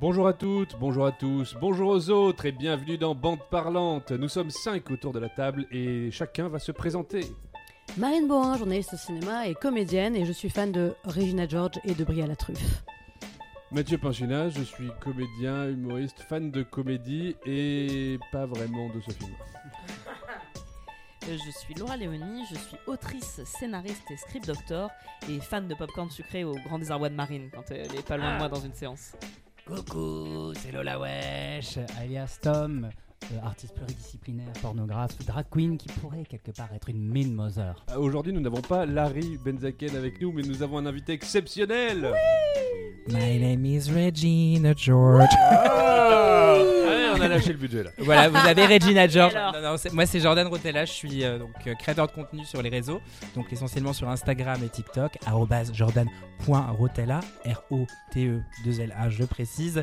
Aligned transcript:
Bonjour 0.00 0.26
à 0.26 0.32
toutes, 0.32 0.78
bonjour 0.80 1.04
à 1.04 1.12
tous, 1.12 1.54
bonjour 1.60 1.90
aux 1.90 2.08
autres 2.08 2.46
et 2.46 2.52
bienvenue 2.52 2.96
dans 2.96 3.14
Bande 3.14 3.40
Parlante. 3.50 4.12
Nous 4.12 4.30
sommes 4.30 4.48
cinq 4.48 4.90
autour 4.90 5.12
de 5.12 5.18
la 5.18 5.28
table 5.28 5.66
et 5.70 6.10
chacun 6.10 6.48
va 6.48 6.58
se 6.58 6.72
présenter. 6.72 7.20
Marine 7.98 8.26
Bohin, 8.26 8.56
journaliste 8.56 8.94
au 8.94 8.96
cinéma 8.96 9.46
et 9.46 9.54
comédienne, 9.54 10.16
et 10.16 10.24
je 10.24 10.32
suis 10.32 10.48
fan 10.48 10.72
de 10.72 10.94
Regina 11.04 11.46
George 11.46 11.78
et 11.84 11.92
de 11.92 12.02
Brie 12.02 12.22
à 12.22 12.26
la 12.26 12.34
truffe. 12.34 12.82
Mathieu 13.72 13.98
Pinchina, 13.98 14.48
je 14.48 14.62
suis 14.62 14.90
comédien, 15.00 15.68
humoriste, 15.68 16.20
fan 16.20 16.50
de 16.50 16.62
comédie 16.62 17.36
et 17.44 18.18
pas 18.32 18.46
vraiment 18.46 18.88
de 18.88 19.02
ce 19.02 19.10
film. 19.10 19.34
Euh, 21.28 21.36
Je 21.36 21.50
suis 21.58 21.74
Laura 21.74 21.98
Léonie, 21.98 22.46
je 22.50 22.54
suis 22.54 22.78
autrice, 22.86 23.42
scénariste 23.44 24.10
et 24.10 24.16
script 24.16 24.46
doctor 24.46 24.90
et 25.28 25.40
fan 25.40 25.68
de 25.68 25.74
popcorn 25.74 26.08
sucré 26.08 26.42
au 26.42 26.54
grand 26.54 26.78
désarroi 26.78 27.10
de 27.10 27.14
Marine 27.14 27.50
quand 27.54 27.70
elle 27.70 27.94
est 27.94 28.06
pas 28.06 28.16
loin 28.16 28.32
de 28.32 28.38
moi 28.38 28.48
dans 28.48 28.60
une 28.60 28.72
séance. 28.72 29.12
Coucou, 29.66 30.52
c'est 30.56 30.72
Lola 30.72 30.98
Wesh, 30.98 31.78
alias 32.00 32.38
Tom, 32.42 32.88
euh, 33.32 33.36
artiste 33.44 33.74
pluridisciplinaire, 33.74 34.52
pornographe, 34.60 35.16
drag 35.26 35.44
queen 35.50 35.76
qui 35.78 35.88
pourrait 36.00 36.24
quelque 36.28 36.50
part 36.50 36.68
être 36.74 36.88
une 36.88 37.06
Min 37.06 37.28
Mother. 37.32 37.84
Euh, 37.90 37.98
Aujourd'hui, 37.98 38.32
nous 38.32 38.40
n'avons 38.40 38.62
pas 38.62 38.86
Larry 38.86 39.38
Benzaken 39.44 39.96
avec 39.96 40.20
nous, 40.20 40.32
mais 40.32 40.42
nous 40.42 40.62
avons 40.62 40.78
un 40.78 40.86
invité 40.86 41.12
exceptionnel. 41.12 42.12
My 43.08 43.38
name 43.38 43.64
is 43.64 43.90
Regina 43.90 44.72
George. 44.76 45.28
Ah 45.38 45.89
on 47.20 47.24
a 47.24 47.28
lâché 47.28 47.52
le 47.52 47.58
budget 47.58 47.82
là. 47.84 47.90
Voilà, 47.98 48.28
vous 48.28 48.36
avez 48.36 48.66
Regina 48.66 49.06
George. 49.08 49.34
Non, 49.34 49.60
non, 49.60 49.76
moi, 49.92 50.06
c'est 50.06 50.20
Jordan 50.20 50.46
Rotella. 50.46 50.84
Je 50.84 50.92
suis 50.92 51.24
euh, 51.24 51.38
donc 51.38 51.50
euh, 51.66 51.74
créateur 51.74 52.06
de 52.06 52.12
contenu 52.12 52.44
sur 52.44 52.62
les 52.62 52.70
réseaux, 52.70 53.00
donc 53.34 53.52
essentiellement 53.52 53.92
sur 53.92 54.08
Instagram 54.08 54.60
et 54.64 54.68
TikTok. 54.68 55.18
jordan.rotella, 55.72 57.20
R-O-T-E-2-L-A, 57.44 59.08
je 59.10 59.24
précise. 59.24 59.82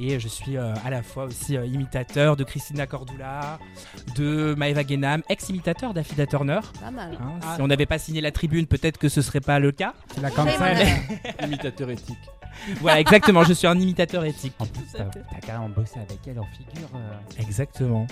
Et 0.00 0.18
je 0.18 0.26
suis 0.28 0.56
euh, 0.56 0.74
à 0.84 0.90
la 0.90 1.02
fois 1.02 1.24
aussi 1.24 1.56
euh, 1.56 1.64
imitateur 1.66 2.36
de 2.36 2.42
Christina 2.42 2.86
Cordula, 2.86 3.58
de 4.16 4.54
Maeva 4.58 4.82
Genam, 4.84 5.22
ex-imitateur 5.28 5.94
d'Affida 5.94 6.26
Turner. 6.26 6.58
Pas 6.80 6.90
mal. 6.90 7.12
hein. 7.20 7.38
Ah. 7.42 7.54
Si 7.56 7.62
on 7.62 7.68
n'avait 7.68 7.86
pas 7.86 7.98
signé 7.98 8.20
la 8.20 8.32
tribune, 8.32 8.66
peut-être 8.66 8.98
que 8.98 9.08
ce 9.08 9.22
serait 9.22 9.40
pas 9.40 9.60
le 9.60 9.70
cas. 9.70 9.94
La 10.20 10.30
cancel. 10.30 10.86
Imitateur 11.44 11.90
éthique. 11.90 12.18
Voilà, 12.80 13.00
exactement. 13.00 13.44
je 13.44 13.52
suis 13.52 13.66
un 13.66 13.78
imitateur 13.78 14.24
éthique. 14.24 14.54
En 14.58 14.66
plus, 14.66 14.82
t'as 14.92 15.04
t'as 15.04 15.40
carrément 15.40 15.68
bossé 15.68 15.98
avec 15.98 16.18
elle 16.26 16.38
en 16.38 16.46
figure. 16.46 16.88
euh, 16.94 17.42
Exactement. 17.42 18.06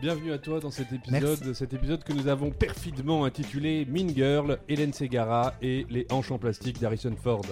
Bienvenue 0.00 0.32
à 0.32 0.38
toi 0.38 0.60
dans 0.60 0.70
cet 0.70 0.92
épisode, 0.92 1.52
cet 1.54 1.72
épisode 1.74 2.04
que 2.04 2.12
nous 2.12 2.28
avons 2.28 2.50
perfidement 2.50 3.24
intitulé 3.24 3.84
Mean 3.84 4.08
Girl, 4.14 4.58
Hélène 4.68 4.92
Segara 4.92 5.54
et 5.60 5.86
les 5.90 6.06
hanches 6.10 6.30
en 6.30 6.38
plastique 6.38 6.80
d'Harrison 6.80 7.14
Ford. 7.20 7.42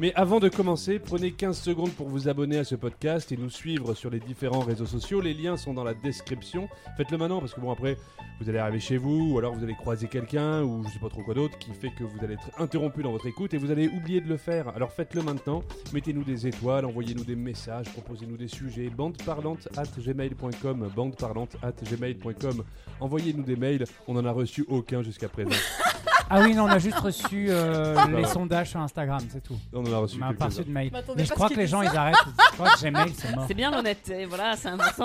Mais 0.00 0.12
avant 0.14 0.40
de 0.40 0.48
commencer, 0.48 0.98
prenez 0.98 1.30
15 1.30 1.56
secondes 1.56 1.92
pour 1.92 2.08
vous 2.08 2.28
abonner 2.28 2.58
à 2.58 2.64
ce 2.64 2.74
podcast 2.74 3.30
et 3.30 3.36
nous 3.36 3.48
suivre 3.48 3.94
sur 3.94 4.10
les 4.10 4.18
différents 4.18 4.60
réseaux 4.60 4.86
sociaux. 4.86 5.20
Les 5.20 5.34
liens 5.34 5.56
sont 5.56 5.72
dans 5.72 5.84
la 5.84 5.94
description. 5.94 6.68
Faites-le 6.96 7.16
maintenant 7.16 7.38
parce 7.38 7.54
que 7.54 7.60
bon 7.60 7.70
après, 7.70 7.96
vous 8.40 8.48
allez 8.48 8.58
arriver 8.58 8.80
chez 8.80 8.96
vous 8.96 9.32
ou 9.32 9.38
alors 9.38 9.54
vous 9.54 9.62
allez 9.62 9.74
croiser 9.74 10.08
quelqu'un 10.08 10.62
ou 10.64 10.82
je 10.84 10.94
sais 10.94 10.98
pas 10.98 11.08
trop 11.08 11.22
quoi 11.22 11.34
d'autre 11.34 11.56
qui 11.58 11.70
fait 11.72 11.90
que 11.90 12.02
vous 12.02 12.24
allez 12.24 12.34
être 12.34 12.50
interrompu 12.58 13.04
dans 13.04 13.12
votre 13.12 13.28
écoute 13.28 13.54
et 13.54 13.56
vous 13.56 13.70
allez 13.70 13.86
oublier 13.86 14.20
de 14.20 14.28
le 14.28 14.36
faire. 14.36 14.66
Alors 14.74 14.90
faites-le 14.90 15.22
maintenant. 15.22 15.62
Mettez-nous 15.92 16.24
des 16.24 16.48
étoiles, 16.48 16.86
envoyez-nous 16.86 17.24
des 17.24 17.36
messages, 17.36 17.86
proposez-nous 17.92 18.36
des 18.36 18.48
sujets. 18.48 18.90
Bande 18.90 19.16
parlante 19.22 19.68
at 19.76 19.84
gmail.com, 19.96 20.90
bande 20.96 21.16
parlante 21.16 21.56
at 21.62 21.74
gmail.com. 21.84 22.64
Envoyez-nous 22.98 23.44
des 23.44 23.56
mails. 23.56 23.84
On 24.08 24.14
n'en 24.14 24.24
a 24.24 24.32
reçu 24.32 24.64
aucun 24.68 25.02
jusqu'à 25.02 25.28
présent. 25.28 25.50
Ah 26.30 26.40
oui, 26.40 26.54
non, 26.54 26.64
on 26.64 26.68
a 26.68 26.78
juste 26.78 26.98
reçu 26.98 27.46
euh, 27.50 27.94
Bah 27.94 28.06
les 28.08 28.24
sondages 28.24 28.70
sur 28.70 28.80
Instagram, 28.80 29.20
c'est 29.30 29.42
tout. 29.42 29.58
On 29.72 29.84
en 29.84 29.92
a 29.92 29.98
reçu 29.98 30.16
On 30.16 30.20
m'a 30.26 30.32
pas 30.32 30.46
reçu 30.46 30.56
quelques-uns. 30.58 30.68
de 30.68 30.72
mail. 30.74 30.90
M'attendais 30.92 31.18
Mais 31.20 31.24
je 31.24 31.28
pas 31.28 31.34
crois 31.34 31.48
ce 31.48 31.54
que 31.54 31.60
les 31.60 31.66
gens, 31.66 31.82
ils 31.82 31.96
arrêtent. 31.96 32.14
Je 32.50 32.54
crois 32.56 32.70
que 32.70 32.80
Gmail, 32.80 33.12
c'est 33.16 33.36
mort. 33.36 33.44
C'est 33.46 33.54
bien 33.54 33.70
l'honnêteté, 33.70 34.24
voilà, 34.24 34.56
c'est 34.56 34.68
important. 34.68 35.04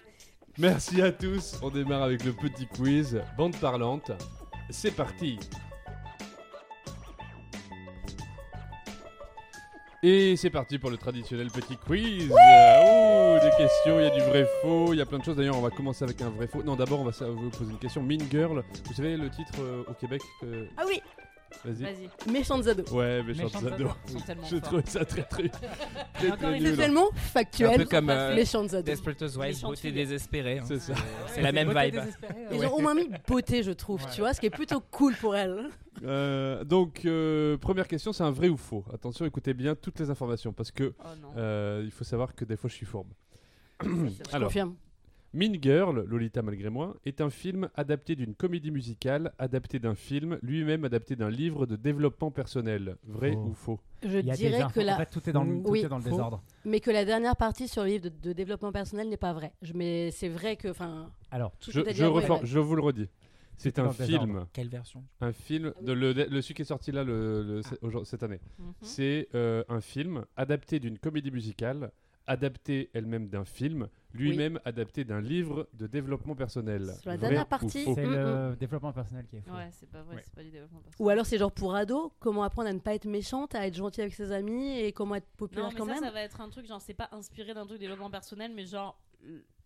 Merci 0.58 1.00
à 1.02 1.12
tous. 1.12 1.56
On 1.62 1.70
démarre 1.70 2.02
avec 2.02 2.24
le 2.24 2.32
petit 2.32 2.66
quiz. 2.66 3.20
Bande 3.36 3.56
parlante. 3.56 4.10
C'est 4.70 4.90
parti. 4.90 5.38
Et 10.02 10.36
c'est 10.36 10.50
parti 10.50 10.78
pour 10.78 10.90
le 10.90 10.96
traditionnel 10.96 11.48
petit 11.50 11.76
quiz. 11.76 12.30
Euh, 12.32 13.37
des 13.37 13.37
questions, 13.58 13.98
il 14.00 14.04
y 14.04 14.06
a 14.06 14.10
du 14.10 14.20
vrai 14.20 14.46
faux, 14.62 14.92
il 14.94 14.98
y 14.98 15.02
a 15.02 15.06
plein 15.06 15.18
de 15.18 15.24
choses. 15.24 15.36
D'ailleurs, 15.36 15.56
on 15.58 15.60
va 15.62 15.70
commencer 15.70 16.04
avec 16.04 16.20
un 16.22 16.30
vrai 16.30 16.46
faux. 16.46 16.62
Non, 16.62 16.76
d'abord, 16.76 17.00
on 17.00 17.04
va 17.04 17.10
vous 17.28 17.50
poser 17.50 17.70
une 17.70 17.78
question. 17.78 18.02
Mean 18.02 18.18
Girl, 18.30 18.62
vous 18.86 18.94
savez 18.94 19.16
le 19.16 19.28
titre 19.30 19.52
euh, 19.60 19.82
au 19.88 19.92
Québec 19.94 20.22
que- 20.40 20.66
Ah 20.76 20.84
oui, 20.86 21.00
Vas-y. 21.64 21.82
Vas-y, 21.82 22.30
méchante 22.30 22.64
Zado. 22.64 22.84
Ouais, 22.94 23.22
Méchante 23.22 23.52
chante 23.52 23.66
ado. 23.72 23.88
ils 24.06 24.12
sont 24.12 24.20
tellement 24.20 24.46
Je 24.50 24.56
trouvais 24.58 24.82
ça 24.84 25.04
très 25.06 25.22
très 25.22 25.48
très, 25.48 26.30
très 26.36 26.60
C'est 26.60 26.76
tellement 26.76 27.06
Un 27.08 27.10
peu 27.10 27.18
factuel. 27.18 27.88
comme 27.88 28.10
euh, 28.10 28.34
Méchante 28.36 28.68
Zado. 28.68 28.82
Desperate 28.84 29.22
Méchante 29.38 29.70
beauté 29.70 29.90
désespérée. 29.90 30.58
hein. 30.58 30.64
C'est 30.66 30.78
ça. 30.78 30.92
C'est 31.28 31.40
la 31.40 31.52
même 31.52 31.68
vibe. 31.74 32.00
Ils 32.52 32.66
ont 32.66 32.74
au 32.74 32.80
moins 32.80 32.94
mis 32.94 33.08
beauté, 33.26 33.62
je 33.62 33.72
trouve, 33.72 34.04
tu 34.14 34.20
vois, 34.20 34.34
ce 34.34 34.40
qui 34.40 34.46
est 34.46 34.50
plutôt 34.50 34.80
cool 34.90 35.14
pour 35.16 35.34
elle. 35.34 35.70
Euh, 36.04 36.64
donc, 36.64 37.00
euh, 37.06 37.56
première 37.56 37.88
question, 37.88 38.12
c'est 38.12 38.22
un 38.22 38.30
vrai 38.30 38.48
ou 38.50 38.56
faux? 38.58 38.84
Attention, 38.92 39.24
écoutez 39.24 39.54
bien 39.54 39.74
toutes 39.74 39.98
les 40.00 40.10
informations 40.10 40.52
parce 40.52 40.70
que 40.70 40.92
Oh 41.02 41.08
euh, 41.38 41.80
il 41.82 41.90
faut 41.90 42.04
savoir 42.04 42.34
que 42.34 42.44
des 42.44 42.56
fois 42.56 42.68
je 42.68 42.74
suis 42.74 42.86
fourbe. 42.86 43.08
Je 43.82 44.34
Alors, 44.34 44.48
confirme. 44.48 44.74
Mean 45.34 45.52
Girl, 45.60 46.04
Lolita 46.06 46.40
malgré 46.40 46.70
moi, 46.70 46.96
est 47.04 47.20
un 47.20 47.28
film 47.28 47.68
adapté 47.74 48.16
d'une 48.16 48.34
comédie 48.34 48.70
musicale, 48.70 49.32
adapté 49.38 49.78
d'un 49.78 49.94
film, 49.94 50.38
lui-même 50.42 50.84
adapté 50.84 51.16
d'un 51.16 51.28
livre 51.28 51.66
de 51.66 51.76
développement 51.76 52.30
personnel. 52.30 52.96
Vrai 53.06 53.32
Faux. 53.32 53.38
ou 53.44 53.52
faux? 53.52 53.80
Je 54.02 54.18
Il 54.18 54.26
y 54.26 54.30
a 54.30 54.36
des 54.36 54.48
dirais 54.48 54.62
infos. 54.62 54.80
que 54.80 54.80
En 54.80 54.86
la... 54.86 54.96
fait, 54.96 55.10
tout 55.10 55.28
est 55.28 55.32
dans 55.32 55.44
le, 55.44 55.62
tout 55.62 55.70
Oui. 55.70 55.80
est 55.80 55.88
dans 55.88 55.98
le 55.98 56.02
Faux. 56.02 56.08
désordre. 56.10 56.42
Mais 56.64 56.80
que 56.80 56.90
la 56.90 57.04
dernière 57.04 57.36
partie 57.36 57.68
sur 57.68 57.82
le 57.82 57.88
livre 57.90 58.04
de, 58.04 58.08
de 58.22 58.32
développement 58.32 58.72
personnel 58.72 59.10
n'est 59.10 59.18
pas 59.18 59.34
vraie. 59.34 59.52
Je... 59.60 59.74
Mais 59.74 60.10
c'est 60.12 60.30
vrai 60.30 60.56
que, 60.56 60.68
enfin, 60.68 61.10
Alors, 61.30 61.52
tout 61.60 61.72
je, 61.72 61.80
est 61.80 61.88
à 61.88 61.92
je, 61.92 61.96
dire, 61.96 62.12
ouais, 62.12 62.22
reform- 62.22 62.40
ouais. 62.40 62.46
je 62.46 62.58
vous 62.58 62.74
le 62.74 62.82
redis. 62.82 63.08
C'est 63.58 63.78
un 63.78 63.84
dans 63.84 63.90
le 63.90 63.96
désordre. 64.06 64.26
film, 64.26 64.46
Quelle 64.54 64.68
version? 64.68 65.04
Un 65.20 65.32
film 65.32 65.74
de 65.82 65.92
le, 65.92 66.12
le 66.14 66.40
celui 66.40 66.54
qui 66.54 66.62
est 66.62 66.64
sorti 66.64 66.90
là 66.90 67.04
le, 67.04 67.42
le- 67.42 67.60
Ah. 67.64 67.86
ce- 68.00 68.04
cette 68.04 68.22
année. 68.22 68.40
Mhm. 68.58 68.72
C'est 68.80 69.28
euh, 69.34 69.62
un 69.68 69.80
film 69.82 70.24
adapté 70.36 70.78
d'une 70.80 70.96
comédie 70.98 71.32
musicale, 71.32 71.90
adapté 72.28 72.90
elle-même 72.94 73.28
d'un 73.28 73.44
film, 73.44 73.88
lui-même 74.14 74.60
adapté 74.64 75.04
d'un 75.04 75.20
livre 75.20 75.68
de 75.74 75.86
développement 75.86 76.34
personnel. 76.36 76.92
Sur 77.00 77.10
la 77.10 77.16
Vrai 77.16 77.26
dernière 77.28 77.46
partie, 77.46 77.84
c'est 77.94 78.06
Mm, 78.06 78.12
le 78.50 78.56
développement 78.56 78.92
personnel 78.92 79.26
qui 79.26 79.36
est 79.36 79.40
faux. 79.40 79.52
Ouais, 79.52 79.68
c'est 79.72 79.88
pas 79.90 80.02
vrai, 80.02 80.16
Ouais. 80.16 80.22
c'est 80.24 80.34
pas 80.34 80.42
du 80.42 80.50
développement 80.50 80.80
personnel. 80.80 81.04
Ou 81.06 81.08
alors 81.10 81.26
c'est 81.26 81.38
genre 81.38 81.52
pour 81.52 81.74
ado, 81.74 82.12
comment 82.20 82.42
apprendre 82.44 82.68
à 82.68 82.72
ne 82.72 82.78
pas 82.78 82.94
être 82.94 83.06
méchante, 83.06 83.54
à 83.54 83.66
être 83.66 83.74
gentil 83.76 84.00
avec 84.02 84.14
ses 84.14 84.30
amis 84.32 84.78
et 84.78 84.92
comment 84.92 85.16
être 85.16 85.24
Non, 85.26 85.36
populaire 85.36 85.68
mais 85.72 85.74
quand 85.78 85.86
ça, 85.86 85.92
même. 85.94 86.04
ça 86.04 86.10
va 86.10 86.20
être 86.22 86.40
un 86.40 86.48
truc, 86.48 86.66
genre, 86.66 86.80
c'est 86.80 86.94
pas 86.94 87.08
inspiré 87.12 87.54
d'un 87.54 87.64
truc 87.66 87.78
de 87.78 87.82
développement 87.84 88.10
personnel, 88.10 88.52
mais 88.54 88.64
genre, 88.66 89.00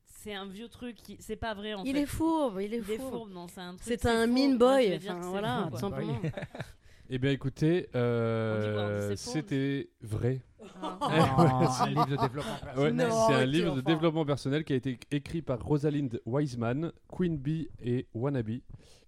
c'est 0.05 0.35
un 0.35 0.47
vieux 0.47 0.69
truc 0.69 0.97
qui. 0.97 1.17
C'est 1.21 1.37
pas 1.37 1.53
vrai 1.55 1.75
en 1.75 1.83
Il 1.85 1.95
fait. 1.95 2.03
est 2.03 2.07
fourbe, 2.07 2.59
il 2.61 2.75
est 2.75 2.79
Il 2.79 2.91
est 2.91 2.97
fourbe. 2.97 3.13
fourbe, 3.13 3.31
non, 3.33 3.49
c'est 3.49 3.61
un 3.61 3.75
truc. 3.77 3.83
C'est 3.87 4.07
un 4.07 4.27
mean 4.27 4.57
boy, 4.57 4.97
enfin 4.97 5.21
voilà, 5.21 5.69
tout 5.71 5.79
simplement. 5.79 6.21
Eh 7.15 7.19
bien 7.19 7.31
écoutez, 7.31 7.91
euh, 7.95 9.15
c'était 9.17 9.91
vrai. 10.01 10.41
Ah. 10.81 10.99
Ah, 11.03 11.85
un 11.85 11.89
livre 11.89 12.07
de 12.07 12.17
développement 12.17 12.53
Ouais, 12.53 12.91
personnel. 12.93 13.09
Non, 13.09 13.27
c'est 13.29 13.35
un 13.35 13.45
livre 13.45 13.75
de 13.77 13.81
développement 13.83 14.25
personnel 14.25 14.65
qui 14.65 14.73
a 14.73 14.77
été 14.77 14.99
écrit 15.11 15.43
par 15.43 15.63
Rosalind 15.63 16.21
Wiseman, 16.25 16.91
Queen 17.09 17.37
Bee 17.37 17.69
et 17.85 18.07
Wannabe, 18.15 18.61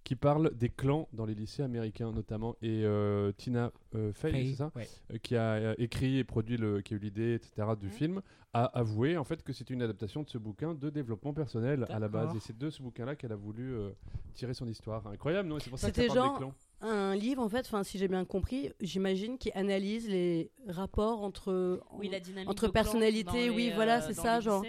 qui 0.03 0.15
parle 0.15 0.53
des 0.55 0.69
clans 0.69 1.07
dans 1.13 1.25
les 1.25 1.33
lycées 1.33 1.63
américains 1.63 2.11
notamment, 2.11 2.55
et 2.61 2.83
euh, 2.85 3.31
Tina 3.31 3.71
euh, 3.95 4.13
Fey, 4.13 4.49
c'est 4.51 4.55
ça 4.55 4.71
ouais. 4.75 4.87
Qui 5.19 5.35
a 5.35 5.73
écrit 5.79 6.19
et 6.19 6.23
produit, 6.23 6.57
le, 6.57 6.81
qui 6.81 6.93
a 6.93 6.97
eu 6.97 6.99
l'idée, 6.99 7.33
etc., 7.35 7.69
du 7.79 7.87
Mhm. 7.87 7.91
film, 7.91 8.21
a 8.53 8.65
avoué 8.77 9.17
en 9.17 9.23
fait 9.23 9.41
que 9.43 9.51
c'est 9.51 9.69
une 9.71 9.81
adaptation 9.81 10.21
de 10.23 10.29
ce 10.29 10.37
bouquin 10.37 10.73
de 10.75 10.89
développement 10.89 11.33
personnel 11.33 11.85
à 11.89 11.97
la 11.99 12.07
base. 12.07 12.35
Et 12.35 12.39
c'est 12.39 12.57
de 12.57 12.69
ce 12.69 12.81
bouquin-là 12.83 13.15
qu'elle 13.15 13.31
a 13.33 13.35
voulu 13.37 13.73
euh, 13.73 13.89
tirer 14.33 14.53
son 14.53 14.67
histoire. 14.67 15.05
Incroyable, 15.07 15.49
non? 15.49 15.57
C'est 15.59 15.69
pour 15.69 15.79
ça 15.79 15.89
que 15.89 15.95
ça 15.95 16.01
C'était 16.03 16.13
parle 16.13 16.27
genre- 16.27 16.33
des 16.37 16.39
clans. 16.45 16.53
Un 16.81 17.15
livre, 17.15 17.41
en 17.41 17.49
fait, 17.49 17.65
enfin, 17.65 17.83
si 17.83 17.97
j'ai 17.97 18.07
bien 18.07 18.25
compris, 18.25 18.69
j'imagine, 18.81 19.37
qui 19.37 19.51
analyse 19.53 20.07
les 20.09 20.51
rapports 20.67 21.23
entre, 21.23 21.81
Oui, 21.93 22.09
la 22.09 22.19
dynamique 22.19 22.49
entre 22.49 22.67
personnalités, 22.67 23.49
oui, 23.49 23.71
voilà, 23.73 23.97
euh, 23.99 24.07
c'est 24.07 24.13
ça, 24.13 24.39
genre- 24.39 24.63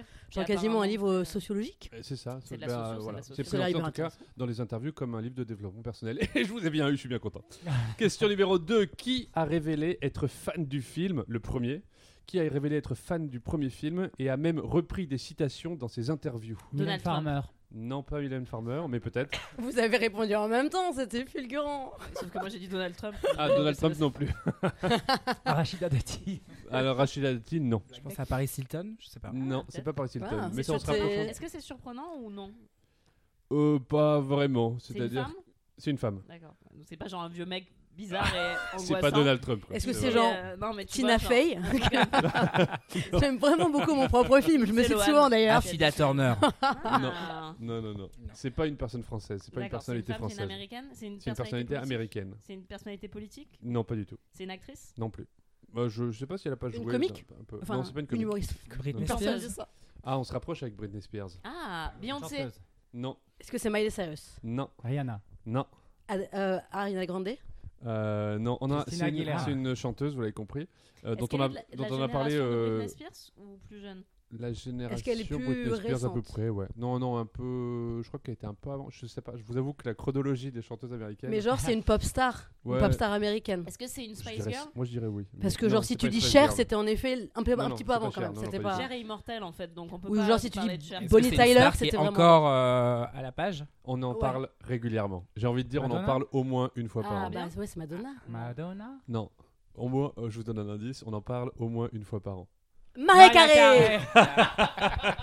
quasiment 0.46 0.82
un 0.82 0.86
livre 0.86 1.10
euh, 1.10 1.24
sociologique. 1.24 1.90
Euh, 1.92 1.98
C'est 2.02 2.16
ça. 2.16 2.38
C'est 2.44 2.58
socio, 2.60 2.68
c'est 2.68 2.98
voilà. 3.02 3.22
C'est. 3.22 3.44
Ça 3.44 3.56
a 3.56 3.68
l'air 3.68 3.78
présenté 3.78 4.02
en 4.02 4.08
tout 4.08 4.16
cas 4.16 4.24
dans 4.36 4.46
les 4.46 4.60
interviews 4.60 4.92
comme 4.92 5.14
un 5.14 5.20
livre 5.20 5.34
de 5.34 5.44
développement 5.44 5.82
personnel. 5.82 6.18
Et 6.34 6.44
je 6.44 6.50
vous 6.52 6.64
ai 6.66 6.70
bien 6.70 6.88
eu, 6.88 6.92
je 6.92 6.96
suis 7.00 7.08
bien 7.08 7.18
content. 7.18 7.42
Question 7.98 8.28
numéro 8.28 8.58
2. 8.58 8.86
Qui 8.86 9.28
a 9.34 9.44
révélé 9.44 9.98
être 10.02 10.26
fan 10.26 10.64
du 10.64 10.82
film, 10.82 11.24
le 11.26 11.40
premier? 11.40 11.82
Qui 12.26 12.40
a 12.40 12.42
révélé 12.42 12.76
être 12.76 12.94
fan 12.94 13.28
du 13.28 13.38
premier 13.40 13.70
film 13.70 14.10
et 14.18 14.28
a 14.30 14.36
même 14.36 14.58
repris 14.58 15.06
des 15.06 15.18
citations 15.18 15.76
dans 15.76 15.88
ses 15.88 16.10
interviews? 16.10 16.58
Donald 16.72 17.02
Trump. 17.02 17.24
Farmer. 17.24 17.40
Non, 17.78 18.02
pas 18.02 18.20
Mylène 18.22 18.46
Farmer, 18.46 18.82
mais 18.88 19.00
peut-être. 19.00 19.38
Vous 19.58 19.78
avez 19.78 19.98
répondu 19.98 20.34
en 20.34 20.48
même 20.48 20.70
temps, 20.70 20.94
c'était 20.94 21.26
fulgurant. 21.26 21.92
Sauf 22.14 22.30
que 22.30 22.38
moi 22.38 22.48
j'ai 22.48 22.58
dit 22.58 22.68
Donald 22.68 22.96
Trump. 22.96 23.14
Ah, 23.36 23.48
Donald 23.56 23.76
Trump 23.76 23.98
non 23.98 24.10
plus. 24.10 24.30
Rachida 25.44 25.90
Dati. 25.90 26.40
Alors 26.70 26.96
Rachida 26.96 27.34
Dati, 27.34 27.60
non. 27.60 27.82
Je 27.94 28.00
pense 28.00 28.18
à 28.18 28.24
Paris 28.24 28.50
Hilton, 28.56 28.94
je 28.98 29.06
sais 29.08 29.20
pas. 29.20 29.30
Non, 29.32 29.64
c'est 29.68 29.82
pas 29.84 29.92
Paris 29.92 30.08
Hilton. 30.14 30.26
Ah, 30.30 30.48
mais 30.54 30.62
c'est 30.62 30.68
ça, 30.68 30.72
on 30.72 30.78
se 30.78 30.86
rapproche. 30.86 31.06
Est-ce 31.10 31.40
que 31.40 31.48
c'est 31.50 31.60
surprenant 31.60 32.16
ou 32.22 32.30
non 32.30 32.50
Euh, 33.52 33.78
pas 33.78 34.20
vraiment. 34.20 34.78
C'est 34.78 34.94
une 34.94 35.00
C'est-à-dire. 35.00 35.24
femme 35.26 35.34
C'est 35.76 35.90
une 35.90 35.98
femme. 35.98 36.22
D'accord. 36.28 36.54
Donc 36.74 36.84
c'est 36.88 36.96
pas 36.96 37.08
genre 37.08 37.22
un 37.24 37.28
vieux 37.28 37.44
mec 37.46 37.70
bizarre 37.96 38.26
et 38.34 38.38
angoissant. 38.74 38.84
C'est 38.94 39.00
pas 39.00 39.10
Donald 39.10 39.40
Trump. 39.40 39.64
Est-ce 39.70 39.86
que 39.86 39.92
C'est 39.92 40.10
genre 40.12 40.32
Euh, 40.34 40.56
non, 40.56 40.72
mais 40.74 40.84
tu 40.84 40.92
Tina 40.94 41.18
Fey 41.18 41.58
J'aime 43.20 43.38
vraiment 43.38 43.70
beaucoup 43.70 43.94
mon 43.94 44.08
propre 44.08 44.40
film, 44.40 44.66
je 44.66 44.72
me 44.72 44.82
cite 44.82 44.98
souvent 44.98 45.28
d'ailleurs. 45.28 45.56
Affida 45.58 45.90
Turner. 45.92 46.34
Ah. 46.62 47.54
Non, 47.60 47.80
non, 47.80 47.94
non. 47.94 48.10
C'est 48.32 48.50
pas 48.50 48.66
une 48.66 48.76
personne 48.76 49.02
française, 49.02 49.40
c'est 49.44 49.52
pas 49.54 49.62
une 49.62 49.68
personnalité 49.70 50.12
femme, 50.12 50.22
C'est 50.22 50.24
une 50.24 50.30
française. 50.30 50.44
américaine 50.44 50.84
C'est 50.92 51.06
une 51.06 51.20
C'est 51.20 51.30
une 51.30 51.36
personnalité 51.36 51.76
américaine. 51.76 52.34
C'est 52.42 52.54
une 52.54 52.62
personnalité 52.64 53.08
politique 53.08 53.58
Non, 53.62 53.84
pas 53.84 53.94
du 53.94 54.04
tout. 54.04 54.18
C'est 54.32 54.44
une 54.44 54.50
actrice 54.50 54.92
Non 54.98 55.10
plus. 55.10 55.26
Bah, 55.72 55.88
je, 55.88 56.10
je 56.10 56.18
sais 56.18 56.26
pas 56.26 56.38
si 56.38 56.48
elle 56.48 56.54
a 56.54 56.56
pas 56.56 56.70
joué. 56.70 56.84
comique 56.86 57.24
un 57.40 57.44
peu- 57.44 57.58
Enfin, 57.62 57.76
non, 57.76 57.84
c'est 57.84 57.92
pas 57.92 58.00
une 58.00 58.04
une 58.04 58.08
comique. 58.08 58.22
humoriste. 58.22 58.54
Britney 58.78 59.06
Spears. 59.06 59.66
Ah, 60.04 60.18
on 60.18 60.24
se 60.24 60.32
rapproche 60.32 60.62
avec 60.62 60.76
Britney 60.76 61.00
Spears. 61.02 61.30
Ah, 61.44 61.92
Beyoncé 62.00 62.36
Chanteuse. 62.38 62.60
Non, 62.94 63.16
Est-ce 63.40 63.50
que 63.50 63.58
c'est 63.58 63.70
Miley 63.70 63.90
Cyrus? 63.90 64.36
Non, 64.42 64.70
Rihanna. 64.82 65.20
non. 65.44 65.66
Ad- 66.08 66.28
euh, 66.34 66.58
Ariana 66.70 67.04
Grande? 67.06 67.30
Euh, 67.84 68.38
non, 68.38 68.56
on 68.60 68.70
a, 68.70 68.84
c'est 68.88 69.08
une, 69.08 69.68
une 69.68 69.74
chanteuse, 69.74 70.14
vous 70.14 70.20
l'avez 70.22 70.32
compris, 70.32 70.66
euh, 71.04 71.14
dont 71.14 71.28
on 71.32 71.40
a, 71.40 71.48
la- 71.48 71.62
dont 71.76 71.84
la 71.84 71.96
on 71.96 72.02
a 72.02 72.08
parlé. 72.08 72.34
de 72.34 72.40
euh, 72.40 72.78
Britney 72.78 72.88
Spears 72.88 73.32
ou 73.38 73.58
plus 73.68 73.80
jeune? 73.80 74.02
La 74.32 74.52
génération 74.52 75.04
qu'elle 75.04 75.20
est 75.20 75.24
plus 75.24 75.38
Britney 75.38 75.76
Spears 75.76 76.04
à 76.04 76.12
peu 76.12 76.20
près, 76.20 76.48
ouais. 76.48 76.66
Non, 76.76 76.98
non, 76.98 77.16
un 77.16 77.26
peu. 77.26 78.00
Je 78.02 78.08
crois 78.08 78.18
qu'elle 78.18 78.34
était 78.34 78.46
un 78.46 78.54
peu 78.54 78.70
avant. 78.70 78.88
Je 78.90 79.06
sais 79.06 79.20
pas. 79.20 79.32
Je 79.36 79.42
vous 79.44 79.56
avoue 79.56 79.72
que 79.72 79.86
la 79.88 79.94
chronologie 79.94 80.50
des 80.50 80.62
chanteuses 80.62 80.92
américaines. 80.92 81.30
Mais 81.30 81.40
genre, 81.40 81.60
c'est 81.60 81.72
une 81.72 81.84
pop 81.84 82.02
star. 82.02 82.50
Une 82.66 82.78
pop 82.78 82.92
star 82.92 83.12
américaine. 83.12 83.62
Est-ce 83.68 83.78
que 83.78 83.86
c'est 83.86 84.04
une 84.04 84.16
Spice 84.16 84.38
dirais- 84.38 84.50
Girl? 84.50 84.66
Moi, 84.74 84.84
je 84.84 84.90
dirais 84.90 85.06
oui. 85.06 85.24
Parce 85.40 85.56
que, 85.56 85.66
non, 85.66 85.70
genre, 85.72 85.84
si 85.84 85.96
tu 85.96 86.08
dis 86.08 86.20
Cher, 86.20 86.50
c'était 86.50 86.74
en 86.74 86.84
effet 86.86 87.30
un, 87.36 87.44
peu, 87.44 87.54
Non, 87.54 87.62
un 87.62 87.68
non, 87.68 87.74
petit 87.76 87.84
peu 87.84 87.92
avant 87.92 88.10
quand 88.10 88.20
même. 88.20 88.34
C'était 88.34 88.58
pas 88.58 88.76
Cher 88.76 88.90
est 88.90 89.00
immortel 89.00 89.44
en 89.44 89.52
fait, 89.52 89.72
donc 89.72 89.92
on 89.92 90.00
peut 90.00 90.08
Oui, 90.08 90.18
pas 90.18 90.26
genre, 90.26 90.40
si 90.40 90.50
tu 90.50 90.58
dis 90.58 91.06
Bonnie 91.08 91.30
Tyler, 91.30 91.70
c'était 91.74 91.94
est 91.94 91.96
vraiment- 91.96 92.10
encore 92.10 92.48
euh, 92.48 93.04
à 93.14 93.22
la 93.22 93.30
page? 93.30 93.64
On 93.84 94.02
en 94.02 94.14
parle 94.16 94.48
régulièrement. 94.62 95.24
J'ai 95.36 95.46
envie 95.46 95.62
de 95.62 95.68
dire, 95.68 95.82
on 95.82 95.86
en 95.86 95.88
Madonna? 95.90 96.06
parle 96.06 96.24
au 96.32 96.42
moins 96.42 96.70
une 96.74 96.88
fois 96.88 97.02
par 97.02 97.12
Ah, 97.12 97.26
an. 97.26 97.30
bah 97.30 97.44
ouais, 97.56 97.66
c'est 97.68 97.76
Madonna. 97.76 98.10
Madonna? 98.28 98.98
Non. 99.06 99.30
Au 99.76 99.88
moins, 99.88 100.12
euh, 100.18 100.28
je 100.30 100.38
vous 100.38 100.42
donne 100.42 100.58
un 100.58 100.68
indice, 100.68 101.04
on 101.06 101.12
en 101.12 101.20
parle 101.20 101.52
au 101.58 101.68
moins 101.68 101.88
une 101.92 102.02
fois 102.02 102.18
par 102.20 102.38
an. 102.38 102.48
Marie 102.98 103.30
Carré 103.30 103.98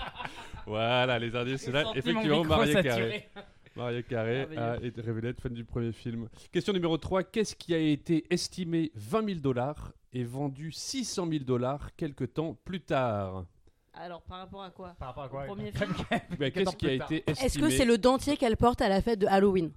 Voilà, 0.66 1.18
les 1.18 1.34
indices, 1.36 1.62
c'est 1.62 1.72
là. 1.72 1.84
Effectivement, 1.94 2.44
saturé. 2.64 2.82
Carré. 2.82 3.28
Maria 3.76 4.02
Carré 4.02 4.42
a 4.42 4.46
Merveilleux. 4.46 4.86
été 4.86 5.00
révélée 5.00 5.28
être 5.30 5.40
fan 5.40 5.52
du 5.52 5.64
premier 5.64 5.92
film. 5.92 6.28
Question 6.52 6.72
numéro 6.72 6.96
3. 6.96 7.24
Qu'est-ce 7.24 7.54
qui 7.56 7.74
a 7.74 7.78
été 7.78 8.24
estimé 8.30 8.90
20 8.94 9.26
000 9.26 9.40
dollars 9.40 9.92
et 10.12 10.22
vendu 10.24 10.70
600 10.72 11.26
000 11.28 11.44
dollars 11.44 11.90
quelques 11.96 12.32
temps 12.34 12.56
plus 12.64 12.80
tard? 12.80 13.44
Alors 13.92 14.22
par 14.22 14.38
rapport 14.38 14.62
à 14.62 14.70
quoi? 14.70 14.94
Par 14.98 15.08
rapport 15.08 15.24
à 15.24 15.28
quoi? 15.28 15.44
Premier 15.44 15.70
film? 15.72 15.92
Bah, 16.38 16.50
Qu'est-ce 16.50 16.76
qui 16.76 16.86
a 16.86 16.92
été 16.92 17.24
estimé? 17.26 17.46
Est-ce 17.46 17.58
que 17.58 17.70
c'est 17.70 17.84
le 17.84 17.98
dentier 17.98 18.36
qu'elle 18.36 18.56
porte 18.56 18.80
à 18.80 18.88
la 18.88 19.00
fête 19.02 19.18
de 19.18 19.26
Halloween? 19.26 19.70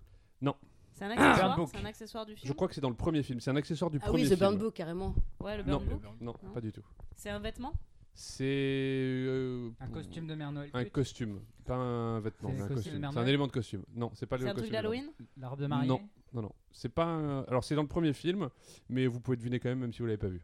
C'est 0.97 1.05
un 1.05 1.11
accessoire 1.11 1.37
Burn 1.49 1.55
Book. 1.57 1.69
C'est 1.71 1.77
un 1.77 1.85
accessoire 1.85 2.25
du 2.25 2.33
Je 2.35 2.39
film 2.41 2.53
crois 2.55 2.67
que 2.67 2.73
c'est 2.73 2.81
dans 2.81 2.89
le 2.89 2.95
premier 2.95 3.21
film. 3.21 3.39
C'est 3.39 3.51
un 3.51 3.55
accessoire 3.55 3.91
du 3.91 3.99
Ah 4.01 4.05
premier 4.07 4.23
oui, 4.23 4.29
The 4.29 4.33
film. 4.33 4.39
Burn 4.39 4.57
Book, 4.57 4.73
carrément. 4.73 5.13
Ouais, 5.39 5.57
le 5.57 5.63
Non, 5.63 5.77
Burn 5.77 5.85
Book. 5.89 6.01
non, 6.21 6.33
Non. 6.41 6.51
pas 6.53 6.61
du 6.61 6.71
tout. 6.71 6.81
C'est 7.15 7.29
un 7.29 7.39
vêtement 7.39 7.71
C'est 8.15 8.43
euh, 8.47 9.69
Un 9.79 9.87
costume 9.89 10.25
de 10.25 10.33
Mère 10.33 10.51
Noël. 10.51 10.71
Un 10.73 10.85
costume, 10.85 11.39
pas 11.65 11.75
un 11.75 12.19
vêtement, 12.19 12.49
C'est 12.49 12.55
mais 12.55 12.61
un 12.63 12.67
costume 12.67 12.93
costume. 12.93 13.09
C'est 13.13 13.19
un 13.19 13.25
élément 13.27 13.45
de 13.47 13.51
costume. 13.51 13.83
Non, 13.93 14.11
c'est 14.15 14.25
pas 14.25 14.37
le 14.37 14.43
C'est 14.43 14.49
un 14.49 14.53
truc 14.53 14.63
costume. 14.63 14.73
d'Halloween 14.73 15.11
La 15.37 15.49
robe 15.49 15.59
de 15.61 15.67
mariée. 15.67 15.87
Non. 15.87 16.01
Non, 16.33 16.41
non. 16.41 16.51
C'est 16.71 16.89
pas. 16.89 17.05
un- 17.05 17.43
Alors, 17.43 17.63
c'est 17.63 17.75
dans 17.75 17.83
le 17.83 17.87
premier 17.87 18.13
film, 18.13 18.49
mais 18.89 19.05
vous 19.05 19.19
pouvez 19.19 19.37
deviner 19.37 19.59
quand 19.59 19.69
même, 19.69 19.79
même 19.79 19.93
si 19.93 19.99
vous 19.99 20.07
l'avez 20.07 20.17
pas 20.17 20.27
vu. 20.29 20.41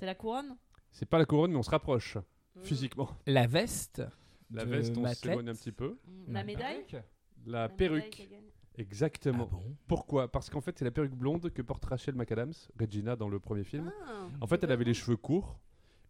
C'est 0.00 0.06
la 0.06 0.16
couronne 0.16 0.56
C'est 0.90 1.06
pas 1.06 1.18
la 1.18 1.24
couronne, 1.26 1.52
mais 1.52 1.58
on 1.58 1.62
se 1.62 1.70
rapproche 1.70 2.18
physiquement. 2.64 3.08
La 3.26 3.46
veste. 3.46 4.02
La 4.50 4.64
veste, 4.64 4.96
on 4.98 5.06
s'éloigne 5.06 5.48
un 5.48 5.54
petit 5.54 5.72
peu. 5.72 5.96
La 6.26 6.42
médaille 6.42 6.84
La 7.46 7.62
La 7.62 7.68
perruque. 7.68 8.28
Exactement. 8.76 9.48
Ah 9.50 9.54
bon? 9.54 9.76
Pourquoi? 9.86 10.30
Parce 10.30 10.50
qu'en 10.50 10.60
fait, 10.60 10.78
c'est 10.78 10.84
la 10.84 10.90
perruque 10.90 11.14
blonde 11.14 11.50
que 11.50 11.62
porte 11.62 11.84
Rachel 11.84 12.14
McAdams, 12.14 12.52
Regina, 12.78 13.16
dans 13.16 13.28
le 13.28 13.38
premier 13.38 13.64
film. 13.64 13.92
Ah. 14.06 14.26
En 14.40 14.46
fait, 14.46 14.62
elle 14.64 14.72
avait 14.72 14.84
les 14.84 14.94
cheveux 14.94 15.16
courts. 15.16 15.58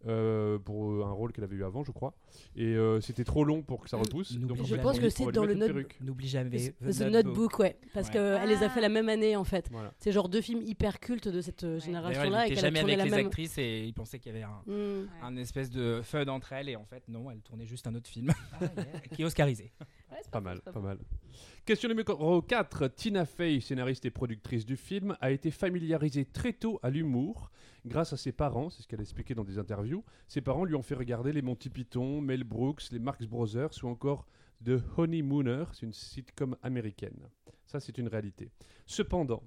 Euh, 0.07 0.59
pour 0.59 0.91
euh, 0.93 1.05
un 1.05 1.11
rôle 1.13 1.33
qu'elle 1.33 1.45
avait 1.45 1.57
eu 1.57 1.65
avant, 1.65 1.85
je 1.85 1.93
crois. 1.93 2.15
Et 2.57 2.65
euh, 2.77 3.01
c'était 3.01 3.25
trop 3.25 3.45
long 3.45 3.63
pour 3.63 3.83
que 3.83 3.89
ça 3.91 3.97
Mm. 3.97 4.01
repousse. 4.03 4.33
Donc 4.37 4.65
Je 4.65 4.75
pense 4.77 4.97
ils 4.97 5.03
que 5.03 5.09
c'est 5.09 5.31
dans 5.33 5.43
le 5.45 5.49
mettre 5.49 5.53
une 5.53 5.59
note- 5.61 5.69
perruque. 5.69 5.97
N'oublie 6.01 6.29
jamais 6.29 6.73
The 6.81 7.01
Notebook, 7.03 7.59
ouais. 7.59 7.77
Parce 7.95 8.09
Ouais. 8.09 8.13
qu'elle 8.15 8.49
les 8.49 8.63
a 8.63 8.69
fait 8.69 8.81
la 8.81 8.89
même 8.89 9.09
année, 9.09 9.37
en 9.37 9.45
fait. 9.45 9.69
Voilà. 9.71 9.93
C'est 9.99 10.13
genre 10.13 10.29
deux 10.29 10.41
films 10.41 10.63
hyper 10.63 11.01
cultes 11.01 11.29
de 11.29 11.41
cette 11.41 11.63
Ouais. 11.63 11.81
Génération-là. 11.81 12.47
elle 12.47 12.47
et 12.47 12.55
n'était 12.55 12.61
jamais 12.61 12.81
avec 12.81 12.97
la 12.97 13.05
les 13.05 13.11
même. 13.11 13.27
actrices 13.27 13.59
et 13.59 13.85
il 13.85 13.95
pensait 13.95 14.19
qu'il 14.19 14.33
y 14.33 14.37
avait 14.37 14.45
un, 14.45 15.07
un 15.23 15.37
espèce 15.37 15.71
de 15.71 16.01
fun 16.03 16.27
entre 16.29 16.53
elles 16.53 16.69
et 16.69 16.77
en 16.77 16.85
fait 16.85 17.03
non, 17.09 17.31
elle 17.31 17.41
tournait 17.41 17.67
juste 17.67 17.87
un 17.87 17.95
autre 17.95 18.09
film 18.09 18.33
Ah, 18.53 18.59
yeah. 18.77 18.85
qui 19.15 19.23
est 19.23 19.25
oscarisé. 19.25 19.73
Ouais, 20.11 20.19
Pas 20.31 20.41
mal, 20.41 20.61
pas 20.61 20.81
mal. 20.81 20.99
Question 21.65 21.89
numéro 21.89 22.43
4. 22.43 22.89
Tina 22.89 23.25
Fey, 23.25 23.61
scénariste 23.61 24.05
et 24.05 24.11
productrice 24.11 24.67
du 24.67 24.77
film, 24.77 25.17
a 25.21 25.31
été 25.31 25.51
familiarisée 25.51 26.25
très 26.25 26.53
tôt 26.53 26.81
à 26.83 26.91
l'humour 26.91 27.51
grâce 27.85 28.13
à 28.13 28.17
ses 28.17 28.33
parents, 28.33 28.71
c'est 28.71 28.83
ce 28.83 28.89
qu'elle 28.89 29.01
a 29.01 29.03
expliqué 29.03 29.35
dans 29.35 29.45
des 29.45 29.59
interviews. 29.59 30.05
Ses 30.29 30.41
parents 30.41 30.65
lui 30.65 30.75
ont 30.75 30.83
fait 30.83 30.95
regarder 30.95 31.33
les 31.33 31.43
Monty 31.43 31.71
Python, 31.71 32.21
Mel 32.21 32.45
Brooks, 32.45 32.91
les 32.91 32.99
Marx 32.99 33.27
Brothers 33.27 33.71
ou 33.83 33.89
encore 33.89 34.27
The 34.65 34.81
Honeymooner, 34.97 35.65
c'est 35.73 35.87
une 35.87 35.93
sitcom 35.93 36.57
américaine. 36.63 37.29
Ça, 37.67 37.81
c'est 37.81 37.99
une 37.99 38.09
réalité. 38.09 38.51
Cependant, 38.87 39.43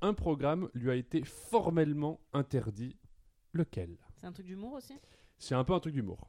un 0.00 0.14
programme 0.14 0.68
lui 0.74 0.90
a 0.90 0.94
été 0.94 1.24
formellement 1.24 2.20
interdit. 2.32 2.96
Lequel? 3.52 3.96
C'est 4.16 4.26
un 4.26 4.32
truc 4.32 4.46
d'humour 4.46 4.74
aussi? 4.74 4.94
C'est 5.38 5.54
un 5.56 5.64
peu 5.64 5.72
un 5.74 5.80
truc 5.80 5.94
d'humour. 5.94 6.28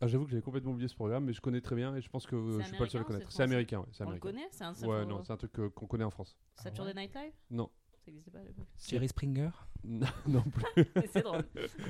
Ah, 0.00 0.06
J'avoue 0.06 0.24
que 0.24 0.30
j'avais 0.30 0.42
complètement 0.42 0.70
oublié 0.72 0.88
ce 0.88 0.94
programme, 0.94 1.24
mais 1.24 1.32
je 1.32 1.40
connais 1.40 1.60
très 1.60 1.74
bien 1.76 1.94
et 1.96 2.00
je 2.00 2.08
pense 2.08 2.26
que 2.26 2.36
euh, 2.36 2.60
je 2.60 2.66
suis 2.68 2.76
pas 2.78 2.84
le 2.84 2.90
seul 2.90 3.00
à 3.00 3.04
américain 3.04 3.04
ou 3.04 3.04
connaître. 3.12 3.32
c'est 3.32 3.42
américain, 3.42 3.78
ouais, 3.80 3.86
c'est 3.92 4.02
On 4.04 4.10
le 4.10 4.16
américain. 4.16 4.28
connaît? 4.30 4.48
C'est 4.52 4.64
un 4.64 4.70
Ouais, 4.70 4.74
Saturday- 4.76 5.06
non, 5.08 5.22
c'est 5.24 5.32
un 5.32 5.36
truc 5.36 5.58
euh, 5.58 5.68
qu'on 5.70 5.86
connaît 5.86 6.04
en 6.04 6.10
France. 6.10 6.36
Saturday 6.54 6.94
Night 6.94 7.14
Live 7.14 7.32
Non. 7.50 7.68
Ça 8.10 8.14
n'existait 8.14 8.30
pas 8.30 8.38
à 8.38 8.42
l'époque. 8.44 8.66
Jerry 8.88 9.08
Springer. 9.08 9.50
Non, 9.84 10.06
non 10.26 10.42
plus. 10.42 10.84
C'est 11.12 11.22
drôle. 11.22 11.44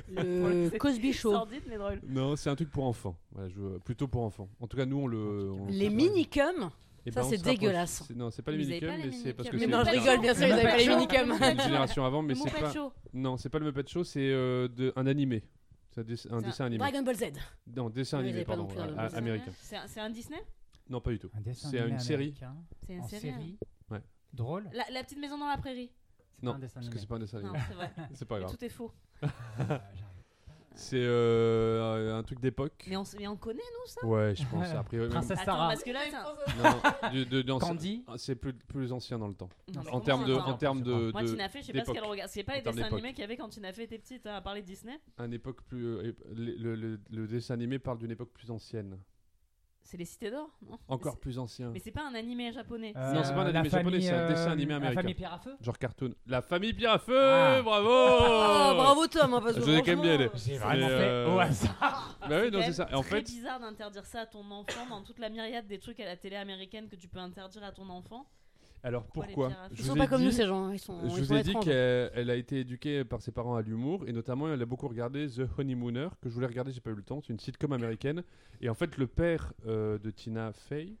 Le 0.09 0.69
Cosby 0.77 1.13
Show. 1.13 1.31
Sordide 1.31 1.63
mais 1.67 1.77
drôle. 1.77 1.99
Non, 2.07 2.35
c'est 2.35 2.49
un 2.49 2.55
truc 2.55 2.69
pour 2.71 2.85
enfants. 2.85 3.17
Voilà, 3.31 3.49
je- 3.49 3.77
plutôt 3.79 4.07
pour 4.07 4.23
enfants. 4.23 4.49
En 4.59 4.67
tout 4.67 4.77
cas, 4.77 4.85
nous, 4.85 4.97
on 4.97 5.07
le. 5.07 5.51
on 5.51 5.65
le 5.65 5.71
Les 5.71 5.89
fait. 5.89 5.95
minicums 5.95 6.69
Eh 7.05 7.11
ça, 7.11 7.21
ben, 7.21 7.25
on 7.25 7.29
c'est 7.29 7.37
se 7.37 7.43
rapproche. 7.43 7.59
dégueulasse. 7.59 8.03
C'est- 8.07 8.13
Non, 8.15 8.31
c'est 8.31 8.41
pas 8.43 8.51
les 8.51 8.57
Vous 8.59 8.63
avez 8.63 8.71
minicums, 8.79 8.89
pas 8.89 8.97
les 8.97 9.03
mais 9.09 9.11
c'est 9.11 9.33
parce 9.33 9.49
que 9.49 9.55
minicums. 9.55 9.71
c'est 9.71 9.77
Mais 9.85 9.91
non, 9.93 9.99
je 9.99 9.99
rigole, 10.09 10.21
bien 10.21 10.33
sûr, 10.35 10.47
ils 10.47 10.51
avaient 10.53 10.63
pas 10.63 10.77
les 10.77 10.87
minicums. 10.87 11.35
c'est 11.39 11.51
une 11.53 11.59
génération 11.61 12.05
avant, 12.05 12.21
mais 12.21 12.33
Le 12.33 12.39
c'est 12.39 12.59
pas. 12.59 12.71
Show. 12.73 12.93
Non, 13.13 13.37
c'est 13.37 13.49
pas 13.49 13.59
le 13.59 13.65
Muppet 13.65 13.87
Show, 13.87 14.03
c'est 14.03 14.29
euh, 14.31 14.67
de- 14.69 14.93
un 14.95 15.07
animé. 15.07 15.43
C'est 15.93 15.99
un, 16.01 16.03
dess- 16.05 16.25
un 16.27 16.29
C'est 16.29 16.33
un- 16.35 16.41
dessin 16.47 16.65
animé. 16.65 16.77
Dragon 16.79 17.01
Ball 17.03 17.15
Z. 17.15 17.23
Non, 17.75 17.89
dessin 17.89 18.17
Oui, 18.19 18.23
animé, 18.23 18.33
j'avais 18.33 18.45
pas 18.45 18.55
pardon. 18.55 18.63
non 18.63 18.69
plus 18.69 18.77
Dragon 18.77 18.93
a- 18.93 19.01
Ball 19.01 19.09
Z. 19.11 19.15
américain. 19.15 19.51
C'est 19.59 19.75
un, 19.75 19.87
c'est 19.87 19.99
un 19.99 20.09
Disney? 20.09 20.41
Non, 20.89 21.01
pas 21.01 21.11
du 21.11 21.19
tout. 21.19 21.29
Un 21.35 21.41
dessin 21.41 21.69
C'est 21.69 21.79
animé 21.79 21.93
une 21.95 21.99
série. 21.99 22.23
américain, 22.23 22.55
C'est 22.87 22.93
une 22.93 23.01
en 23.01 23.07
série. 23.09 23.29
hein. 23.29 23.33
série. 23.37 23.57
Ouais. 23.89 24.01
Drôle. 24.33 24.69
La, 24.71 24.85
la 24.91 25.03
petite 25.03 25.19
maison 25.19 25.37
dans 25.37 25.47
la 25.49 25.57
prairie. 25.57 25.91
C'est 26.41 26.45
Non, 26.47 26.51
pas 26.53 26.57
un 26.57 26.59
dessin 26.59 26.79
parce 26.81 26.89
que 26.89 26.97
c'est 26.99 27.07
pas 27.07 27.15
un 27.15 27.19
dessin 27.19 27.39
Non, 27.39 27.49
animé. 27.49 27.63
c'est 27.67 27.73
vrai. 27.75 27.91
C'est 28.13 28.25
pas 28.27 28.39
grave. 28.39 28.51
tout 28.57 28.65
est 28.65 28.69
faux. 28.69 28.91
C'est 30.73 30.95
euh, 31.03 32.17
un 32.17 32.23
truc 32.23 32.39
d'époque. 32.39 32.85
Mais 32.87 32.95
on, 32.95 33.01
s- 33.03 33.15
mais 33.19 33.27
on 33.27 33.35
connaît, 33.35 33.59
nous, 33.59 33.87
ça? 33.87 34.05
Ouais, 34.07 34.33
je 34.33 34.45
pense. 34.47 34.67
A 34.73 34.83
priori, 34.83 35.07
même- 35.09 35.17
Princesse 35.17 35.37
Attends, 35.39 35.51
Sarah. 35.51 35.67
parce 35.67 35.83
que 35.83 35.91
là, 35.91 35.99
Non, 37.03 37.11
du- 37.11 37.59
Candy. 37.59 38.05
Ah, 38.07 38.13
C'est 38.17 38.35
plus, 38.35 38.53
plus 38.53 38.91
ancien 38.93 39.19
dans 39.19 39.27
le 39.27 39.33
temps. 39.33 39.49
Non, 39.75 39.81
En 39.91 39.99
termes 39.99 40.25
de, 40.25 40.33
en 40.33 40.53
termes 40.55 40.81
de, 40.81 41.11
Moi, 41.11 41.25
Tina 41.25 41.49
Fey, 41.49 41.61
je 41.61 41.67
sais 41.67 41.73
pas 41.73 41.83
ce 41.85 41.91
qu'elle 41.91 42.05
regarde. 42.05 42.29
C'est 42.31 42.43
pas 42.43 42.55
les 42.55 42.61
dessins 42.61 42.83
animés 42.83 43.09
qu'il 43.11 43.19
y 43.19 43.23
avait 43.25 43.35
quand 43.37 43.49
Tina 43.49 43.73
Fey 43.73 43.83
était 43.83 43.99
petite, 43.99 44.25
hein, 44.25 44.35
à 44.35 44.41
part 44.41 44.53
les 44.55 44.61
Disney? 44.63 44.97
un 45.17 45.29
époque 45.31 45.61
plus. 45.63 45.85
euh, 45.85 46.13
le, 46.33 46.55
le- 46.55 46.75
le- 46.75 46.99
le 47.11 47.27
dessin 47.27 47.53
animé 47.53 47.77
parle 47.77 47.97
d'une 47.99 48.11
époque 48.11 48.31
plus 48.31 48.49
ancienne. 48.49 48.97
C'est 49.91 49.97
les 49.97 50.05
Cités 50.05 50.31
d'Or, 50.31 50.49
non 50.69 50.79
Encore 50.87 51.19
plus 51.19 51.37
ancien. 51.37 51.67
c'est- 51.67 51.73
Mais 51.73 51.79
c'est 51.83 51.91
pas 51.91 52.07
un 52.07 52.15
animé 52.15 52.53
japonais. 52.53 52.93
Euh, 52.95 53.11
Non, 53.11 53.25
c'est 53.25 53.33
pas 53.33 53.41
un 53.41 53.47
animé 53.47 53.69
japonais, 53.69 53.99
c'est 53.99 54.11
un 54.11 54.29
dessin 54.29 54.47
euh, 54.47 54.53
animé 54.53 54.73
américain. 54.75 54.95
La 54.95 55.01
famille 55.01 55.15
Pierre 55.15 55.33
à 55.33 55.39
feu 55.39 55.57
Genre 55.59 55.77
cartoon. 55.77 56.15
La 56.27 56.41
famille 56.41 56.73
Pierre 56.73 56.93
à 56.93 56.99
feu 56.99 57.19
Ah. 57.19 57.61
Bravo 57.61 57.89
Oh, 57.91 58.73
bravo 58.77 59.07
Tom, 59.07 59.33
hein, 59.33 59.41
parce 59.43 59.55
que 59.55 59.59
Je 59.61 59.65
les 59.65 59.77
aime 59.79 59.83
bien, 60.01 60.17
franchement, 60.29 60.39
J'ai 60.45 60.57
vraiment 60.57 60.87
fait 60.87 61.25
au 61.25 61.29
euh, 61.35 61.39
hasard. 61.39 62.17
Bah 62.29 62.39
oui, 62.41 62.51
non, 62.51 62.59
quand 62.59 62.65
c'est 62.67 62.71
ça. 62.73 62.87
Et 62.89 62.93
en 62.95 63.01
très 63.01 63.17
fait, 63.17 63.21
bizarre 63.23 63.59
d'interdire 63.59 64.05
ça 64.05 64.21
à 64.21 64.25
ton 64.27 64.49
enfant 64.49 64.85
dans 64.89 65.03
toute 65.03 65.19
la 65.19 65.27
myriade 65.27 65.67
des 65.67 65.77
trucs 65.79 65.99
à 65.99 66.05
la 66.05 66.15
télé 66.15 66.37
américaine 66.37 66.87
que 66.87 66.95
tu 66.95 67.09
peux 67.09 67.19
interdire 67.19 67.65
à 67.65 67.73
ton 67.73 67.89
enfant. 67.89 68.25
Alors 68.83 69.03
Pourquoi 69.05 69.49
pourquoi 69.49 69.67
Ils 69.71 69.77
Je 69.77 69.83
sont 69.83 69.91
vous 69.93 69.97
pas 69.97 70.05
ai 70.05 70.07
comme 70.07 70.21
nous, 70.23 70.29
dit- 70.29 70.35
ces 70.35 70.45
gens. 70.47 70.71
Ils 70.71 70.79
sont, 70.79 70.99
Je 71.09 71.17
ils 71.19 71.23
vous 71.25 71.33
ai 71.33 71.43
dit 71.43 71.53
qu'elle 71.61 72.11
elle 72.15 72.29
a 72.29 72.35
été 72.35 72.59
éduquée 72.61 73.03
par 73.03 73.21
ses 73.21 73.31
parents 73.31 73.55
à 73.55 73.61
l'humour 73.61 74.03
et 74.07 74.11
notamment 74.13 74.51
elle 74.51 74.61
a 74.61 74.65
beaucoup 74.65 74.87
regardé 74.87 75.27
The 75.27 75.41
Honeymooner 75.57 76.07
que 76.21 76.29
je 76.29 76.33
voulais 76.33 76.47
regarder, 76.47 76.71
j'ai 76.71 76.81
pas 76.81 76.89
eu 76.91 76.95
le 76.95 77.03
temps. 77.03 77.21
C'est 77.21 77.33
une 77.33 77.39
sitcom 77.39 77.71
américaine 77.73 78.23
et 78.61 78.69
en 78.69 78.73
fait 78.75 78.97
le 78.97 79.07
père 79.07 79.53
euh, 79.67 79.97
de 79.99 80.09
Tina 80.09 80.51
Fey 80.53 80.93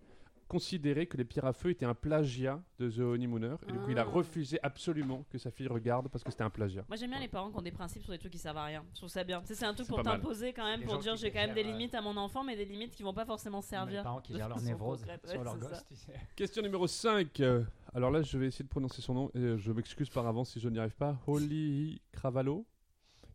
considérait 0.51 1.05
que 1.05 1.15
les 1.15 1.23
pierres 1.23 1.45
à 1.45 1.53
feu 1.53 1.69
étaient 1.69 1.85
un 1.85 1.93
plagiat 1.93 2.61
de 2.77 2.89
The 2.91 2.99
Honeymooner 2.99 3.55
et 3.67 3.71
du 3.71 3.79
coup 3.79 3.91
il 3.91 3.97
a 3.97 4.01
Ah. 4.01 4.11
refusé 4.11 4.59
absolument 4.63 5.23
que 5.29 5.37
sa 5.37 5.49
fille 5.49 5.67
regarde 5.69 6.09
parce 6.09 6.25
que 6.25 6.29
c'était 6.31 6.43
un 6.43 6.49
plagiat. 6.49 6.83
Moi 6.89 6.97
j'aime 6.97 7.11
bien 7.11 7.19
les 7.21 7.29
parents 7.29 7.49
qui 7.51 7.57
ont 7.57 7.61
des 7.61 7.71
principes 7.71 8.03
sur 8.03 8.11
des 8.11 8.19
trucs 8.19 8.33
qui 8.33 8.37
servent 8.37 8.57
à 8.57 8.65
rien. 8.65 8.83
Je 8.93 8.97
trouve 8.97 9.09
ça 9.09 9.23
bien. 9.23 9.39
Tu 9.41 9.47
sais, 9.47 9.55
c'est 9.55 9.65
un 9.65 9.73
truc 9.73 9.85
C'est 9.85 9.93
pour 9.93 10.03
pas 10.03 10.11
mal. 10.11 10.19
t'imposer 10.19 10.51
quand 10.51 10.65
même, 10.65 10.81
Les 10.81 10.85
pour 10.85 10.95
gens 10.95 11.01
dire 11.01 11.13
qui 11.13 11.21
j'ai 11.21 11.31
quand 11.31 11.39
même 11.39 11.53
des 11.55 11.63
gèrent, 11.63 11.69
euh, 11.73 11.77
limites 11.77 11.95
à 11.95 12.01
mon 12.01 12.17
enfant, 12.17 12.43
mais 12.43 12.57
des 12.57 12.65
limites 12.65 12.93
qui 12.95 13.03
vont 13.03 13.13
pas 13.13 13.25
forcément 13.25 13.59
Les 13.59 13.63
servir. 13.65 14.03
parents 14.03 14.19
qui 14.19 14.33
gèrent 14.33 14.49
leur 14.49 14.61
névrose 14.61 14.99
sur 15.23 15.43
leur 15.43 15.53
c'est 15.53 15.59
gosse, 15.61 15.69
ça. 15.71 15.83
tu 15.87 15.95
sais. 15.95 16.13
Question 16.35 16.61
numéro 16.63 16.85
5. 16.85 17.39
euh, 17.39 17.63
alors 17.93 18.11
là 18.11 18.21
je 18.21 18.37
vais 18.37 18.47
essayer 18.47 18.63
de 18.65 18.69
prononcer 18.69 19.01
son 19.01 19.13
nom 19.13 19.31
et 19.33 19.39
euh, 19.39 19.57
je 19.57 19.71
m'excuse 19.71 20.09
par 20.09 20.27
avance 20.27 20.51
si 20.51 20.59
je 20.59 20.67
n'y 20.67 20.79
arrive 20.79 20.95
pas. 20.95 21.17
Holly 21.27 22.01
Cravallo 22.11 22.65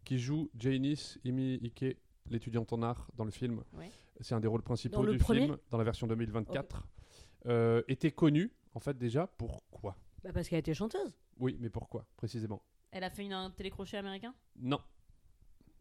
qui 0.04 0.18
joue 0.18 0.50
Janice 0.58 1.18
Imi 1.24 1.54
Ike, 1.62 1.96
l'étudiante 2.30 2.72
en 2.74 2.82
art 2.82 3.08
dans 3.16 3.24
le 3.24 3.30
film. 3.30 3.62
Ouais. 3.72 3.90
C'est 4.20 4.34
un 4.34 4.40
des 4.40 4.48
rôles 4.48 4.62
principaux 4.62 4.96
Dans 4.96 5.02
le 5.02 5.12
du 5.12 5.18
premier 5.18 5.40
film 5.46 5.56
dans 5.70 5.78
la 5.78 5.84
version 5.84 6.06
2024. 6.06 6.86
Euh, 7.46 7.82
était 7.86 8.10
connue 8.10 8.52
en 8.74 8.80
fait 8.80 8.98
déjà 8.98 9.26
pourquoi? 9.26 9.96
Bah, 10.24 10.32
parce 10.32 10.48
qu'elle 10.48 10.58
était 10.58 10.74
chanteuse. 10.74 11.12
Oui, 11.38 11.56
mais 11.60 11.70
pourquoi 11.70 12.06
précisément? 12.16 12.62
Elle 12.90 13.04
a 13.04 13.10
fait 13.10 13.24
une, 13.24 13.32
un 13.32 13.50
télécrochet 13.50 13.96
américain? 13.96 14.34
Non, 14.56 14.80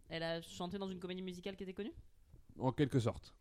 Elle 0.09 0.23
a 0.23 0.41
chanté 0.41 0.77
dans 0.77 0.89
une 0.89 0.99
comédie 0.99 1.21
musicale 1.21 1.55
qui 1.55 1.63
était 1.63 1.73
connue? 1.73 1.93
En 2.59 2.71
quelque 2.71 2.99
sorte. 2.99 3.33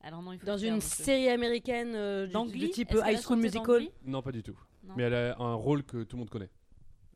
Alors 0.00 0.22
non, 0.22 0.32
il 0.32 0.38
faut 0.38 0.46
Dans 0.46 0.56
une 0.56 0.80
série 0.80 1.28
américaine 1.28 1.94
euh, 1.94 2.26
du, 2.26 2.70
type 2.70 2.92
High 2.92 3.20
School 3.20 3.38
Musical? 3.38 3.88
Non, 4.04 4.22
pas 4.22 4.32
du 4.32 4.42
tout. 4.42 4.58
Non. 4.82 4.94
Mais 4.96 5.04
elle 5.04 5.14
a 5.14 5.36
un 5.38 5.54
rôle 5.54 5.84
que 5.84 6.02
tout 6.02 6.16
le 6.16 6.20
monde 6.20 6.30
connaît. 6.30 6.50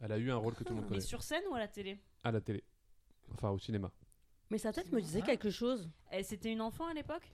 Elle 0.00 0.12
a 0.12 0.18
eu 0.18 0.30
un 0.30 0.36
rôle 0.36 0.54
que 0.54 0.62
tout 0.62 0.70
le 0.70 0.76
monde 0.76 0.84
Mais 0.84 0.96
connaît. 0.96 1.00
sur 1.00 1.22
scène 1.22 1.42
ou 1.50 1.54
à 1.54 1.58
la 1.58 1.68
télé? 1.68 1.98
À 2.22 2.30
la 2.30 2.40
télé. 2.40 2.62
Enfin, 3.32 3.50
au 3.50 3.58
cinéma. 3.58 3.90
Mais 4.50 4.58
sa 4.58 4.72
tête 4.72 4.92
me 4.92 5.00
disait 5.00 5.22
quelque 5.22 5.50
chose. 5.50 5.90
Elle 6.10 6.24
C'était 6.24 6.52
une 6.52 6.60
enfant 6.60 6.86
à 6.86 6.94
l'époque? 6.94 7.32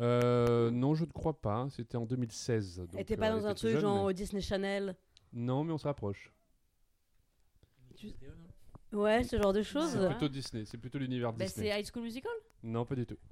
Euh, 0.00 0.70
non, 0.70 0.94
je 0.94 1.04
ne 1.04 1.10
crois 1.10 1.40
pas. 1.40 1.66
C'était 1.70 1.96
en 1.96 2.06
2016. 2.06 2.76
donc, 2.78 2.88
Elle 2.94 3.00
était 3.00 3.14
euh, 3.14 3.16
pas 3.20 3.30
dans 3.30 3.46
un 3.46 3.54
truc 3.54 3.72
jeune, 3.72 3.80
genre 3.80 4.06
mais- 4.06 4.14
Disney 4.14 4.40
Channel. 4.40 4.94
Non, 5.32 5.64
mais 5.64 5.72
on 5.72 5.78
se 5.78 5.86
rapproche. 5.86 6.32
Ouais, 8.92 9.22
ce 9.24 9.36
genre 9.40 9.52
de 9.52 9.62
choses. 9.62 9.90
C'est 9.92 10.06
plutôt 10.08 10.28
Disney. 10.28 10.64
C'est 10.64 10.78
plutôt 10.78 10.98
l'univers 10.98 11.32
bah, 11.32 11.44
Disney. 11.44 11.70
C'est 11.70 11.80
High 11.80 11.86
School 11.92 12.02
Musical? 12.04 12.32
Non, 12.62 12.84
pas 12.84 12.94
du 12.94 13.06
tout. 13.06 13.16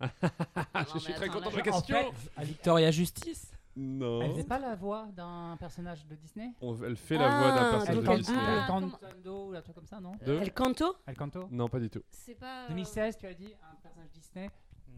Non, 0.00 0.84
je 0.94 0.98
suis 1.00 1.12
très 1.12 1.28
content 1.28 1.50
de 1.50 1.56
la 1.56 1.60
En 1.60 1.64
question. 1.64 2.12
fait, 2.12 2.44
Victoria 2.44 2.90
Justice 2.92 3.50
Non. 3.74 4.22
elle 4.22 4.30
faisait 4.30 4.44
pas 4.44 4.60
la 4.60 4.76
voix 4.76 5.06
d'un 5.12 5.56
personnage 5.58 6.06
de 6.06 6.14
Disney? 6.14 6.52
On- 6.60 6.80
elle 6.84 6.96
fait 6.96 7.18
la 7.18 7.26
Ah, 7.26 7.38
voix 7.40 7.50
d'un 7.50 7.62
donc 7.62 7.70
personnage 8.04 8.16
de 8.16 8.22
Disney. 8.22 8.38
Ah, 8.40 8.64
Cantando 8.68 9.48
ou 9.50 9.54
un 9.56 9.60
truc 9.60 9.74
comme 9.74 9.86
ça, 9.88 10.00
non? 10.00 10.12
De 10.24 10.34
El 10.34 10.52
Canto 10.54 10.94
El 11.06 11.16
Canto 11.16 11.48
Non, 11.50 11.68
pas 11.68 11.80
du 11.80 11.90
tout. 11.90 12.02
C'est 12.12 12.36
pas. 12.36 12.64
euh, 12.64 12.68
2016, 12.68 13.16
tu 13.18 13.26
as 13.26 13.34
dit 13.34 13.52
un 13.70 13.74
personnage 13.82 14.10
Disney 14.12 14.50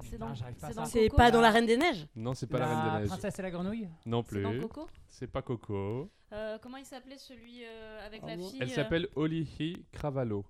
C'est 0.02 0.18
dans- 0.18 0.28
pas 0.28 0.34
c'est 0.34 0.74
dans 0.74 0.84
C'est 0.84 1.04
Coco, 1.08 1.16
pas 1.16 1.24
là. 1.24 1.30
dans 1.30 1.40
La 1.40 1.50
Reine 1.50 1.66
des 1.66 1.76
Neiges 1.76 2.06
Non, 2.16 2.34
c'est 2.34 2.46
pas 2.46 2.58
la, 2.58 2.66
Reine 2.66 2.92
des 2.94 2.98
Neiges. 3.00 3.08
princesse 3.08 3.38
et 3.38 3.42
la 3.42 3.50
grenouille 3.50 3.88
Non 4.06 4.22
C'est 4.22 4.28
plus. 4.42 4.60
Coco 4.60 4.86
C'est 5.08 5.26
pas 5.26 5.42
Coco. 5.42 6.10
Euh, 6.32 6.58
Comment 6.62 6.76
il 6.76 6.86
s'appelait 6.86 7.18
celui 7.18 7.64
euh, 7.64 8.06
avec 8.06 8.22
la 8.22 8.36
fille 8.36 8.58
Elle 8.60 8.70
euh, 8.70 8.74
s'appelle 8.74 9.08
Olihi 9.16 9.84
Cravalho. 9.92 10.44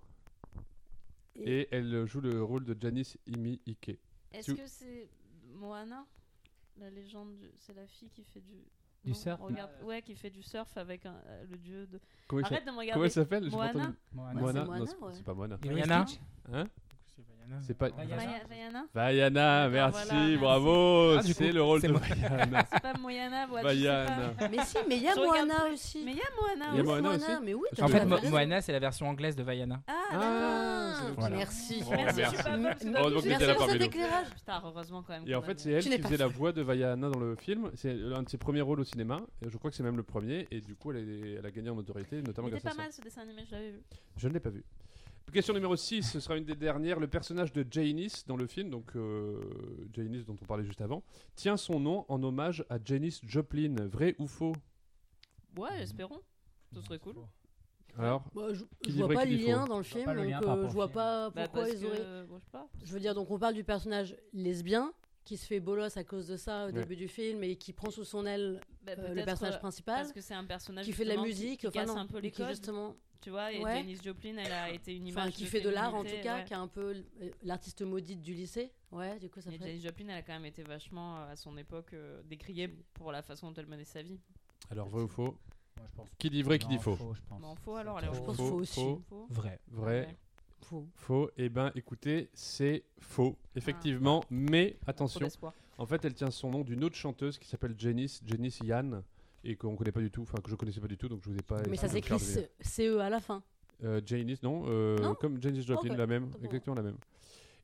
Et- 1.36 1.60
Et 1.62 1.68
elle 1.72 2.04
joue 2.06 2.20
le 2.20 2.42
rôle 2.42 2.64
de 2.64 2.76
Janice 2.78 3.16
Imi 3.26 3.60
Ike. 3.66 3.98
Est-ce 4.32 4.52
tu- 4.52 4.56
que 4.56 4.66
c'est 4.66 5.08
Moana 5.54 6.04
La 6.78 6.90
légende, 6.90 7.36
du- 7.38 7.50
c'est 7.56 7.74
la 7.74 7.86
fille 7.86 8.10
qui 8.10 8.24
fait 8.24 8.40
du. 8.40 8.56
Du 9.02 9.10
Non, 9.12 9.14
surf 9.14 9.40
regarde... 9.40 9.70
Ouais, 9.82 10.02
qui 10.02 10.14
fait 10.14 10.28
du 10.28 10.42
surf 10.42 10.76
avec 10.76 11.06
un- 11.06 11.14
euh, 11.26 11.44
le 11.50 11.56
dieu 11.56 11.86
de. 11.86 11.98
Comment, 12.28 12.42
Arrête 12.42 12.60
de 12.60 12.64
me 12.66 12.70
comment 12.72 12.80
regarder. 12.80 13.04
elle 13.06 13.10
s'appelle? 13.10 13.50
Moana. 13.50 13.94
Moana. 14.12 14.34
Ouais, 14.34 14.40
Moana 14.40 14.52
c'est 14.52 14.58
Non, 14.58 14.66
Moana, 14.66 14.86
c'est 14.86 14.98
ouais. 15.04 15.12
c'est 15.14 15.24
pas 15.24 15.34
Moana. 15.34 15.56
Lilo 15.62 15.76
et 17.20 17.24
Vaiana 17.46 17.60
C'est 17.66 17.74
pas. 17.74 17.88
Vaiana. 17.90 18.84
Vaiana 18.94 19.68
merci, 19.68 20.36
bravo. 20.38 21.16
Ah, 21.18 21.22
c'est 21.22 21.34
coup, 21.48 21.52
le 21.52 21.62
rôle 21.62 21.80
c'est 21.80 21.88
de. 21.88 21.92
Vaiana. 21.94 22.64
C'est 22.72 22.80
pas 22.82 22.92
sais 23.60 23.74
Vaiana. 23.74 24.28
pas. 24.38 24.48
Mais 24.48 24.64
si, 24.64 24.76
mais 24.88 24.96
il 24.96 25.02
y 25.02 25.08
a 25.08 25.14
Moana 25.16 25.54
aussi. 25.72 26.02
Mais 26.04 26.12
il 26.12 26.16
y 26.16 26.20
a 26.20 26.24
Moana 26.40 26.66
Il 26.72 26.76
y 26.76 26.78
a 26.78 26.82
aussi. 26.82 27.02
Moana 27.02 27.10
aussi 27.16 27.44
mais 27.44 27.54
oui. 27.54 27.66
En 27.80 27.88
fait. 27.88 28.04
Moana, 28.30 28.60
c'est 28.60 28.72
la 28.72 28.78
version 28.78 29.08
anglaise 29.08 29.36
de 29.36 29.42
Vaiana. 29.42 29.82
Ah, 29.86 29.92
Ah, 30.12 31.28
merci. 31.30 31.82
Merci, 31.90 32.14
je 32.14 32.16
merci. 32.16 32.34
suis 32.36 32.44
pas 32.44 32.50
bonne, 32.50 32.62
parce 32.64 32.80
que 32.82 32.86
M- 32.86 32.92
pas 32.92 33.00
Heureusement 33.00 33.20
plus- 33.20 33.22
que 33.22 33.22
t'étais 33.22 33.28
Merci 33.30 33.46
là 33.46 33.54
pour 33.54 33.66
parmi 33.66 33.72
cet 33.72 33.80
nous. 33.80 33.86
éclairage. 33.86 34.26
Putain, 34.34 34.62
heureusement 34.64 35.02
quand 35.02 35.12
même. 35.14 35.28
Et 35.28 35.34
en 35.34 35.42
fait, 35.42 35.60
c'est 35.60 35.70
elle 35.72 35.82
qui 35.82 35.88
faisait 35.90 36.16
pas 36.18 36.24
la 36.24 36.26
voix 36.28 36.52
de 36.52 36.62
Vaiana 36.62 37.08
dans 37.10 37.18
le 37.18 37.34
film. 37.36 37.70
C'est 37.74 37.92
un 38.14 38.22
de 38.22 38.28
ses 38.28 38.38
premiers 38.38 38.60
rôles 38.60 38.80
au 38.80 38.84
cinéma. 38.84 39.20
Je 39.46 39.56
crois 39.58 39.70
que 39.70 39.76
c'est 39.76 39.82
même 39.82 39.96
le 39.96 40.02
premier. 40.02 40.46
Et 40.50 40.60
du 40.60 40.74
coup, 40.76 40.92
elle, 40.92 41.40
a 41.44 41.50
gagné 41.50 41.70
en 41.70 41.74
notoriété, 41.74 42.22
notamment 42.22 42.48
grâce 42.48 42.64
à 42.64 42.68
pas 42.70 42.74
ça. 42.76 42.82
mal 42.82 42.92
ce 42.92 43.00
dessin 43.02 43.22
animé, 43.22 43.42
je 43.48 43.52
l'avais 43.54 43.70
vu. 43.70 43.80
Je 44.16 44.28
ne 44.28 44.32
l'ai 44.34 44.40
pas 44.40 44.50
vu. 44.50 44.64
Question 45.32 45.54
numéro 45.54 45.76
6, 45.76 46.02
ce 46.10 46.18
sera 46.18 46.36
une 46.36 46.44
des 46.44 46.56
dernières. 46.56 46.98
Le 46.98 47.06
personnage 47.06 47.52
de 47.52 47.64
Janice 47.70 48.26
dans 48.26 48.36
le 48.36 48.48
film, 48.48 48.68
donc 48.68 48.96
euh, 48.96 49.40
Janice 49.92 50.24
dont 50.26 50.36
on 50.42 50.44
parlait 50.44 50.64
juste 50.64 50.80
avant, 50.80 51.04
tient 51.36 51.56
son 51.56 51.78
nom 51.78 52.04
en 52.08 52.20
hommage 52.24 52.64
à 52.68 52.78
Janis 52.84 53.20
Joplin. 53.24 53.76
Vrai 53.86 54.16
ou 54.18 54.26
faux? 54.26 54.52
Ouais, 55.56 55.82
espérons. 55.82 56.20
Ce 56.74 56.80
serait 56.80 56.98
cool. 56.98 57.14
Alors, 57.96 58.24
Bah, 58.34 58.52
je, 58.52 58.64
Qui 58.82 58.90
je 58.90 58.90
dit 58.90 58.96
vois 58.96 59.06
vrai, 59.06 59.14
pas 59.14 59.26
qui 59.26 59.30
le 59.30 59.36
dit 59.36 59.46
lien 59.46 59.60
faux? 59.62 59.68
dans 59.68 59.78
le 59.78 59.84
Je 59.84 59.88
vois 59.90 60.00
film, 60.00 60.04
pas 60.04 60.14
le 60.14 60.20
donc 60.22 60.30
lien 60.30 60.40
par 60.40 60.48
euh, 60.48 60.54
rapport 60.56 60.68
je 60.70 60.74
au 60.74 60.74
vois 60.74 60.86
film. 60.88 60.94
pas 60.94 61.30
Bah, 61.30 61.42
pourquoi 61.44 61.62
parce 61.62 61.74
ils 61.74 61.86
auraient. 61.86 61.98
que. 61.98 62.24
bon, 62.26 62.38
je 62.38 62.44
sais 62.44 62.50
pas. 62.50 62.68
Je 62.82 62.92
veux 62.92 63.00
dire, 63.00 63.14
donc 63.14 63.30
on 63.30 63.38
parle 63.38 63.54
du 63.54 63.62
personnage 63.64 64.16
lesbien 64.32 64.92
qui 65.24 65.36
se 65.36 65.46
fait 65.46 65.60
bolos 65.60 65.96
à 65.96 66.04
cause 66.04 66.26
de 66.28 66.36
ça 66.36 66.64
au 66.64 66.66
Ouais. 66.68 66.72
début 66.72 66.96
du 66.96 67.08
film 67.08 67.44
et 67.44 67.56
qui 67.56 67.72
prend 67.72 67.90
sous 67.90 68.04
son 68.04 68.26
aile 68.26 68.60
Bah, 68.82 68.92
euh, 68.92 69.08
le 69.08 69.14
peut-être, 69.14 69.24
personnage 69.26 69.54
euh, 69.56 69.58
principal, 69.58 69.96
Parce 70.02 70.12
que 70.12 70.20
c'est 70.20 70.34
un 70.34 70.44
personnage 70.44 70.84
qui 70.86 70.92
fait 70.92 71.04
de 71.04 71.10
la 71.10 71.20
musique, 71.20 71.60
qui, 71.60 71.66
enfin 71.68 71.80
casse 71.80 71.88
non, 71.88 71.96
un 71.98 72.06
peu 72.06 72.18
les 72.18 72.30
qui 72.30 72.38
codes, 72.38 72.48
justement, 72.48 72.96
tu 73.20 73.30
vois. 73.30 73.52
Et 73.52 73.62
Ouais. 73.62 73.84
Joplin, 74.02 74.36
elle 74.38 74.52
a 74.52 74.70
été 74.72 74.96
une 74.96 75.06
image. 75.06 75.22
enfin 75.24 75.30
qui 75.30 75.44
fait 75.46 75.60
de 75.60 75.68
l'art 75.68 75.94
en 75.94 76.04
tout 76.04 76.10
cas, 76.22 76.38
ouais. 76.38 76.44
qui 76.44 76.52
est 76.52 76.56
un 76.56 76.68
peu 76.68 76.94
euh, 77.22 77.30
l'artiste 77.42 77.82
maudite 77.82 78.22
du 78.22 78.32
lycée. 78.34 78.72
Ouais, 78.90 79.18
du 79.20 79.30
coup 79.30 79.40
ça 79.40 79.50
Et 79.52 79.58
fait. 79.58 79.66
Janis 79.66 79.80
Joplin, 79.82 80.06
elle 80.08 80.16
a 80.16 80.22
quand 80.22 80.32
même 80.32 80.46
été 80.46 80.62
vachement 80.62 81.18
euh, 81.18 81.32
à 81.32 81.36
son 81.36 81.56
époque 81.58 81.92
euh, 81.94 82.22
décriée 82.24 82.68
pour 82.94 83.12
la 83.12 83.22
façon 83.22 83.48
dont 83.50 83.54
elle 83.60 83.66
menait 83.68 83.84
sa 83.84 84.02
vie. 84.02 84.18
alors 84.70 84.88
vrai 84.88 85.02
ou 85.02 85.08
faux? 85.08 85.36
Moi, 85.76 85.86
je 85.88 85.96
pense. 85.96 86.08
Qui 86.18 86.28
dit 86.30 86.42
vrai, 86.42 86.58
qui 86.58 86.66
Non, 86.66 86.72
dit 86.72 86.78
faux 86.78 86.96
je 87.14 87.20
pense. 87.28 87.40
Bon, 87.40 87.54
faux 87.54 87.76
alors, 87.76 88.00
trop- 88.02 88.14
on 88.16 88.22
pense 88.22 88.36
Faux, 88.36 88.48
faux 88.48 88.54
aussi. 88.56 88.80
faux, 88.80 89.02
Faux. 89.08 89.26
Vrai. 89.30 89.60
vrai, 89.68 90.06
Ouais. 90.06 90.16
Faux. 90.62 90.86
faux. 90.94 91.30
Eh 91.36 91.48
ben, 91.48 91.72
écoutez, 91.74 92.30
c'est 92.34 92.84
faux, 92.98 93.36
effectivement. 93.56 94.22
Mais 94.30 94.76
Trop 94.80 94.90
attention, 94.90 95.28
en 95.78 95.86
fait, 95.86 96.04
elle 96.04 96.14
tient 96.14 96.30
son 96.30 96.50
nom 96.50 96.62
d'une 96.62 96.84
autre 96.84 96.96
chanteuse 96.96 97.38
qui 97.38 97.48
s'appelle 97.48 97.74
Janice, 97.78 98.22
Janice 98.24 98.60
Yann, 98.62 99.02
et 99.44 99.56
qu'on 99.56 99.76
connaît 99.76 99.92
pas 99.92 100.00
du 100.00 100.10
tout, 100.10 100.22
enfin 100.22 100.38
que 100.42 100.50
je 100.50 100.54
connaissais 100.54 100.80
pas 100.80 100.88
du 100.88 100.98
tout, 100.98 101.08
donc 101.08 101.20
je 101.22 101.30
vous 101.30 101.36
ai 101.36 101.42
pas. 101.42 101.62
Mais 101.68 101.76
ça 101.76 101.88
s'écrit 101.88 102.18
CE 102.60 102.98
à 102.98 103.08
la 103.08 103.20
fin. 103.20 103.42
Euh, 103.82 104.00
Janice, 104.04 104.42
non, 104.42 104.64
euh, 104.66 104.98
Non 104.98 105.14
comme 105.14 105.40
Janice 105.40 105.66
Joplin, 105.66 105.96
la 105.96 106.06
même, 106.06 106.30
exactement 106.42 106.76
la 106.76 106.82
même. 106.82 106.96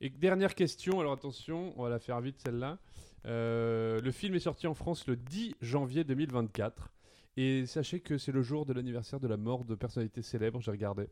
Et 0.00 0.11
dernière 0.11 0.55
question, 0.55 1.00
alors 1.00 1.12
attention, 1.12 1.75
on 1.76 1.83
va 1.83 1.91
la 1.91 1.99
faire 1.99 2.21
vite 2.21 2.38
celle-là. 2.38 2.79
Euh, 3.26 4.00
le 4.00 4.11
film 4.12 4.35
est 4.35 4.41
sorti 4.41 4.67
en 4.67 4.75
France 4.75 5.07
le 5.07 5.17
10 5.17 5.57
janvier 5.61 6.05
2024. 6.05 6.91
Et 7.38 7.66
sachez 7.66 8.00
que 8.00 8.16
c'est 8.16 8.33
le 8.33 8.40
jour 8.43 8.64
de 8.64 8.73
l'anniversaire 8.73 9.21
de 9.21 9.28
la 9.28 9.37
mort 9.37 9.64
de 9.66 9.75
personnalités 9.75 10.23
célèbres, 10.23 10.61
j'ai 10.62 10.71
regardé. 10.71 11.09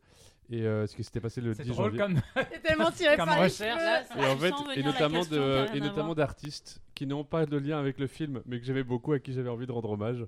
Et 0.49 0.63
euh, 0.65 0.87
ce 0.87 0.95
qui 0.95 1.03
s'était 1.03 1.19
passé 1.19 1.39
le 1.39 1.53
C'est 1.53 1.63
10 1.63 1.69
drôle 1.69 1.95
janvier. 1.95 1.99
comme. 2.33 2.43
C'est 2.51 2.61
tellement 2.63 2.89
tiré 2.91 3.15
Comme 3.15 3.25
par 3.27 3.37
les 3.37 3.43
recherche. 3.43 3.79
cheveux. 3.79 4.21
Là, 4.21 4.27
Et 4.27 4.31
en 4.31 4.35
je 4.35 4.41
fait, 4.41 4.49
sens 4.49 4.61
et 4.61 4.63
venir 4.69 4.85
la 4.85 4.91
notamment, 4.91 5.19
question 5.19 5.35
qui 5.37 5.41
a 5.43 5.45
de, 5.45 5.53
rien 5.53 5.73
et 5.73 5.77
à 5.77 5.79
notamment 5.81 6.03
voir. 6.05 6.15
d'artistes 6.15 6.81
qui 6.95 7.05
n'ont 7.05 7.23
pas 7.23 7.45
de 7.45 7.57
lien 7.57 7.77
avec 7.79 7.99
le 7.99 8.07
film, 8.07 8.41
mais 8.47 8.59
que 8.59 8.65
j'aimais 8.65 8.83
beaucoup, 8.83 9.13
à 9.13 9.19
qui 9.19 9.33
j'avais 9.33 9.49
envie 9.49 9.67
de 9.67 9.71
rendre 9.71 9.91
hommage. 9.91 10.25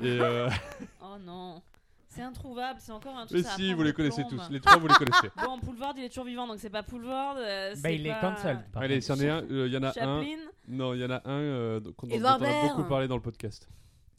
et 0.00 0.20
euh, 0.20 0.48
Oh 1.02 1.16
non. 1.24 1.62
C'est 2.08 2.22
introuvable, 2.22 2.80
c'est 2.82 2.90
encore 2.92 3.16
un 3.16 3.24
truc. 3.24 3.38
mais 3.38 3.42
ça 3.44 3.50
va 3.50 3.54
si, 3.56 3.62
prendre 3.62 3.76
vous 3.76 3.82
les 3.84 3.90
des 3.90 3.94
connaissez 3.94 4.24
plombes. 4.24 4.40
tous. 4.46 4.52
Les 4.52 4.60
trois, 4.60 4.76
vous 4.78 4.88
les 4.88 4.94
connaissez. 4.94 5.28
Bon, 5.44 5.58
Poulvord, 5.60 5.94
il 5.96 6.04
est 6.04 6.08
toujours 6.08 6.24
vivant, 6.24 6.46
donc 6.48 6.58
c'est 6.58 6.68
pas 6.68 6.82
Poulvord. 6.82 7.36
euh, 7.38 7.70
Bah, 7.74 7.80
c'est 7.82 7.94
il 7.94 8.06
est 8.06 8.10
pas- 8.10 8.32
par 8.72 8.82
Allez, 8.82 8.96
contre. 8.96 9.06
c'en 9.06 9.20
est 9.20 9.28
un. 9.30 9.42
euh, 9.50 9.68
Il 9.68 9.72
y 9.72 9.76
en 9.78 9.82
a 9.84 9.88
un. 9.88 9.92
Chaplin. 9.92 10.36
Non, 10.68 10.92
il 10.94 11.00
y 11.00 11.04
en 11.04 11.10
a 11.10 11.22
un 11.24 11.38
euh, 11.40 11.80
dont, 11.80 11.94
dont 12.02 12.08
Edouard 12.14 12.38
on 12.40 12.42
a 12.44 12.46
Baird. 12.46 12.68
beaucoup 12.68 12.88
parlé 12.88 13.06
dans 13.08 13.14
le 13.16 13.22
podcast. 13.22 13.68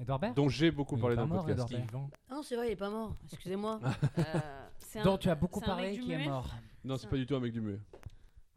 Edouard 0.01 0.19
Baird 0.19 0.35
Dont 0.35 0.49
j'ai 0.49 0.71
beaucoup 0.71 0.97
parlé 0.97 1.15
dans 1.15 1.23
le 1.23 1.27
mort, 1.29 1.45
podcast. 1.45 1.73
Ah 2.29 2.33
non, 2.35 2.41
c'est 2.43 2.55
vrai, 2.55 2.69
il 2.69 2.71
est 2.71 2.75
pas 2.75 2.89
mort. 2.89 3.15
Excusez-moi. 3.31 3.79
euh, 4.17 4.23
c'est 4.79 4.99
un- 4.99 5.03
Dont 5.03 5.17
tu 5.17 5.29
as 5.29 5.35
beaucoup 5.35 5.59
c'est 5.59 5.69
un 5.69 5.75
mec 5.75 5.83
parlé, 5.85 5.97
du 5.97 6.01
qui 6.01 6.11
est 6.11 6.17
muet 6.17 6.27
mort. 6.27 6.49
Non, 6.83 6.97
c'est 6.97 7.07
pas 7.07 7.17
du 7.17 7.25
tout 7.25 7.35
un 7.35 7.39
mec 7.39 7.53
du 7.53 7.61
muet. 7.61 7.79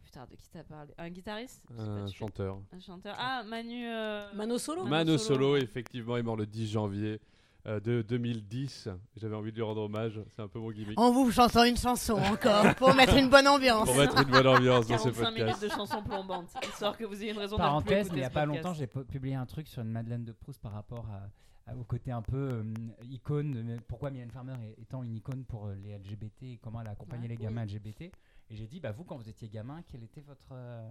Putain, 0.03 0.27
de 0.31 0.37
qui 0.37 0.49
t'as 0.49 0.63
parlé? 0.65 0.93
Un 0.97 1.11
guitariste? 1.11 1.63
Je 1.71 1.77
sais 1.77 1.89
Un 1.91 2.07
chanteur. 2.07 2.59
Un 2.73 2.81
chanteur. 2.81 3.15
Ah, 3.19 3.43
Manu. 3.45 3.87
euh, 3.87 4.33
Mano 4.35 4.59
Solo? 4.59 4.85
Mano 4.85 5.19
Solo. 5.19 5.57
Effectivement, 5.57 6.17
est 6.17 6.23
mort 6.23 6.37
le 6.37 6.47
10 6.47 6.71
janvier 6.71 7.21
de 7.67 8.03
2010. 8.03 8.89
J'avais 9.17 9.35
envie 9.35 9.51
de 9.51 9.57
lui 9.57 9.63
rendre 9.63 9.83
hommage. 9.83 10.21
C'est 10.29 10.43
un 10.43 10.49
peu 10.49 10.59
mon 10.59 10.71
gimmick. 10.71 10.99
En 11.01 11.13
vous 11.13 11.31
chantant 11.31 11.65
une 11.65 11.77
chanson 11.77 12.15
encore 12.15 12.75
pour 12.77 12.95
mettre 12.95 13.17
une 13.17 13.31
bonne 13.31 13.49
ambiance. 13.49 13.87
Pour 13.87 13.97
mettre 13.97 14.19
une 14.23 14.31
bonne 14.31 14.47
ambiance 14.47 14.87
dans 14.87 14.99
ce 14.99 15.05
45 15.11 15.31
minutes 15.31 15.47
podcast. 15.53 15.63
de 15.65 15.69
chansons 15.71 16.03
plombantes, 16.03 16.51
histoire 16.69 16.97
que 16.97 17.05
vous 17.05 17.23
ayez 17.23 17.33
une 17.33 17.39
raison 17.39 17.57
de 17.57 17.61
Parenthèse, 17.63 18.11
mais 18.11 18.19
il 18.19 18.21
y 18.21 18.25
a 18.25 18.31
pas 18.31 18.45
podcast. 18.45 18.65
longtemps, 18.65 18.75
j'ai 18.79 18.87
pu- 18.87 19.05
publié 19.05 19.35
un 19.35 19.47
truc 19.47 19.67
sur 19.69 19.83
une 19.83 19.91
Madeleine 19.91 20.25
de 20.25 20.33
Proust 20.33 20.61
par 20.61 20.73
rapport 20.73 21.07
à, 21.11 21.71
à- 21.71 21.77
au 21.77 21.85
côté 21.85 22.11
un 22.13 22.23
peu 22.23 22.37
euh, 22.53 22.63
icône. 23.05 23.53
de- 23.53 23.81
pourquoi 23.89 24.11
Mylène 24.11 24.31
Farmer 24.31 24.55
est- 24.63 24.83
étant 24.83 25.03
une 25.03 25.15
icône 25.17 25.45
pour 25.45 25.67
euh, 25.69 25.75
les 25.83 25.97
LGBT 25.97 26.43
et 26.43 26.59
comment 26.63 26.81
elle 26.83 26.89
a 26.89 26.91
accompagné 26.91 27.23
Ouais. 27.23 27.29
les 27.29 27.37
gamins 27.37 27.65
LGBT. 27.65 28.03
Et 28.51 28.57
j'ai 28.57 28.67
dit, 28.67 28.79
bah, 28.81 28.93
vous, 28.93 29.05
quand 29.05 29.17
vous 29.17 29.29
étiez 29.31 29.49
gamin, 29.49 29.81
quelle 29.91 30.03
était 30.03 30.21
votre, 30.21 30.49
euh, 30.53 30.87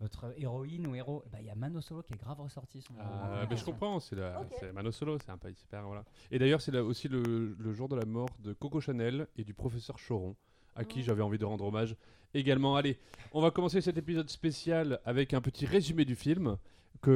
votre 0.00 0.32
héroïne 0.36 0.86
ou 0.86 0.94
héros 0.94 1.22
Bah, 1.32 1.38
Il 1.40 1.46
y 1.46 1.50
a 1.50 1.54
Mano 1.54 1.80
Solo 1.80 2.02
qui 2.02 2.12
est 2.14 2.16
grave 2.18 2.40
ressorti. 2.40 2.80
Son 2.82 2.94
Ah, 3.00 3.46
ben, 3.48 3.56
je 3.56 3.64
comprends, 3.64 3.98
c'est 4.00 4.16
la- 4.16 4.40
Ok. 4.40 4.54
c'est 4.60 4.72
Mano 4.72 4.92
Solo, 4.92 5.18
c'est 5.18 5.30
un 5.30 5.38
pays 5.38 5.54
super. 5.54 5.84
Voilà. 5.86 6.04
Et 6.30 6.38
d'ailleurs, 6.38 6.60
c'est 6.60 6.76
aussi 6.78 7.08
le, 7.08 7.56
le 7.58 7.72
jour 7.72 7.88
de 7.88 7.96
la 7.96 8.04
mort 8.04 8.28
de 8.40 8.52
Coco 8.52 8.80
Chanel 8.80 9.26
et 9.36 9.44
du 9.44 9.54
professeur 9.54 9.96
Choron, 9.96 10.36
à 10.74 10.84
qui 10.84 11.00
Oh. 11.00 11.04
j'avais 11.06 11.22
envie 11.22 11.38
de 11.38 11.44
rendre 11.44 11.64
hommage 11.64 11.96
également. 12.34 12.76
Allez, 12.76 12.98
on 13.32 13.40
va 13.40 13.50
commencer 13.50 13.80
cet 13.80 13.96
épisode 13.96 14.28
spécial 14.28 15.00
avec 15.04 15.32
un 15.34 15.40
petit 15.40 15.64
résumé 15.66 16.04
du 16.04 16.14
film 16.16 16.56
que 17.02 17.10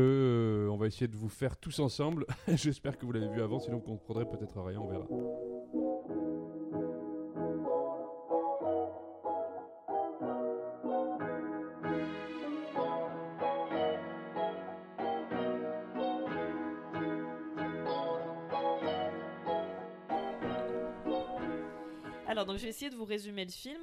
euh, 0.67 0.71
on 0.71 0.77
va 0.77 0.87
essayer 0.87 1.09
de 1.09 1.17
vous 1.17 1.29
faire 1.29 1.57
tous 1.57 1.79
ensemble. 1.81 2.27
J'espère 2.49 2.97
que 2.99 3.05
vous 3.07 3.13
l'avez 3.13 3.29
vu 3.29 3.43
avant, 3.43 3.59
sinon 3.61 3.79
vous 3.79 3.83
comprendrez 3.83 4.25
peut-être 4.27 4.61
rien, 4.63 4.81
on 4.81 4.89
verra. 4.89 5.07
Je 22.61 22.65
vais 22.65 22.71
essayer 22.71 22.91
de 22.91 22.97
vous 22.97 23.05
résumer 23.05 23.45
le 23.45 23.51
film. 23.51 23.81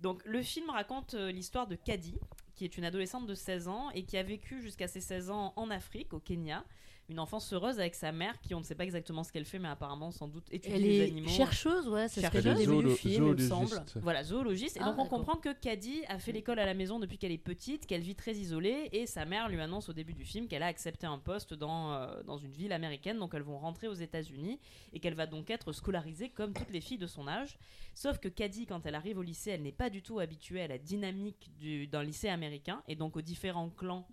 Donc, 0.00 0.22
le 0.24 0.42
film 0.42 0.70
raconte 0.70 1.14
euh, 1.14 1.32
l'histoire 1.32 1.66
de 1.66 1.74
Kadi, 1.74 2.14
qui 2.60 2.66
est 2.66 2.76
une 2.76 2.84
adolescente 2.84 3.26
de 3.26 3.34
16 3.34 3.68
ans 3.68 3.88
et 3.94 4.02
qui 4.02 4.18
a 4.18 4.22
vécu 4.22 4.60
jusqu'à 4.60 4.86
ses 4.86 5.00
16 5.00 5.30
ans 5.30 5.54
en 5.56 5.70
Afrique, 5.70 6.12
au 6.12 6.20
Kenya. 6.20 6.62
une 7.08 7.18
enfance 7.18 7.52
heureuse 7.52 7.80
avec 7.80 7.96
sa 7.96 8.12
mère 8.12 8.38
qui 8.40 8.54
on 8.54 8.60
ne 8.60 8.64
sait 8.64 8.76
pas 8.76 8.84
exactement 8.84 9.24
ce 9.24 9.32
qu'elle 9.32 9.44
fait 9.44 9.58
mais 9.58 9.66
apparemment 9.68 10.12
sans 10.12 10.28
doute 10.28 10.44
étudie 10.52 10.72
Elle 10.76 10.82
les 10.82 10.98
est 11.00 11.04
animaux. 11.10 11.28
chercheuse, 11.28 11.88
ouais, 11.88 12.06
c'est 12.06 12.20
ce 12.20 12.30
début 12.30 12.54
du 12.60 12.66
Zoolo- 12.66 12.94
film, 12.94 13.24
il 13.36 13.42
me 13.42 13.48
semble. 13.48 13.82
Voilà, 13.96 14.22
zoologiste. 14.22 14.76
Et 14.76 14.80
Ah, 14.80 14.84
donc 14.84 14.98
on 15.00 15.06
comprend 15.06 15.34
que 15.36 15.52
Caddy 15.52 16.02
a 16.06 16.20
fait 16.20 16.30
l'école 16.30 16.60
à 16.60 16.66
la 16.66 16.74
maison 16.74 17.00
depuis 17.00 17.18
qu'elle 17.18 17.32
est 17.32 17.38
petite, 17.38 17.86
qu'elle 17.86 18.02
vit 18.02 18.14
très 18.14 18.34
isolée, 18.36 18.90
et 18.92 19.06
sa 19.06 19.24
mère 19.24 19.48
lui 19.48 19.60
annonce 19.60 19.88
au 19.88 19.92
début 19.92 20.14
du 20.14 20.24
film 20.24 20.46
qu'elle 20.46 20.62
a 20.62 20.66
accepté 20.66 21.04
un 21.08 21.18
poste 21.18 21.52
dans, 21.52 21.92
euh, 21.94 22.22
dans 22.22 22.38
une 22.38 22.52
ville 22.52 22.72
américaine, 22.72 23.18
donc 23.18 23.34
elles 23.34 23.42
vont 23.42 23.58
rentrer 23.58 23.88
aux 23.88 23.94
États-Unis, 23.94 24.60
et 24.92 25.00
qu'elle 25.00 25.14
va 25.14 25.26
donc 25.26 25.50
être 25.50 25.72
scolarisée 25.72 26.28
comme 26.28 26.52
toutes 26.52 26.70
les 26.70 26.80
filles 26.80 26.98
de 26.98 27.08
son 27.08 27.26
âge. 27.26 27.58
Sauf 27.92 28.18
que 28.18 28.28
Caddy, 28.28 28.66
quand 28.66 28.86
elle 28.86 28.94
arrive 28.94 29.18
au 29.18 29.22
lycée, 29.22 29.50
elle 29.50 29.62
n'est 29.62 29.72
pas 29.72 29.90
du 29.90 30.00
tout 30.00 30.20
habituée 30.20 30.60
à 30.62 30.68
la 30.68 30.78
dynamique 30.78 31.50
du- 31.58 31.88
d'un 31.88 32.04
lycée 32.04 32.28
américain, 32.28 32.49
et 32.88 32.96
donc 32.96 33.16
aux 33.16 33.22
différents 33.22 33.70
clans 33.70 34.06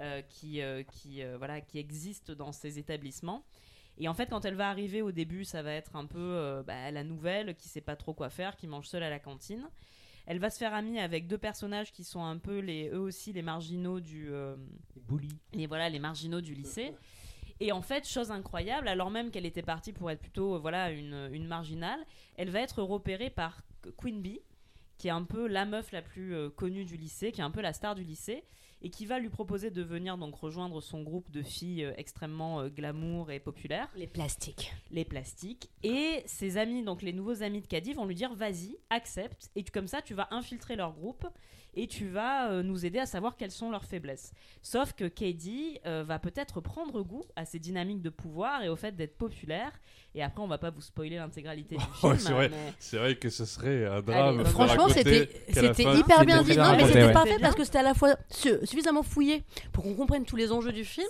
euh, 0.00 0.22
qui, 0.22 0.60
euh, 0.60 0.82
qui, 0.82 1.22
euh, 1.22 1.36
voilà, 1.38 1.60
qui 1.60 1.78
existent 1.78 2.34
dans 2.34 2.52
ces 2.52 2.78
établissements. 2.78 3.44
Et 3.96 4.08
en 4.08 4.14
fait, 4.14 4.28
quand 4.28 4.44
elle 4.44 4.56
va 4.56 4.68
arriver 4.68 5.02
au 5.02 5.12
début, 5.12 5.44
ça 5.44 5.62
va 5.62 5.72
être 5.72 5.94
un 5.94 6.06
peu 6.06 6.62
bah, 6.66 6.90
la 6.90 7.04
nouvelle 7.04 7.54
qui 7.54 7.68
sait 7.68 7.80
pas 7.80 7.94
trop 7.94 8.12
quoi 8.12 8.28
faire, 8.28 8.56
qui 8.56 8.66
mange 8.66 8.88
seule 8.88 9.04
à 9.04 9.10
la 9.10 9.20
cantine. 9.20 9.68
Elle 10.26 10.38
va 10.38 10.50
se 10.50 10.58
faire 10.58 10.72
amie 10.72 10.98
avec 10.98 11.26
deux 11.26 11.38
personnages 11.38 11.92
qui 11.92 12.02
sont 12.02 12.24
un 12.24 12.38
peu 12.38 12.58
les, 12.58 12.88
eux 12.88 12.98
aussi 12.98 13.32
les 13.32 13.42
marginaux 13.42 14.00
du, 14.00 14.28
euh, 14.30 14.56
Bully. 14.96 15.28
les 15.52 15.66
voilà 15.66 15.88
les 15.90 15.98
marginaux 15.98 16.40
du 16.40 16.54
lycée. 16.54 16.92
Et 17.60 17.72
en 17.72 17.82
fait, 17.82 18.06
chose 18.06 18.30
incroyable, 18.30 18.88
alors 18.88 19.10
même 19.10 19.30
qu'elle 19.30 19.46
était 19.46 19.62
partie 19.62 19.92
pour 19.92 20.10
être 20.10 20.20
plutôt 20.20 20.58
voilà 20.58 20.90
une, 20.90 21.28
une 21.32 21.46
marginale, 21.46 22.00
elle 22.36 22.50
va 22.50 22.60
être 22.60 22.82
repérée 22.82 23.30
par 23.30 23.62
Queen 23.96 24.20
Bee, 24.22 24.40
qui 24.98 25.08
est 25.08 25.12
un 25.12 25.24
peu 25.24 25.46
la 25.46 25.64
meuf 25.64 25.92
la 25.92 26.02
plus 26.02 26.34
euh, 26.34 26.50
connue 26.50 26.84
du 26.84 26.96
lycée, 26.96 27.32
qui 27.32 27.40
est 27.40 27.44
un 27.44 27.50
peu 27.50 27.60
la 27.60 27.72
star 27.72 27.94
du 27.94 28.04
lycée, 28.04 28.44
et 28.82 28.90
qui 28.90 29.06
va 29.06 29.18
lui 29.18 29.30
proposer 29.30 29.70
de 29.70 29.82
venir 29.82 30.18
donc 30.18 30.34
rejoindre 30.34 30.80
son 30.82 31.02
groupe 31.02 31.30
de 31.30 31.42
filles 31.42 31.84
euh, 31.84 31.92
extrêmement 31.96 32.60
euh, 32.60 32.68
glamour 32.68 33.30
et 33.30 33.40
populaires 33.40 33.88
Les 33.96 34.06
plastiques. 34.06 34.72
les 34.90 35.04
plastiques. 35.06 35.70
Et 35.82 36.22
ses 36.26 36.58
amis, 36.58 36.82
donc 36.82 37.00
les 37.02 37.12
nouveaux 37.14 37.42
amis 37.42 37.60
de 37.62 37.66
Caddy, 37.66 37.94
vont 37.94 38.04
lui 38.06 38.14
dire 38.14 38.34
vas-y, 38.34 38.76
accepte. 38.90 39.50
Et 39.56 39.64
tu- 39.64 39.72
comme 39.72 39.86
ça, 39.88 40.02
tu 40.02 40.12
vas 40.14 40.28
infiltrer 40.32 40.76
leur 40.76 40.92
groupe 40.92 41.26
et 41.76 41.86
tu 41.86 42.08
vas 42.08 42.50
euh, 42.50 42.62
nous 42.62 42.84
aider 42.86 42.98
à 42.98 43.06
savoir 43.06 43.36
quelles 43.36 43.50
sont 43.50 43.70
leurs 43.70 43.84
faiblesses. 43.84 44.32
Sauf 44.62 44.92
que 44.92 45.04
Caddy 45.04 45.78
euh, 45.86 46.04
va 46.06 46.18
peut-être 46.18 46.60
prendre 46.60 47.02
goût 47.02 47.24
à 47.36 47.44
ces 47.44 47.58
dynamiques 47.58 48.02
de 48.02 48.10
pouvoir 48.10 48.62
et 48.62 48.68
au 48.68 48.76
fait 48.76 48.92
d'être 48.96 49.16
populaire. 49.16 49.72
Et 50.16 50.22
après, 50.22 50.40
on 50.42 50.46
va 50.46 50.58
pas 50.58 50.70
vous 50.70 50.80
spoiler 50.80 51.16
l'intégralité 51.16 51.76
du 51.76 51.84
film. 52.00 52.16
C'est 52.18 52.32
vrai. 52.32 52.48
mais- 52.48 52.98
vrai 52.98 53.16
que 53.16 53.28
ce 53.28 53.44
serait 53.44 53.84
un 53.86 54.00
drame. 54.00 54.44
Franchement, 54.44 54.88
c'était 54.88 55.28
hyper 55.48 56.24
bien 56.24 56.42
dit. 56.42 56.56
Non, 56.56 56.76
mais 56.76 56.86
c'était 56.86 57.12
parfait 57.12 57.38
parce 57.40 57.54
que 57.56 57.64
c'était 57.64 57.78
à 57.78 57.82
la 57.82 57.94
fois 57.94 58.16
su- 58.30 58.64
suffisamment 58.64 59.02
fouillé 59.02 59.42
pour 59.72 59.82
qu'on 59.84 59.94
comprenne 59.94 60.24
tous 60.24 60.36
les 60.36 60.52
enjeux 60.52 60.72
du 60.72 60.84
film 60.84 61.08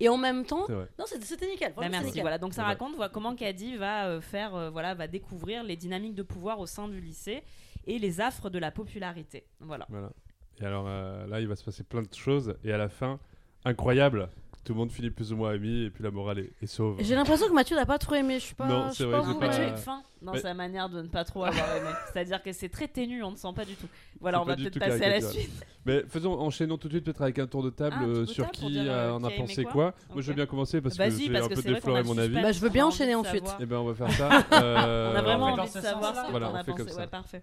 et 0.00 0.08
en 0.08 0.16
même 0.16 0.44
temps. 0.44 0.66
Non, 0.68 1.04
c'était 1.06 1.46
nickel. 1.50 1.72
Bah, 1.76 1.88
merci. 1.90 2.06
nickel. 2.06 2.22
Voilà, 2.22 2.38
donc 2.38 2.54
ça 2.54 2.64
raconte 2.64 2.94
voilà, 2.96 3.10
comment 3.10 3.34
Caddy 3.34 3.76
va 3.76 4.06
euh, 4.06 4.20
faire, 4.20 4.54
euh, 4.54 4.70
voilà, 4.70 4.94
va 4.94 5.06
découvrir 5.06 5.62
les 5.62 5.76
dynamiques 5.76 6.14
de 6.14 6.22
pouvoir 6.22 6.58
au 6.58 6.66
sein 6.66 6.88
du 6.88 7.00
lycée 7.00 7.42
et 7.86 7.98
les 7.98 8.20
affres 8.20 8.50
de 8.50 8.58
la 8.58 8.70
popularité. 8.70 9.44
Voilà. 9.60 9.86
Voilà. 9.88 10.10
Et 10.60 10.64
alors 10.64 10.84
euh, 10.88 11.26
là, 11.26 11.40
il 11.40 11.48
va 11.48 11.56
se 11.56 11.64
passer 11.64 11.84
plein 11.84 12.02
de 12.02 12.12
choses. 12.14 12.54
Et 12.64 12.72
à 12.72 12.78
la 12.78 12.88
fin, 12.88 13.18
incroyable. 13.64 14.28
Tout 14.64 14.72
le 14.72 14.80
monde 14.80 14.90
finit 14.90 15.10
plus 15.10 15.32
ou 15.32 15.36
moins 15.36 15.52
ami. 15.52 15.84
Et 15.84 15.90
puis 15.90 16.02
la 16.02 16.10
morale 16.10 16.40
est, 16.40 16.52
est 16.60 16.66
sauve. 16.66 16.96
J'ai 17.00 17.14
l'impression 17.14 17.46
que 17.46 17.52
Mathieu 17.52 17.76
n'a 17.76 17.86
pas 17.86 17.98
trop 17.98 18.16
aimé. 18.16 18.40
Je 18.40 18.46
suis 18.46 18.54
pas. 18.56 18.66
Non, 18.66 18.88
c'est 18.90 18.96
sais 18.98 19.04
vrai, 19.04 19.20
pas 19.20 19.34
Mathieu 19.46 19.62
est 19.62 19.76
fin 19.76 20.02
dans 20.22 20.32
Mais- 20.32 20.40
sa 20.40 20.54
manière 20.54 20.88
de 20.88 21.02
ne 21.02 21.06
pas 21.08 21.22
trop 21.24 21.44
avoir 21.44 21.76
aimé. 21.76 21.88
C'est-à-dire 22.12 22.42
que 22.42 22.50
c'est 22.50 22.68
très 22.68 22.88
ténu, 22.88 23.22
on 23.22 23.30
ne 23.30 23.36
sent 23.36 23.52
pas 23.54 23.64
du 23.64 23.76
tout. 23.76 23.86
Voilà, 24.20 24.40
on 24.42 24.44
va 24.44 24.56
peut-être 24.56 24.72
tout 24.72 24.80
passer 24.80 25.04
à 25.04 25.08
la 25.10 25.20
suite. 25.20 25.52
Mais 25.84 26.02
faisons, 26.08 26.32
enchaînons 26.40 26.78
tout 26.78 26.88
de 26.88 26.94
suite 26.94 27.04
peut-être 27.04 27.22
avec 27.22 27.38
un 27.38 27.46
tour 27.46 27.62
de 27.62 27.70
table 27.70 27.94
Ah, 28.00 28.04
euh, 28.06 28.20
de 28.22 28.24
sur 28.24 28.50
qui 28.50 28.66
dire, 28.72 28.82
euh, 28.88 29.16
a 29.16 29.30
pensé 29.30 29.62
quoi 29.62 29.72
quoi. 29.72 29.94
Moi, 30.14 30.22
je 30.22 30.26
veux 30.28 30.34
bien 30.34 30.46
commencer 30.46 30.80
parce 30.80 30.96
que 30.98 31.10
j'ai 31.10 31.36
un 31.38 31.48
peu 31.48 31.62
défloré 31.62 32.02
mon 32.02 32.18
avis. 32.18 32.42
Bah, 32.42 32.50
je 32.50 32.58
veux 32.58 32.68
on 32.68 32.72
bien 32.72 32.86
enchaîner 32.86 33.14
ensuite. 33.14 33.46
Eh 33.60 33.66
ben, 33.66 33.76
on 33.76 33.84
va 33.84 33.94
faire 33.94 34.10
ça. 34.16 34.44
On 34.50 34.56
a 35.16 35.22
vraiment 35.22 35.46
envie 35.52 35.62
de 35.72 35.78
savoir 35.80 36.26
ce 36.26 36.30
Voilà, 36.32 36.46
qu'on 36.48 36.52
on 36.54 36.56
a 36.56 36.64
fait 36.64 36.72
comme 36.72 36.86
pensé. 36.86 36.94
ça. 36.96 37.00
Ouais, 37.02 37.06
parfait. 37.06 37.42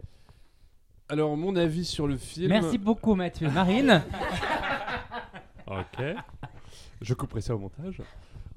Alors, 1.10 1.36
mon 1.38 1.56
avis 1.56 1.86
sur 1.86 2.08
le 2.08 2.18
film. 2.18 2.50
Merci 2.50 2.78
beaucoup, 2.78 3.16
Mathieu. 3.16 3.50
Marine 3.50 4.02
Ok. 5.68 6.04
Je 7.02 7.14
couperai 7.14 7.42
ça 7.42 7.56
au 7.56 7.60
montage. 7.60 8.02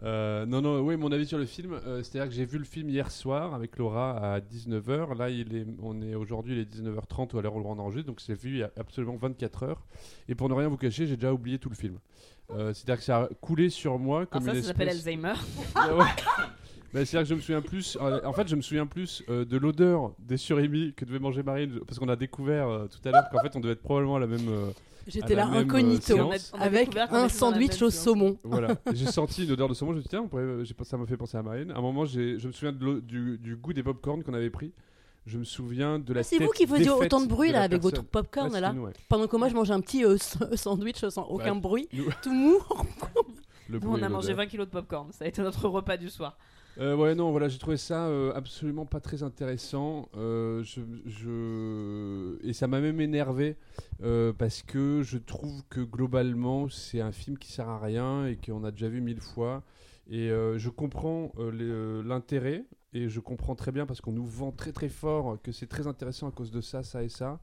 Euh, 0.03 0.45
non, 0.47 0.61
non, 0.61 0.81
oui, 0.81 0.97
mon 0.97 1.11
avis 1.11 1.27
sur 1.27 1.39
le 1.39 1.47
film, 1.47 1.73
euh, 1.73 2.03
c'est-à-dire 2.03 2.29
que 2.29 2.35
j'ai 2.35 2.45
vu 2.45 2.59
le 2.59 2.65
film 2.65 2.91
hier 2.91 3.11
soir 3.11 3.55
avec 3.55 3.79
Laura 3.79 4.35
à 4.35 4.41
19h. 4.41 5.17
Là, 5.17 5.31
il 5.31 5.57
est, 5.57 5.67
on 5.83 6.01
est 6.03 6.15
aujourd'hui, 6.15 6.55
il 6.55 6.61
est 6.61 6.81
19h30 6.83 7.35
ou 7.35 7.39
à 7.39 7.43
l'heure 7.43 7.57
où 7.57 7.63
on 7.67 7.79
enregistre, 7.79 8.07
donc 8.07 8.21
j'ai 8.25 8.35
vu 8.35 8.51
il 8.51 8.57
y 8.59 8.63
a 8.63 8.71
absolument 8.79 9.17
24 9.17 9.63
heures. 9.63 9.87
Et 10.29 10.35
pour 10.35 10.49
ne 10.49 10.55
rien 10.55 10.69
vous 10.69 10.77
cacher, 10.77 11.07
j'ai 11.07 11.17
déjà 11.17 11.33
oublié 11.33 11.59
tout 11.59 11.71
le 11.71 11.75
film. 11.75 11.99
Euh, 12.51 12.75
c'est-à-dire 12.75 12.99
que 12.99 13.05
ça 13.05 13.23
a 13.23 13.29
coulé 13.41 13.71
sur 13.71 13.99
moi 13.99 14.19
Alors 14.19 14.29
comme 14.31 14.43
ça, 14.43 14.55
une 14.55 14.63
ça 14.63 14.69
s'appelle 14.69 14.91
Alzheimer. 14.91 15.35
Ah 15.75 15.95
ouais. 15.95 16.05
Bah, 16.97 17.05
c'est-à-dire 17.05 17.23
que 17.23 17.29
je 17.29 17.35
me 17.35 17.41
souviens 17.41 17.63
plus. 17.63 17.99
euh, 18.01 18.21
En 18.25 18.33
fait, 18.33 18.49
je 18.49 18.57
me 18.57 18.63
souviens 18.63 18.87
plus 18.87 19.23
euh, 19.29 19.45
de 19.45 19.57
l'odeur 19.57 20.13
des 20.19 20.37
surimi 20.37 20.93
que 20.95 21.05
devait 21.05 21.19
manger 21.19 21.43
Marine, 21.43 21.81
parce 21.87 21.99
qu'on 21.99 22.09
a 22.09 22.17
découvert 22.17 22.69
euh, 22.69 22.87
tout 22.87 23.07
à 23.09 23.13
l'heure 23.13 23.29
qu'en 23.31 23.41
fait, 23.41 23.55
on 23.57 23.61
devait 23.61 23.75
être 23.75 23.83
probablement 23.83 24.17
à 24.17 24.21
la 24.21 24.27
même. 24.27 24.49
euh, 24.49 24.71
J'étais 25.07 25.35
la 25.37 25.45
là 25.45 25.51
même, 25.51 25.59
euh, 25.59 25.63
incognito 25.63 26.03
séance. 26.15 26.53
On 26.55 26.59
a 26.59 26.63
avec 26.63 26.81
découvert 26.87 27.09
qu'on 27.09 27.15
un 27.17 27.27
était 27.29 27.39
dans 27.39 27.47
la 27.51 27.53
sandwich 27.53 27.81
même 27.81 27.87
au 27.87 27.91
séance. 27.91 28.05
saumon. 28.05 28.37
Voilà, 28.43 28.75
j'ai 28.93 29.07
senti 29.07 29.45
une 29.45 29.53
odeur 29.53 29.69
de 29.69 29.75
saumon. 29.75 29.93
Je 29.93 29.97
me 29.99 30.01
suis 30.01 30.09
dit, 30.09 30.11
tiens, 30.11 30.23
on 30.23 30.29
pourrait- 30.29 30.65
j'ai 30.65 30.75
pas- 30.75 30.85
ça 30.85 30.97
m'a 30.97 31.07
fait 31.07 31.17
penser 31.17 31.37
à 31.37 31.43
Marine. 31.43 31.71
À 31.71 31.77
un 31.79 31.81
moment, 31.81 32.05
j'ai- 32.07 32.39
je 32.41 32.47
me 32.49 32.53
souviens 32.53 32.73
de 32.73 32.85
l'eau- 32.85 33.01
du, 33.01 33.39
du 33.39 33.55
goût 33.57 33.73
des 33.73 33.83
popcorn 33.85 34.23
qu'on 34.25 34.35
avait 34.35 34.51
pris. 34.51 34.73
Je 35.27 35.39
me 35.39 35.45
souviens 35.45 35.99
de 35.99 36.13
la 36.13 36.21
Ah, 36.21 36.23
C'est 36.23 36.39
vous 36.39 36.47
tête 36.47 36.55
qui 36.55 36.67
faisiez 36.67 36.85
défaite 36.87 37.03
autant 37.13 37.21
de 37.21 37.27
bruit 37.27 37.49
de 37.49 37.53
là 37.55 37.59
la 37.61 37.65
avec 37.67 37.83
votre 37.83 38.03
personne. 38.03 38.11
popcorn 38.11 38.47
Ouais, 38.47 38.51
c'était 38.55 38.61
là. 38.63 38.73
nous, 38.73 38.83
ouais. 38.85 38.93
Pendant 39.09 39.27
que 39.27 39.37
moi 39.37 39.49
je 39.49 39.55
mangeais 39.55 39.73
un 39.75 39.81
petit 39.81 40.05
euh, 40.05 40.15
s- 40.15 40.39
sandwich 40.55 41.05
sans 41.09 41.25
aucun 41.25 41.55
Ouais. 41.55 41.61
bruit, 41.61 41.89
Nous- 41.93 42.05
tout 42.23 42.33
mou. 42.33 42.59
Le 43.69 43.75
Nous, 43.75 43.81
bruit 43.81 43.91
on 43.95 43.99
et 43.99 44.05
a 44.05 44.09
mangé 44.09 44.29
l'odeur. 44.29 44.45
20 44.45 44.47
kilos 44.47 44.67
de 44.69 44.71
popcorn. 44.73 45.11
Ça 45.13 45.25
a 45.25 45.29
été 45.29 45.43
notre 45.43 45.69
repas 45.69 45.97
du 45.97 46.09
soir. 46.11 46.37
Euh, 46.79 46.95
ouais, 46.95 47.15
non, 47.15 47.31
voilà, 47.31 47.49
j'ai 47.49 47.59
trouvé 47.59 47.79
ça 47.79 48.07
euh, 48.07 48.33
absolument 48.35 48.85
pas 48.85 49.01
très 49.01 49.23
intéressant. 49.23 50.11
Euh, 50.15 50.63
Et 52.43 52.53
ça 52.53 52.67
m'a 52.67 52.81
même 52.81 53.01
énervé 53.01 53.57
parce 54.39 54.63
que 54.63 55.03
je 55.03 55.19
trouve 55.19 55.63
que 55.71 55.81
globalement, 55.81 56.69
c'est 56.69 57.01
un 57.01 57.13
film 57.13 57.39
qui 57.39 57.51
sert 57.53 57.69
à 57.69 57.79
rien 57.79 58.27
et 58.27 58.37
qu'on 58.37 58.65
a 58.65 58.71
déjà 58.71 58.89
vu 58.89 59.01
mille 59.01 59.21
fois. 59.21 59.63
Et 60.09 60.29
je 60.29 60.69
comprends 60.69 61.33
l'intérêt 61.39 62.65
et 62.93 63.09
je 63.09 63.21
comprends 63.21 63.55
très 63.55 63.73
bien 63.73 63.87
parce 63.87 64.01
qu'on 64.01 64.13
nous 64.13 64.27
vend 64.27 64.53
très 64.53 64.73
très 64.73 64.89
fort 64.89 65.39
que 65.43 65.53
c'est 65.53 65.67
très 65.67 65.87
intéressant 65.87 66.29
à 66.29 66.31
cause 66.31 66.51
de 66.51 66.61
ça, 66.61 66.83
ça 66.83 67.03
et 67.03 67.09
ça. 67.09 67.41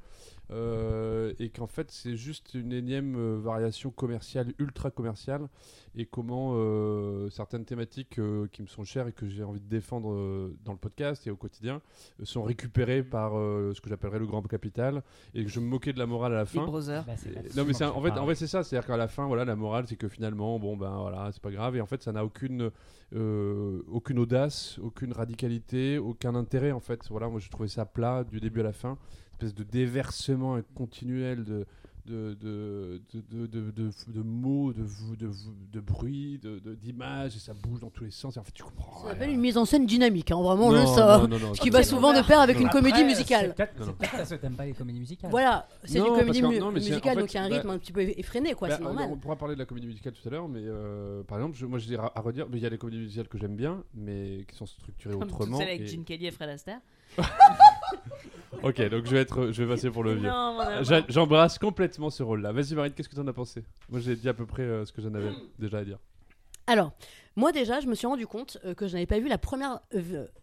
Euh, 0.53 1.33
et 1.39 1.49
qu'en 1.49 1.67
fait, 1.67 1.89
c'est 1.89 2.15
juste 2.15 2.53
une 2.53 2.71
énième 2.71 3.15
euh, 3.15 3.39
variation 3.41 3.89
commerciale, 3.89 4.53
ultra 4.59 4.91
commerciale 4.91 5.47
et 5.95 6.05
comment 6.05 6.51
euh, 6.55 7.29
certaines 7.29 7.65
thématiques 7.65 8.19
euh, 8.19 8.47
qui 8.51 8.61
me 8.61 8.67
sont 8.67 8.83
chères 8.83 9.07
et 9.07 9.11
que 9.13 9.27
j'ai 9.27 9.43
envie 9.43 9.59
de 9.59 9.67
défendre 9.69 10.11
euh, 10.13 10.55
dans 10.63 10.71
le 10.71 10.77
podcast 10.77 11.25
et 11.27 11.31
au 11.31 11.35
quotidien 11.35 11.81
euh, 12.19 12.25
sont 12.25 12.43
récupérées 12.43 13.03
par 13.03 13.37
euh, 13.37 13.73
ce 13.75 13.81
que 13.81 13.89
j'appellerais 13.89 14.19
le 14.19 14.25
grand 14.27 14.41
capital 14.43 15.03
et 15.33 15.43
que 15.43 15.49
je 15.49 15.59
me 15.59 15.65
moquais 15.65 15.93
de 15.93 15.99
la 15.99 16.05
morale 16.05 16.33
à 16.33 16.37
la 16.37 16.45
fin. 16.45 16.61
Bah, 17.07 17.13
Non 17.55 17.65
mais 17.65 17.73
c'est 17.73 17.85
en 17.85 18.01
je 18.01 18.07
fait 18.09 18.19
en 18.19 18.25
fait 18.27 18.35
c'est 18.35 18.47
ça 18.47 18.63
c'est 18.63 18.75
à 18.75 18.79
dire 18.81 18.87
qu'à 18.87 18.97
la 18.97 19.07
fin 19.07 19.27
voilà 19.27 19.45
la 19.45 19.55
morale 19.55 19.85
c'est 19.87 19.95
que 19.95 20.07
finalement 20.07 20.59
bon 20.59 20.77
ben 20.77 20.95
voilà 20.99 21.31
c'est 21.31 21.41
pas 21.41 21.51
grave 21.51 21.75
et 21.75 21.81
en 21.81 21.85
fait 21.85 22.01
ça 22.03 22.11
n'a 22.11 22.25
aucune 22.25 22.69
euh, 23.15 23.81
aucune 23.87 24.17
audace 24.19 24.79
aucune 24.81 25.13
radicalité 25.13 25.97
aucun 25.97 26.35
intérêt 26.35 26.71
en 26.71 26.79
fait. 26.79 27.01
Voilà 27.09 27.27
moi 27.29 27.39
j'ai 27.39 27.49
trouvé 27.49 27.67
ça 27.69 27.85
plat 27.85 28.23
du 28.23 28.39
début 28.39 28.59
à 28.61 28.63
la 28.63 28.73
fin 28.73 28.97
espèce 29.43 29.55
de 29.55 29.63
déversement 29.63 30.59
continuel 30.75 31.43
de 31.43 31.65
de, 32.05 32.33
de, 32.33 33.01
de, 33.13 33.21
de, 33.31 33.47
de, 33.47 33.71
de- 33.71 33.91
de 34.07 34.21
mots, 34.21 34.73
de, 34.73 34.81
de, 35.17 35.31
de 35.71 35.79
bruit, 35.79 36.37
de- 36.37 36.59
de- 36.59 36.75
d'images, 36.75 37.37
et 37.37 37.39
ça 37.39 37.53
bouge 37.53 37.79
dans 37.79 37.89
tous 37.89 38.03
les 38.03 38.11
sens. 38.11 38.35
En 38.35 38.43
fait, 38.43 38.51
tu 38.51 38.61
comprends. 38.61 39.03
Ça 39.03 39.11
s'appelle 39.11 39.29
une 39.29 39.39
mise 39.39 39.57
en 39.57 39.63
scène 39.63 39.85
dynamique, 39.85 40.29
hein, 40.31 40.41
vraiment 40.41 40.69
Non, 40.69 40.81
juste 40.81 40.95
ça. 40.95 41.19
non, 41.19 41.29
non, 41.29 41.39
non, 41.39 41.53
Ce 41.53 41.61
qui 41.61 41.69
va 41.69 41.81
souvent 41.81 42.11
de 42.13 42.21
pair 42.27 42.41
avec 42.41 42.59
une 42.59 42.65
Après, 42.65 42.79
comédie 42.79 43.05
musicale. 43.05 43.55
C'est 44.25 44.37
t'aimes 44.41 44.57
pas 44.57 44.65
les 44.65 44.73
comédies 44.73 44.99
musicales. 44.99 45.31
Voilà, 45.31 45.65
c'est 45.85 45.99
une 45.99 46.03
comédie 46.07 46.41
mu- 46.41 46.59
musicale, 46.73 47.13
fait, 47.15 47.21
donc 47.21 47.31
il 47.33 47.35
y 47.35 47.39
a 47.39 47.43
un 47.43 47.49
bah- 47.49 47.55
rythme 47.55 47.69
un 47.69 47.77
petit 47.77 47.93
peu 47.93 48.01
effréné, 48.01 48.53
quoi, 48.53 48.67
Bah, 48.67 48.75
c'est 48.75 48.81
euh, 48.83 48.85
normal. 48.85 49.09
on 49.09 49.15
pourra 49.15 49.37
parler 49.37 49.53
de 49.55 49.59
la 49.59 49.65
comédie 49.65 49.87
musicale 49.87 50.11
tout 50.11 50.27
à 50.27 50.31
l'heure, 50.31 50.49
mais 50.49 50.59
euh, 50.61 51.23
par 51.23 51.37
exemple, 51.37 51.55
je- 51.57 51.65
moi 51.65 51.79
je 51.79 51.85
dirais 51.87 52.05
à, 52.13 52.19
redire, 52.19 52.47
mais 52.51 52.57
il 52.57 52.63
y 52.63 52.65
a 52.65 52.69
des 52.69 52.77
comédies 52.77 52.99
musicales 52.99 53.29
que 53.29 53.37
j'aime 53.37 53.55
bien, 53.55 53.81
mais 53.95 54.43
qui 54.49 54.57
sont 54.57 54.65
structurées 54.65 55.13
Comme 55.13 55.23
autrement. 55.23 55.57
celles 55.59 55.69
avec 55.69 55.87
Gene 55.87 56.03
Kelly 56.03 56.25
et 56.25 56.31
Fred 56.31 56.49
Astaire. 56.49 56.81
Ok, 58.63 58.81
donc 58.89 59.05
je 59.05 59.11
vais 59.11 59.19
être, 59.21 59.51
je 59.51 59.63
vais 59.63 59.73
passer 59.73 59.89
pour 59.89 60.03
le 60.03 60.13
vieux. 60.13 60.29
Non. 60.29 60.57
J'a- 60.83 61.03
J'embrasse 61.09 61.57
complètement 61.59 62.09
ce 62.09 62.23
rôle-là. 62.23 62.51
Vas-y 62.51 62.75
Marine, 62.75 62.93
qu'est-ce 62.93 63.09
que 63.09 63.15
t'en 63.15 63.27
as 63.27 63.33
pensé? 63.33 63.63
Moi 63.89 63.99
j'ai 63.99 64.15
dit 64.15 64.29
à 64.29 64.33
peu 64.33 64.45
près 64.45 64.63
euh, 64.63 64.85
ce 64.85 64.91
que 64.93 65.01
j'en 65.01 65.13
avais 65.15 65.31
déjà 65.59 65.79
à 65.79 65.83
dire. 65.83 65.97
Alors, 66.67 66.91
moi 67.35 67.51
déjà, 67.51 67.79
je 67.79 67.87
me 67.87 67.95
suis 67.95 68.07
rendu 68.07 68.27
compte 68.27 68.57
euh, 68.63 68.73
que 68.73 68.87
je 68.87 68.93
n'avais 68.93 69.05
pas 69.05 69.19
vu 69.19 69.27
la 69.27 69.37
première 69.37 69.81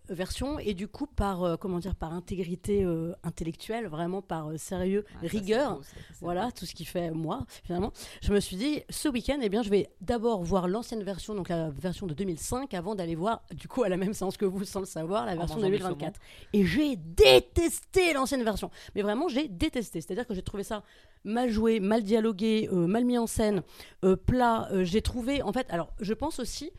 version 0.09 0.59
et 0.59 0.75
du 0.75 0.89
coup, 0.89 1.07
par 1.07 1.43
euh, 1.45 1.57
comment 1.57 1.79
dire, 1.79 1.95
par 1.95 2.13
intégrité 2.13 2.85
euh, 2.85 3.13
intellectuelle, 3.23 3.87
vraiment 3.87 4.23
par 4.23 4.51
euh, 4.51 4.57
sérieux, 4.57 5.05
Ah, 5.15 5.19
rigueur, 5.23 5.77
beau, 5.77 5.83
ça, 5.83 5.97
voilà, 6.21 6.51
tout 6.53 6.67
ce 6.67 6.75
qui 6.75 6.85
fait 6.85 7.11
moi 7.11 7.47
finalement. 7.65 7.93
Je 8.23 8.33
me 8.33 8.41
suis 8.41 8.57
dit, 8.57 8.83
ce 8.91 9.09
week-end, 9.09 9.39
eh 9.43 9.49
bien, 9.49 9.63
je 9.63 9.71
vais 9.71 9.89
d'abord 10.01 10.43
voir 10.43 10.69
l'ancienne 10.69 11.03
version, 11.03 11.35
donc 11.35 11.49
la 11.49 11.71
version 11.71 12.07
de 12.07 12.15
2005, 12.15 12.75
avant 12.75 12.95
d'aller 12.95 13.15
voir, 13.15 13.43
du 13.53 13.69
coup, 13.69 13.83
à 13.83 13.89
la 13.89 13.97
même 13.97 14.15
séance 14.15 14.37
que 14.37 14.45
vous, 14.45 14.65
sans 14.65 14.81
le 14.81 14.87
savoir, 14.87 15.27
la 15.27 15.33
En 15.33 15.39
version 15.39 15.57
de 15.57 15.63
mangeant 15.63 15.91
du 15.91 15.99
2024. 15.99 16.21
Et 16.53 16.65
j'ai 16.65 16.97
détesté 16.97 18.13
l'ancienne 18.13 18.43
version. 18.43 18.71
Mais 18.95 19.03
vraiment, 19.03 19.29
j'ai 19.29 19.49
détesté. 19.49 20.01
C'est-à-dire 20.01 20.27
que 20.27 20.35
j'ai 20.35 20.43
trouvé 20.43 20.65
ça 20.65 20.83
mal 21.25 21.51
joué, 21.51 21.81
mal 21.81 22.03
dialogué, 22.03 22.69
euh, 22.73 22.87
mal 22.87 23.05
mis 23.05 23.19
en 23.19 23.27
scène, 23.27 23.63
euh, 24.05 24.17
plat. 24.17 24.69
Euh, 24.73 24.85
j'ai 24.85 25.03
trouvé, 25.03 25.43
en 25.43 25.53
fait, 25.53 25.67
alors, 25.71 25.93
je 26.01 26.15
pense 26.15 26.39
aussi 26.39 26.71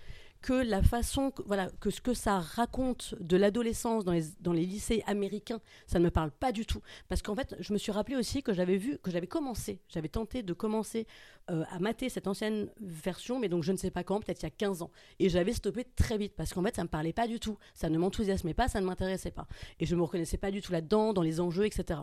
que 0.41 0.54
la 0.54 0.82
façon, 0.82 1.32
voilà, 1.45 1.69
que 1.80 1.91
ce 1.91 2.01
que 2.01 2.15
ça 2.15 2.39
raconte 2.39 3.13
de 3.19 3.38
l'adolescence 3.38 4.04
dans 4.04 4.12
les, 4.12 4.23
dans 4.39 4.54
les 4.54 4.65
lycées 4.65 5.04
américains, 5.06 5.62
ça 5.86 5.99
ne 5.99 6.06
me 6.06 6.10
parle 6.10 6.32
pas 6.32 6.51
du 6.51 6.65
tout. 6.65 6.82
Parce 7.10 7.21
qu'en 7.21 7.36
fait, 7.36 7.56
je 7.60 7.73
me 7.73 7.77
suis 7.77 7.91
rappelé 7.91 8.17
aussi 8.17 8.41
que 8.41 8.51
j'avais 8.51 8.77
vu, 8.77 8.97
que 9.04 9.12
j'avais 9.12 9.27
commencé, 9.27 9.82
j'avais 9.88 10.08
tenté 10.08 10.41
de 10.41 10.54
commencer 10.54 11.06
à 11.47 11.80
mater 11.80 12.08
cette 12.08 12.27
ancienne 12.27 12.69
version, 12.80 13.38
mais 13.38 13.49
donc 13.49 13.63
je 13.63 13.71
ne 13.71 13.77
sais 13.77 13.91
pas 13.91 14.04
quand, 14.04 14.21
peut-être 14.21 14.41
il 14.41 14.45
y 14.45 14.47
a 14.47 14.51
15 14.51 14.84
ans. 14.84 14.89
Et 15.19 15.27
j'avais 15.27 15.54
stoppé 15.54 15.86
très 15.95 16.17
vite 16.17 16.34
parce 16.36 16.54
qu'en 16.54 16.63
fait, 16.63 16.75
ça 16.75 16.82
ne 16.82 16.88
me 16.88 16.89
parlait 16.89 17.13
pas 17.13 17.27
du 17.27 17.39
tout. 17.39 17.58
Ça 17.75 17.89
ne 17.89 17.97
m'enthousiasmait 17.99 18.54
pas, 18.54 18.67
ça 18.67 18.82
ne 18.82 18.86
m'intéressait 18.86 19.32
pas. 19.32 19.47
Et 19.80 19.86
je 19.86 19.93
ne 19.93 19.99
me 19.99 20.06
reconnaissais 20.06 20.38
pas 20.38 20.49
du 20.49 20.62
tout 20.62 20.71
là-dedans, 20.71 21.13
dans 21.13 21.21
les 21.21 21.39
enjeux, 21.39 21.65
etc. 21.67 21.99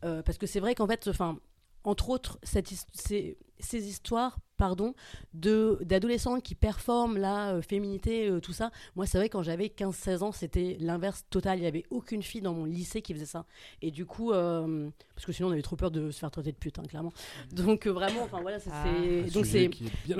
Parce 0.00 0.38
que 0.38 0.46
c'est 0.46 0.60
vrai 0.60 0.74
qu'en 0.74 0.88
fait, 0.88 1.06
enfin 1.06 1.38
entre 1.86 2.10
autres, 2.10 2.38
cette, 2.42 2.68
ces, 2.92 3.38
ces, 3.60 3.88
histoires 3.88 4.38
pardon, 4.56 4.94
de, 5.34 5.78
d'adolescents 5.82 6.40
qui 6.40 6.54
performent 6.56 7.16
la 7.16 7.54
euh, 7.54 7.62
féminité, 7.62 8.28
euh, 8.28 8.40
tout 8.40 8.52
ça. 8.52 8.72
Moi, 8.96 9.06
c'est 9.06 9.18
vrai, 9.18 9.28
quand 9.28 9.42
j'avais 9.42 9.66
15-16 9.68 10.22
ans, 10.22 10.32
c'était 10.32 10.76
l'inverse 10.80 11.24
total. 11.30 11.58
Il 11.58 11.60
n'y 11.62 11.68
avait 11.68 11.84
aucune 11.90 12.22
fille 12.22 12.40
dans 12.40 12.54
mon 12.54 12.64
lycée 12.64 13.02
qui 13.02 13.14
faisait 13.14 13.24
ça. 13.24 13.46
Et 13.82 13.92
du 13.92 14.04
coup, 14.04 14.32
euh, 14.32 14.90
parce 15.14 15.26
que 15.26 15.32
sinon, 15.32 15.48
on 15.48 15.52
avait 15.52 15.62
trop 15.62 15.76
peur 15.76 15.92
de 15.92 16.10
se 16.10 16.18
faire 16.18 16.30
traiter 16.32 16.50
de 16.50 16.56
pute, 16.56 16.78
hein, 16.80 16.84
clairement. 16.88 17.12
Donc, 17.52 17.86
vraiment, 17.86 18.22
enfin 18.24 18.40
voilà, 18.40 18.58
c'est, 18.58 18.70
ah. 18.72 19.30
donc 19.32 19.46
c'est, 19.46 19.70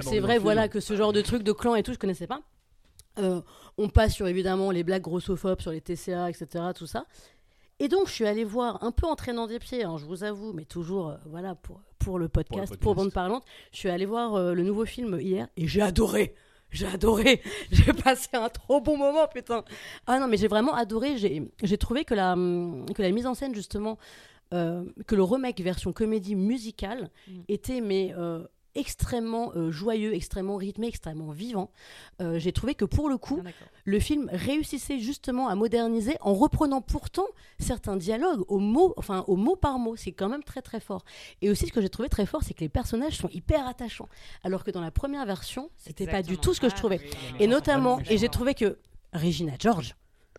c'est 0.02 0.20
vrai, 0.20 0.38
voilà, 0.38 0.68
que 0.68 0.78
ce 0.78 0.94
genre 0.94 1.12
de 1.12 1.20
truc 1.20 1.42
de 1.42 1.52
clan 1.52 1.74
et 1.74 1.82
tout, 1.82 1.92
je 1.92 1.98
connaissais 1.98 2.28
pas. 2.28 2.42
on 3.76 3.88
passe 3.88 4.14
sur 4.14 4.28
évidemment 4.28 4.70
les 4.70 4.84
blagues 4.84 5.02
grossophobes 5.02 5.60
sur 5.60 5.72
les 5.72 5.80
TCA, 5.80 6.30
etc., 6.30 6.66
tout 6.76 6.86
ça. 6.86 7.06
Et 7.78 7.88
donc, 7.88 8.08
je 8.08 8.12
suis 8.12 8.26
allée 8.26 8.44
voir, 8.44 8.82
un 8.82 8.90
peu 8.90 9.06
en 9.06 9.16
traînant 9.16 9.46
des 9.46 9.58
pieds, 9.58 9.84
hein, 9.84 9.96
je 9.98 10.06
vous 10.06 10.24
avoue, 10.24 10.52
mais 10.52 10.64
toujours, 10.64 11.10
euh, 11.10 11.16
voilà, 11.26 11.54
pour, 11.54 11.82
pour, 11.98 12.18
le 12.18 12.28
podcast, 12.28 12.76
pour, 12.76 12.94
Bande 12.94 13.12
Parlante, 13.12 13.44
je 13.72 13.78
suis 13.78 13.90
allée 13.90 14.06
voir 14.06 14.34
euh, 14.34 14.54
le 14.54 14.62
nouveau 14.62 14.86
film 14.86 15.18
hier 15.20 15.48
et 15.56 15.66
j'ai 15.66 15.82
adoré. 15.82 16.34
J'ai 16.70 16.86
adoré. 16.86 17.42
J'ai 17.70 17.92
passé 17.92 18.28
un 18.32 18.48
trop 18.48 18.80
bon 18.80 18.96
moment, 18.96 19.28
putain. 19.32 19.64
Ah 20.06 20.18
non, 20.18 20.26
mais 20.26 20.36
j'ai 20.36 20.48
vraiment 20.48 20.74
adoré. 20.74 21.16
J'ai 21.16 21.78
trouvé 21.78 22.04
que 22.04 22.12
la, 22.12 22.34
que 22.34 23.02
la 23.02 23.12
mise 23.12 23.24
en 23.26 23.34
scène, 23.34 23.54
justement, 23.54 23.98
euh, 24.52 24.84
que 25.06 25.14
le 25.14 25.22
remake 25.22 25.60
version 25.60 25.92
comédie 25.92 26.34
musicale 26.34 27.10
mm. 27.28 27.32
était, 27.48 27.80
mais 27.80 28.12
extrêmement 28.76 29.52
euh, 29.56 29.70
joyeux, 29.72 30.14
extrêmement 30.14 30.56
rythmé, 30.56 30.86
extrêmement 30.86 31.32
vivant. 31.32 31.70
Euh, 32.20 32.38
j'ai 32.38 32.52
trouvé 32.52 32.74
que 32.74 32.84
pour 32.84 33.08
le 33.08 33.18
coup, 33.18 33.42
ah, 33.44 33.50
le 33.84 33.98
film 33.98 34.28
réussissait 34.32 34.98
justement 34.98 35.48
à 35.48 35.54
moderniser 35.54 36.16
en 36.20 36.34
reprenant 36.34 36.80
pourtant 36.80 37.26
certains 37.58 37.96
dialogues 37.96 38.44
au 38.48 38.58
mot, 38.58 38.94
enfin 38.96 39.24
au 39.26 39.36
mot 39.36 39.56
par 39.56 39.78
mot. 39.78 39.96
C'est 39.96 40.12
quand 40.12 40.28
même 40.28 40.44
très 40.44 40.62
très 40.62 40.80
fort. 40.80 41.04
Et 41.42 41.50
aussi 41.50 41.66
ce 41.66 41.72
que 41.72 41.80
j'ai 41.80 41.88
trouvé 41.88 42.08
très 42.08 42.26
fort, 42.26 42.42
c'est 42.44 42.54
que 42.54 42.60
les 42.60 42.68
personnages 42.68 43.16
sont 43.16 43.30
hyper 43.30 43.66
attachants, 43.66 44.08
alors 44.44 44.62
que 44.62 44.70
dans 44.70 44.80
la 44.80 44.90
première 44.90 45.26
version, 45.26 45.70
c'était 45.76 46.06
pas 46.06 46.22
du 46.22 46.38
tout 46.38 46.54
ce 46.54 46.60
que 46.60 46.68
je 46.68 46.74
ah, 46.74 46.78
trouvais. 46.78 47.00
et 47.40 47.46
notamment, 47.46 47.98
et 48.08 48.18
j'ai 48.18 48.28
trouvé 48.28 48.54
que 48.54 48.78
Regina 49.12 49.54
George. 49.58 49.96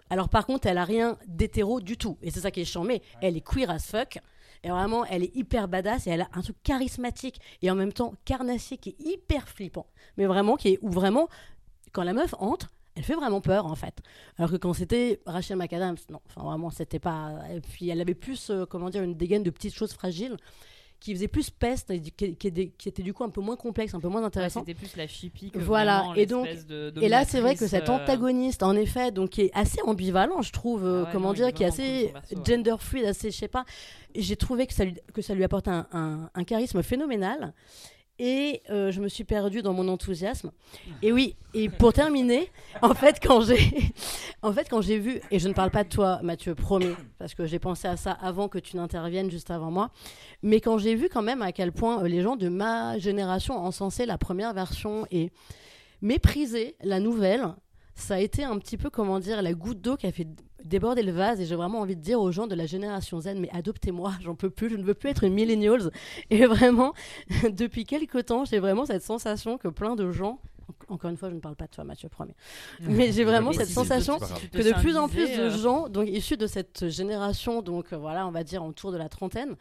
Alors 0.10 0.30
par 0.30 0.46
contre, 0.46 0.68
elle 0.68 0.78
a 0.78 0.86
rien 0.86 1.18
d'hétéro 1.28 1.82
du 1.82 1.98
tout, 1.98 2.18
et 2.22 2.32
c'est 2.32 2.42
ça 2.42 2.52
qui 2.52 2.62
est 2.62 2.66
charmé. 2.66 3.02
Elle 3.22 3.36
est 3.36 3.42
queer 3.42 3.70
as 3.70 3.86
fuck. 3.86 4.20
Vraiment, 4.70 5.06
elle 5.06 5.24
est 5.24 5.36
hyper 5.36 5.68
badass 5.68 6.08
et 6.08 6.12
elle 6.12 6.22
a 6.22 6.30
un 6.34 6.42
truc 6.42 6.58
charismatique 6.64 7.40
et 7.62 7.72
en 7.72 7.76
même 7.76 7.94
temps 7.94 8.14
carnassier 8.26 8.78
qui 8.78 8.90
est 8.90 9.00
hyper 9.00 9.48
flippant. 9.48 9.88
Mais 10.18 10.26
vraiment, 10.26 10.56
qui 10.56 10.70
est 10.70 10.80
vraiment, 10.82 11.28
quand 11.92 12.04
la 12.04 12.14
meuf 12.14 12.34
entre, 12.40 12.70
elle 12.96 13.04
fait 13.04 13.14
vraiment 13.14 13.42
peur 13.42 13.68
en 13.68 13.76
fait. 13.76 14.02
Alors 14.38 14.50
que 14.50 14.56
quand 14.56 14.74
c'était 14.74 15.22
Rachel 15.26 15.58
McAdams, 15.58 15.98
non, 16.10 16.20
enfin 16.28 16.42
vraiment, 16.48 16.72
c'était 16.72 17.00
pas. 17.00 17.34
Et 17.54 17.62
puis 17.62 17.90
elle 17.90 18.02
avait 18.02 18.16
plus, 18.16 18.50
euh, 18.50 18.66
comment 18.66 18.90
dire, 18.90 19.04
une 19.04 19.16
dégaine 19.16 19.44
de 19.44 19.52
petites 19.52 19.76
choses 19.76 19.94
fragiles 19.94 20.38
qui 21.00 21.14
faisait 21.14 21.28
plus 21.28 21.50
peste, 21.50 21.94
qui, 22.16 22.36
qui, 22.36 22.48
était 22.90 23.04
du 23.04 23.14
coup 23.14 23.24
un 23.24 23.30
peu 23.30 23.42
moins 23.42 23.56
complexe, 23.56 23.94
un 23.94 24.00
peu 24.00 24.08
moins 24.08 24.24
intéressant. 24.24 24.62
C'était 24.62 24.74
plus 24.74 24.96
la 24.96 25.08
chippie 25.08 25.52
que 25.52 25.60
voilà. 25.60 26.06
et 26.16 26.26
donc, 26.26 26.48
et 27.02 27.10
là 27.10 27.26
c'est 27.26 27.40
vrai 27.40 27.56
que 27.56 27.68
cet 27.68 27.90
euh, 27.90 27.94
antagoniste, 27.94 28.64
en 28.64 28.76
effet, 28.76 29.12
donc 29.12 29.32
qui 29.32 29.42
est 29.42 29.52
assez 29.54 29.82
ambivalent, 29.84 30.42
je 30.42 30.52
trouve, 30.52 30.86
euh, 30.86 31.04
ah 31.06 31.10
comment 31.12 31.34
dire, 31.34 31.54
qui 31.54 31.64
est 31.64 31.68
assez 31.68 32.14
gender 32.46 32.76
fluid, 32.80 33.06
assez, 33.06 33.32
je 33.32 33.38
sais 33.38 33.48
pas. 33.48 33.66
J'ai 34.16 34.36
trouvé 34.36 34.66
que 34.66 34.74
ça 34.74 34.86
lui, 34.86 34.96
que 35.14 35.22
ça 35.22 35.36
lui 35.36 35.44
apporte 35.44 35.68
un, 35.68 35.88
un 36.34 36.44
charisme 36.44 36.82
phénoménal 36.82 37.54
et 38.20 38.62
euh, 38.70 38.92
je 38.92 39.00
me 39.00 39.08
suis 39.08 39.24
perdue 39.24 39.62
dans 39.62 39.74
mon 39.74 39.88
enthousiasme. 39.88 40.52
Et 41.02 41.12
oui, 41.12 41.36
et 41.54 41.70
pour 41.70 41.94
terminer, 41.94 42.52
en 42.82 42.94
fait, 42.94 43.20
quand 43.22 43.42
j'ai, 43.42 43.60
en 44.42 44.52
fait, 44.52 44.68
quand 44.70 44.82
j'ai 44.82 44.98
vu, 44.98 45.22
et 45.32 45.40
je 45.40 45.48
ne 45.48 45.54
parle 45.54 45.72
pas 45.72 45.84
de 45.84 45.90
toi, 45.90 46.20
Mathieu, 46.24 46.56
promis, 46.56 46.96
parce 47.20 47.36
que 47.36 47.46
j'ai 47.46 47.60
pensé 47.60 47.88
à 47.88 47.98
ça 47.98 48.12
avant 48.12 48.48
que 48.48 48.58
tu 48.58 48.76
n'interviennes, 48.76 49.30
juste 49.30 49.52
avant 49.52 49.72
moi, 49.72 49.92
mais 50.42 50.62
quand 50.62 50.78
j'ai 50.78 50.96
vu 50.96 51.10
quand 51.10 51.22
même 51.22 51.42
à 51.42 51.52
quel 51.52 51.72
point 51.72 52.04
euh, 52.04 52.08
les 52.08 52.22
gens 52.22 52.36
de 52.36 52.50
ma 52.50 52.98
génération 52.98 53.56
encensaient 53.58 54.06
la 54.06 54.18
première 54.18 54.54
version 54.54 55.06
et 55.12 55.32
méprisaient 56.02 56.76
la 56.82 57.00
nouvelle, 57.00 57.48
ça 57.96 58.16
a 58.16 58.20
été 58.20 58.44
un 58.44 58.58
petit 58.60 58.78
peu, 58.78 58.90
comment 58.90 59.20
dire, 59.20 59.42
la 59.42 59.54
goutte 59.54 59.82
d'eau 59.82 59.98
qui 59.98 60.08
a 60.08 60.12
fait 60.12 60.28
déborder 60.68 61.04
le 61.04 61.12
vase. 61.12 61.42
Et 61.42 61.46
j'ai 61.46 61.56
vraiment 61.56 61.80
envie 61.82 61.96
de 61.96 62.02
dire 62.02 62.22
aux 62.22 62.32
gens 62.32 62.48
de 62.48 62.56
la 62.56 62.66
génération 62.66 63.20
Z, 63.20 63.34
mais 63.36 63.50
adoptez-moi, 63.52 64.14
j'en 64.22 64.36
peux 64.36 64.50
plus, 64.50 64.70
je 64.70 64.76
ne 64.76 64.84
veux 64.84 64.94
plus 64.94 65.10
être 65.10 65.24
une 65.24 65.34
millennials. 65.34 65.92
Et 66.30 66.46
vraiment, 66.46 66.94
depuis 67.50 67.86
quelques 67.86 68.26
temps, 68.26 68.46
j'ai 68.46 68.60
vraiment 68.60 68.86
cette 68.86 69.04
sensation 69.04 69.58
que 69.58 69.68
plein 69.68 69.96
de 69.96 70.12
gens 70.12 70.40
encore 70.90 71.10
une 71.10 71.18
fois, 71.18 71.30
je 71.30 71.36
ne 71.36 71.40
parle 71.40 71.56
pas 71.56 71.66
de 71.66 71.72
toi, 71.72 71.84
Mathieu, 71.84 72.10
premier. 72.10 72.36
Mais 72.82 73.12
j'ai 73.12 73.24
vraiment 73.24 73.54
cette 73.54 73.70
sensation 73.70 74.20
que 74.20 74.58
de 74.58 74.74
plus 74.82 74.98
en 74.98 75.08
plus 75.08 75.30
de 75.30 75.44
euh. 75.44 75.58
gens, 75.58 75.90
donc 75.90 76.08
issus 76.10 76.38
de 76.38 76.48
cette 76.48 76.90
génération, 76.90 77.62
donc 77.62 77.94
euh, 77.94 77.98
voilà, 77.98 78.28
on 78.28 78.32
va 78.32 78.44
dire 78.44 78.64
autour 78.64 78.92
de 78.92 78.98
la 78.98 79.10
trentaine, 79.10 79.56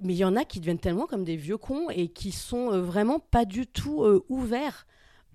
mais 0.00 0.14
il 0.14 0.18
y 0.18 0.24
en 0.24 0.36
a 0.36 0.44
qui 0.44 0.60
deviennent 0.60 0.78
tellement 0.78 1.06
comme 1.06 1.24
des 1.24 1.36
vieux 1.36 1.58
cons 1.58 1.90
et 1.90 2.08
qui 2.08 2.32
sont 2.32 2.72
euh, 2.72 2.80
vraiment 2.80 3.18
pas 3.18 3.44
du 3.44 3.66
tout 3.66 4.04
ouverts 4.28 4.86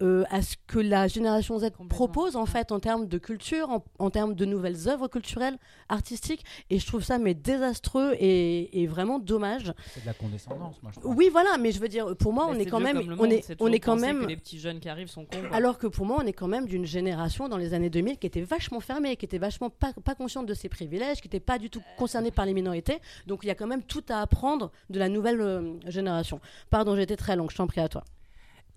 euh, 0.01 0.23
à 0.29 0.41
ce 0.41 0.55
que 0.67 0.79
la 0.79 1.07
génération 1.07 1.57
Z 1.60 1.69
propose 1.89 2.36
en 2.36 2.45
fait 2.45 2.71
en 2.71 2.79
termes 2.79 3.07
de 3.07 3.17
culture, 3.17 3.81
en, 3.99 4.10
termes 4.10 4.36
de 4.36 4.45
nouvelles 4.45 4.88
œuvres 4.88 5.07
culturelles, 5.07 5.57
artistiques. 5.89 6.43
Et 6.69 6.79
je 6.79 6.86
trouve 6.86 7.03
ça 7.03 7.17
mais 7.17 7.33
désastreux 7.33 8.15
et, 8.19 8.88
vraiment 8.88 9.19
dommage. 9.19 9.73
C'est 9.93 10.01
de 10.01 10.05
la 10.05 10.13
condescendance, 10.13 10.81
moi. 10.81 10.91
Je 10.93 11.07
Oui, 11.07 11.29
voilà, 11.31 11.57
mais 11.60 11.71
je 11.71 11.79
veux 11.79 11.89
dire, 11.89 12.15
pour 12.15 12.31
moi, 12.31 12.47
on 12.47 12.53
est 12.55 12.65
quand 12.65 12.79
même, 12.79 13.15
on 13.19 13.25
est, 13.25 13.55
on 13.60 13.71
est 13.71 13.79
quand 13.79 13.95
même. 13.95 14.27
les 14.27 14.38
petits 14.38 14.60
jeunes 14.60 14.79
qui 14.79 14.88
arrivent 14.88 15.10
sont 15.10 15.25
cons. 15.25 15.38
Alors 15.51 15.77
que 15.77 15.88
pour 15.88 16.05
moi, 16.05 16.17
on 16.21 16.25
est 16.25 16.33
quand 16.33 16.47
même 16.47 16.67
d'une 16.67 16.86
génération 16.86 17.49
dans 17.49 17.57
les 17.57 17.73
années 17.73 17.89
2000 17.89 18.17
qui 18.17 18.27
était 18.27 18.41
vachement 18.41 18.79
fermée, 18.79 19.15
qui 19.15 19.25
était 19.25 19.38
vachement 19.38 19.69
pas, 19.69 19.93
pas 19.93 20.15
consciente 20.15 20.45
de 20.45 20.53
ses 20.53 20.69
privilèges, 20.69 21.21
qui 21.21 21.27
n'était 21.27 21.39
pas 21.39 21.57
du 21.57 21.69
tout 21.69 21.81
concernée 21.97 22.31
par 22.31 22.45
les 22.45 22.53
minorités. 22.53 22.99
Donc 23.25 23.39
il 23.43 23.47
y 23.47 23.51
a 23.51 23.55
quand 23.55 23.67
même 23.67 23.83
tout 23.83 24.03
à 24.10 24.21
apprendre 24.21 24.71
de 24.89 24.99
la 24.99 25.10
nouvelle 25.10 25.41
euh, 25.41 25.73
génération. 25.88 26.39
Pardon, 26.69 26.95
j'étais 26.95 27.17
très 27.17 27.36
longue. 27.36 27.51
Je 27.51 27.57
t'en 27.57 27.67
prie 27.67 27.81
à 27.81 27.89
toi. 27.89 28.03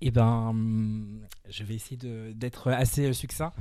Eh 0.02 0.10
ben, 0.10 0.54
je 1.48 1.62
vais 1.64 1.74
essayer 1.74 1.98
d'être 2.34 2.70
assez 2.70 3.08
euh, 3.08 3.12
succinct. 3.12 3.52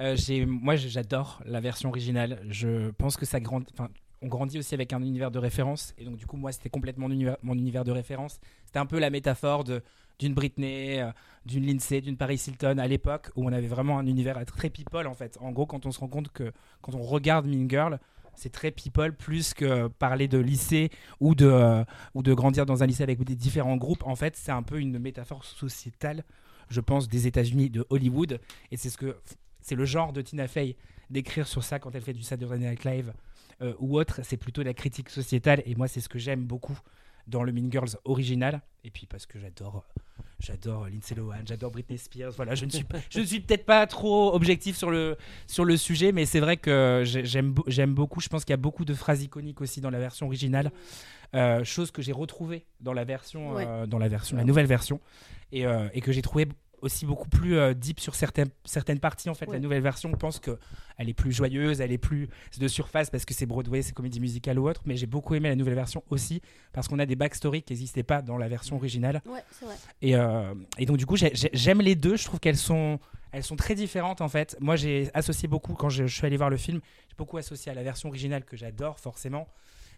Euh, 0.00 0.16
moi, 0.46 0.76
j'adore 0.76 1.40
la 1.44 1.60
version 1.60 1.88
originale. 1.88 2.40
Je 2.48 2.90
pense 2.90 3.16
que 3.16 3.26
ça 3.26 3.40
grandit. 3.40 3.66
On 4.20 4.28
grandit 4.28 4.58
aussi 4.58 4.74
avec 4.74 4.92
un 4.92 5.00
univers 5.00 5.30
de 5.30 5.38
référence. 5.38 5.94
Et 5.98 6.04
donc, 6.04 6.16
du 6.16 6.26
coup, 6.26 6.36
moi, 6.36 6.52
c'était 6.52 6.70
complètement 6.70 7.08
mon 7.42 7.54
univers, 7.54 7.84
de 7.84 7.92
référence. 7.92 8.40
C'était 8.64 8.78
un 8.78 8.86
peu 8.86 8.98
la 8.98 9.10
métaphore 9.10 9.64
d'une 9.64 10.34
Britney, 10.34 11.00
euh, 11.00 11.10
d'une 11.46 11.66
Lindsay, 11.66 12.00
d'une 12.00 12.16
Paris 12.16 12.42
Hilton 12.46 12.78
à 12.78 12.86
l'époque 12.86 13.30
où 13.36 13.44
on 13.44 13.52
avait 13.52 13.66
vraiment 13.66 13.98
un 13.98 14.06
univers 14.06 14.44
très 14.44 14.70
people 14.70 15.06
en 15.06 15.14
fait. 15.14 15.36
En 15.40 15.52
gros, 15.52 15.66
quand 15.66 15.86
on 15.86 15.92
se 15.92 16.00
rend 16.00 16.08
compte 16.08 16.30
que 16.30 16.52
quand 16.80 16.94
on 16.94 17.02
regarde 17.02 17.46
Mean 17.46 17.68
Girl, 17.68 17.98
c'est 18.38 18.50
très 18.50 18.70
people 18.70 19.12
plus 19.12 19.52
que 19.52 19.88
parler 19.88 20.28
de 20.28 20.38
lycée 20.38 20.90
ou 21.20 21.34
de, 21.34 21.46
euh, 21.46 21.84
ou 22.14 22.22
de 22.22 22.32
grandir 22.32 22.66
dans 22.66 22.82
un 22.82 22.86
lycée 22.86 23.02
avec 23.02 23.22
des 23.24 23.34
différents 23.34 23.76
groupes. 23.76 24.04
En 24.06 24.14
fait, 24.14 24.36
c'est 24.36 24.52
un 24.52 24.62
peu 24.62 24.78
une 24.78 24.98
métaphore 24.98 25.44
sociétale, 25.44 26.24
je 26.70 26.80
pense, 26.80 27.08
des 27.08 27.26
États-Unis, 27.26 27.68
de 27.68 27.84
Hollywood. 27.90 28.40
Et 28.70 28.76
c'est 28.76 28.90
ce 28.90 28.96
que 28.96 29.16
c'est 29.60 29.74
le 29.74 29.84
genre 29.84 30.12
de 30.12 30.22
Tina 30.22 30.46
Fey 30.46 30.76
d'écrire 31.10 31.48
sur 31.48 31.64
ça 31.64 31.78
quand 31.78 31.94
elle 31.94 32.02
fait 32.02 32.12
du 32.12 32.22
Saturday 32.22 32.58
Night 32.58 32.84
Live 32.84 33.12
euh, 33.60 33.74
ou 33.80 33.98
autre. 33.98 34.20
C'est 34.22 34.36
plutôt 34.36 34.62
la 34.62 34.74
critique 34.74 35.10
sociétale. 35.10 35.62
Et 35.66 35.74
moi, 35.74 35.88
c'est 35.88 36.00
ce 36.00 36.08
que 36.08 36.18
j'aime 36.18 36.44
beaucoup 36.44 36.78
dans 37.28 37.42
le 37.42 37.52
Mean 37.52 37.70
Girls 37.70 37.96
original. 38.04 38.60
Et 38.84 38.90
puis 38.90 39.06
parce 39.06 39.26
que 39.26 39.38
j'adore 39.38 39.84
j'adore 40.40 40.88
Lindsay 40.88 41.14
Lohan, 41.14 41.42
j'adore 41.44 41.70
Britney 41.70 41.98
Spears. 41.98 42.32
Voilà, 42.32 42.54
je 42.54 42.64
ne 42.64 42.70
suis, 42.70 42.84
je 43.10 43.20
ne 43.20 43.24
suis 43.24 43.40
peut-être 43.40 43.64
pas 43.64 43.86
trop 43.86 44.34
objectif 44.34 44.76
sur 44.76 44.90
le, 44.90 45.16
sur 45.46 45.64
le 45.64 45.76
sujet, 45.76 46.12
mais 46.12 46.26
c'est 46.26 46.40
vrai 46.40 46.56
que 46.56 47.02
j'aime, 47.04 47.54
j'aime 47.66 47.94
beaucoup. 47.94 48.20
Je 48.20 48.28
pense 48.28 48.44
qu'il 48.44 48.52
y 48.52 48.54
a 48.54 48.58
beaucoup 48.58 48.84
de 48.84 48.94
phrases 48.94 49.22
iconiques 49.22 49.60
aussi 49.60 49.80
dans 49.80 49.90
la 49.90 49.98
version 49.98 50.26
originale, 50.26 50.70
euh, 51.34 51.64
chose 51.64 51.90
que 51.90 52.02
j'ai 52.02 52.12
retrouvée 52.12 52.66
dans 52.80 52.92
la 52.92 53.04
version, 53.04 53.58
euh, 53.58 53.86
dans 53.86 53.98
la 53.98 54.08
version, 54.08 54.36
la 54.36 54.44
nouvelle 54.44 54.66
version, 54.66 55.00
et, 55.52 55.66
euh, 55.66 55.88
et 55.92 56.00
que 56.00 56.12
j'ai 56.12 56.22
trouvé 56.22 56.46
aussi 56.82 57.06
beaucoup 57.06 57.28
plus 57.28 57.56
euh, 57.56 57.74
deep 57.74 58.00
sur 58.00 58.14
certaines, 58.14 58.50
certaines 58.64 59.00
parties. 59.00 59.30
En 59.30 59.34
fait, 59.34 59.46
la 59.46 59.58
nouvelle 59.58 59.82
version, 59.82 60.10
on 60.12 60.16
pense 60.16 60.40
qu'elle 60.40 61.08
est 61.08 61.14
plus 61.14 61.32
joyeuse, 61.32 61.80
elle 61.80 61.92
est 61.92 61.98
plus 61.98 62.28
de 62.58 62.68
surface 62.68 63.10
parce 63.10 63.24
que 63.24 63.34
c'est 63.34 63.46
Broadway, 63.46 63.82
c'est 63.82 63.92
comédie 63.92 64.20
musicale 64.20 64.58
ou 64.58 64.68
autre. 64.68 64.82
Mais 64.84 64.96
j'ai 64.96 65.06
beaucoup 65.06 65.34
aimé 65.34 65.48
la 65.48 65.56
nouvelle 65.56 65.74
version 65.74 66.02
aussi 66.10 66.40
parce 66.72 66.88
qu'on 66.88 66.98
a 66.98 67.06
des 67.06 67.16
backstories 67.16 67.62
qui 67.62 67.72
n'existaient 67.72 68.02
pas 68.02 68.22
dans 68.22 68.38
la 68.38 68.48
version 68.48 68.76
originale. 68.76 69.22
Ouais, 69.26 69.44
vrai. 69.62 69.74
Et, 70.02 70.16
euh, 70.16 70.54
et, 70.78 70.86
donc, 70.86 70.96
du 70.96 71.06
coup, 71.06 71.16
j'aime 71.16 71.80
les 71.80 71.94
deux. 71.94 72.16
Je 72.16 72.24
trouve 72.24 72.40
qu'elles 72.40 72.56
sont, 72.56 72.98
elles 73.32 73.44
sont 73.44 73.56
très 73.56 73.74
différentes 73.74 74.20
en 74.20 74.28
fait. 74.28 74.56
Moi, 74.60 74.76
j'ai 74.76 75.10
associé 75.14 75.48
beaucoup, 75.48 75.74
quand 75.74 75.88
je, 75.88 76.06
suis 76.06 76.26
allé 76.26 76.36
voir 76.36 76.50
le 76.50 76.56
film, 76.56 76.80
j'ai 77.08 77.16
beaucoup 77.16 77.36
associé 77.36 77.70
à 77.72 77.74
la 77.74 77.82
version 77.82 78.08
originale 78.08 78.44
que 78.44 78.56
j'adore 78.56 78.98
forcément. 78.98 79.48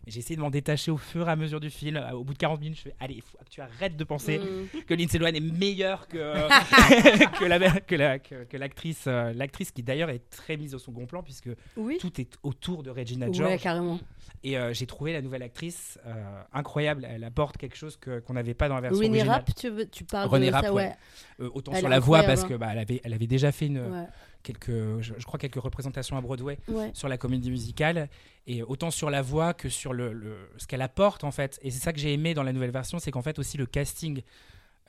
Mais 0.06 0.12
j'ai 0.12 0.20
essayé 0.20 0.36
de 0.36 0.40
m'en 0.40 0.50
détacher 0.50 0.90
au 0.90 0.96
fur 0.96 1.28
et 1.28 1.30
à 1.30 1.36
mesure 1.36 1.60
du 1.60 1.68
film. 1.68 2.02
Au 2.14 2.24
bout 2.24 2.32
de 2.32 2.38
40 2.38 2.60
minutes, 2.60 2.78
je 2.78 2.82
fais 2.84 2.94
allez, 3.00 3.20
faut 3.20 3.36
que 3.38 3.50
tu 3.50 3.60
arrêtes 3.60 3.96
de 3.98 4.04
penser 4.04 4.38
Mm. 4.38 4.80
que 4.86 4.94
Lindsay 4.94 5.18
Lohan 5.18 5.28
est 5.34 5.40
meilleure 5.40 6.08
que 6.08 6.16
que 7.38 7.44
la- 7.44 7.80
que 7.80 7.94
la- 7.94 8.18
que- 8.18 8.44
que 8.44 8.56
l'actrice 8.56 9.04
euh, 9.06 9.32
l'actrice 9.34 9.70
qui 9.72 9.82
d'ailleurs 9.82 10.08
est 10.10 10.22
très 10.30 10.56
mise 10.56 10.74
au 10.74 10.78
second 10.78 11.06
plan 11.06 11.22
puisque 11.22 11.50
Oui. 11.76 11.98
tout 12.00 12.18
est 12.20 12.32
autour 12.42 12.82
de 12.82 12.90
Regina 12.90 13.26
Ouais, 13.26 13.32
George. 13.34 13.60
carrément. 13.60 13.98
Et 14.42 14.56
euh, 14.56 14.72
j'ai 14.72 14.86
trouvé 14.86 15.12
la 15.12 15.20
nouvelle 15.20 15.42
actrice 15.42 15.98
euh, 16.06 16.42
incroyable. 16.54 17.06
Elle 17.08 17.24
apporte 17.24 17.58
quelque 17.58 17.76
chose 17.76 17.96
que- 17.98 18.20
qu'on 18.20 18.32
n'avait 18.34 18.54
pas 18.54 18.68
dans 18.68 18.76
la 18.76 18.80
version 18.80 19.00
Winnie 19.00 19.18
originale. 19.18 19.36
Rapp, 19.46 19.54
tu, 19.54 19.68
veux, 19.68 19.86
tu 19.86 20.04
parles 20.04 20.28
René 20.28 20.46
de 20.48 20.52
Rapp, 20.52 20.64
ça, 20.64 20.72
ouais. 20.72 20.94
ouais. 21.38 21.48
Autant 21.52 21.72
Elle 21.72 21.78
sur 21.80 21.88
la 21.88 21.98
voix 21.98 22.22
parce 22.22 22.44
que 22.44 22.54
bah, 22.54 22.68
elle 22.72 22.78
avait 22.78 23.00
elle 23.04 23.12
avait 23.12 23.26
déjà 23.26 23.52
fait 23.52 23.66
une 23.66 23.80
Ouais. 23.80 24.06
Quelques 24.42 25.00
je, 25.00 25.14
je 25.18 25.24
crois 25.24 25.38
quelques 25.38 25.61
représentations 25.62 26.16
à 26.16 26.20
Broadway 26.20 26.59
ouais. 26.68 26.90
sur 26.94 27.09
la 27.09 27.18
comédie 27.18 27.50
musicale 27.50 28.09
et 28.46 28.62
autant 28.62 28.90
sur 28.90 29.11
la 29.11 29.22
voix 29.22 29.55
que 29.55 29.68
sur 29.68 29.92
le, 29.92 30.12
le- 30.12 30.50
ce 30.57 30.66
qu'elle 30.66 30.83
apporte 30.83 31.24
en 31.24 31.31
fait. 31.31 31.59
Et 31.62 31.70
c'est 31.70 31.81
ça 31.81 31.92
que 31.92 31.98
j'ai 32.00 32.12
aimé 32.12 32.35
dans 32.35 32.42
la 32.42 32.53
nouvelle 32.53 32.70
version, 32.70 32.98
c'est 32.98 33.11
qu'en 33.11 33.22
fait 33.22 33.38
aussi 33.38 33.57
le 33.59 33.66
casting 33.66 34.22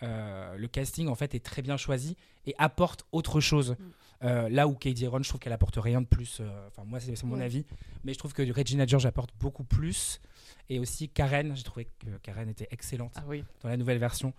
euh, 0.03 0.55
le 0.57 0.67
casting 0.67 1.07
en 1.07 1.15
fait 1.15 1.35
est 1.35 1.45
très 1.45 1.61
bien 1.61 1.77
choisi 1.77 2.17
et 2.45 2.55
apporte 2.57 3.05
autre 3.11 3.39
chose. 3.39 3.75
Euh, 4.23 4.49
là 4.49 4.67
où 4.67 4.75
Katie 4.75 5.07
Ron, 5.07 5.23
je 5.23 5.29
trouve 5.29 5.39
qu'elle 5.39 5.53
apporte 5.53 5.77
rien 5.77 5.99
de 6.01 6.05
plus. 6.05 6.37
euh, 6.41 6.67
Enfin, 6.67 6.83
moi, 6.85 6.99
c'est 6.99 7.23
mon 7.23 7.37
Ouais. 7.37 7.43
avis. 7.45 7.65
Mais 8.03 8.13
je 8.13 8.19
trouve 8.19 8.33
que 8.33 8.43
Regina 8.51 8.85
George 8.85 9.07
apporte 9.07 9.31
beaucoup 9.39 9.63
plus. 9.63 10.21
Et 10.69 10.77
aussi 10.79 11.09
Karen, 11.09 11.55
j'ai 11.55 11.63
trouvé 11.63 11.85
que 11.99 12.05
Karen 12.21 12.47
était 12.47 12.67
excellente 12.69 13.13
Ah 13.15 13.23
oui. 13.27 13.43
dans 13.61 13.69
la 13.69 13.77
nouvelle 13.77 13.97
version 13.97 14.33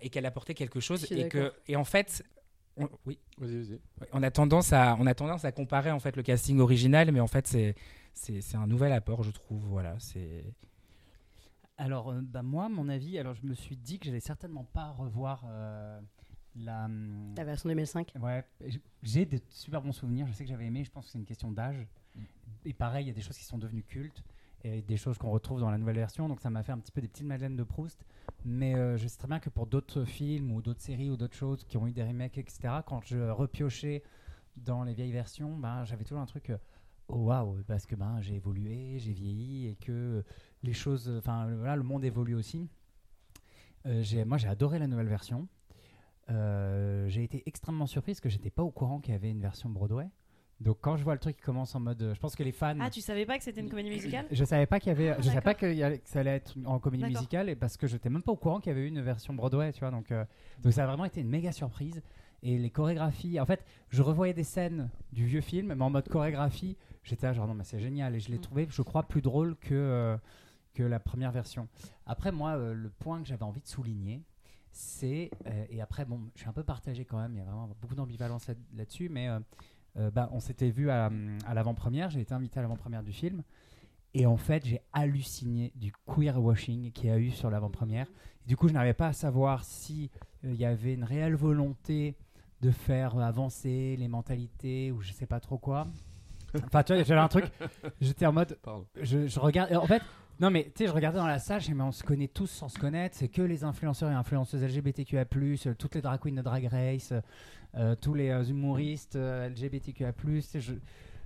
et 0.00 0.10
qu'elle 0.10 0.26
apportait 0.26 0.54
quelque 0.54 0.78
chose. 0.80 1.10
Et, 1.10 1.28
que, 1.28 1.52
et 1.66 1.74
en 1.76 1.84
fait, 1.84 2.24
on- 2.76 2.88
oui, 3.06 3.18
Vas-y, 3.38 3.56
vas-y. 3.62 3.72
Ouais, 4.00 4.08
on 4.12 4.22
a 4.22 4.30
tendance 4.30 4.72
à 4.72 4.96
on 4.98 5.06
a 5.06 5.14
tendance 5.14 5.44
à 5.44 5.52
comparer 5.52 5.90
en 5.90 6.00
fait 6.00 6.16
le 6.16 6.22
casting 6.22 6.58
original 6.60 7.10
mais 7.12 7.20
en 7.20 7.26
fait 7.26 7.46
c'est 7.46 7.74
c'est 8.14 8.40
c'est 8.40 8.56
un 8.56 8.66
nouvel 8.66 8.92
apport 8.92 9.22
je 9.22 9.30
trouve 9.30 9.64
voilà 9.66 9.96
c'est 9.98 10.44
Alors, 11.78 12.10
euh, 12.10 12.20
bah, 12.22 12.42
moi, 12.42 12.68
mon 12.68 12.88
avis, 12.88 13.18
alors 13.18 13.34
je 13.34 13.44
me 13.44 13.54
suis 13.54 13.76
dit 13.76 13.98
que 13.98 14.04
j'allais 14.06 14.20
certainement 14.20 14.64
pas 14.64 14.90
revoir 14.92 15.44
euh, 15.48 16.00
la. 16.54 16.84
hum, 16.84 17.34
La 17.36 17.44
version 17.44 17.68
2005. 17.70 18.12
Ouais, 18.20 18.44
j'ai 19.02 19.24
de 19.26 19.40
super 19.48 19.80
bons 19.82 19.92
souvenirs. 19.92 20.26
Je 20.28 20.32
sais 20.32 20.44
que 20.44 20.50
j'avais 20.50 20.66
aimé. 20.66 20.84
Je 20.84 20.90
pense 20.90 21.06
que 21.06 21.12
c'est 21.12 21.18
une 21.18 21.24
question 21.24 21.50
d'âge. 21.50 21.86
Et 22.64 22.72
pareil, 22.74 23.06
il 23.06 23.08
y 23.08 23.10
a 23.10 23.14
des 23.14 23.22
choses 23.22 23.36
qui 23.38 23.44
sont 23.44 23.58
devenues 23.58 23.82
cultes 23.82 24.22
et 24.64 24.82
des 24.82 24.96
choses 24.96 25.18
qu'on 25.18 25.30
retrouve 25.30 25.60
dans 25.60 25.70
la 25.70 25.78
nouvelle 25.78 25.96
version. 25.96 26.28
Donc 26.28 26.40
ça 26.40 26.50
m'a 26.50 26.62
fait 26.62 26.72
un 26.72 26.78
petit 26.78 26.92
peu 26.92 27.00
des 27.00 27.08
petites 27.08 27.26
madeleines 27.26 27.56
de 27.56 27.64
Proust. 27.64 28.04
Mais 28.44 28.74
euh, 28.74 28.96
je 28.96 29.06
sais 29.08 29.18
très 29.18 29.28
bien 29.28 29.40
que 29.40 29.50
pour 29.50 29.66
d'autres 29.66 30.04
films 30.04 30.52
ou 30.52 30.62
d'autres 30.62 30.80
séries 30.80 31.10
ou 31.10 31.16
d'autres 31.16 31.34
choses 31.36 31.64
qui 31.64 31.76
ont 31.76 31.86
eu 31.86 31.92
des 31.92 32.02
remakes, 32.02 32.38
etc., 32.38 32.80
quand 32.86 33.00
je 33.04 33.18
repiochais 33.30 34.02
dans 34.56 34.84
les 34.84 34.94
vieilles 34.94 35.12
versions, 35.12 35.56
ben, 35.56 35.84
j'avais 35.84 36.04
toujours 36.04 36.22
un 36.22 36.26
truc. 36.26 36.50
euh, 36.50 36.58
oh 37.08 37.16
waouh, 37.16 37.62
parce 37.66 37.86
que 37.86 37.94
ben, 37.94 38.20
j'ai 38.20 38.36
évolué, 38.36 38.98
j'ai 38.98 39.12
vieilli 39.12 39.68
et 39.68 39.76
que 39.76 40.24
les 40.62 40.72
choses. 40.72 41.12
Enfin, 41.18 41.46
voilà, 41.56 41.76
le 41.76 41.82
monde 41.82 42.04
évolue 42.04 42.34
aussi. 42.34 42.68
Euh, 43.86 44.24
moi, 44.26 44.38
j'ai 44.38 44.48
adoré 44.48 44.78
la 44.78 44.86
nouvelle 44.86 45.08
version. 45.08 45.48
Euh, 46.30 47.08
j'ai 47.08 47.24
été 47.24 47.42
extrêmement 47.46 47.86
surpris 47.86 48.12
parce 48.12 48.20
que 48.20 48.28
j'étais 48.28 48.50
pas 48.50 48.62
au 48.62 48.70
courant 48.70 49.00
qu'il 49.00 49.12
y 49.12 49.16
avait 49.16 49.30
une 49.30 49.40
version 49.40 49.68
Broadway. 49.68 50.08
Donc 50.62 50.78
quand 50.80 50.96
je 50.96 51.02
vois 51.04 51.14
le 51.14 51.18
truc 51.18 51.36
qui 51.36 51.42
commence 51.42 51.74
en 51.74 51.80
mode, 51.80 52.00
euh, 52.02 52.14
je 52.14 52.20
pense 52.20 52.36
que 52.36 52.42
les 52.42 52.52
fans, 52.52 52.76
Ah, 52.80 52.88
tu 52.90 53.00
savais 53.00 53.26
pas 53.26 53.36
que 53.38 53.44
c'était 53.44 53.60
une 53.60 53.68
comédie 53.68 53.90
musicale 53.90 54.26
je 54.30 54.44
savais 54.44 54.66
pas 54.66 54.78
qu'il 54.80 54.88
y 54.90 54.92
avait, 54.92 55.10
Ah, 55.10 55.16
je 55.18 55.28
savais 55.28 55.40
pas 55.40 55.54
y 55.68 55.82
allait- 55.82 55.98
que 55.98 56.08
ça 56.08 56.20
allait 56.20 56.36
être 56.36 56.54
en 56.64 56.78
comédie 56.78 57.04
musicale 57.04 57.48
et 57.48 57.56
parce 57.56 57.76
que 57.76 57.86
j'étais 57.86 58.08
même 58.10 58.22
pas 58.22 58.32
au 58.32 58.36
courant 58.36 58.60
qu'il 58.60 58.70
y 58.70 58.74
avait 58.74 58.84
eu 58.84 58.88
une 58.88 59.00
version 59.00 59.34
Broadway, 59.34 59.72
tu 59.72 59.80
vois. 59.80 59.90
Donc, 59.90 60.10
euh, 60.12 60.24
donc 60.62 60.72
ça 60.72 60.84
a 60.84 60.86
vraiment 60.86 61.04
été 61.04 61.20
une 61.20 61.28
méga 61.28 61.52
surprise. 61.52 62.00
Et 62.44 62.58
les 62.58 62.70
chorégraphies, 62.70 63.38
en 63.40 63.46
fait, 63.46 63.64
je 63.88 64.02
revoyais 64.02 64.34
des 64.34 64.42
scènes 64.44 64.88
du 65.12 65.26
vieux 65.26 65.40
film, 65.40 65.72
mais 65.74 65.84
en 65.84 65.90
mode 65.90 66.08
chorégraphie, 66.08 66.76
j'étais 67.04 67.26
là 67.26 67.32
genre 67.32 67.46
non 67.46 67.54
mais 67.54 67.62
c'est 67.64 67.78
génial 67.78 68.14
et 68.16 68.20
je 68.20 68.30
l'ai 68.30 68.38
Mm. 68.38 68.42
trouvé, 68.42 68.66
je 68.68 68.82
crois, 68.82 69.04
plus 69.04 69.22
drôle 69.22 69.56
que 69.56 69.74
euh, 69.74 70.16
que 70.74 70.82
la 70.82 70.98
première 70.98 71.30
version. 71.32 71.68
Après 72.06 72.32
moi, 72.32 72.56
euh, 72.56 72.72
le 72.74 72.88
point 72.90 73.20
que 73.20 73.28
j'avais 73.28 73.42
envie 73.44 73.60
de 73.60 73.66
souligner, 73.66 74.22
c'est 74.72 75.30
euh, 75.46 75.64
et 75.70 75.80
après 75.82 76.04
bon, 76.04 76.20
je 76.34 76.40
suis 76.40 76.48
un 76.48 76.52
peu 76.52 76.64
partagé 76.64 77.04
quand 77.04 77.18
même, 77.18 77.32
il 77.34 77.38
y 77.38 77.42
a 77.42 77.44
vraiment 77.44 77.68
beaucoup 77.80 77.94
d'ambivalence 77.94 78.48
là- 78.48 78.54
là-dessus, 78.74 79.08
mais 79.08 79.28
euh, 79.28 79.36
euh, 79.36 79.40
bah, 79.96 80.28
on 80.32 80.40
s'était 80.40 80.70
vu 80.70 80.90
à, 80.90 81.10
à 81.46 81.54
l'avant-première, 81.54 82.10
j'ai 82.10 82.20
été 82.20 82.32
invité 82.34 82.58
à 82.58 82.62
l'avant-première 82.62 83.02
du 83.02 83.12
film. 83.12 83.42
Et 84.14 84.26
en 84.26 84.36
fait, 84.36 84.66
j'ai 84.66 84.80
halluciné 84.92 85.72
du 85.74 85.92
queer 86.06 86.38
washing 86.42 86.92
qu'il 86.92 87.08
y 87.08 87.10
a 87.10 87.18
eu 87.18 87.30
sur 87.30 87.50
l'avant-première. 87.50 88.06
Du 88.46 88.56
coup, 88.56 88.68
je 88.68 88.74
n'arrivais 88.74 88.92
pas 88.94 89.08
à 89.08 89.12
savoir 89.14 89.64
si 89.64 90.10
euh, 90.44 90.50
il 90.52 90.56
y 90.60 90.66
avait 90.66 90.92
une 90.94 91.04
réelle 91.04 91.34
volonté 91.34 92.14
de 92.60 92.70
faire 92.70 93.16
euh, 93.16 93.22
avancer 93.22 93.96
les 93.98 94.08
mentalités 94.08 94.92
ou 94.92 95.00
je 95.00 95.12
sais 95.12 95.24
pas 95.26 95.40
trop 95.40 95.56
quoi. 95.58 95.86
Enfin, 96.66 96.82
tu 96.82 96.92
vois, 96.92 97.02
j'avais 97.02 97.20
un 97.20 97.28
truc. 97.28 97.46
J'étais 98.02 98.26
en 98.26 98.32
mode, 98.32 98.58
Pardon. 98.62 98.84
je, 99.00 99.26
je 99.26 99.40
regarde. 99.40 99.72
En 99.74 99.86
fait, 99.86 100.02
non 100.40 100.50
mais 100.50 100.64
tu 100.64 100.70
sais, 100.78 100.86
je 100.86 100.92
regardais 100.92 101.18
dans 101.18 101.26
la 101.26 101.38
salle, 101.38 101.60
je 101.60 101.66
disais, 101.66 101.76
mais 101.76 101.84
on 101.84 101.92
se 101.92 102.02
connaît 102.02 102.28
tous 102.28 102.46
sans 102.48 102.68
se 102.68 102.78
connaître. 102.78 103.16
C'est 103.16 103.28
que 103.28 103.42
les 103.42 103.64
influenceurs 103.64 104.10
et 104.10 104.14
influenceuses 104.14 104.62
LGBTQIA+, 104.62 105.24
euh, 105.32 105.74
toutes 105.78 105.94
les 105.94 106.00
drag 106.02 106.20
queens 106.20 106.32
de 106.34 106.42
Drag 106.42 106.66
Race, 106.66 107.12
euh, 107.76 107.94
tous 108.00 108.14
les 108.14 108.30
euh, 108.30 108.42
humoristes 108.44 109.16
euh, 109.16 109.48
sais, 109.54 110.60
Je, 110.60 110.74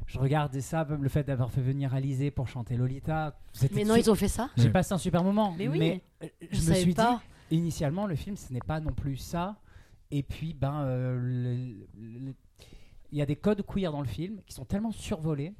je 0.06 0.18
regardais 0.18 0.60
ça, 0.60 0.86
le 0.88 1.08
fait 1.08 1.24
d'avoir 1.24 1.50
fait 1.50 1.60
venir 1.62 1.94
Alizé 1.94 2.30
pour 2.30 2.46
chanter 2.48 2.76
Lolita. 2.76 3.38
Mais 3.72 3.84
non, 3.84 3.96
ils 3.96 4.10
ont 4.10 4.14
fait 4.14 4.28
ça 4.28 4.50
J'ai 4.56 4.70
passé 4.70 4.92
un 4.94 4.98
super 4.98 5.24
moment. 5.24 5.54
Mais 5.56 5.66
oui. 5.68 6.00
euh, 6.22 6.26
Je 6.42 6.56
je 6.56 6.60
me 6.62 6.66
savais 6.66 6.80
suis 6.82 6.94
pas. 6.94 7.20
dit, 7.50 7.56
initialement, 7.56 8.06
le 8.06 8.14
film, 8.14 8.36
ce 8.36 8.52
n'est 8.52 8.60
pas 8.60 8.80
non 8.80 8.92
plus 8.92 9.16
ça. 9.16 9.56
Et 10.12 10.22
puis, 10.22 10.54
ben, 10.54 10.82
euh, 10.82 11.72
il 11.98 13.18
y 13.18 13.22
a 13.22 13.26
des 13.26 13.34
codes 13.36 13.62
queer 13.66 13.90
dans 13.90 14.00
le 14.00 14.06
film 14.06 14.40
qui 14.46 14.54
sont 14.54 14.64
tellement 14.64 14.92
survolés. 14.92 15.52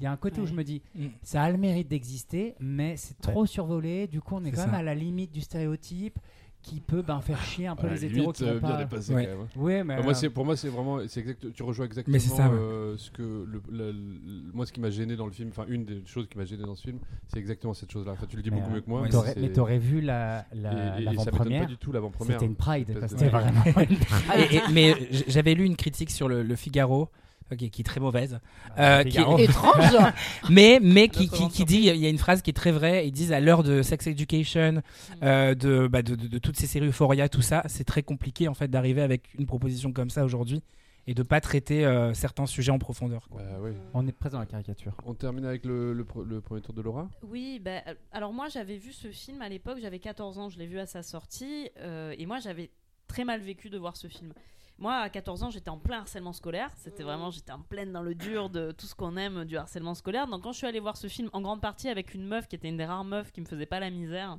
Il 0.00 0.04
y 0.04 0.06
a 0.06 0.12
un 0.12 0.16
côté 0.16 0.40
où 0.40 0.46
je 0.46 0.52
me 0.54 0.62
dis, 0.64 0.82
Mm. 0.94 1.06
ça 1.22 1.42
a 1.42 1.50
le 1.50 1.56
mérite 1.58 1.88
d'exister, 1.88 2.54
mais 2.60 2.96
c'est 2.96 3.18
trop 3.20 3.46
survolé. 3.46 4.06
Du 4.06 4.20
coup, 4.20 4.34
on 4.36 4.44
est, 4.44 4.50
C'est 4.50 4.56
quand 4.56 4.66
même 4.66 4.74
à 4.74 4.82
la 4.82 4.94
limite 4.94 5.32
du 5.32 5.40
stéréotype 5.40 6.18
qui 6.62 6.80
peut 6.80 7.00
ben, 7.02 7.20
faire 7.20 7.40
chier 7.44 7.68
un 7.68 7.76
peu 7.76 7.86
Ouais, 7.86 7.94
les 7.94 8.08
limite, 8.08 8.16
hétéros 8.18 8.32
qui 8.32 8.44
euh, 8.44 8.58
pas. 8.58 8.76
dépassé 8.78 9.14
Ouais. 9.14 9.24
quand 9.24 9.30
même. 9.30 9.40
hein. 9.42 9.60
Ouais, 9.60 9.84
mais 9.84 10.02
moi, 10.02 10.10
euh, 10.10 10.14
c'est 10.14 10.30
pour 10.30 10.44
moi, 10.44 10.56
c'est 10.56 10.68
vraiment, 10.68 10.98
c'est 11.06 11.20
exact. 11.20 11.52
Tu 11.52 11.62
rejoins 11.62 11.86
exactement 11.86 12.16
ouais. 12.16 12.50
euh, 12.52 12.96
ce 12.96 13.10
que 13.12 13.22
le, 13.22 13.62
le- 13.70 13.92
le- 13.92 14.52
moi, 14.52 14.66
ce 14.66 14.72
qui 14.72 14.80
m'a 14.80 14.90
gêné 14.90 15.14
dans 15.14 15.26
le 15.26 15.32
film. 15.32 15.50
Enfin, 15.50 15.64
une 15.68 15.84
des 15.84 16.02
choses 16.06 16.26
qui 16.28 16.36
m'a 16.36 16.44
gêné 16.44 16.64
dans 16.64 16.74
ce 16.74 16.82
film, 16.82 16.98
c'est 17.28 17.38
exactement 17.38 17.72
cette 17.72 17.92
chose-là. 17.92 18.12
Enfin, 18.12 18.26
tu 18.28 18.34
le 18.36 18.42
dis 18.42 18.50
mais, 18.50 18.56
beaucoup 18.56 18.70
euh, 18.70 18.74
mieux 18.74 18.80
que 18.80 18.90
moi. 18.90 19.02
mais 19.36 19.52
t'aurais 19.52 19.78
vu 19.78 20.00
la, 20.00 20.40
et- 20.52 20.56
la, 20.56 21.00
l'avant-première. 21.00 21.60
pas 21.62 21.66
du 21.68 21.76
tout 21.76 21.92
l'avant-première. 21.92 22.34
C'était 22.40 22.46
une 22.46 22.56
pride. 22.56 22.98
C'était 23.06 23.28
vraiment 23.28 23.62
une 23.64 23.96
Et- 24.50 24.56
et- 24.56 24.60
mais 24.72 24.94
j'avais 25.28 25.54
lu 25.54 25.64
une 25.64 25.76
critique 25.76 26.10
sur 26.10 26.26
le, 26.28 26.42
le 26.42 26.56
Figaro 26.56 27.08
qui 27.54 27.66
est 27.66 27.84
très 27.84 28.00
mauvaise 28.00 28.40
Euh, 28.78 29.02
qui- 29.04 29.10
Figaro. 29.12 29.38
Étrange 29.38 29.96
mais 30.50 30.80
mais 30.82 31.08
qui, 31.08 31.28
qui, 31.28 31.48
qui 31.48 31.64
dit 31.64 31.76
il 31.78 31.96
y 31.96 32.06
a 32.06 32.08
une 32.08 32.18
phrase 32.18 32.42
qui 32.42 32.50
est 32.50 32.54
très 32.54 32.72
vraie 32.72 33.06
ils 33.06 33.12
disent 33.12 33.32
à 33.32 33.40
l'heure 33.40 33.62
de 33.62 33.82
Sex 33.82 34.06
Education 34.08 34.82
euh, 35.22 35.54
de, 35.54 35.86
bah, 35.86 36.02
de, 36.02 36.14
de- 36.16 36.26
de 36.28 36.38
toutes 36.38 36.56
ces 36.56 36.66
séries 36.66 36.88
Euphoria 36.88 37.28
tout 37.28 37.42
ça 37.42 37.62
c'est 37.66 37.84
très 37.84 38.02
compliqué 38.02 38.48
en 38.48 38.54
fait 38.54 38.68
d'arriver 38.68 39.02
avec 39.02 39.22
une 39.38 39.46
proposition 39.46 39.92
comme 39.92 40.10
ça 40.10 40.24
aujourd'hui 40.24 40.62
et 41.08 41.14
de 41.14 41.22
pas 41.22 41.40
traiter 41.40 41.86
euh, 41.86 42.12
certains 42.14 42.46
sujets 42.46 42.72
en 42.72 42.80
profondeur 42.80 43.28
quoi. 43.28 43.40
Bah, 43.40 43.58
oui. 43.60 43.70
On 43.94 44.04
est 44.08 44.12
présent 44.12 44.38
dans 44.38 44.40
la 44.40 44.46
caricature. 44.46 44.92
On 45.04 45.14
termine 45.14 45.44
avec 45.44 45.64
le, 45.64 45.92
le 45.92 46.02
pre- 46.02 46.24
le 46.24 46.40
premier 46.40 46.60
tour 46.62 46.74
de 46.74 46.82
Laura? 46.82 47.08
Oui, 47.22 47.60
bah, 47.64 47.80
euh, 47.86 47.94
alors 48.10 48.32
moi 48.32 48.48
j'avais 48.48 48.76
vu 48.76 48.92
ce 48.92 49.06
film 49.12 49.40
à 49.40 49.48
l'époque, 49.48 49.78
j'avais 49.80 50.00
14 50.00 50.38
ans, 50.40 50.48
je 50.48 50.58
l'ai 50.58 50.66
vu 50.66 50.80
à 50.80 50.86
sa 50.86 51.04
sortie, 51.04 51.70
euh, 51.78 52.12
et 52.18 52.26
moi 52.26 52.40
j'avais 52.40 52.70
très 53.06 53.24
mal 53.24 53.40
vécu 53.40 53.70
de 53.70 53.78
voir 53.78 53.96
ce 53.96 54.08
film. 54.08 54.32
Moi 54.78 54.94
à 54.94 55.08
14 55.08 55.42
ans 55.42 55.50
j'étais 55.50 55.70
en 55.70 55.78
plein 55.78 56.00
harcèlement 56.00 56.34
scolaire, 56.34 56.70
c'était 56.76 57.02
vraiment, 57.02 57.30
j'étais 57.30 57.52
en 57.52 57.62
pleine 57.62 57.92
dans 57.92 58.02
le 58.02 58.14
dur 58.14 58.50
de 58.50 58.72
tout 58.72 58.86
ce 58.86 58.94
qu'on 58.94 59.16
aime 59.16 59.44
du 59.44 59.56
harcèlement 59.56 59.94
scolaire. 59.94 60.26
Donc 60.26 60.42
quand 60.42 60.52
je 60.52 60.58
suis 60.58 60.66
allée 60.66 60.80
voir 60.80 60.96
ce 60.96 61.08
film 61.08 61.30
en 61.32 61.40
grande 61.40 61.62
partie 61.62 61.88
avec 61.88 62.12
une 62.12 62.26
meuf 62.26 62.46
qui 62.46 62.56
était 62.56 62.68
une 62.68 62.76
des 62.76 62.84
rares 62.84 63.04
meufs 63.04 63.32
qui 63.32 63.40
me 63.40 63.46
faisait 63.46 63.66
pas 63.66 63.80
la 63.80 63.90
misère, 63.90 64.38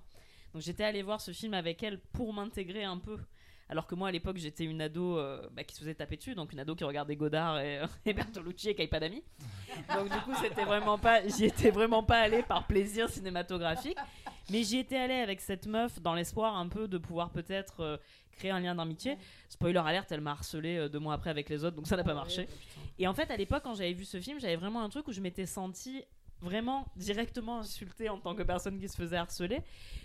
donc 0.53 0.61
j'étais 0.61 0.83
allée 0.83 1.01
voir 1.01 1.21
ce 1.21 1.31
film 1.31 1.53
avec 1.55 1.81
elle 1.81 1.99
pour 2.13 2.33
m'intégrer 2.33 2.83
un 2.83 2.97
peu. 2.97 3.17
Alors 3.69 3.85
que 3.85 3.95
moi 3.95 4.09
à 4.09 4.11
l'époque 4.11 4.37
j'étais 4.37 4.63
une 4.63 4.79
ado 4.79 5.17
euh, 5.17 5.41
bah, 5.51 5.63
qui 5.63 5.75
se 5.75 5.81
faisait 5.81 5.95
taper 5.95 6.17
dessus, 6.17 6.35
donc 6.35 6.53
une 6.53 6.59
ado 6.59 6.75
qui 6.75 6.83
regardait 6.83 7.15
Godard 7.15 7.59
et, 7.59 7.81
et 8.05 8.13
Bertolucci 8.13 8.69
et 8.69 8.75
qui 8.75 8.81
avait 8.81 8.89
pas 8.89 8.99
d'amis. 8.99 9.23
Donc 9.93 10.09
du 10.09 10.19
coup, 10.19 10.33
c'était 10.41 10.63
vraiment 10.63 10.97
pas, 10.97 11.27
j'y 11.27 11.45
étais 11.45 11.71
vraiment 11.71 12.03
pas 12.03 12.19
allée 12.19 12.43
par 12.43 12.65
plaisir 12.65 13.09
cinématographique, 13.09 13.97
mais 14.49 14.63
j'y 14.63 14.77
étais 14.77 14.97
allée 14.97 15.15
avec 15.15 15.41
cette 15.41 15.67
meuf 15.67 16.01
dans 16.01 16.13
l'espoir 16.13 16.55
un 16.55 16.67
peu 16.69 16.87
de 16.87 16.97
pouvoir 16.97 17.31
peut-être 17.31 17.81
euh, 17.81 17.97
créer 18.37 18.51
un 18.51 18.59
lien 18.59 18.75
d'amitié. 18.75 19.17
Spoiler 19.49 19.79
alerte, 19.79 20.11
elle 20.11 20.21
m'a 20.21 20.31
harcelé 20.31 20.77
euh, 20.77 20.89
deux 20.89 20.99
mois 20.99 21.13
après 21.15 21.29
avec 21.29 21.49
les 21.49 21.63
autres, 21.63 21.75
donc 21.75 21.87
ça 21.87 21.97
n'a 21.97 22.03
pas 22.03 22.13
marché. 22.13 22.47
Et 22.99 23.07
en 23.07 23.13
fait, 23.13 23.29
à 23.29 23.37
l'époque, 23.37 23.63
quand 23.63 23.75
j'avais 23.75 23.93
vu 23.93 24.05
ce 24.05 24.19
film, 24.21 24.39
j'avais 24.39 24.55
vraiment 24.55 24.81
un 24.81 24.89
truc 24.89 25.07
où 25.07 25.11
je 25.11 25.21
m'étais 25.21 25.45
sentie 25.45 26.03
vraiment 26.41 26.85
directement 26.95 27.59
insultée 27.59 28.09
en 28.09 28.19
tant 28.19 28.35
que 28.35 28.43
personne 28.43 28.79
qui 28.79 28.87
se 28.87 28.95
faisait 28.95 29.17
harceler. 29.17 29.61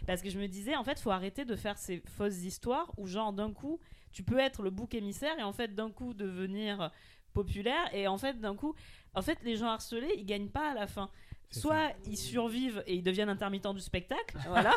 Parce 0.07 0.23
que 0.23 0.31
je 0.31 0.39
me 0.39 0.49
disais 0.49 0.75
en 0.77 0.85
fait 0.85 0.99
faut 0.99 1.11
arrêter 1.11 1.45
de 1.45 1.57
faire 1.57 1.79
ces 1.79 2.03
fausses 2.17 2.43
histoires 2.43 2.91
où 2.97 3.07
genre 3.07 3.33
d'un 3.33 3.53
coup 3.53 3.79
tu 4.13 4.23
peux 4.23 4.39
être 4.39 4.63
le 4.63 4.71
bouc 4.71 4.95
émissaire 4.95 5.39
et 5.39 5.43
en 5.43 5.53
fait 5.53 5.75
d'un 5.75 5.91
coup 5.91 6.15
devenir 6.15 6.91
populaire. 7.35 7.95
Et 7.95 8.07
en 8.09 8.19
fait 8.19 8.41
d'un 8.41 8.57
coup 8.57 8.75
en 9.15 9.23
fait 9.23 9.39
les 9.43 9.57
gens 9.57 9.69
harcelés 9.69 10.15
ils 10.17 10.25
gagnent 10.25 10.49
pas 10.49 10.71
à 10.71 10.75
la 10.75 10.87
fin 10.87 11.11
Soit 11.53 11.93
ils 12.07 12.17
survivent 12.17 12.83
et 12.87 12.95
ils 12.95 13.03
deviennent 13.03 13.29
intermittents 13.29 13.75
du 13.75 13.81
spectacle, 13.81 14.37
voilà. 14.49 14.73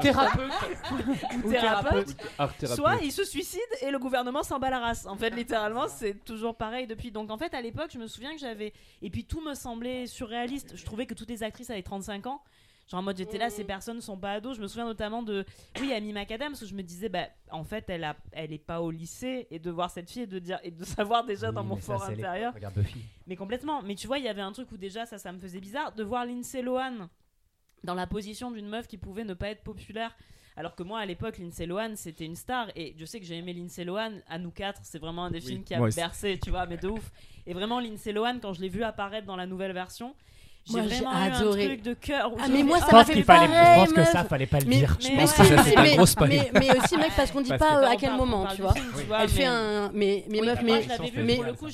Thérapeute. 0.00 0.52
Ou 1.44 1.50
thérapeute. 1.50 2.16
Art 2.38 2.56
thérapeute. 2.56 2.76
Soit 2.76 2.96
ils 3.02 3.12
se 3.12 3.24
suicident 3.24 3.62
et 3.82 3.90
le 3.90 3.98
gouvernement 3.98 4.42
s'en 4.42 4.58
bat 4.58 4.70
la 4.70 4.80
race. 4.80 5.06
En 5.06 5.16
fait, 5.16 5.30
littéralement, 5.30 5.86
c'est 5.88 6.24
toujours 6.24 6.56
pareil 6.56 6.86
depuis. 6.86 7.12
Donc, 7.12 7.30
en 7.30 7.38
fait, 7.38 7.54
à 7.54 7.62
l'époque, 7.62 7.90
je 7.92 7.98
me 7.98 8.08
souviens 8.08 8.32
que 8.32 8.40
j'avais. 8.40 8.72
Et 9.00 9.10
puis, 9.10 9.24
tout 9.24 9.40
me 9.40 9.54
semblait 9.54 10.06
surréaliste. 10.06 10.76
Je 10.76 10.84
trouvais 10.84 11.06
que 11.06 11.14
toutes 11.14 11.30
les 11.30 11.42
actrices 11.42 11.70
avaient 11.70 11.82
35 11.82 12.26
ans. 12.26 12.42
Genre, 12.88 13.00
en 13.00 13.02
mode, 13.02 13.16
j'étais 13.16 13.38
là, 13.38 13.48
ces 13.48 13.64
personnes 13.64 14.00
sont 14.00 14.18
pas 14.18 14.32
ados. 14.32 14.56
Je 14.56 14.62
me 14.62 14.66
souviens 14.66 14.84
notamment 14.84 15.22
de. 15.22 15.44
Oui, 15.80 15.92
Amy 15.92 16.12
McAdams, 16.12 16.54
où 16.60 16.66
je 16.66 16.74
me 16.74 16.82
disais, 16.82 17.08
bah, 17.08 17.28
en 17.50 17.64
fait, 17.64 17.88
elle, 17.88 18.04
a... 18.04 18.16
elle 18.32 18.52
est 18.52 18.58
pas 18.58 18.82
au 18.82 18.90
lycée. 18.90 19.46
Et 19.50 19.58
de 19.58 19.70
voir 19.70 19.90
cette 19.90 20.10
fille 20.10 20.22
et 20.22 20.26
de, 20.26 20.38
dire... 20.38 20.58
et 20.62 20.70
de 20.70 20.84
savoir 20.84 21.24
déjà 21.24 21.48
Oui, 21.48 21.54
dans 21.54 21.64
mon 21.64 21.76
fort 21.76 22.06
les- 22.08 22.14
intérieur. 22.18 22.52
Regarde 22.54 22.74
Buffy. 22.74 23.00
Mais 23.26 23.36
complètement. 23.36 23.82
Mais 23.82 23.94
tu 23.94 24.06
vois, 24.06 24.18
il 24.18 24.24
y 24.24 24.28
avait 24.28 24.42
un 24.42 24.52
truc 24.52 24.70
où 24.72 24.76
déjà, 24.76 25.06
ça, 25.06 25.18
ça 25.18 25.32
me 25.32 25.38
faisait 25.38 25.60
bizarre. 25.60 25.92
De 25.94 26.02
voir 26.02 26.26
Lindsay 26.26 26.60
Lohan 26.62 27.08
dans 27.84 27.94
la 27.94 28.06
position 28.06 28.50
d'une 28.50 28.68
meuf 28.68 28.86
qui 28.88 28.98
pouvait 28.98 29.24
ne 29.24 29.34
pas 29.34 29.48
être 29.48 29.62
populaire. 29.62 30.14
Alors 30.54 30.74
que 30.74 30.82
moi, 30.82 30.98
à 31.00 31.06
l'époque, 31.06 31.38
Lindsay 31.38 31.64
Lohan, 31.64 31.92
c'était 31.96 32.26
une 32.26 32.36
star. 32.36 32.68
Et 32.76 32.94
je 32.98 33.06
sais 33.06 33.18
que 33.20 33.24
j'ai 33.24 33.38
aimé 33.38 33.54
Lindsay 33.54 33.84
Lohan. 33.84 34.12
À 34.28 34.38
nous 34.38 34.50
quatre, 34.50 34.80
c'est 34.84 34.98
vraiment 34.98 35.24
un 35.24 35.30
des 35.30 35.40
films 35.40 35.64
qui 35.64 35.72
a 35.74 35.80
bercé, 35.80 36.38
tu 36.42 36.50
vois, 36.50 36.66
mais 36.66 36.76
de 36.76 36.88
ouf. 36.88 37.10
Et 37.46 37.54
vraiment, 37.54 37.80
Lindsay 37.80 38.12
Lohan, 38.12 38.38
quand 38.38 38.52
je 38.52 38.60
l'ai 38.60 38.68
vue 38.68 38.82
apparaître 38.84 39.26
dans 39.26 39.36
la 39.36 39.46
nouvelle 39.46 39.72
version, 39.72 40.14
j'ai 40.64 40.80
vraiment 40.80 41.10
adoré. 41.10 41.64
un 41.64 41.66
truc 41.68 41.82
de 41.82 41.94
cœur. 41.94 42.32
où 42.32 42.36
Ah, 42.40 42.46
mais 42.48 42.62
moi, 42.62 42.78
ça 42.78 42.86
Je 42.90 42.94
m'a 42.94 43.04
fait 43.04 43.12
qu'il 43.14 43.24
fallait. 43.24 43.46
Je 43.46 43.74
pense 43.80 43.92
que 43.92 44.04
ça, 44.04 44.24
fallait 44.24 44.46
pas 44.46 44.60
le 44.60 44.66
Mais- 44.66 44.76
dire. 44.76 44.96
mais 45.02 45.08
Je 45.10 45.16
pense 45.16 45.32
que 45.32 45.44
ça, 45.44 45.62
c'est 45.64 45.76
un 45.76 45.82
mais, 45.82 45.96
gros 45.96 46.06
spoil. 46.06 46.30
mais, 46.54 46.78
aussi, 46.78 46.96
mec, 46.96 47.10
parce 47.16 47.30
qu'on 47.32 47.40
dit 47.40 47.48
Parce 47.48 47.58
pas 47.60 47.78
euh, 47.78 47.86
on 47.86 47.90
à 47.90 47.96
quel 47.96 48.12
moment, 48.16 48.46
tu 48.54 48.62
vois. 48.62 48.74
Elle 49.20 49.28
fait 49.28 49.40
mais- 49.40 49.46
un. 49.46 49.90
Mais, 49.92 50.24
meuf, 50.28 50.62
moi, 50.62 50.78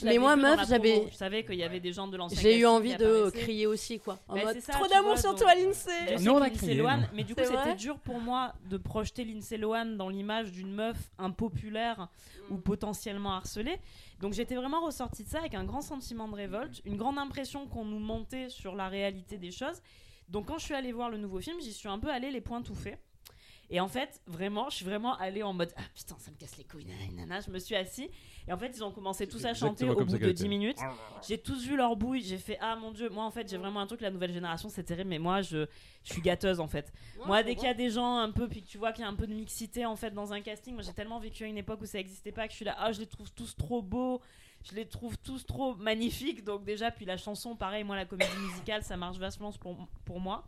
mais. 0.03 0.19
moi, 0.19 0.37
meuf, 0.37 0.69
j'avais- 0.69 0.93
promo. 0.95 1.09
Je 1.13 1.17
savais 1.17 1.45
qu'il 1.45 1.57
y 1.57 1.65
avait 1.65 1.81
des 1.81 1.93
gens 1.93 2.09
de 2.09 2.17
l'ancien 2.17 2.41
J'ai 2.41 2.59
eu 2.59 2.67
envie 2.67 2.97
de 2.97 3.31
crier 3.31 3.67
aussi, 3.67 3.99
quoi. 3.99 4.19
En 4.29 4.35
Bah, 4.37 4.41
mode 4.47 4.59
trop 4.67 4.87
d'amour 4.87 5.19
sur 5.19 5.35
toi, 5.35 5.53
Je 5.57 5.65
Lindsay. 5.65 6.17
Nous, 6.25 6.33
on 6.33 6.41
a 6.43 6.51
crié, 6.51 6.83
mais 7.15 7.25
du 7.25 7.35
coup 7.35 7.43
c'était 7.45 7.75
dur 7.77 7.99
pour 7.99 8.19
moi 8.21 8.53
de 8.71 8.77
projeter 8.79 9.25
Lindsay 9.25 9.57
Lohan 9.59 9.87
dans 9.97 10.09
l'image 10.09 10.51
d'une 10.53 10.73
meuf 10.73 10.97
impopulaire 11.19 12.09
ou 12.51 12.57
potentiellement 12.57 13.33
harcelée. 13.35 13.79
Donc 14.21 14.33
j'étais 14.33 14.57
vraiment 14.57 14.85
ressortie 14.85 15.25
de 15.25 15.29
ça 15.29 15.39
avec 15.39 15.55
un 15.55 15.65
grand 15.65 15.81
sentiment 15.81 16.29
de 16.29 16.35
révolte, 16.35 16.81
une 16.85 16.97
grande 16.97 17.19
impression 17.19 17.67
qu'on 17.67 17.85
nous 17.85 18.01
mentait 18.01 18.49
sur 18.49 18.75
la 18.75 18.89
réalité 18.89 19.39
des 19.39 19.53
choses. 19.53 19.81
Donc 20.29 20.47
quand 20.47 20.59
je 20.59 20.65
suis 20.65 20.75
allée 20.75 20.93
voir 20.93 21.09
le 21.09 21.19
nouveau 21.19 21.41
film, 21.41 21.61
j'y 21.61 21.73
suis 21.73 21.89
un 21.89 21.99
peu 21.99 22.11
allée 22.11 22.31
les 22.31 22.41
points 22.41 22.63
tout 22.63 22.75
faits. 22.75 23.01
Et 23.71 23.81
en 23.81 23.89
fait, 23.89 24.21
vraiment, 24.27 24.71
je 24.71 24.77
suis 24.77 24.85
vraiment 24.85 25.15
allée 25.19 25.43
en 25.43 25.53
mode 25.53 25.73
Ah 25.77 25.83
putain, 25.95 26.17
ça 26.19 26.31
me 26.31 26.37
casse 26.37 26.57
les 26.57 26.65
couilles, 26.65 26.87
nanana, 26.87 27.11
nanana. 27.13 27.41
Je 27.41 27.51
me 27.51 27.59
suis 27.59 27.77
assis. 27.77 28.11
Et 28.47 28.53
en 28.53 28.57
fait, 28.57 28.69
ils 28.75 28.83
ont 28.83 28.91
commencé 28.91 29.27
tous 29.27 29.45
à 29.45 29.53
chanter 29.53 29.89
au 29.91 29.95
bout 29.95 30.05
de 30.05 30.17
qu'elle 30.17 30.33
10 30.33 30.41
était. 30.43 30.49
minutes. 30.49 30.79
J'ai 31.27 31.37
tous 31.37 31.67
vu 31.67 31.77
leur 31.77 31.95
bouille. 31.95 32.23
J'ai 32.23 32.39
fait 32.39 32.57
Ah 32.63 32.77
mon 32.77 32.93
dieu, 32.93 33.11
moi 33.11 33.25
en 33.25 33.31
fait, 33.31 33.47
j'ai 33.49 33.59
vraiment 33.59 33.81
un 33.81 33.87
truc. 33.87 34.01
La 34.01 34.11
nouvelle 34.11 34.33
génération, 34.33 34.71
c'est 34.71 34.85
terrible, 34.85 35.11
mais 35.11 35.19
moi, 35.19 35.43
je, 35.43 35.67
je 36.03 36.13
suis 36.13 36.23
gâteuse 36.23 36.61
en 36.61 36.67
fait. 36.67 36.91
Moi, 37.27 37.43
dès 37.43 37.55
qu'il 37.57 37.65
y 37.65 37.71
a 37.71 37.75
des 37.75 37.91
gens 37.91 38.17
un 38.17 38.31
peu, 38.31 38.49
puis 38.49 38.63
que 38.63 38.69
tu 38.69 38.79
vois 38.79 38.93
qu'il 38.93 39.03
y 39.03 39.07
a 39.07 39.11
un 39.11 39.15
peu 39.15 39.27
de 39.27 39.35
mixité 39.35 39.85
en 39.85 39.97
fait 39.97 40.13
dans 40.13 40.33
un 40.33 40.41
casting, 40.41 40.73
moi 40.73 40.83
j'ai 40.83 40.95
tellement 40.95 41.19
vécu 41.21 41.45
à 41.45 41.47
une 41.47 41.59
époque 41.59 41.83
où 41.83 41.87
ça 41.87 41.99
n'existait 41.99 42.33
pas 42.33 42.47
que 42.47 42.53
je 42.53 42.57
suis 42.57 42.65
là, 42.65 42.75
ah, 42.79 42.91
je 42.93 43.01
les 43.01 43.07
trouve 43.07 43.31
tous 43.33 43.55
trop 43.55 43.83
beaux, 43.83 44.23
je 44.65 44.75
les 44.75 44.87
trouve 44.87 45.19
tous 45.19 45.45
trop 45.45 45.75
magnifiques. 45.75 46.43
Donc, 46.43 46.65
déjà, 46.65 46.91
puis 46.91 47.05
la 47.05 47.19
chanson, 47.19 47.55
pareil, 47.55 47.85
moi, 47.85 47.97
la 47.97 48.07
comédie 48.07 48.31
musicale, 48.51 48.83
ça 48.83 48.97
marche 48.97 49.19
vachement 49.19 49.53
pour, 49.53 49.77
pour 50.07 50.21
moi. 50.21 50.45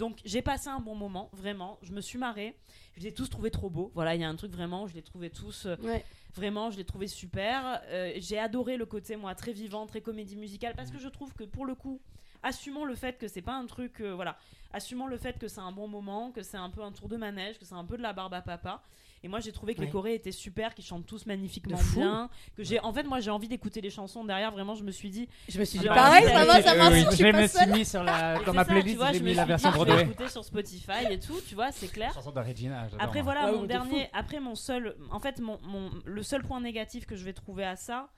Donc, 0.00 0.18
j'ai 0.24 0.40
passé 0.40 0.68
un 0.68 0.80
bon 0.80 0.94
moment, 0.94 1.28
vraiment. 1.34 1.78
Je 1.82 1.92
me 1.92 2.00
suis 2.00 2.18
marrée. 2.18 2.56
Je 2.96 3.02
les 3.02 3.08
ai 3.08 3.12
tous 3.14 3.28
trouvés 3.28 3.50
trop 3.50 3.68
beaux. 3.68 3.90
Voilà, 3.94 4.14
il 4.14 4.20
y 4.22 4.24
a 4.24 4.28
un 4.30 4.34
truc 4.34 4.50
vraiment, 4.50 4.86
je 4.86 4.94
les 4.94 5.02
trouvais 5.02 5.28
tous. 5.28 5.66
euh, 5.66 5.76
Ouais. 5.82 6.04
Vraiment, 6.34 6.70
je 6.70 6.78
l'ai 6.78 6.84
trouvé 6.86 7.06
super. 7.06 7.82
Euh, 7.88 8.12
j'ai 8.16 8.38
adoré 8.38 8.78
le 8.78 8.86
côté, 8.86 9.16
moi, 9.16 9.34
très 9.34 9.52
vivant, 9.52 9.86
très 9.86 10.00
comédie 10.00 10.36
musicale, 10.36 10.74
parce 10.74 10.90
que 10.90 10.98
je 10.98 11.08
trouve 11.08 11.34
que 11.34 11.44
pour 11.44 11.66
le 11.66 11.74
coup, 11.74 12.00
assumons 12.42 12.86
le 12.86 12.94
fait 12.94 13.18
que 13.18 13.28
c'est 13.28 13.42
pas 13.42 13.52
un 13.54 13.66
truc. 13.66 14.00
euh, 14.00 14.14
voilà. 14.14 14.38
Assumons 14.72 15.06
le 15.06 15.18
fait 15.18 15.38
que 15.38 15.48
c'est 15.48 15.60
un 15.60 15.72
bon 15.72 15.86
moment, 15.86 16.30
que 16.32 16.42
c'est 16.42 16.56
un 16.56 16.70
peu 16.70 16.82
un 16.82 16.92
tour 16.92 17.08
de 17.08 17.16
manège, 17.18 17.58
que 17.58 17.66
c'est 17.66 17.74
un 17.74 17.84
peu 17.84 17.98
de 17.98 18.02
la 18.02 18.12
barbe 18.14 18.32
à 18.32 18.40
papa. 18.40 18.82
Et 19.22 19.28
moi, 19.28 19.40
j'ai 19.40 19.52
trouvé 19.52 19.74
que 19.74 19.82
les. 19.82 19.90
Corées 19.90 20.14
étaient 20.14 20.32
super, 20.32 20.74
qu'ils 20.74 20.84
chantent 20.84 21.04
tous 21.06 21.26
magnifiquement 21.26 21.78
bien. 21.94 22.30
Que 22.56 22.64
j'ai, 22.64 22.80
en 22.80 22.92
fait, 22.92 23.02
moi, 23.02 23.20
j'ai 23.20 23.30
envie 23.30 23.48
d'écouter 23.48 23.80
les 23.82 23.90
chansons 23.90 24.24
derrière. 24.24 24.50
Vraiment, 24.50 24.74
je 24.74 24.82
me 24.82 24.90
suis 24.90 25.10
dit. 25.10 25.28
Je 25.48 25.58
me 25.58 25.64
suis 25.64 25.78
dit 25.78 25.86
pareil, 25.86 26.24
envie 26.24 26.32
ça 26.34 26.44
va, 26.46 26.62
ça 26.62 26.90
oui, 26.90 27.04
je 27.10 27.26
me 27.26 27.46
suis 27.46 27.66
mis 27.66 27.84
sur 27.84 28.02
la, 28.02 28.38
dans 28.38 28.44
c'est 28.46 28.52
ma 28.52 28.64
playlist, 28.64 29.00
j'ai 29.12 29.20
mis 29.20 29.34
la 29.34 29.44
version 29.44 29.70
Broadway. 29.72 30.04
écouter 30.04 30.28
sur 30.28 30.44
Spotify 30.44 31.04
et 31.10 31.18
tout, 31.18 31.38
tu 31.46 31.54
vois, 31.54 31.70
c'est 31.70 31.88
clair. 31.88 32.14
Chanson 32.14 32.30
de 32.32 32.40
Regina. 32.40 32.84
j'adore, 32.88 33.02
Après 33.02 33.20
voilà 33.22 33.42
Ah 33.48 33.52
mon 33.52 33.64
dernier, 33.64 34.08
après 34.14 34.40
mon 34.40 34.54
seul, 34.54 34.96
en 35.10 35.20
fait 35.20 35.38
mon, 35.40 35.58
mon- 35.62 35.90
le 36.04 36.22
seul 36.22 36.42
point 36.42 36.60
négatif 36.60 37.04
que 37.04 37.14
je 37.16 37.24
vais 37.24 37.32
trouver 37.34 37.64
à 37.64 37.76
ça, 37.76 38.08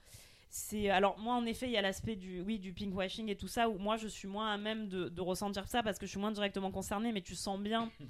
c'est 0.50 0.90
alors 0.90 1.18
moi 1.18 1.34
en 1.34 1.46
effet 1.46 1.66
il 1.66 1.72
y 1.72 1.76
a 1.78 1.82
l'aspect 1.82 2.14
du 2.14 2.42
oui 2.42 2.58
du 2.58 2.72
pinkwashing 2.72 3.28
et 3.30 3.36
tout 3.36 3.48
ça 3.48 3.68
où 3.70 3.78
moi 3.78 3.96
je 3.96 4.06
suis 4.06 4.28
moins 4.28 4.52
à 4.52 4.58
même 4.58 4.86
de, 4.88 5.08
de 5.08 5.20
ressentir 5.22 5.66
ça 5.66 5.82
parce 5.82 5.98
que 5.98 6.04
je 6.06 6.10
suis 6.10 6.20
moins 6.20 6.30
directement 6.32 6.70
concernée, 6.70 7.10
mais 7.12 7.22
tu 7.22 7.34
sens 7.34 7.58
bien 7.58 7.90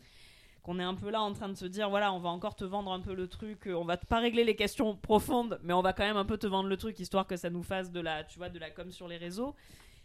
qu'on 0.62 0.78
est 0.78 0.82
un 0.84 0.94
peu 0.94 1.10
là 1.10 1.20
en 1.22 1.32
train 1.32 1.48
de 1.48 1.54
se 1.54 1.66
dire 1.66 1.90
voilà 1.90 2.12
on 2.12 2.18
va 2.20 2.28
encore 2.30 2.54
te 2.54 2.64
vendre 2.64 2.92
un 2.92 3.00
peu 3.00 3.14
le 3.14 3.26
truc, 3.28 3.66
euh, 3.66 3.74
on 3.74 3.84
va 3.84 3.96
pas 3.96 4.18
régler 4.20 4.44
les 4.44 4.54
questions 4.56 4.96
profondes, 4.96 5.58
mais 5.62 5.72
on 5.72 5.82
va 5.82 5.92
quand 5.92 6.04
même 6.04 6.16
un 6.16 6.24
peu 6.24 6.38
te 6.38 6.46
vendre 6.46 6.68
le 6.68 6.76
truc 6.76 6.98
histoire 7.00 7.26
que 7.26 7.36
ça 7.36 7.50
nous 7.50 7.62
fasse 7.62 7.90
de 7.90 8.00
la 8.00 8.24
tu 8.24 8.38
vois 8.38 8.48
de 8.48 8.58
la 8.58 8.70
com 8.70 8.90
sur 8.92 9.08
les 9.08 9.16
réseaux. 9.16 9.54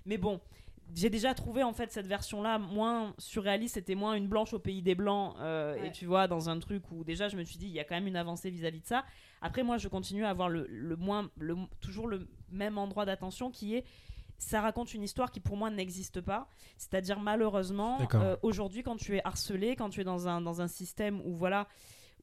Mais 0.05 0.17
bon, 0.17 0.39
j'ai 0.95 1.09
déjà 1.09 1.33
trouvé 1.33 1.63
en 1.63 1.73
fait 1.73 1.91
cette 1.91 2.07
version 2.07 2.41
là 2.41 2.57
moins 2.57 3.13
surréaliste 3.17 3.75
c'était 3.75 3.93
moins 3.93 4.13
une 4.15 4.27
blanche 4.27 4.53
au 4.53 4.59
pays 4.59 4.81
des 4.81 4.95
blancs 4.95 5.35
euh, 5.39 5.75
Ouais. 5.75 5.87
et 5.87 5.91
tu 5.91 6.05
vois 6.05 6.27
dans 6.27 6.49
un 6.49 6.59
truc 6.59 6.81
où 6.91 7.03
déjà 7.03 7.27
je 7.27 7.35
me 7.35 7.43
suis 7.43 7.57
dit 7.57 7.65
il 7.67 7.73
y 7.73 7.79
a 7.79 7.83
quand 7.83 7.95
même 7.95 8.07
une 8.07 8.15
avancée 8.15 8.49
vis-à-vis 8.49 8.79
de 8.79 8.85
ça 8.87 9.03
après 9.41 9.63
moi 9.63 9.77
je 9.77 9.89
continue 9.89 10.23
à 10.23 10.29
avoir 10.29 10.47
le, 10.47 10.65
le 10.69 10.95
moins 10.95 11.29
le, 11.39 11.57
toujours 11.81 12.07
le 12.07 12.25
même 12.51 12.77
endroit 12.77 13.03
d'attention 13.05 13.51
qui 13.51 13.75
est 13.75 13.83
ça 14.37 14.61
raconte 14.61 14.93
une 14.93 15.03
histoire 15.03 15.31
qui 15.31 15.39
pour 15.39 15.57
moi 15.57 15.69
n'existe 15.69 16.21
pas. 16.21 16.47
C'est-à-dire 16.77 17.19
malheureusement 17.19 17.97
euh, 18.13 18.35
aujourd'hui 18.41 18.83
quand 18.83 18.97
tu 18.97 19.15
es 19.15 19.21
harcelé 19.23 19.75
quand 19.75 19.89
tu 19.89 20.01
es 20.01 20.03
dans 20.03 20.27
un, 20.27 20.41
dans 20.41 20.61
un 20.61 20.67
système 20.67 21.21
où 21.25 21.33
voilà 21.35 21.67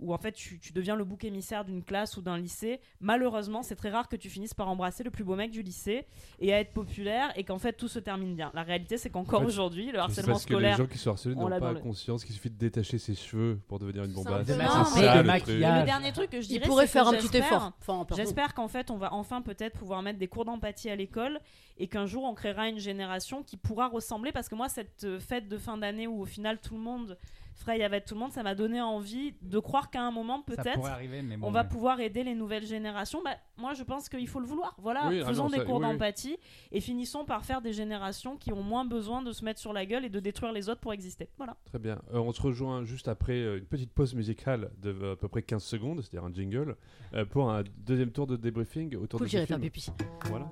où 0.01 0.13
en 0.13 0.19
fait 0.19 0.33
tu, 0.33 0.59
tu 0.59 0.73
deviens 0.73 0.97
le 0.97 1.05
bouc 1.05 1.25
émissaire 1.25 1.65
d'une 1.65 1.83
classe 1.85 2.17
ou 2.17 2.23
d'un 2.23 2.37
lycée, 2.37 2.81
malheureusement 3.01 3.63
c'est 3.63 3.77
très 3.77 3.91
rare 3.91 4.09
que 4.09 4.17
tu 4.17 4.29
finisses 4.29 4.55
par 4.55 4.69
embrasser 4.69 5.05
le 5.05 5.11
plus 5.11 5.23
beau 5.25 5.37
mec 5.37 5.51
du 5.51 5.63
lycée 5.63 6.07
et 6.41 6.53
à 6.53 6.61
être 6.61 6.73
populaire 6.73 7.33
et 7.37 7.45
qu'en 7.45 7.59
fait 7.59 7.75
tout 7.75 7.87
se 7.89 7.99
termine 8.01 8.35
bien. 8.35 8.51
La 8.55 8.63
réalité 8.65 8.99
c'est 8.99 9.11
qu'encore 9.11 9.41
En 9.41 9.43
fait, 9.43 9.49
aujourd'hui 9.49 9.93
le 9.93 9.99
harcèlement 10.01 10.33
parce 10.33 10.45
que 10.47 10.51
les 10.55 10.57
scolaire... 10.59 10.77
gens 10.77 10.87
qui 10.87 10.99
sont 10.99 11.11
harcelés 11.11 11.35
on 11.37 11.49
n'ont 11.49 11.61
pas 11.61 11.73
le- 11.73 11.81
conscience 11.81 12.25
qu'il 12.25 12.35
suffit 12.35 12.51
de 12.51 12.59
détacher 12.59 12.99
ses 12.99 13.15
cheveux 13.15 13.61
pour 13.69 13.79
devenir 13.79 14.05
une 14.05 14.13
bombasse. 14.13 14.47
C'est 14.47 14.55
ça, 14.57 15.15
de 15.15 15.19
le 15.21 15.25
maquillage. 15.25 15.81
Le 15.81 15.87
dernier 15.87 16.13
truc 16.13 16.31
que 16.31 16.41
je 16.41 16.47
Il 16.47 16.49
dirais 16.55 16.67
pourrait 16.67 16.87
c'est 16.87 16.93
faire 16.95 17.05
que 17.05 17.09
un 17.11 17.13
petit 17.19 17.23
j'espère- 17.33 17.47
effort. 17.47 17.73
Enfin. 17.87 18.17
J'espère 18.17 18.55
qu'en 18.55 18.69
fait, 18.69 18.91
on 18.91 18.97
va 18.97 19.13
enfin 19.15 19.43
peut-être 19.43 19.79
pouvoir 19.79 20.03
mettre 20.03 20.19
des 20.19 20.29
cours 20.29 20.45
d'empathie 20.45 20.91
à 20.91 20.97
l'école 20.97 21.41
et 21.79 21.87
qu'un 21.89 22.07
jour, 22.07 22.25
on 22.25 22.35
créera 22.35 22.69
une 22.69 22.79
génération 22.79 23.43
qui 23.43 23.57
pourra 23.57 23.89
ressembler. 23.89 24.33
Parce 24.33 24.49
que 24.49 24.55
moi, 24.55 24.69
cette 24.69 25.05
euh, 25.05 25.19
fête 25.21 25.49
de 25.49 25.57
fin 25.59 25.77
d'année 25.79 26.07
où 26.07 26.21
au 26.21 26.25
final 26.25 26.59
tout 26.61 26.75
le 26.75 26.81
monde 26.81 27.19
fraye 27.55 27.83
avec 27.83 28.05
tout 28.05 28.15
le 28.15 28.21
monde, 28.21 28.33
ça 28.33 28.43
m'a 28.43 28.55
donné 28.55 28.81
envie 28.81 29.35
de 29.43 29.59
croire 29.59 29.91
qu'à 29.91 30.03
un 30.03 30.11
moment, 30.11 30.43
peut-être, 30.43 30.81
bon, 30.81 31.39
on 31.47 31.51
va 31.51 31.63
ouais. 31.63 31.69
pouvoir 31.69 32.01
aider 32.01 32.25
les 32.25 32.35
nouvelles 32.35 32.67
générations. 32.67 33.21
Bah, 33.25 33.37
moi, 33.57 33.75
je 33.75 33.83
pense 33.85 34.09
qu'il 34.09 34.27
faut 34.29 34.41
le 34.41 34.47
vouloir. 34.47 34.75
Voilà, 34.79 35.07
Oui, 35.09 35.21
ah 35.23 35.27
faisons 35.29 35.45
non, 35.45 35.51
des 35.51 35.59
ça- 35.59 35.65
cours 35.65 35.77
oui, 35.79 35.85
oui. 35.87 35.93
d'empathie 35.93 36.37
et 36.73 36.81
finissons 36.81 37.25
par 37.25 37.45
faire 37.45 37.63
des 37.63 37.73
générations 37.73 38.37
qui 38.37 38.53
ont 38.53 38.63
moins 38.63 38.85
besoin 38.85 39.23
de 39.23 39.33
se 39.33 39.45
mettre 39.45 39.61
sur 39.61 39.73
la 39.73 39.87
gueule 39.87 40.05
et 40.05 40.11
de 40.11 40.21
détruire 40.21 40.53
les 40.53 40.69
autres 40.69 40.81
pour 40.81 40.93
exister. 40.93 41.29
Voilà. 41.37 41.57
Très 41.65 41.79
bien. 41.79 42.01
Euh, 42.13 42.19
on 42.19 42.33
se 42.33 42.43
rejoint 42.43 42.85
juste 42.85 43.09
après 43.09 43.35
euh, 43.35 43.59
une 43.59 43.67
petite 43.67 43.93
pause 43.93 44.15
musicale 44.15 44.71
de 44.83 44.91
euh, 44.91 45.13
à 45.13 45.17
peu 45.17 45.29
près 45.29 45.43
15 45.43 45.63
secondes, 45.63 46.01
c'est-à-dire 46.03 46.25
un 46.25 46.33
jingle, 46.33 46.77
euh, 47.15 47.25
pour 47.25 47.51
un 47.51 47.63
deuxième 47.79 48.11
tour 48.11 48.27
de 48.27 48.37
débriefing 48.37 48.97
autour 48.97 49.19
Cool, 49.19 49.27
de 49.27 49.31
ce 49.31 49.37
j'irai 49.37 49.47
faire 49.47 49.59
film. 49.59 49.71
pipi. 49.71 49.91
Voilà. 50.29 50.49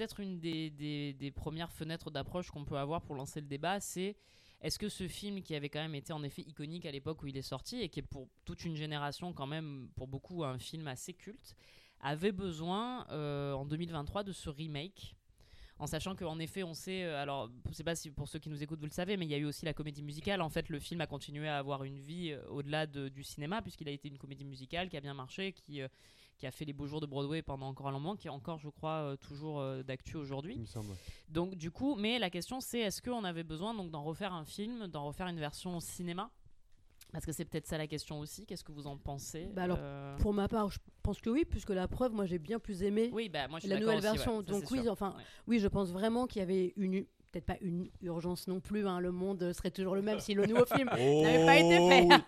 Peut-être 0.00 0.20
une 0.20 0.40
des, 0.40 1.32
premières 1.36 1.70
fenêtres 1.72 2.10
d'approche 2.10 2.50
qu'on 2.50 2.64
peut 2.64 2.78
avoir 2.78 3.02
pour 3.02 3.14
lancer 3.14 3.38
le 3.38 3.46
débat, 3.46 3.80
c'est 3.80 4.16
est-ce 4.62 4.78
que 4.78 4.88
ce 4.88 5.06
film 5.06 5.42
qui 5.42 5.54
avait 5.54 5.68
quand 5.68 5.80
même 5.80 5.94
été 5.94 6.14
en 6.14 6.22
effet 6.22 6.40
iconique 6.40 6.86
à 6.86 6.90
l'époque 6.90 7.22
où 7.22 7.26
il 7.26 7.36
est 7.36 7.42
sorti 7.42 7.82
et 7.82 7.90
qui 7.90 8.00
est 8.00 8.08
pour 8.10 8.28
toute 8.46 8.64
une 8.64 8.76
génération 8.76 9.34
quand 9.34 9.46
même 9.46 9.90
pour 9.96 10.08
beaucoup 10.08 10.42
un 10.42 10.58
film 10.58 10.88
assez 10.88 11.12
culte, 11.12 11.54
avait 12.00 12.32
besoin 12.32 13.06
euh, 13.10 13.52
en 13.52 13.66
2023 13.66 14.24
de 14.24 14.32
ce 14.32 14.48
remake? 14.48 15.16
En 15.78 15.86
sachant 15.86 16.14
qu'en 16.14 16.38
effet 16.38 16.62
on 16.62 16.72
sait 16.72 17.04
euh, 17.04 17.20
alors 17.20 17.50
je 17.68 17.74
sais 17.74 17.84
pas 17.84 17.94
si 17.94 18.10
pour 18.10 18.28
ceux 18.28 18.38
qui 18.38 18.48
nous 18.48 18.62
écoutent 18.62 18.80
vous 18.80 18.86
le 18.86 18.90
savez 18.92 19.18
mais 19.18 19.26
il 19.26 19.30
y 19.30 19.34
a 19.34 19.38
eu 19.38 19.44
aussi 19.44 19.66
la 19.66 19.74
comédie 19.74 20.02
musicale. 20.02 20.40
En 20.40 20.48
fait 20.48 20.70
le 20.70 20.78
film 20.78 21.02
a 21.02 21.06
continué 21.06 21.46
à 21.46 21.58
avoir 21.58 21.84
une 21.84 21.98
vie 21.98 22.32
euh, 22.32 22.42
au-delà 22.48 22.86
de- 22.86 23.10
du 23.10 23.22
cinéma 23.22 23.60
puisqu'il 23.60 23.88
a 23.88 23.92
été 23.92 24.08
une 24.08 24.18
comédie 24.18 24.46
musicale 24.46 24.88
qui 24.88 24.96
a 24.96 25.00
bien 25.00 25.14
marché 25.14 25.52
qui 25.52 25.82
euh, 25.82 25.88
qui 26.40 26.46
a 26.46 26.50
fait 26.50 26.64
les 26.64 26.72
beaux 26.72 26.86
jours 26.86 27.00
de 27.02 27.06
Broadway 27.06 27.42
pendant 27.42 27.68
encore 27.68 27.86
un 27.86 27.92
moment, 27.92 28.16
qui 28.16 28.26
est 28.26 28.30
encore, 28.30 28.58
je 28.58 28.70
crois, 28.70 28.92
euh, 29.12 29.16
toujours 29.16 29.60
euh, 29.60 29.82
d'actu 29.82 30.16
aujourd'hui. 30.16 30.54
Il 30.54 30.62
me 30.62 30.66
semble. 30.66 30.94
Donc, 31.28 31.54
du 31.54 31.70
coup, 31.70 31.94
mais 31.96 32.18
la 32.18 32.30
question 32.30 32.60
c'est 32.60 32.80
est-ce 32.80 33.00
qu'on 33.02 33.24
avait 33.24 33.44
besoin 33.44 33.74
donc 33.74 33.90
d'en 33.90 34.02
refaire 34.02 34.32
un 34.32 34.44
film, 34.46 34.86
d'en 34.88 35.04
refaire 35.04 35.26
une 35.28 35.38
version 35.38 35.78
cinéma? 35.80 36.30
Parce 37.12 37.26
que 37.26 37.32
c'est 37.32 37.44
peut-être 37.44 37.66
ça 37.66 37.76
la 37.76 37.86
question 37.88 38.20
aussi. 38.20 38.46
Qu'est-ce 38.46 38.62
que 38.64 38.70
vous 38.72 38.86
en 38.86 38.96
pensez 38.96 39.50
Bah 39.52 39.64
alors, 39.64 39.78
Euh, 39.80 40.16
Pour 40.18 40.32
ma 40.32 40.46
part, 40.48 40.70
je 40.70 40.78
pense 41.02 41.20
que 41.20 41.28
oui, 41.28 41.44
puisque 41.44 41.70
la 41.70 41.88
preuve, 41.88 42.12
moi 42.12 42.24
j'ai 42.24 42.38
bien 42.38 42.58
plus 42.60 42.82
aimé 42.84 43.10
Oui, 43.12 43.28
bah 43.28 43.48
moi 43.48 43.58
je 43.58 43.62
suis 43.66 43.68
la 43.74 43.80
nouvelle 43.80 43.96
aussi, 43.98 44.02
version. 44.06 44.38
ouais, 44.38 44.44
Donc 44.44 44.70
oui, 44.70 44.82
sûr. 44.82 44.92
enfin, 44.92 45.14
Ouais. 45.16 45.22
oui, 45.48 45.58
je 45.58 45.66
pense 45.68 45.88
vraiment 45.90 46.26
qu'il 46.26 46.38
y 46.40 46.42
avait 46.42 46.72
une 46.76 47.04
peut-être 47.32 47.46
pas 47.46 47.56
une 47.60 47.88
urgence 48.02 48.48
non 48.48 48.58
plus. 48.60 48.86
hein, 48.88 48.98
Le 49.00 49.12
monde 49.12 49.52
serait 49.52 49.70
toujours 49.70 49.94
le 49.94 50.02
même 50.02 50.18
si 50.20 50.34
le 50.34 50.46
nouveau 50.46 50.64
film 50.74 50.86
n'avait 50.88 51.44
pas 51.46 51.56
été 51.58 51.76
fait. 51.88 52.06
oui. 52.08 52.22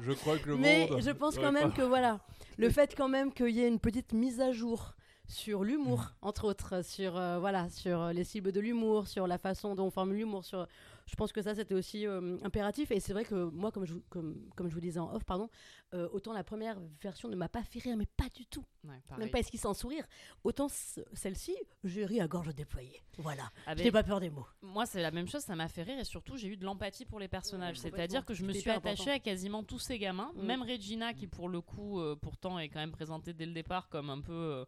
Je 0.00 0.12
crois 0.12 0.38
que 0.38 0.48
le 0.48 0.56
Mais 0.56 0.88
monde. 0.90 1.00
je 1.02 1.10
pense 1.10 1.36
quand 1.38 1.52
même 1.52 1.70
pas- 1.70 1.76
que 1.76 1.82
voilà, 1.82 2.20
le 2.62 2.70
fait 2.70 2.94
quand 2.96 3.08
même 3.08 3.32
qu'il 3.32 3.50
y 3.50 3.60
ait 3.60 3.68
une 3.68 3.80
petite 3.80 4.12
mise 4.12 4.40
à 4.40 4.52
jour 4.52 4.94
sur 5.26 5.64
l'humour, 5.64 6.00
Mm. 6.00 6.26
entre 6.28 6.44
autres, 6.46 6.84
sur 6.84 7.16
euh, 7.16 7.38
voilà, 7.38 7.68
sur 7.70 8.08
les 8.08 8.24
cibles 8.24 8.52
de 8.52 8.60
l'humour, 8.60 9.08
sur 9.08 9.26
la 9.26 9.38
façon 9.38 9.74
dont 9.74 9.86
on 9.86 9.90
forme 9.90 10.12
l'humour, 10.12 10.44
sur 10.44 10.66
je 11.06 11.14
pense 11.16 11.32
que 11.32 11.42
ça 11.42 11.54
c'était 11.54 11.74
aussi 11.74 12.06
euh, 12.06 12.38
impératif 12.42 12.90
et 12.90 13.00
c'est 13.00 13.12
vrai 13.12 13.24
que 13.24 13.34
moi 13.50 13.70
comme 13.72 13.84
je 13.84 13.94
vous- 13.94 14.02
comme, 14.08 14.48
comme 14.56 14.68
je 14.68 14.74
vous 14.74 14.80
disais 14.80 14.98
en 15.00 15.12
off 15.14 15.24
pardon, 15.24 15.48
euh, 15.94 16.08
autant 16.12 16.32
la 16.32 16.44
première 16.44 16.78
version 17.02 17.28
ne 17.28 17.36
m'a 17.36 17.48
pas 17.48 17.62
fait 17.62 17.80
rire 17.80 17.96
mais 17.96 18.06
pas 18.06 18.28
du 18.34 18.46
tout, 18.46 18.64
Ouais, 18.84 19.00
même 19.18 19.30
pas 19.30 19.38
esquissé 19.40 19.62
sans 19.62 19.74
sourire, 19.74 20.04
autant 20.44 20.68
ce- 20.68 21.00
celle-ci, 21.12 21.56
j'ai 21.84 22.04
ri 22.06 22.20
à 22.20 22.28
gorge 22.28 22.54
déployée. 22.54 23.00
Voilà, 23.18 23.50
Ah, 23.66 23.72
je 23.74 23.78
mais 23.78 23.84
n'ai 23.84 23.92
pas 23.92 24.02
peur 24.02 24.20
des 24.20 24.30
mots. 24.30 24.46
Moi, 24.62 24.86
c'est 24.86 25.02
la 25.02 25.10
même 25.10 25.28
chose, 25.28 25.42
ça 25.42 25.54
m'a 25.54 25.68
fait 25.68 25.82
rire 25.82 25.98
et 25.98 26.04
surtout, 26.04 26.36
j'ai 26.36 26.48
eu 26.48 26.56
de 26.56 26.64
l'empathie 26.64 27.04
pour 27.04 27.20
les 27.20 27.28
personnages. 27.28 27.76
Ouais, 27.76 27.90
C'est-à-dire 27.90 28.24
que 28.24 28.32
je 28.34 28.44
me 28.44 28.52
suis 28.52 28.70
attachée 28.70 29.02
important. 29.02 29.16
à 29.16 29.18
quasiment 29.18 29.62
tous 29.62 29.78
ces 29.78 29.98
gamins, 29.98 30.32
Mm. 30.34 30.42
même 30.46 30.62
Regina, 30.62 31.12
qui 31.14 31.26
pour 31.26 31.48
le 31.48 31.60
coup, 31.60 32.00
euh, 32.00 32.16
pourtant, 32.16 32.58
est 32.58 32.68
quand 32.68 32.80
même 32.80 32.90
présentée 32.92 33.32
dès 33.34 33.46
le 33.46 33.52
départ 33.52 33.88
comme 33.88 34.08
un 34.10 34.20
peu. 34.20 34.64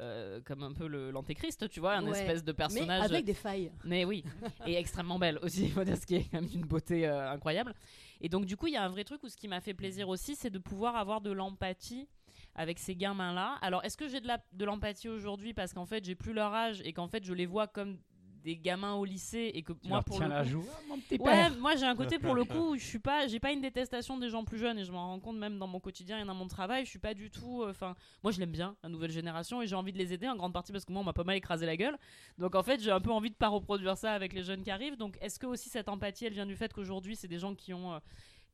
Euh, 0.00 0.40
comme 0.44 0.62
un 0.62 0.72
peu 0.72 0.86
l'antéchrist, 0.86 1.68
tu 1.68 1.80
vois, 1.80 1.94
un 1.94 2.04
Ouais. 2.06 2.18
espèce 2.18 2.42
de 2.42 2.52
Mais 2.52 2.56
personnage. 2.56 3.04
avec 3.10 3.24
des 3.24 3.34
failles. 3.34 3.70
Mais 3.84 4.04
oui, 4.04 4.24
et 4.66 4.74
extrêmement 4.76 5.18
belle 5.18 5.38
aussi, 5.42 5.64
il 5.64 5.72
faut 5.72 5.84
dire 5.84 5.96
ce 5.96 6.06
qui 6.06 6.16
est 6.16 6.24
quand 6.24 6.40
même 6.40 6.46
d'une 6.48 6.64
beauté 6.64 7.06
euh, 7.06 7.30
incroyable. 7.30 7.74
Et 8.20 8.28
donc 8.28 8.46
du 8.46 8.56
coup, 8.56 8.66
il 8.66 8.72
y 8.74 8.76
a 8.76 8.84
un 8.84 8.88
vrai 8.88 9.04
truc 9.04 9.22
où 9.22 9.28
ce 9.28 9.36
qui 9.36 9.46
m'a 9.48 9.60
fait 9.60 9.74
plaisir 9.74 10.08
aussi, 10.08 10.34
c'est 10.36 10.50
de 10.50 10.58
pouvoir 10.58 10.96
avoir 10.96 11.20
de 11.20 11.30
l'empathie 11.30 12.08
avec 12.54 12.78
ces 12.78 12.96
gamins-là. 12.96 13.58
Alors, 13.62 13.84
est-ce 13.84 13.96
que 13.96 14.08
j'ai 14.08 14.20
de 14.20 14.64
l'empathie 14.64 15.08
aujourd'hui 15.08 15.54
parce 15.54 15.72
qu'en 15.72 15.86
fait, 15.86 16.04
j'ai 16.04 16.14
plus 16.16 16.32
leur 16.32 16.52
âge 16.52 16.80
et 16.84 16.92
qu'en 16.92 17.06
fait, 17.06 17.24
je 17.24 17.32
les 17.32 17.46
vois 17.46 17.66
comme 17.68 17.98
des 18.42 18.56
gamins 18.56 18.94
au 18.94 19.04
lycée 19.04 19.50
et 19.54 19.62
que 19.62 19.72
Tu 19.72 19.88
moi 19.88 20.02
pour 20.02 20.16
tiens 20.16 20.28
le 20.28 20.34
la 20.34 20.42
coup- 20.42 20.48
joue. 20.48 20.64
Ah, 20.72 20.80
mon 20.88 20.98
petit 20.98 21.14
Ouais, 21.18 21.30
père. 21.30 21.56
moi 21.58 21.76
j'ai 21.76 21.86
un 21.86 21.94
côté 21.94 22.18
pour 22.18 22.34
le 22.34 22.44
coup, 22.44 22.72
où 22.72 22.76
je 22.78 22.84
suis 22.84 22.98
pas, 22.98 23.26
j'ai 23.26 23.38
pas 23.40 23.52
une 23.52 23.60
détestation 23.60 24.18
des 24.18 24.28
gens 24.30 24.44
plus 24.44 24.58
jeunes 24.58 24.78
et 24.78 24.84
je 24.84 24.92
m'en 24.92 25.06
rends 25.08 25.20
compte 25.20 25.36
même 25.38 25.58
dans 25.58 25.66
mon 25.66 25.80
quotidien 25.80 26.18
et 26.20 26.24
dans 26.24 26.34
mon 26.34 26.48
travail. 26.48 26.84
Je 26.84 26.90
suis 26.90 26.98
pas 26.98 27.14
du 27.14 27.30
tout, 27.30 27.62
euh, 27.62 27.70
enfin, 27.70 27.94
moi 28.22 28.32
je 28.32 28.40
l'aime 28.40 28.52
bien 28.52 28.76
la 28.82 28.88
nouvelle 28.88 29.10
génération 29.10 29.60
et 29.62 29.66
j'ai 29.66 29.76
envie 29.76 29.92
de 29.92 29.98
les 29.98 30.12
aider 30.12 30.28
en 30.28 30.36
grande 30.36 30.52
partie 30.52 30.72
parce 30.72 30.84
que 30.84 30.92
moi 30.92 31.02
on 31.02 31.04
m'a 31.04 31.12
pas 31.12 31.24
mal 31.24 31.36
écrasé 31.36 31.66
la 31.66 31.76
gueule. 31.76 31.96
Donc 32.38 32.54
en 32.54 32.62
fait 32.62 32.80
j'ai 32.82 32.90
un 32.90 33.00
peu 33.00 33.10
envie 33.12 33.30
de 33.30 33.36
pas 33.36 33.48
reproduire 33.48 33.96
ça 33.96 34.12
avec 34.12 34.32
les 34.32 34.42
jeunes 34.42 34.62
qui 34.62 34.70
arrivent. 34.70 34.96
Donc 34.96 35.16
est-ce 35.20 35.38
que 35.38 35.46
aussi 35.46 35.68
cette 35.68 35.88
empathie 35.88 36.24
elle 36.26 36.32
vient 36.34 36.46
du 36.46 36.56
fait 36.56 36.72
qu'aujourd'hui 36.72 37.16
c'est 37.16 37.28
des 37.28 37.38
gens 37.38 37.54
qui 37.54 37.72
ont 37.74 37.92
euh, 37.94 37.98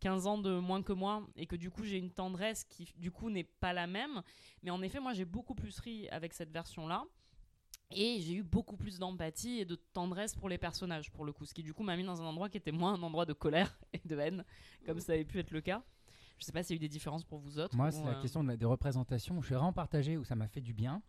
15 0.01 0.27
ans 0.27 0.37
de 0.37 0.59
moins 0.59 0.83
que 0.83 0.93
moi 0.93 1.23
et 1.37 1.47
que 1.47 1.57
du 1.57 1.71
coup 1.71 1.83
j'ai 1.85 1.97
une 1.97 2.11
tendresse 2.11 2.65
qui 2.65 2.93
du 2.99 3.11
coup 3.11 3.31
n'est 3.31 3.45
pas 3.45 3.73
la 3.73 3.87
même? 3.87 4.21
Mais 4.63 4.71
en 4.71 4.83
effet 4.83 5.01
moi 5.01 5.15
j'ai 5.15 5.25
beaucoup 5.25 5.55
plus 5.55 5.79
ri 5.81 6.09
avec 6.11 6.35
cette 6.35 6.51
version 6.51 6.87
là. 6.87 7.05
Et 7.91 8.21
j'ai 8.21 8.35
eu 8.35 8.43
beaucoup 8.43 8.77
plus 8.77 8.99
d'empathie 8.99 9.61
et 9.61 9.65
de 9.65 9.77
tendresse 9.77 10.35
pour 10.35 10.49
les 10.49 10.59
personnages, 10.59 11.11
pour 11.13 11.25
le 11.25 11.33
coup. 11.33 11.47
Ce 11.47 11.55
qui, 11.55 11.63
du 11.63 11.73
coup, 11.73 11.83
m'a 11.85 11.97
mis 11.97 12.05
dans 12.05 12.21
un 12.21 12.25
endroit 12.27 12.49
qui 12.49 12.57
était 12.57 12.73
moins 12.73 12.95
un 12.95 13.03
endroit 13.03 13.27
de 13.27 13.33
colère 13.33 13.79
et 13.93 14.01
de 14.05 14.19
haine, 14.19 14.45
comme 14.85 14.99
ça 15.01 15.13
avait 15.13 15.25
pu 15.25 15.39
être 15.39 15.51
le 15.53 15.61
cas. 15.61 15.83
Je 16.39 16.45
sais 16.45 16.53
pas 16.53 16.63
s'il 16.63 16.75
y 16.75 16.77
a 16.77 16.79
eu 16.79 16.81
des 16.81 16.89
différences 16.89 17.25
pour 17.25 17.39
vous 17.39 17.59
autres. 17.59 17.77
Moi, 17.77 17.91
c'est 17.93 18.05
la 18.05 18.17
euh, 18.19 18.21
question 18.21 18.43
de 18.43 18.49
la- 18.49 18.57
des 18.57 18.67
représentations. 18.67 19.41
Je 19.41 19.47
suis 19.47 19.55
vraiment 19.55 19.73
partagé 19.73 20.17
où 20.17 20.25
ça 20.25 20.35
m'a 20.35 20.49
fait 20.49 20.61
du 20.61 20.75
bien. 20.75 21.01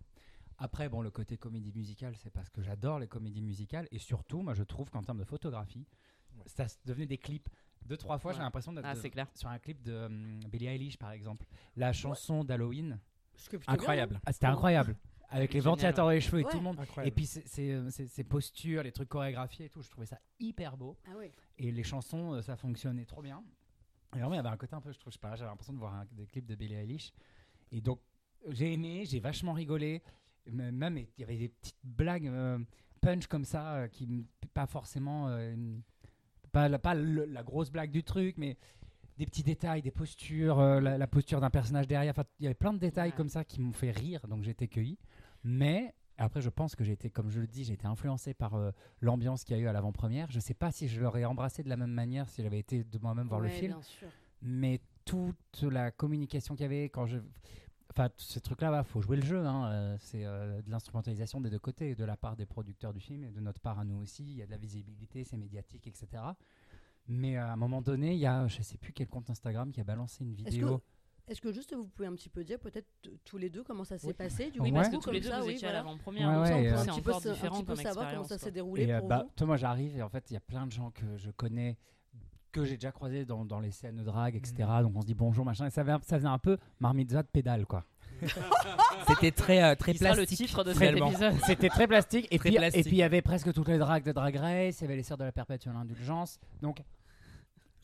Après, 0.60 0.88
bon, 0.88 1.02
le 1.02 1.12
côté 1.12 1.38
comédie 1.38 1.74
musicale, 1.74 2.16
c'est 2.16 2.30
parce 2.30 2.50
que 2.50 2.62
j'adore 2.62 3.00
les 3.00 3.08
comédies 3.08 3.42
musicales. 3.42 3.88
Et 3.92 4.00
surtout, 4.00 4.42
moi, 4.42 4.54
je 4.54 4.64
trouve 4.64 4.90
qu'en 4.90 5.04
termes 5.04 5.20
de 5.20 5.24
photographie, 5.26 5.86
ça 6.46 6.68
se 6.68 6.78
devenait 6.86 7.06
des 7.08 7.18
clips. 7.18 7.50
Deux, 7.86 7.98
trois 7.98 8.18
fois, 8.18 8.32
j'ai 8.32 8.38
Ouais. 8.40 8.44
l'impression 8.46 8.72
d'être 8.74 8.86
Ah, 8.86 8.96
sur 9.36 9.50
un 9.50 9.60
clip 9.60 9.82
de 9.82 10.06
hum, 10.06 10.40
Billie 10.50 10.68
Eilish, 10.68 10.98
par 10.98 11.12
exemple. 11.12 11.46
La 11.76 11.92
chanson 11.92 12.44
d'Halloween. 12.44 13.00
Plutôt 13.34 13.60
bien, 13.60 13.74
Incroyable. 13.74 14.22
Ah, 14.26 14.34
C'était 14.34 14.48
incroyable. 14.48 14.96
Avec 15.30 15.54
les 15.54 15.60
Génial. 15.60 15.72
ventilateurs 15.72 16.06
dans 16.06 16.12
les 16.12 16.22
cheveux 16.22 16.40
et 16.40 16.46
Ouais. 16.46 16.52
tout 16.52 16.58
le 16.58 16.64
monde. 16.64 16.78
Et 17.04 17.12
puis, 17.12 17.26
c'est 17.26 17.72
euh, 17.72 17.90
ces 17.90 18.24
postures, 18.24 18.84
les 18.84 18.92
trucs 18.94 19.10
chorégraphiés 19.10 19.66
et 19.66 19.70
tout, 19.70 19.82
je 19.82 19.90
trouvais 19.90 20.06
ça 20.06 20.20
hyper 20.40 20.78
beau. 20.78 20.98
hein. 21.06 21.12
Ah 21.14 21.18
oui. 21.20 21.32
Et 21.58 21.72
les 21.72 21.84
chansons, 21.84 22.34
euh, 22.34 22.42
ça 22.42 22.56
fonctionnait 22.56 23.06
trop 23.06 23.22
bien. 23.22 23.44
Et 24.16 24.20
vraiment, 24.20 24.34
il 24.34 24.38
y 24.38 24.40
avait 24.40 24.48
un 24.50 24.56
côté 24.58 24.74
un 24.74 24.80
peu, 24.82 24.92
je 24.94 25.00
trouve, 25.00 25.12
je 25.12 25.18
sais 25.18 25.22
pas, 25.22 25.36
j'avais 25.36 25.50
l'impression 25.50 25.74
de 25.74 25.80
voir 25.80 25.94
un- 25.96 26.06
des 26.14 26.26
clips 26.28 26.46
de 26.46 26.56
Billie 26.56 26.76
Eilish. 26.76 27.12
Et 27.74 27.82
donc, 27.82 28.00
j'ai 28.48 28.72
aimé, 28.72 29.04
j'ai 29.06 29.20
vachement 29.20 29.52
rigolé. 29.54 30.02
Même, 30.50 30.98
il 30.98 31.08
y 31.18 31.24
avait 31.24 31.38
des 31.38 31.50
petites 31.50 31.76
blagues 31.84 32.28
euh, 32.28 32.58
punch 33.02 33.28
comme 33.28 33.44
ça, 33.44 33.74
euh, 33.76 33.88
qui, 33.90 34.08
pas 34.54 34.66
forcément, 34.66 35.28
euh, 35.28 35.54
pas, 36.54 36.70
la, 36.70 36.80
pas 36.80 36.96
le- 36.96 37.26
la 37.26 37.44
grosse 37.44 37.70
blague 37.70 37.92
du 37.92 38.02
truc, 38.04 38.38
mais 38.38 38.56
des 39.18 39.26
petits 39.26 39.44
détails, 39.44 39.82
des 39.82 39.92
postures, 39.92 40.60
euh, 40.60 40.80
la, 40.80 40.98
la 40.98 41.08
posture 41.08 41.42
d'un 41.42 41.50
personnage 41.50 41.88
derrière. 41.88 42.12
Enfin, 42.12 42.24
il 42.40 42.44
y 42.44 42.46
avait 42.48 42.54
plein 42.56 42.72
de 42.72 42.78
détails 42.80 43.10
Ouais. 43.10 43.16
comme 43.18 43.28
ça 43.30 43.44
qui 43.44 43.60
m'ont 43.60 43.74
fait 43.74 43.92
rire, 43.92 44.26
donc 44.30 44.48
été 44.48 44.70
cueilli. 44.70 44.98
Mais 45.44 45.94
après, 46.18 46.42
je 46.42 46.50
pense 46.50 46.76
que 46.76 46.84
j'ai 46.84 46.94
été, 46.94 47.10
comme 47.10 47.30
je 47.30 47.40
le 47.40 47.48
dis, 47.48 47.64
j'ai 47.64 47.74
été 47.74 47.86
influencé 47.86 48.34
par 48.34 48.56
euh, 48.56 48.72
l'ambiance 49.02 49.44
qu'il 49.44 49.56
y 49.56 49.60
a 49.60 49.64
eu 49.64 49.68
à 49.68 49.74
l'avant-première. 49.74 50.32
Je 50.32 50.40
sais 50.40 50.54
pas 50.56 50.72
si 50.72 50.88
je 50.88 51.00
l'aurais 51.00 51.26
embrassé 51.26 51.64
de 51.64 51.70
la 51.70 51.78
même 51.78 51.92
manière 51.92 52.28
si 52.30 52.42
j'avais 52.42 52.60
été 52.60 52.84
de 52.84 52.98
moi-même 53.00 53.28
voir 53.28 53.40
le 53.40 53.50
film, 53.50 53.74
bien 53.74 53.82
sûr. 53.82 54.08
mais 54.42 54.82
toute 55.06 55.62
la 55.62 55.92
communication 55.92 56.56
qu'il 56.56 56.64
y 56.64 56.66
avait 56.66 56.90
quand 56.90 57.06
je. 57.06 57.20
Enfin, 57.92 58.10
ce 58.18 58.38
truc-là, 58.40 58.84
il 58.86 58.88
faut 58.88 59.02
jouer 59.02 59.16
le 59.18 59.24
jeu. 59.26 59.46
hein, 59.46 59.72
euh, 59.72 59.96
C'est 60.00 60.26
euh, 60.26 60.62
de 60.62 60.70
l'instrumentalisation 60.70 61.40
des 61.40 61.50
deux 61.50 61.58
côtés, 61.60 61.96
de 61.96 62.04
la 62.04 62.18
part 62.18 62.36
des 62.36 62.46
producteurs 62.46 62.94
du 62.94 63.00
film 63.00 63.24
et 63.24 63.30
de 63.32 63.40
notre 63.40 63.60
part 63.62 63.80
à 63.80 63.86
nous 63.86 63.98
aussi. 64.02 64.24
Il 64.24 64.38
y 64.38 64.42
a 64.42 64.46
de 64.46 64.52
la 64.52 64.58
visibilité, 64.58 65.24
c'est 65.24 65.38
médiatique, 65.38 65.88
etc. 65.88 66.08
Mais 67.08 67.38
à 67.38 67.54
un 67.54 67.56
moment 67.56 67.82
donné, 67.82 68.14
il 68.14 68.20
y 68.20 68.26
a, 68.26 68.48
je 68.48 68.62
sais 68.62 68.78
plus 68.78 68.92
quel 68.92 69.08
compte 69.08 69.30
Instagram 69.30 69.72
qui 69.72 69.80
a 69.80 69.84
balancé 69.86 70.24
une 70.26 70.34
vidéo. 70.34 70.82
Est-ce 71.28 71.42
que 71.42 71.52
juste 71.52 71.74
vous 71.76 71.86
pouvez 71.86 72.08
un 72.08 72.14
petit 72.16 72.30
peu 72.30 72.44
dire 72.44 72.60
peut-être 72.60 72.88
tous 73.26 73.38
les 73.38 73.50
deux 73.50 73.64
comment 73.64 73.84
ça 73.84 73.98
s'est 73.98 74.08
Oui. 74.08 74.14
passé 74.14 74.50
du 74.52 74.60
Oui, 74.60 74.70
coup, 74.70 74.76
parce 74.76 74.90
que 74.90 74.96
tous 74.98 75.12
les 75.12 75.20
deux, 75.20 75.30
ça, 75.30 75.40
vous 75.42 75.48
oui, 75.48 75.54
étiez 75.54 75.68
à 75.68 75.72
voilà. 75.72 75.84
l'avant-première. 75.84 76.30
Ouais, 76.30 76.36
ouais, 76.54 76.72
euh, 76.72 76.78
c'est 76.78 76.90
un 76.90 76.94
petit 76.94 77.02
peu, 77.02 77.14
un 77.14 77.20
différent 77.20 77.56
petit 77.58 77.66
peu 77.66 77.76
savoir 77.76 78.12
comment 78.12 78.24
ça 78.24 78.38
s'est 78.38 78.52
déroulé 78.52 78.84
Et 78.84 78.98
pour 79.00 79.08
bah, 79.08 79.24
vous. 79.26 79.32
toi, 79.36 79.48
moi 79.48 79.58
j'arrive 79.58 79.98
et 79.98 80.02
en 80.02 80.10
fait 80.10 80.24
il 80.30 80.34
y 80.34 80.38
a 80.38 80.42
plein 80.42 80.66
de 80.66 80.72
gens 80.72 80.92
que 80.92 81.18
je 81.18 81.30
connais 81.32 81.78
que 82.54 82.64
j'ai 82.64 82.76
déjà 82.76 82.92
croisés 82.92 83.26
dans, 83.26 83.46
dans 83.46 83.60
les 83.60 83.72
scènes 83.72 83.98
de 83.98 84.04
drague 84.04 84.36
etc 84.36 84.54
donc 84.82 84.94
on 84.96 85.02
se 85.02 85.06
dit 85.06 85.14
bonjour 85.14 85.44
machin 85.46 85.68
et 85.68 85.70
ça 85.70 85.84
faisait, 85.84 85.98
ça 86.04 86.16
faisait 86.18 86.28
un 86.28 86.40
peu 86.40 86.58
marmite 86.80 87.10
de 87.14 87.22
pédale 87.22 87.66
quoi 87.66 87.84
C'était 89.08 89.32
très, 89.32 89.62
euh, 89.62 89.76
très 89.76 89.92
Qui 89.92 90.00
sera 90.00 90.12
le 90.12 90.16
plastique. 90.16 90.38
titre 90.48 90.64
de 90.64 90.74
cet 90.74 90.98
épisode. 90.98 91.36
c'était 91.46 91.70
très 91.70 91.86
plastique 91.88 92.28
et 92.32 92.40
Très 92.40 92.50
puis 92.50 92.58
plastique. 92.58 92.80
et 92.80 92.84
puis 92.90 92.98
il 92.98 93.00
y 93.00 93.04
avait 93.04 93.22
presque 93.22 93.54
toutes 93.54 93.68
les 93.68 93.78
dragues 93.78 94.04
de 94.06 94.12
Drag 94.12 94.36
Race 94.38 94.80
il 94.80 94.82
y 94.82 94.86
avait 94.86 94.96
les 94.96 95.04
sœurs 95.04 95.18
de 95.18 95.26
la 95.26 95.32
perpétuelle 95.32 95.76
indulgence 95.76 96.40
donc 96.62 96.82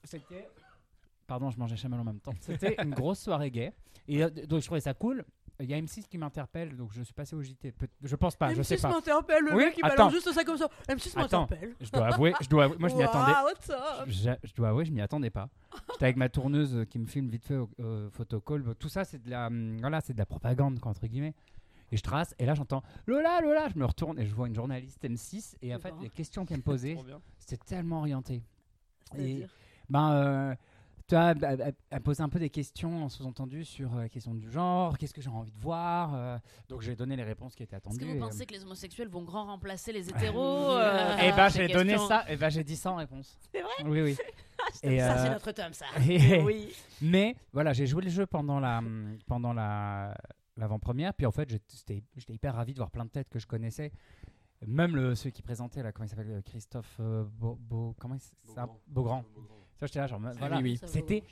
c'était 0.05 0.49
pardon 1.27 1.49
je 1.49 1.57
mangeais 1.59 1.75
chamel 1.77 1.99
en 1.99 2.03
même 2.03 2.19
temps 2.19 2.33
c'était 2.41 2.75
une 2.83 2.91
grosse 2.93 3.19
soirée 3.19 3.51
gay 3.51 3.73
et 4.07 4.23
euh, 4.23 4.29
donc 4.29 4.61
je 4.61 4.65
trouvais 4.65 4.81
ça 4.81 4.93
cool 4.93 5.23
il 5.59 5.69
y 5.69 5.73
a 5.73 5.79
M6 5.79 6.07
qui 6.09 6.17
m'interpelle 6.17 6.75
donc 6.75 6.91
je 6.93 7.03
suis 7.03 7.13
passé 7.13 7.35
au 7.35 7.41
JT 7.41 7.71
Peut- 7.73 7.87
je 8.03 8.15
pense 8.15 8.35
pas 8.35 8.53
je 8.53 8.61
sais 8.63 8.75
M6 8.75 8.81
pas 8.81 8.89
m'interpelle, 8.89 9.43
le 9.43 9.51
Oui, 9.55 9.65
mec 9.65 9.75
il 9.77 9.85
attends. 9.85 9.95
balance 9.95 10.13
juste 10.13 10.31
ça 10.33 10.43
comme 10.43 10.57
ça. 10.57 10.67
M6 10.89 11.17
Attends. 11.17 11.41
m'interpelle. 11.41 11.75
je 11.79 11.91
dois 11.91 12.07
avouer 12.07 12.33
je 12.41 12.49
dois 12.49 12.63
avouer- 12.65 12.77
moi 12.79 12.89
je 12.89 12.95
m'y 12.95 13.03
attendais 13.03 13.31
Waouh, 13.31 13.45
what's 13.45 13.69
up? 13.69 13.77
Je, 14.07 14.31
je 14.47 14.53
dois 14.55 14.69
avouer, 14.69 14.85
je 14.85 14.91
m'y 14.91 14.99
attendais 15.01 15.29
pas. 15.29 15.49
J'étais 15.91 16.05
avec 16.05 16.17
ma 16.17 16.27
tourneuse 16.27 16.75
euh, 16.75 16.85
qui 16.85 16.97
me 16.99 17.05
filme 17.05 17.29
vite 17.29 17.45
fait 17.45 17.55
au 17.55 17.69
au 17.79 18.09
photocall. 18.11 18.63
Tout 18.79 18.89
ça, 18.89 19.05
c'est 19.05 19.21
de 19.23 19.29
la, 19.29 19.47
hum, 19.47 19.77
voilà, 19.79 20.01
c'est 20.01 20.13
de 20.13 20.17
la 20.17 20.25
propagande, 20.25 20.79
quoi, 20.79 20.89
entre 20.91 21.05
guillemets. 21.07 21.35
Et 21.91 21.97
je 21.97 22.01
trace, 22.01 22.33
et 22.39 22.45
là 22.47 22.55
j'entends 22.55 22.81
Lola, 23.05 23.39
Lola. 23.41 23.69
Je 23.69 23.77
me 23.77 23.85
retourne 23.85 24.17
et 24.19 24.25
je 24.25 24.33
vois 24.33 24.47
une 24.47 24.55
journaliste 24.55 25.03
M6. 25.05 25.55
Et 25.61 25.73
en 25.75 25.79
fait, 25.79 25.93
les 26.01 26.09
questions 26.09 26.45
qu'elle 26.45 26.57
me 26.57 26.63
posait, 26.63 26.93
Trop 26.95 27.03
bien. 27.03 27.21
c'était 27.37 27.63
tellement 27.63 27.99
orienté. 27.99 28.41
C'est-à-dire 29.11 29.49
Ben, 29.89 30.11
euh, 30.13 30.55
tu 31.07 31.15
vois, 31.15 31.31
elle, 31.31 31.73
un 32.19 32.29
peu 32.29 32.39
des 32.39 32.49
questions 32.49 33.03
en 33.05 33.09
sous-entendu 33.09 33.65
sur 33.65 33.93
euh, 33.95 34.01
la 34.01 34.09
question 34.09 34.33
du 34.33 34.49
genre, 34.49 34.97
qu'est-ce 34.97 35.13
que 35.13 35.21
j'ai 35.21 35.29
envie 35.29 35.51
de 35.51 35.59
voir. 35.59 36.13
euh, 36.15 36.37
donc 36.69 36.81
j'ai 36.81 36.95
donné 36.95 37.15
les 37.15 37.23
réponses 37.23 37.55
qui 37.55 37.63
étaient 37.63 37.75
Est-ce 37.75 37.87
attendues. 37.87 37.99
que 37.99 38.05
et, 38.05 38.13
vous 38.13 38.19
pensez 38.19 38.45
que 38.45 38.53
les 38.53 38.63
homosexuels 38.63 39.09
vont 39.09 39.23
grand 39.23 39.45
remplacer 39.45 39.91
les 39.91 40.09
hétéros 40.09 40.71
euh, 40.71 41.17
Eh 41.21 41.31
ben, 41.31 41.49
j'ai 41.49 41.67
donné 41.67 41.97
ça, 41.97 42.23
et 42.29 42.37
ben, 42.37 42.49
j'ai 42.49 42.63
dit 42.63 42.75
ça 42.75 42.91
en 42.91 42.95
réponse. 42.95 43.37
C'est 43.51 43.61
vrai 43.61 43.71
Oui, 43.85 44.01
oui. 44.01 44.17
et, 44.83 44.99
Ça, 44.99 45.17
c'est 45.17 45.29
notre 45.29 45.51
tome, 45.51 45.73
ça. 45.73 45.85
et- 46.07 46.41
Oui. 46.41 46.73
Mais 47.01 47.35
voilà, 47.51 47.73
j'ai 47.73 47.85
joué 47.85 48.03
le 48.03 48.09
jeu 48.09 48.25
pendant 48.25 48.59
la 48.59 48.81
pendant 49.27 49.53
la 49.53 50.15
l'avant-première, 50.55 51.13
puis 51.15 51.25
en 51.25 51.31
fait, 51.31 51.49
j'étais 51.49 52.03
hyper 52.29 52.53
ravi 52.55 52.73
de 52.73 52.77
voir 52.77 52.91
plein 52.91 53.05
de 53.05 53.09
têtes 53.09 53.29
que 53.29 53.39
je 53.39 53.47
connaissais. 53.47 53.91
Même 54.65 54.95
le, 54.95 55.15
ceux 55.15 55.29
qui 55.31 55.41
présentaient 55.41 55.83
là, 55.83 55.91
comment 55.91 56.05
il 56.05 56.09
s'appelle, 56.09 56.41
Christophe 56.45 56.95
euh, 56.99 57.25
Beau, 57.25 57.57
Beau- 57.59 57.95
comment 57.99 58.15
il 58.15 58.21
Beaugrand. 58.87 59.25
Ça, 59.79 59.87
j'étais 59.87 59.99
là, 59.99 60.07
genre, 60.07 60.19
voilà. 60.37 60.57
oui, 60.59 60.79
oui. 60.81 60.87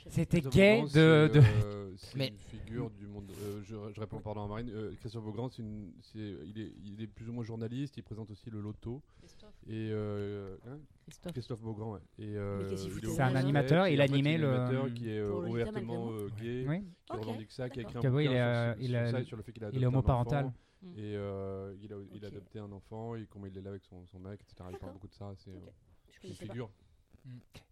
C'était 0.08 0.40
gay 0.42 0.82
de, 0.82 0.88
c'est, 0.88 1.28
de- 1.30 1.40
euh, 1.64 1.92
c'est 1.96 2.16
Mais- 2.16 2.28
une 2.28 2.38
figure 2.38 2.90
du 2.90 3.06
monde. 3.06 3.30
euh, 3.44 3.62
je, 3.64 3.76
je 3.94 4.00
réponds 4.00 4.20
pardon 4.20 4.44
à 4.44 4.48
Marine. 4.48 4.68
Euh, 4.70 4.92
Christophe 5.00 5.24
Beaugrand, 5.24 5.48
c'est 5.48 5.62
une, 5.62 5.92
c'est, 6.02 6.18
il, 6.18 6.60
est, 6.60 6.72
il 6.84 7.00
est 7.02 7.06
plus 7.06 7.28
ou 7.28 7.32
moins 7.32 7.44
journaliste. 7.44 7.96
Il 7.96 8.02
présente 8.02 8.30
aussi 8.30 8.50
le 8.50 8.60
loto. 8.60 9.00
Christophe. 9.20 9.54
Et 9.68 9.88
euh, 9.92 10.56
hein, 10.66 10.78
Christophe. 11.06 11.32
Christophe 11.32 11.60
Beaugrand, 11.62 11.92
ouais. 11.94 12.00
Et, 12.18 12.36
euh, 12.36 12.76
C'est 12.76 13.20
un 13.22 13.34
animateur, 13.36 13.88
il 13.88 14.00
animait 14.00 14.36
le- 14.36 14.50
animateur 14.54 14.92
qui 14.92 15.08
est 15.08 15.18
euh, 15.18 15.32
ouvertement 15.48 16.10
euh, 16.10 16.28
gay, 16.40 16.66
oui. 16.68 16.80
qui 17.06 17.12
Ok, 17.16 17.20
revendique 17.24 17.52
ça, 17.52 17.70
qui 17.70 17.78
a 17.78 17.82
écrit 17.82 17.96
un 17.96 18.00
bouquin 18.10 18.74
il 18.80 18.94
est, 18.94 19.24
sur- 19.24 19.36
le 19.36 19.42
fait 19.42 19.52
qu'il 19.52 19.64
a 19.64 19.70
il 19.72 19.82
est 19.82 19.86
homoparental. 19.86 20.52
Mm. 20.82 20.88
Et 20.98 21.16
euh, 21.16 21.74
il, 21.80 21.92
a, 21.92 21.96
il 22.12 22.24
a 22.24 22.28
Ok. 22.28 22.34
adopté 22.34 22.58
un 22.58 22.72
enfant 22.72 23.14
et 23.14 23.24
comment 23.30 23.46
il 23.46 23.56
est 23.56 23.60
là 23.62 23.70
avec 23.70 23.84
son, 23.84 24.04
son 24.08 24.18
mec, 24.18 24.40
etc. 24.42 24.68
Il 24.72 24.78
parle 24.78 24.92
beaucoup 24.92 25.06
de 25.08 25.14
ça. 25.14 25.32
C'est 25.36 25.50
euh, 25.50 26.24
une 26.28 26.34
figure. 26.34 26.68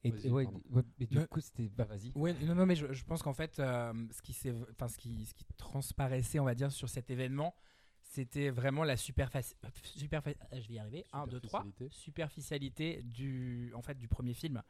Et, 0.05 0.11
Vas-y, 0.11 0.27
et 0.27 0.31
ouais, 0.31 0.47
ouais, 0.71 0.83
et 0.99 1.07
du 1.07 1.27
coup, 1.27 1.41
c'était. 1.41 1.69
Bah, 1.69 1.85
vas-y. 1.85 2.13
Ouais, 2.15 2.33
non, 2.45 2.55
non, 2.55 2.67
mais 2.67 2.77
je, 2.77 2.93
je 2.93 3.05
pense 3.05 3.23
qu'en 3.23 3.35
fait, 3.35 3.59
euh, 3.59 3.93
ce, 4.13 4.23
qui 4.23 4.33
s'est- 4.33 4.55
enfin, 4.73 4.89
ce, 4.89 4.97
qui, 4.97 5.27
ce 5.27 5.35
qui 5.35 5.45
transparaissait, 5.57 6.39
on 6.39 6.45
va 6.45 6.55
dire, 6.55 6.71
sur 6.73 6.89
cet 6.89 7.11
événement, 7.11 7.55
c'était 8.03 8.51
vraiment 8.51 8.83
la 8.85 8.97
super, 8.97 9.31
super 9.85 10.23
je 10.53 10.69
vais 10.69 10.75
y 10.75 10.79
arriver 10.79 11.05
1 11.13 11.27
2 11.27 11.41
3 11.41 11.61
Superficialité. 11.63 11.89
superficialité 11.91 13.03
du 13.03 13.73
en 13.75 13.83
fait 13.83 13.95
du 13.97 14.09
premier 14.09 14.35
film 14.35 14.63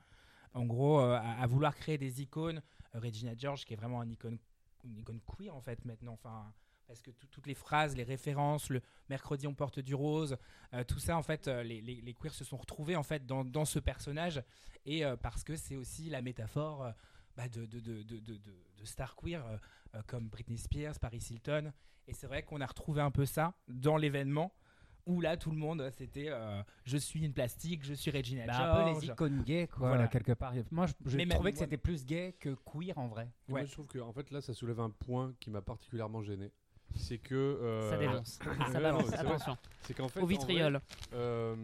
en 0.52 0.66
gros 0.66 1.00
euh, 1.00 1.14
à, 1.16 1.40
à 1.40 1.46
vouloir 1.46 1.74
créer 1.76 1.96
des 1.96 2.20
icônes 2.20 2.60
euh, 2.94 2.98
Regina 3.00 3.32
George 3.36 3.64
qui 3.64 3.72
est 3.72 3.76
vraiment 3.76 4.02
une 4.02 4.10
icône 4.12 4.36
une 4.84 4.98
icône 4.98 5.20
queer 5.20 5.54
en 5.54 5.60
fait 5.62 5.82
maintenant 5.86 6.12
enfin 6.14 6.52
parce 6.90 7.02
que 7.02 7.12
tout- 7.12 7.28
toutes 7.28 7.46
les 7.46 7.54
phrases, 7.54 7.94
les 7.96 8.02
références, 8.02 8.68
le 8.68 8.80
mercredi 9.08 9.46
on 9.46 9.54
porte 9.54 9.78
du 9.78 9.94
rose, 9.94 10.36
euh, 10.74 10.82
tout 10.82 10.98
ça 10.98 11.16
en 11.16 11.22
fait, 11.22 11.46
euh, 11.46 11.62
les, 11.62 11.80
les, 11.80 12.00
les 12.00 12.14
queers 12.14 12.34
se 12.34 12.42
sont 12.42 12.56
retrouvés 12.56 12.96
en 12.96 13.04
fait 13.04 13.24
dans, 13.26 13.44
dans 13.44 13.64
ce 13.64 13.78
personnage 13.78 14.42
et 14.86 15.04
euh, 15.04 15.16
parce 15.16 15.44
que 15.44 15.54
c'est 15.54 15.76
aussi 15.76 16.10
la 16.10 16.20
métaphore 16.20 16.82
euh, 16.84 16.90
bah, 17.36 17.48
de, 17.48 17.64
de, 17.64 17.78
de, 17.78 18.02
de, 18.02 18.18
de, 18.18 18.36
de- 18.38 18.64
de 18.76 18.84
stars 18.84 19.14
queer 19.14 19.46
euh, 19.46 19.56
euh, 19.94 20.02
comme 20.08 20.26
Britney 20.28 20.58
Spears, 20.58 20.98
Paris 20.98 21.24
Hilton 21.30 21.72
et 22.08 22.12
c'est 22.12 22.26
vrai 22.26 22.42
qu'on 22.42 22.60
a 22.60 22.66
retrouvé 22.66 23.00
un 23.00 23.12
peu 23.12 23.24
ça 23.24 23.54
dans 23.68 23.96
l'événement 23.96 24.52
où 25.06 25.20
là 25.20 25.36
tout 25.36 25.50
le 25.52 25.56
monde 25.58 25.88
c'était 25.96 26.26
euh, 26.28 26.60
je 26.84 26.96
suis 26.96 27.24
une 27.24 27.32
plastique, 27.32 27.84
je 27.84 27.94
suis 27.94 28.10
Regina 28.10 28.46
Bah, 28.46 28.80
un 28.80 28.84
peu 28.84 29.00
les 29.00 29.06
icônes 29.06 29.42
gays, 29.44 29.68
quoi, 29.68 29.88
Voilà. 29.90 30.08
quelque 30.08 30.32
part. 30.32 30.52
Moi, 30.72 30.86
je- 30.86 30.92
j'ai 31.18 31.26
trouvé 31.28 31.52
que 31.52 31.58
c'était 31.58 31.78
plus 31.78 32.04
gay 32.04 32.34
que 32.40 32.54
queer 32.66 32.98
en 32.98 33.06
vrai. 33.06 33.30
Et 33.48 33.52
Moi, 33.52 33.60
Ouais. 33.60 33.66
je 33.66 33.72
trouve 33.72 33.86
que 33.86 33.98
en 34.00 34.12
fait 34.12 34.30
là, 34.32 34.40
ça 34.40 34.52
soulève 34.52 34.80
un 34.80 34.90
point 34.90 35.32
qui 35.40 35.50
m'a 35.50 35.62
particulièrement 35.62 36.22
gêné. 36.22 36.52
C'est 36.94 37.18
que 37.18 37.34
euh, 37.34 37.90
Ça 37.90 37.96
dénonce. 37.96 38.38
Ça 38.72 38.80
balance. 38.80 39.12
Attention. 39.12 39.56
C'est 39.82 39.94
qu'en 39.94 40.08
fait, 40.08 40.20
Au 40.20 40.26
vrai, 40.26 40.34
vitriol. 40.34 40.80
euh, 41.14 41.54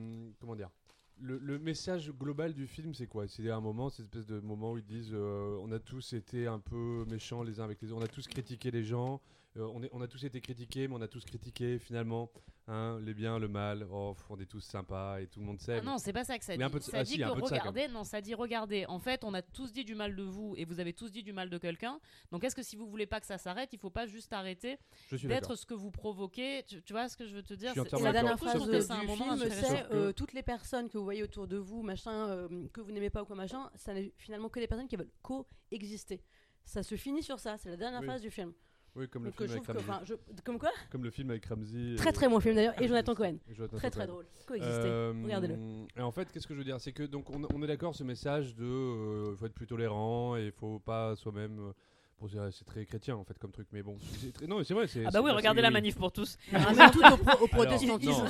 comment 0.40 0.54
dire 0.56 0.70
le, 1.18 1.38
le 1.38 1.58
message 1.58 2.12
global 2.12 2.52
du 2.52 2.66
film, 2.66 2.92
c'est 2.92 3.06
quoi? 3.06 3.26
C'est 3.26 3.50
un 3.50 3.60
moment, 3.60 3.88
cette 3.88 4.04
espèce 4.04 4.26
de 4.26 4.38
moment 4.40 4.72
où 4.72 4.78
ils 4.78 4.84
disent 4.84 5.12
euh, 5.14 5.56
on 5.62 5.72
a 5.72 5.78
tous 5.78 6.12
été 6.12 6.46
un 6.46 6.58
peu 6.58 7.06
méchants 7.08 7.42
les 7.42 7.58
uns 7.58 7.64
avec 7.64 7.80
les 7.80 7.90
autres, 7.90 8.02
on 8.02 8.04
a 8.04 8.08
tous 8.08 8.26
critiqué 8.28 8.70
les 8.70 8.84
gens, 8.84 9.20
on, 9.58 9.82
est, 9.82 9.90
on 9.92 10.00
a 10.00 10.08
tous 10.08 10.22
été 10.24 10.40
critiqués, 10.40 10.88
mais 10.88 10.94
on 10.94 11.00
a 11.02 11.08
tous 11.08 11.24
critiqué 11.24 11.78
finalement 11.78 12.30
hein, 12.68 12.98
les 13.00 13.14
biens, 13.14 13.38
le 13.38 13.48
mal. 13.48 13.86
Oh, 13.90 14.14
on 14.30 14.38
est 14.40 14.46
tous 14.46 14.60
sympas 14.60 15.20
et 15.20 15.26
tout 15.26 15.40
le 15.40 15.46
monde 15.46 15.56
Ah 15.60 15.64
s'aime. 15.64 15.84
non, 15.84 15.98
c'est 15.98 16.12
pas 16.12 16.24
ça 16.24 16.38
que 16.38 16.44
ça 16.44 16.52
Mais 16.52 16.58
dit. 16.58 16.64
un 16.64 16.70
peu 16.70 16.78
de- 16.78 16.84
ça 16.84 16.98
ah 16.98 17.04
dit 17.04 17.12
si, 17.14 17.22
un 17.22 17.34
que 17.34 17.46
ça, 17.46 17.56
regardez, 17.56 17.88
non, 17.88 18.04
ça 18.04 18.20
dit 18.20 18.34
regardez. 18.34 18.86
En 18.86 18.98
fait, 18.98 19.24
on 19.24 19.34
a 19.34 19.42
tous 19.42 19.72
dit 19.72 19.84
du 19.84 19.94
mal 19.94 20.14
de 20.16 20.22
vous 20.22 20.54
et 20.56 20.64
vous 20.64 20.80
avez 20.80 20.92
tous 20.92 21.10
dit 21.10 21.22
du 21.22 21.32
mal 21.32 21.48
de 21.50 21.58
quelqu'un. 21.58 22.00
Donc, 22.32 22.44
est-ce 22.44 22.54
que 22.56 22.62
si 22.62 22.76
vous 22.76 22.86
voulez 22.86 23.06
pas 23.06 23.20
que 23.20 23.26
ça 23.26 23.38
s'arrête, 23.38 23.72
il 23.72 23.78
faut 23.78 23.90
pas 23.90 24.06
juste 24.06 24.32
arrêter 24.32 24.78
d'être 25.12 25.54
ce 25.54 25.64
que 25.66 25.74
vous 25.74 25.90
provoquez 25.90 26.64
tu, 26.66 26.82
tu 26.82 26.92
vois 26.92 27.08
ce 27.08 27.16
que 27.16 27.26
je 27.26 27.34
veux 27.34 27.42
te 27.42 27.54
dire? 27.54 27.72
C'est- 27.74 28.00
la 28.00 28.12
dernière 28.12 28.38
phrase 28.38 28.54
du 28.68 28.92
un 28.92 29.02
moment 29.04 29.36
film, 29.36 29.50
c'est 29.50 29.92
euh, 29.92 30.12
toutes 30.12 30.32
les 30.32 30.42
personnes 30.42 30.88
que 30.88 30.98
vous 30.98 31.04
voyez 31.04 31.22
autour 31.22 31.46
de 31.46 31.56
vous, 31.56 31.82
machin, 31.82 32.28
euh, 32.28 32.68
que 32.72 32.80
vous 32.80 32.90
n'aimez 32.92 33.10
pas 33.10 33.22
ou 33.22 33.26
quoi 33.26 33.36
machin, 33.36 33.70
ça 33.74 33.94
n'est 33.94 34.12
finalement 34.16 34.48
que 34.48 34.60
des 34.60 34.66
personnes 34.66 34.88
qui 34.88 34.96
veulent 34.96 35.10
coexister. 35.22 36.22
Ça 36.64 36.82
se 36.82 36.96
finit 36.96 37.22
sur 37.22 37.38
ça, 37.38 37.56
c'est 37.58 37.70
la 37.70 37.76
dernière 37.76 38.00
Oui. 38.00 38.06
phrase 38.06 38.20
du 38.22 38.30
film. 38.30 38.52
Oui, 38.96 39.08
comme 39.08 39.24
le 39.24 39.30
Donc, 39.30 39.40
euh, 39.42 39.44
film 39.46 39.56
avec 39.58 39.66
Ramsey. 39.66 39.84
enfin, 39.90 40.00
je- 40.04 40.42
comme 40.42 40.58
quoi 40.58 40.70
Comme 40.90 41.04
le 41.04 41.10
film 41.10 41.30
avec 41.30 41.44
Ramsey. 41.46 41.96
Très 41.96 42.10
et- 42.10 42.12
très 42.12 42.28
bon 42.28 42.40
film 42.40 42.54
d'ailleurs, 42.54 42.80
et 42.80 42.88
Jonathan 42.88 43.14
Cohen. 43.14 43.36
et 43.50 43.54
Jonathan 43.54 43.76
Très 43.76 43.90
très 43.90 44.06
drôle. 44.06 44.24
Coexister. 44.46 44.72
Euh, 44.86 45.12
Regardez-le. 45.22 45.54
Et 45.96 46.00
en 46.00 46.10
fait, 46.10 46.32
qu'est-ce 46.32 46.46
que 46.46 46.54
je 46.54 46.58
veux 46.58 46.64
dire? 46.64 46.80
C'est 46.80 46.92
que 46.92 47.02
donc 47.02 47.28
on, 47.30 47.42
on 47.54 47.62
est 47.62 47.66
d'accord, 47.66 47.94
ce 47.94 48.04
message 48.04 48.54
de 48.56 48.64
euh, 48.64 49.36
faut 49.36 49.46
être 49.46 49.52
plus 49.54 49.66
tolérant 49.66 50.36
et 50.36 50.46
il 50.46 50.52
faut 50.52 50.78
pas 50.78 51.14
soi-même. 51.16 51.72
Bon, 52.20 52.28
c'est 52.50 52.64
très 52.64 52.84
chrétien 52.86 53.16
en 53.16 53.24
fait 53.24 53.38
comme 53.38 53.52
truc, 53.52 53.68
mais 53.72 53.82
bon, 53.82 53.96
c'est 54.00 54.32
très- 54.32 54.46
non, 54.46 54.58
mais 54.58 54.64
c'est 54.64 54.74
vrai. 54.74 54.86
c'est- 54.86 55.04
Ah 55.06 55.10
bah 55.10 55.20
oui, 55.22 55.30
regardez 55.30 55.62
la 55.62 55.70
manif 55.70 55.96
pour 55.96 56.12
tous. 56.12 56.36
Tout 56.92 57.02
au, 57.12 57.16
pro- 57.16 57.44
au 57.44 57.48
protestantisme, 57.48 58.26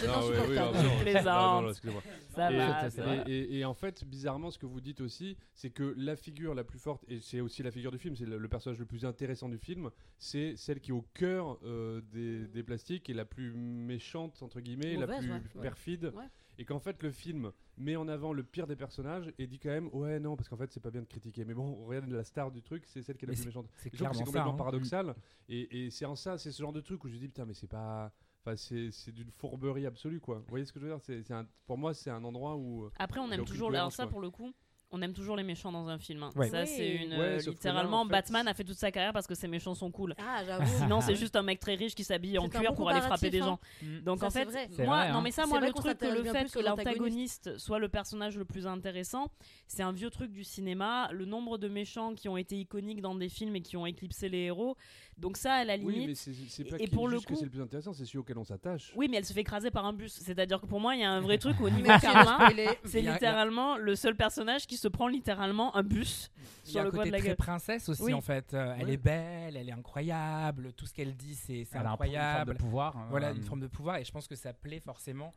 Et, 3.28 3.64
en 3.64 3.74
fait, 3.74 4.04
bizarrement, 4.04 4.50
ce 4.50 4.58
que 4.58 4.66
vous 4.66 4.80
dites 4.80 5.00
aussi, 5.00 5.36
c'est 5.54 5.70
que 5.70 5.94
la 5.96 6.16
figure 6.16 6.54
la 6.54 6.64
plus 6.64 6.78
forte, 6.78 7.04
et 7.08 7.20
c'est 7.20 7.40
aussi 7.40 7.62
la 7.62 7.70
figure 7.70 7.90
du 7.92 7.98
film, 7.98 8.16
c'est 8.16 8.26
le, 8.26 8.38
le 8.38 8.48
personnage 8.48 8.78
le 8.78 8.86
plus 8.86 9.04
intéressant 9.04 9.48
du 9.48 9.58
film, 9.58 9.90
c'est 10.18 10.54
celle 10.56 10.80
qui 10.80 10.90
est 10.90 10.94
au 10.94 11.06
cœur 11.14 11.58
euh, 11.64 12.00
des, 12.12 12.46
des 12.46 12.62
plastiques 12.62 13.08
et 13.10 13.14
la 13.14 13.24
plus 13.24 13.52
méchante, 13.52 14.42
entre 14.42 14.60
guillemets, 14.60 14.96
la 14.96 15.06
plus 15.06 15.30
ouais. 15.32 15.62
perfide. 15.62 16.12
Ouais. 16.14 16.24
Et 16.58 16.64
qu'en 16.64 16.78
fait, 16.80 17.02
le 17.02 17.10
film 17.10 17.52
met 17.76 17.96
en 17.96 18.08
avant 18.08 18.32
le 18.32 18.42
pire 18.42 18.66
des 18.66 18.76
personnages 18.76 19.30
et 19.38 19.46
dit 19.46 19.58
quand 19.58 19.68
même, 19.68 19.88
ouais, 19.92 20.18
non, 20.18 20.36
parce 20.36 20.48
qu'en 20.48 20.56
fait, 20.56 20.72
c'est 20.72 20.80
pas 20.80 20.90
bien 20.90 21.02
de 21.02 21.06
critiquer. 21.06 21.44
Mais 21.44 21.52
bon, 21.54 21.84
regarde 21.84 22.08
la 22.10 22.24
star 22.24 22.50
du 22.50 22.62
truc, 22.62 22.84
c'est 22.86 23.02
celle 23.02 23.16
qui 23.16 23.24
est 23.24 23.28
la 23.28 23.32
Mais 23.32 23.36
plus 23.36 23.46
méchante. 23.46 23.66
C'est 23.76 23.90
c'est 23.90 23.96
ça. 23.98 24.24
complètement 24.24 24.54
hein. 24.54 24.56
paradoxal. 24.56 25.14
Et, 25.48 25.84
et 25.86 25.90
c'est 25.90 26.06
en 26.06 26.16
ça, 26.16 26.38
c'est 26.38 26.52
ce 26.52 26.62
genre 26.62 26.72
de 26.72 26.80
truc 26.80 27.04
où 27.04 27.08
je 27.08 27.16
dis, 27.16 27.28
putain, 27.28 27.44
mais 27.44 27.54
c'est 27.54 27.66
pas. 27.68 28.12
Enfin, 28.44 28.56
c'est 28.56 28.90
c'est 28.92 29.10
d'une 29.12 29.30
fourberie 29.32 29.86
absolue, 29.86 30.20
quoi. 30.20 30.38
Vous 30.38 30.44
voyez 30.48 30.64
ce 30.64 30.72
que 30.72 30.78
je 30.80 30.86
veux 30.86 30.90
dire? 30.92 31.00
C'est 31.02 31.22
c'est 31.24 31.34
un- 31.34 31.46
Pour 31.66 31.76
moi, 31.78 31.92
c'est 31.94 32.10
un 32.10 32.22
endroit 32.24 32.56
où. 32.56 32.84
euh, 32.84 32.90
Après, 32.98 33.18
on 33.20 33.30
aime 33.32 33.44
toujours. 33.44 33.74
Alors 33.74 33.92
ça, 33.92 34.04
quoi. 34.04 34.10
pour 34.12 34.20
le 34.20 34.30
coup. 34.30 34.52
On 34.92 35.02
aime 35.02 35.12
toujours 35.12 35.36
les 35.36 35.42
méchants 35.42 35.72
dans 35.72 35.88
un 35.88 35.98
film. 35.98 36.22
hein. 36.22 36.30
Ouais. 36.36 36.48
Ça, 36.48 36.60
Oui. 36.60 36.66
c'est 36.68 36.88
une. 36.88 37.10
Ouais, 37.12 37.18
euh, 37.18 37.36
là, 37.38 37.42
littéralement, 37.42 38.00
en 38.02 38.04
fait, 38.04 38.10
Batman 38.12 38.46
a 38.46 38.54
fait 38.54 38.62
toute 38.62 38.76
sa 38.78 38.92
carrière 38.92 39.12
parce 39.12 39.26
que 39.26 39.34
ses 39.34 39.48
méchants 39.48 39.74
sont 39.74 39.90
cool. 39.90 40.14
Ah, 40.18 40.44
j'avoue. 40.46 40.64
Sinon, 40.78 41.00
c'est 41.00 41.16
juste 41.16 41.34
un 41.34 41.42
mec 41.42 41.58
très 41.58 41.74
riche 41.74 41.94
qui 41.96 42.04
s'habille 42.04 42.38
en 42.38 42.48
cuir 42.48 42.70
bon 42.70 42.76
pour 42.76 42.90
aller 42.90 43.00
frapper 43.00 43.30
des 43.30 43.38
gens. 43.40 43.56
comparatif, 43.58 43.66
Mm. 43.82 44.04
Donc 44.04 44.20
Ça, 44.20 44.26
en 44.26 44.30
fait, 44.30 44.44
moi, 44.44 44.52
vrai, 44.86 45.12
non 45.12 45.18
hein. 45.18 45.20
mais 45.22 45.30
ça, 45.32 45.44
moi 45.46 45.60
le 45.60 45.72
truc 45.72 45.98
que 45.98 46.06
le 46.06 46.22
fait 46.24 46.50
que 46.50 46.60
l'antagoniste 46.60 47.58
soit 47.58 47.78
le 47.80 47.88
personnage 47.88 48.38
le 48.38 48.44
plus 48.44 48.66
intéressant, 48.66 49.30
c'est 49.66 49.82
un 49.82 49.92
vieux 49.92 50.10
truc 50.10 50.30
du 50.32 50.44
cinéma. 50.44 51.08
Le 51.12 51.24
nombre 51.24 51.58
de 51.58 51.68
méchants 51.68 52.14
qui 52.14 52.28
ont 52.28 52.36
été 52.36 52.56
iconiques 52.56 53.00
dans 53.02 53.14
des 53.16 53.28
films 53.28 53.56
et 53.56 53.62
qui 53.62 53.76
ont 53.76 53.86
éclipsé 53.86 54.28
les 54.28 54.38
héros. 54.44 54.76
Donc 55.18 55.38
ça, 55.38 55.54
à 55.54 55.64
la 55.64 55.78
limite. 55.78 55.96
Oui, 55.96 56.06
mais 56.08 56.14
c'est 56.14 56.64
pas 56.64 56.76
Et 56.78 56.88
pour 56.88 57.08
le 57.08 57.18
coup- 57.20 57.36
c'est 57.36 57.44
le 57.46 57.50
plus 57.50 57.62
intéressant, 57.62 57.94
c'est 57.94 58.04
celui 58.04 58.18
auquel 58.18 58.36
on 58.36 58.44
s'attache. 58.44 58.92
Oui, 58.96 59.08
mais 59.10 59.16
elle 59.16 59.24
se 59.24 59.32
fait 59.32 59.40
écraser 59.40 59.70
par 59.70 59.86
un 59.86 59.94
bus. 59.94 60.12
C'est-à-dire 60.12 60.60
que 60.60 60.66
pour 60.66 60.78
moi, 60.78 60.94
il 60.94 61.00
y 61.00 61.04
a 61.04 61.10
un 61.10 61.20
vrai 61.20 61.38
truc 61.38 61.58
au 61.62 61.70
niveau 61.70 61.86
de 61.90 62.00
karma. 62.00 62.50
C'est 62.84 63.00
littéralement 63.00 63.78
le 63.78 63.96
seul 63.96 64.14
personnage 64.14 64.66
qui 64.66 64.76
se 64.76 64.88
prend 64.88 65.08
littéralement 65.08 65.74
un 65.74 65.82
bus 65.82 66.30
Il 66.64 66.68
y 66.68 66.70
sur 66.72 66.80
a 66.80 66.82
un 66.82 66.84
le 66.84 66.90
côté 66.90 67.06
de 67.08 67.12
la 67.12 67.18
très 67.18 67.28
gueule. 67.28 67.36
princesse 67.36 67.88
aussi 67.88 68.02
Oui. 68.02 68.12
en 68.12 68.20
fait. 68.20 68.52
Euh, 68.52 68.74
Elle 68.78 68.88
Ouais. 68.88 68.92
est 68.92 68.96
belle, 68.98 69.56
elle 69.56 69.68
est 69.70 69.72
incroyable, 69.72 70.72
tout 70.74 70.84
ce 70.86 70.92
qu'elle 70.92 71.16
dit 71.16 71.34
c'est 71.34 71.64
c'est 71.64 71.78
Elle 71.78 71.86
a 71.86 71.90
un- 71.90 71.92
une 71.92 71.96
forme 71.96 72.02
incroyable. 72.02 72.52
de 72.52 72.58
pouvoir. 72.58 72.96
hein, 72.96 73.06
Voilà 73.08 73.28
euh, 73.28 73.34
une 73.34 73.42
forme 73.42 73.60
de 73.60 73.66
pouvoir 73.68 73.96
et 73.96 74.04
je 74.04 74.12
pense 74.12 74.26
que 74.28 74.36
ça 74.36 74.52
plaît 74.52 74.80
forcément 74.80 75.32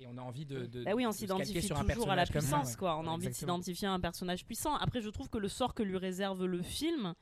et 0.00 0.06
on 0.08 0.16
a 0.18 0.22
envie 0.22 0.44
de. 0.46 0.66
de 0.66 0.82
Bah 0.82 0.92
oui, 0.96 1.06
on 1.06 1.12
s'identifie 1.12 1.68
toujours 1.68 2.10
à 2.10 2.16
la 2.16 2.26
ça, 2.26 2.32
puissance, 2.32 2.70
ouais. 2.70 2.76
quoi. 2.78 2.96
On 2.96 3.02
a 3.02 3.02
Ouais, 3.04 3.08
envie 3.10 3.28
de 3.28 3.32
s'identifier 3.34 3.86
à 3.86 3.92
un 3.92 4.00
personnage 4.00 4.44
puissant. 4.44 4.74
Après, 4.76 5.00
je 5.02 5.08
trouve 5.10 5.28
que 5.28 5.38
le 5.38 5.48
sort 5.48 5.72
que 5.74 5.82
lui 5.84 5.98
réserve 5.98 6.46
le 6.46 6.62
film 6.62 7.14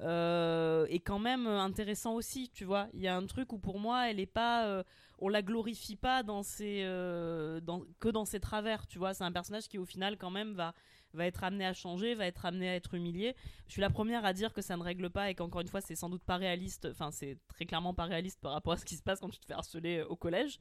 euh, 0.00 0.86
est 0.86 1.00
quand 1.00 1.18
même 1.18 1.46
euh, 1.46 1.60
intéressant 1.60 2.14
aussi, 2.14 2.50
tu 2.50 2.64
vois. 2.64 2.88
Il 2.94 3.00
y 3.00 3.08
a 3.08 3.16
un 3.16 3.26
truc 3.26 3.52
où 3.52 3.58
pour 3.58 3.78
moi, 3.78 4.10
elle 4.10 4.20
est 4.20 4.26
pas, 4.26 4.66
euh, 4.66 4.82
on 5.18 5.28
la 5.28 5.42
glorifie 5.42 5.96
pas 5.96 6.22
dans 6.22 6.42
ses, 6.42 6.82
euh, 6.84 7.60
dans, 7.60 7.82
que 8.00 8.08
dans 8.08 8.24
ses 8.24 8.40
travers, 8.40 8.86
tu 8.86 8.98
vois. 8.98 9.14
C'est 9.14 9.24
un 9.24 9.32
personnage 9.32 9.68
qui 9.68 9.78
au 9.78 9.84
final 9.84 10.16
quand 10.16 10.30
même 10.30 10.54
va 10.54 10.74
va 11.14 11.26
être 11.26 11.44
amené 11.44 11.66
à 11.66 11.72
changer, 11.72 12.14
va 12.14 12.26
être 12.26 12.44
amené 12.44 12.68
à 12.68 12.74
être 12.74 12.94
humilié. 12.94 13.34
Je 13.66 13.72
suis 13.72 13.80
la 13.80 13.90
première 13.90 14.24
à 14.24 14.32
dire 14.32 14.52
que 14.52 14.62
ça 14.62 14.76
ne 14.76 14.82
règle 14.82 15.10
pas 15.10 15.30
et 15.30 15.34
qu'encore 15.34 15.60
une 15.60 15.68
fois, 15.68 15.80
c'est 15.80 15.94
sans 15.94 16.08
doute 16.08 16.24
pas 16.24 16.36
réaliste. 16.36 16.88
Enfin, 16.90 17.10
c'est 17.10 17.38
très 17.48 17.66
clairement 17.66 17.94
pas 17.94 18.04
réaliste 18.04 18.40
par 18.40 18.52
rapport 18.52 18.72
à 18.72 18.76
ce 18.76 18.84
qui 18.84 18.96
se 18.96 19.02
passe 19.02 19.20
quand 19.20 19.28
tu 19.28 19.38
te 19.38 19.46
fais 19.46 19.54
harceler 19.54 19.98
euh, 19.98 20.06
au 20.06 20.16
collège. 20.16 20.58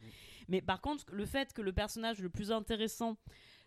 Mais 0.47 0.61
par 0.61 0.81
contre, 0.81 1.05
le 1.11 1.25
fait 1.25 1.53
que 1.53 1.61
le 1.61 1.73
personnage 1.73 2.19
le 2.19 2.29
plus 2.29 2.51
intéressant 2.51 3.17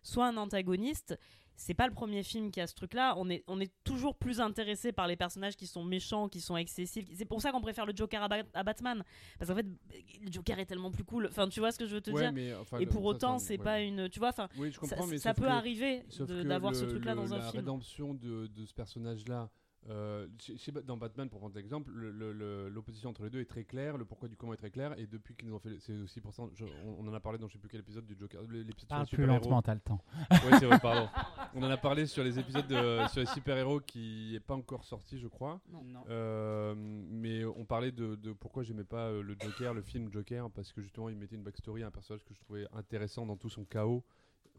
soit 0.02 0.26
un 0.26 0.36
antagoniste, 0.36 1.18
c'est 1.57 1.74
pas 1.74 1.86
le 1.86 1.94
premier 1.94 2.22
film 2.22 2.50
qui 2.50 2.61
a 2.61 2.66
ce 2.66 2.74
truc-là. 2.74 3.14
On 3.16 3.28
est, 3.30 3.44
on 3.46 3.61
est 3.61 3.72
toujours 3.84 4.16
plus 4.16 4.40
intéressé 4.40 4.92
par 4.92 5.07
les 5.07 5.16
personnages 5.16 5.57
qui 5.57 5.66
sont 5.66 5.84
méchants, 5.84 6.28
qui 6.28 6.40
sont 6.40 6.57
excessifs. 6.57 7.07
C'est 7.14 7.24
pour 7.24 7.40
ça 7.40 7.52
qu'on 7.52 7.61
préfère 7.61 7.86
le 7.86 7.92
Joker 7.94 8.22
à, 8.22 8.28
Ba- 8.28 8.42
à 8.55 8.62
Batman. 8.62 9.02
Parce 9.38 9.50
qu'en 9.50 9.57
fait, 9.57 9.66
le 9.66 10.32
Joker 10.32 10.59
est 10.59 10.66
tellement 10.66 10.90
plus 10.90 11.05
cool. 11.05 11.26
Enfin, 11.26 11.48
tu 11.48 11.61
vois 11.61 11.70
ce 11.72 11.78
que 11.78 11.86
je 11.86 11.94
veux 11.94 12.00
te 12.00 12.11
Ouais, 12.11 12.22
dire? 12.22 12.32
mais, 12.32 12.55
enfin, 12.55 12.78
Et 12.78 12.86
pour 12.86 13.05
autant, 13.05 13.38
c'est 13.38 13.59
ouais. 13.59 13.64
pas 13.64 13.80
une. 13.80 14.09
Tu 14.09 14.18
vois, 14.18 14.28
enfin, 14.30 14.48
Oui, 14.59 14.72
ça, 14.72 14.96
mais 15.09 15.18
ça 15.18 15.34
peut 15.34 15.42
que- 15.42 15.46
arriver 15.48 16.02
d'avoir 16.44 16.74
ce 16.74 16.84
truc-là 16.84 17.14
dans 17.14 17.32
un 17.32 17.38
la 17.38 17.44
film. 17.50 17.61
rédemption 17.61 18.14
de, 18.14 18.46
de 18.48 18.66
ce 18.66 18.74
personnage-là, 18.74 19.48
euh, 19.91 20.26
chez- 20.39 20.57
chez 20.57 20.72
Ba- 20.72 20.82
dans 20.82 20.97
Batman, 20.97 21.28
pour 21.28 21.41
prendre 21.41 21.55
l'exemple, 21.55 21.91
le- 21.93 22.11
le- 22.11 22.32
le- 22.32 22.68
l'opposition 22.70 23.11
entre 23.11 23.24
les 23.24 23.30
deux 23.30 23.41
est 23.41 23.45
très 23.45 23.64
claire, 23.64 23.99
le 23.99 24.05
pourquoi 24.05 24.28
du 24.28 24.37
comment 24.37 24.55
est 24.55 24.57
très 24.59 24.70
clair, 24.70 24.99
et 24.99 25.07
depuis 25.07 25.35
qu'ils 25.35 25.47
nous 25.49 25.55
ont 25.55 25.59
fait, 25.59 25.78
c'est 25.80 25.95
aussi 25.99 26.20
pour 26.20 26.32
ça, 26.35 26.45
je- 26.55 26.64
on, 26.87 26.97
on 27.01 27.09
en 27.09 27.12
a 27.14 27.20
parlé 27.20 27.39
dans 27.39 27.49
je 27.49 27.53
sais 27.55 27.59
plus 27.59 27.68
quel 27.68 27.80
épisode 27.80 28.07
du 28.07 28.16
Joker, 28.18 28.43
l'épisode 28.43 28.78
sur 28.78 28.89
Parle 28.89 29.07
les 29.18 29.26
lentement, 29.26 29.62
t'as 29.62 29.74
le 29.74 29.80
temps. 29.80 30.01
Ouais, 30.30 30.59
c'est 30.59 30.66
vrai, 30.66 30.78
pardon. 30.80 31.09
On 31.55 31.62
en 31.62 31.70
a 31.70 31.76
parlé 31.76 32.07
sur 32.07 32.24
les 32.24 32.39
épisodes 32.39 32.66
de, 32.66 33.07
sur 33.09 33.20
les 33.20 33.26
super-héros 33.26 33.80
qui 33.80 34.30
n'est 34.32 34.41
pas 34.41 34.55
encore 34.55 34.85
sorti, 34.85 35.18
je 35.18 35.28
crois. 35.28 35.61
Euh, 36.09 36.74
mais 36.76 37.45
on 37.45 37.64
parlait 37.64 37.93
de, 37.93 38.14
de 38.16 38.32
pourquoi 38.32 38.62
j'aimais 38.62 38.85
pas 38.85 39.09
euh, 39.09 39.22
le 39.22 39.37
Joker, 39.39 39.74
le 39.74 39.82
film 39.82 40.11
Joker, 40.12 40.51
parce 40.51 40.72
que 40.72 40.80
justement 40.80 41.09
il 41.09 41.16
mettait 41.16 41.37
une 41.37 41.43
backstory 41.43 41.82
à 41.82 41.89
un 41.89 41.91
personnage 41.91 42.24
que 42.24 42.32
je 42.35 42.41
trouvais 42.41 42.66
intéressant 42.72 43.26
dans 43.26 43.37
tout 43.37 43.51
son 43.51 43.64
chaos, 43.64 44.05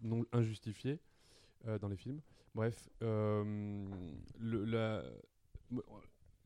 non 0.01 0.23
injustifié 0.33 0.99
euh, 1.67 1.79
dans 1.79 1.87
les 1.87 1.97
films. 1.97 2.21
Bref, 2.53 2.89
euh, 3.01 3.85
le, 4.39 5.01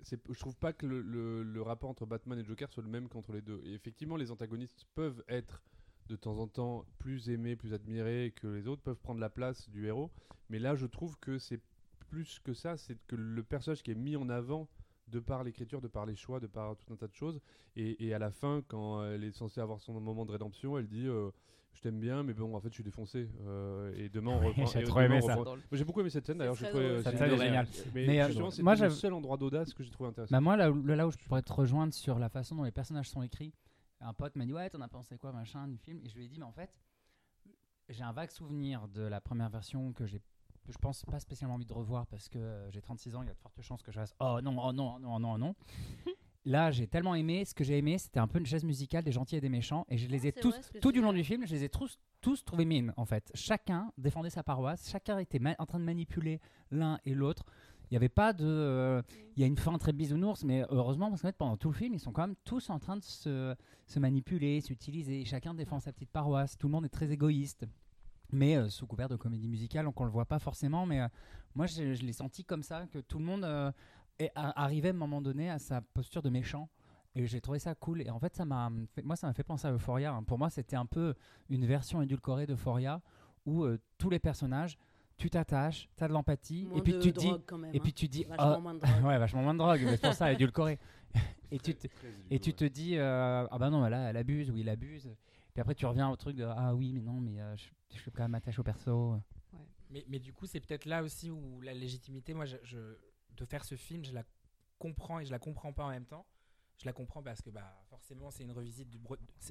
je 0.06 0.40
trouve 0.40 0.56
pas 0.58 0.74
que 0.74 0.86
le, 0.86 1.62
rapport 1.62 1.90
entre 1.90 2.06
Batman 2.06 2.40
et 2.40 2.44
Joker 2.44 2.72
soit 2.72 2.84
le 2.84 2.90
même 2.90 3.08
qu'entre 3.10 3.34
les 3.34 3.42
deux. 3.42 3.62
Effectivement, 3.66 4.16
les 4.16 4.32
antagonistes 4.32 4.86
peuvent 4.96 5.24
être 5.28 5.62
de 6.08 6.16
temps 6.16 6.40
en 6.40 6.48
temps 6.48 6.86
plus 6.98 7.30
aimés, 7.30 7.56
plus 7.56 7.74
admirés 7.74 8.34
que 8.36 8.48
les 8.48 8.68
autres, 8.68 8.82
peuvent 8.82 9.00
prendre 9.00 9.20
la 9.20 9.30
place 9.30 9.70
du 9.70 9.86
héros. 9.86 10.10
Mais 10.50 10.58
là, 10.58 10.76
je 10.76 10.88
trouve 10.88 11.18
que 11.20 11.38
c'est 11.38 11.62
plus 12.10 12.40
que 12.40 12.54
ça, 12.54 12.78
c'est 12.78 12.98
que 13.06 13.16
le 13.16 13.44
personnage 13.44 13.84
qui 13.84 13.92
est 13.92 13.96
mis 13.96 14.16
en 14.16 14.30
avant 14.30 14.68
de 15.10 15.20
par 15.20 15.44
l'écriture, 15.44 15.82
de 15.82 15.88
par 15.88 16.06
les 16.06 16.16
choix, 16.16 16.40
de 16.40 16.48
par 16.48 16.76
tout 16.76 16.92
un 16.94 16.96
tas 16.96 17.08
de 17.08 17.14
choses. 17.14 17.40
Et, 17.76 18.06
et 18.06 18.14
à 18.14 18.20
la 18.20 18.32
fin, 18.32 18.62
quand 18.68 19.04
elle 19.06 19.24
est 19.24 19.32
censée 19.32 19.62
avoir 19.62 19.80
son 19.80 20.00
moment 20.00 20.26
de 20.26 20.32
rédemption, 20.32 20.78
elle 20.78 20.88
dit 20.88 21.08
euh, 21.08 21.30
Je 21.74 21.82
t'aime 21.82 22.00
bien, 22.00 22.24
mais 22.24 22.34
bon, 22.34 22.56
en 22.56 22.60
fait, 22.60 22.70
je 22.70 22.76
suis 22.76 22.84
défoncé. 22.84 23.30
Euh, 23.42 23.94
et 23.96 24.10
demain, 24.10 24.32
on 24.32 24.40
reprend. 24.48 24.66
j'ai 24.66 24.84
trop 24.84 25.02
aimé 25.02 25.22
ça. 25.22 25.38
J'ai 25.72 25.84
beaucoup 25.84 26.02
aimé 26.02 26.10
cette 26.10 26.26
scène 26.26 26.38
d'ailleurs. 26.38 26.58
Cette 26.58 26.74
c'est 26.74 27.18
scène 27.18 27.34
est 27.34 27.38
géniale. 27.38 27.68
Mais, 27.94 28.08
Mais, 28.08 28.22
euh, 28.22 28.28
justement, 28.28 28.76
c'est 28.76 28.84
le 28.84 28.90
seul 28.92 29.14
endroit 29.14 29.38
d'audace 29.38 29.74
que 29.74 29.84
j'ai 29.84 29.92
trouvé 29.92 30.10
intéressant. 30.10 30.32
Bah 30.32 30.42
moi, 30.42 30.58
là 30.58 30.72
où, 30.72 30.84
là 30.86 31.08
où 31.08 31.12
je 31.12 31.18
pourrais 31.18 31.42
te 31.42 31.54
rejoindre 31.54 31.94
sur 31.94 32.20
la 32.20 32.30
façon 32.30 32.56
dont 32.56 32.64
les 32.64 32.72
personnages 32.72 33.10
sont 33.10 33.22
écrits, 33.22 33.54
un 34.02 34.14
pote 34.14 34.36
m'a 34.36 34.46
dit 34.46 34.54
ouais, 34.54 34.70
t'en 34.70 34.82
as 34.82 34.88
pensé 34.88 35.18
quoi, 35.18 35.32
machin, 35.32 35.68
du 35.68 35.78
film? 35.78 36.00
Et 36.04 36.10
je 36.10 36.16
lui 36.16 36.26
ai 36.26 36.28
dit 36.28 36.40
mais 36.40 36.46
en 36.46 36.54
fait, 36.54 36.80
j'ai 37.90 38.04
un 38.04 38.14
vague 38.14 38.32
souvenir 38.32 38.88
de 38.88 39.02
la 39.02 39.20
première 39.20 39.50
version 39.50 39.94
que 39.94 40.06
j'ai 40.06 40.22
je 40.72 40.78
pense 40.78 41.04
pas 41.06 41.20
spécialement 41.20 41.56
envie 41.56 41.66
de 41.66 41.74
revoir 41.74 42.08
parce 42.08 42.30
que 42.30 42.38
euh, 42.40 42.72
j'ai 42.72 42.82
36 42.82 43.16
ans, 43.16 43.22
il 43.22 43.28
y 43.28 43.30
a 43.30 43.34
de 43.34 43.40
fortes 43.40 43.62
chances 43.62 43.82
que 43.82 43.92
je 43.92 44.00
fasse 44.00 44.14
oh 44.20 44.40
non, 44.42 44.56
oh 44.64 44.72
non, 44.74 44.96
oh 44.96 45.00
non, 45.00 45.16
oh 45.16 45.20
non, 45.20 45.34
oh 45.34 45.38
non. 45.38 45.56
Là, 46.46 46.72
j'ai 46.72 46.88
tellement 46.88 47.16
aimé. 47.16 47.44
Ce 47.44 47.54
que 47.54 47.64
j'ai 47.66 47.78
aimé, 47.78 47.98
c'était 47.98 48.20
un 48.20 48.28
peu 48.28 48.40
une 48.40 48.46
chaise 48.46 48.64
musicale 48.64 49.04
des 49.04 49.12
gentils 49.12 49.36
et 49.36 49.42
des 49.42 49.50
méchants. 49.50 49.86
Et 49.90 49.98
je 49.98 50.08
les 50.08 50.26
ai 50.26 50.32
c'est 50.34 50.40
tous, 50.42 50.52
vrai 50.52 50.62
ce 50.64 50.72
que 50.72 50.78
tout 50.80 50.92
tu 50.92 50.98
du 51.00 51.04
long 51.04 51.12
dis. 51.12 51.20
du 51.20 51.24
film, 51.26 51.46
je 51.46 51.54
les 51.54 51.66
ai 51.66 51.70
tous, 51.70 52.00
tous 52.22 52.44
trouvés 52.46 52.64
mine, 52.66 52.94
en 52.96 53.06
fait. 53.06 53.30
Chacun 53.36 53.92
défendait 53.98 54.30
sa 54.30 54.42
paroisse. 54.42 54.90
Chacun 54.90 55.20
était 55.20 55.38
ma- 55.40 55.56
en 55.60 55.66
train 55.66 55.80
de 55.80 55.84
manipuler 55.84 56.40
l'un 56.72 56.98
et 57.04 57.14
l'autre. 57.14 57.44
Il 57.84 57.94
n'y 57.94 57.98
avait 57.98 58.08
pas 58.10 58.32
de. 58.34 58.46
euh, 58.48 59.02
Il 59.36 59.42
y 59.42 59.44
a 59.44 59.48
une 59.48 59.58
fin 59.58 59.78
très 59.78 59.92
bisounours, 59.92 60.44
mais 60.46 60.64
heureusement, 60.70 61.10
parce 61.10 61.22
fait, 61.22 61.36
pendant 61.36 61.58
tout 61.58 61.70
le 61.70 61.76
film, 61.76 61.94
ils 61.94 62.00
sont 62.00 62.14
quand 62.14 62.26
même 62.26 62.36
tous 62.46 62.70
en 62.70 62.80
train 62.80 62.96
de 62.96 63.04
se, 63.04 63.54
se 63.86 64.00
manipuler, 64.00 64.62
s'utiliser. 64.62 65.26
Chacun 65.26 65.54
défend 65.54 65.80
sa 65.82 65.92
petite 65.92 66.10
paroisse. 66.10 66.58
Tout 66.58 66.68
le 66.68 66.72
monde 66.72 66.86
est 66.86 66.90
très 66.90 67.12
égoïste. 67.12 67.66
Mais 68.32 68.56
euh, 68.58 68.70
sous 68.70 68.86
couvert 68.88 69.10
de 69.10 69.16
comédie 69.16 69.48
musicale, 69.48 69.86
donc 69.86 70.00
on 70.00 70.06
le 70.06 70.12
voit 70.12 70.26
pas 70.26 70.40
forcément. 70.40 70.86
Mais 70.86 71.02
euh, 71.02 71.08
moi, 71.56 71.66
je, 71.66 71.94
je 71.94 72.04
l'ai 72.04 72.14
senti 72.14 72.44
comme 72.46 72.64
ça, 72.64 72.86
que 72.88 73.00
tout 73.00 73.18
le 73.20 73.26
monde 73.26 73.44
euh, 73.44 73.72
est- 74.20 74.32
a- 74.36 74.62
arrivait 74.62 74.90
à 74.90 74.92
un 74.92 74.96
moment 74.96 75.22
donné 75.22 75.50
à 75.50 75.58
sa 75.60 75.82
posture 75.82 76.22
de 76.22 76.30
méchant. 76.30 76.70
Et 77.16 77.26
j'ai 77.26 77.42
trouvé 77.42 77.58
ça 77.58 77.74
cool. 77.74 78.02
Et 78.04 78.10
en 78.12 78.20
fait, 78.20 78.36
ça 78.36 78.46
m'a 78.46 78.72
fait- 78.94 79.02
moi, 79.02 79.16
ça 79.16 79.26
m'a 79.28 79.34
fait 79.34 79.44
penser 79.44 79.68
à 79.68 79.72
Euphoria. 79.72 80.14
hein. 80.14 80.22
Pour 80.24 80.38
moi, 80.38 80.50
c'était 80.52 80.76
un 80.76 80.86
peu 80.86 81.16
une 81.50 81.66
version 81.66 82.02
édulcorée 82.04 82.46
d'Euphoria 82.46 83.02
où 83.48 83.64
euh, 83.64 83.80
tous 83.98 84.12
les 84.12 84.20
personnages, 84.20 84.78
tu 85.18 85.30
t'attaches, 85.32 85.90
tu 85.98 86.04
as 86.04 86.08
de 86.08 86.14
l'empathie, 86.14 86.66
Moins 86.66 86.78
et 86.78 86.82
puis 86.82 86.94
de 86.94 87.00
tu 87.02 87.12
dis, 87.12 87.26
drogue, 87.28 87.42
quand 87.48 87.58
même, 87.58 87.74
et 87.74 87.78
hein. 87.78 87.82
puis 87.84 87.94
tu 87.94 88.08
dis, 88.08 88.24
Vachement 88.26 88.54
ah, 88.56 88.60
moins 88.60 88.74
de 88.76 88.80
drogue. 88.80 88.92
ouais, 89.06 89.18
vachement 89.18 89.42
moins 89.42 89.54
de 89.54 89.60
drogue, 89.60 89.82
mais 89.84 89.92
c'est 89.98 90.02
pour 90.02 90.14
ça 90.14 90.32
édulcoré. 90.32 90.78
et 91.52 91.58
tu 91.60 91.74
te, 91.76 91.88
et 92.30 92.40
tu 92.40 92.54
te 92.54 92.64
dis, 92.64 92.96
euh, 92.96 93.46
ah 93.50 93.58
bah 93.58 93.70
non, 93.72 93.82
là, 93.90 94.12
elle 94.12 94.18
abuse 94.18 94.52
ou 94.52 94.56
il 94.56 94.70
abuse. 94.70 95.10
Puis 95.54 95.62
après, 95.62 95.74
tu 95.76 95.86
reviens 95.88 96.10
au 96.10 96.16
truc 96.16 96.36
de, 96.38 96.44
ah 96.46 96.76
oui, 96.76 96.94
mais 96.94 97.02
non, 97.02 97.20
mais 97.20 97.42
euh, 97.42 97.56
je, 97.58 97.66
je 97.94 98.00
suis 98.00 98.12
quand 98.12 98.24
même 98.24 98.36
attaché 98.36 98.60
au 98.60 98.64
perso. 98.64 99.16
Mais, 99.90 100.06
mais 100.08 100.20
du 100.20 100.34
coup, 100.34 100.46
c'est 100.46 100.60
peut-être 100.60 100.86
là 100.86 101.02
aussi 101.04 101.32
où 101.32 101.62
la 101.62 101.74
légitimité, 101.74 102.34
moi, 102.34 102.46
je, 102.46 102.58
je- 102.64 102.96
de 103.36 103.46
faire 103.46 103.64
ce 103.64 103.76
film, 103.76 104.04
je 104.06 104.14
la 104.14 104.24
comprends 104.78 105.20
et 105.20 105.26
je 105.26 105.32
la 105.32 105.40
comprends 105.40 105.74
pas 105.74 105.86
en 105.86 105.90
même 105.90 106.06
temps. 106.06 106.26
Je 106.78 106.86
la 106.86 106.94
comprends 106.94 107.22
parce 107.24 107.42
que 107.42 107.50
bah, 107.50 107.82
forcément, 107.90 108.30
c'est 108.32 108.44
une 108.44 108.52
revisite 108.52 108.90
du. 108.90 109.00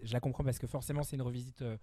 Je 0.03 0.13
la 0.13 0.21
comprends 0.21 0.45
parce 0.45 0.59
que 0.59 0.67
forcément, 0.67 1.03
c'est 1.03 1.17
une 1.17 1.23
revisite 1.23 1.61
euh, 1.63 1.77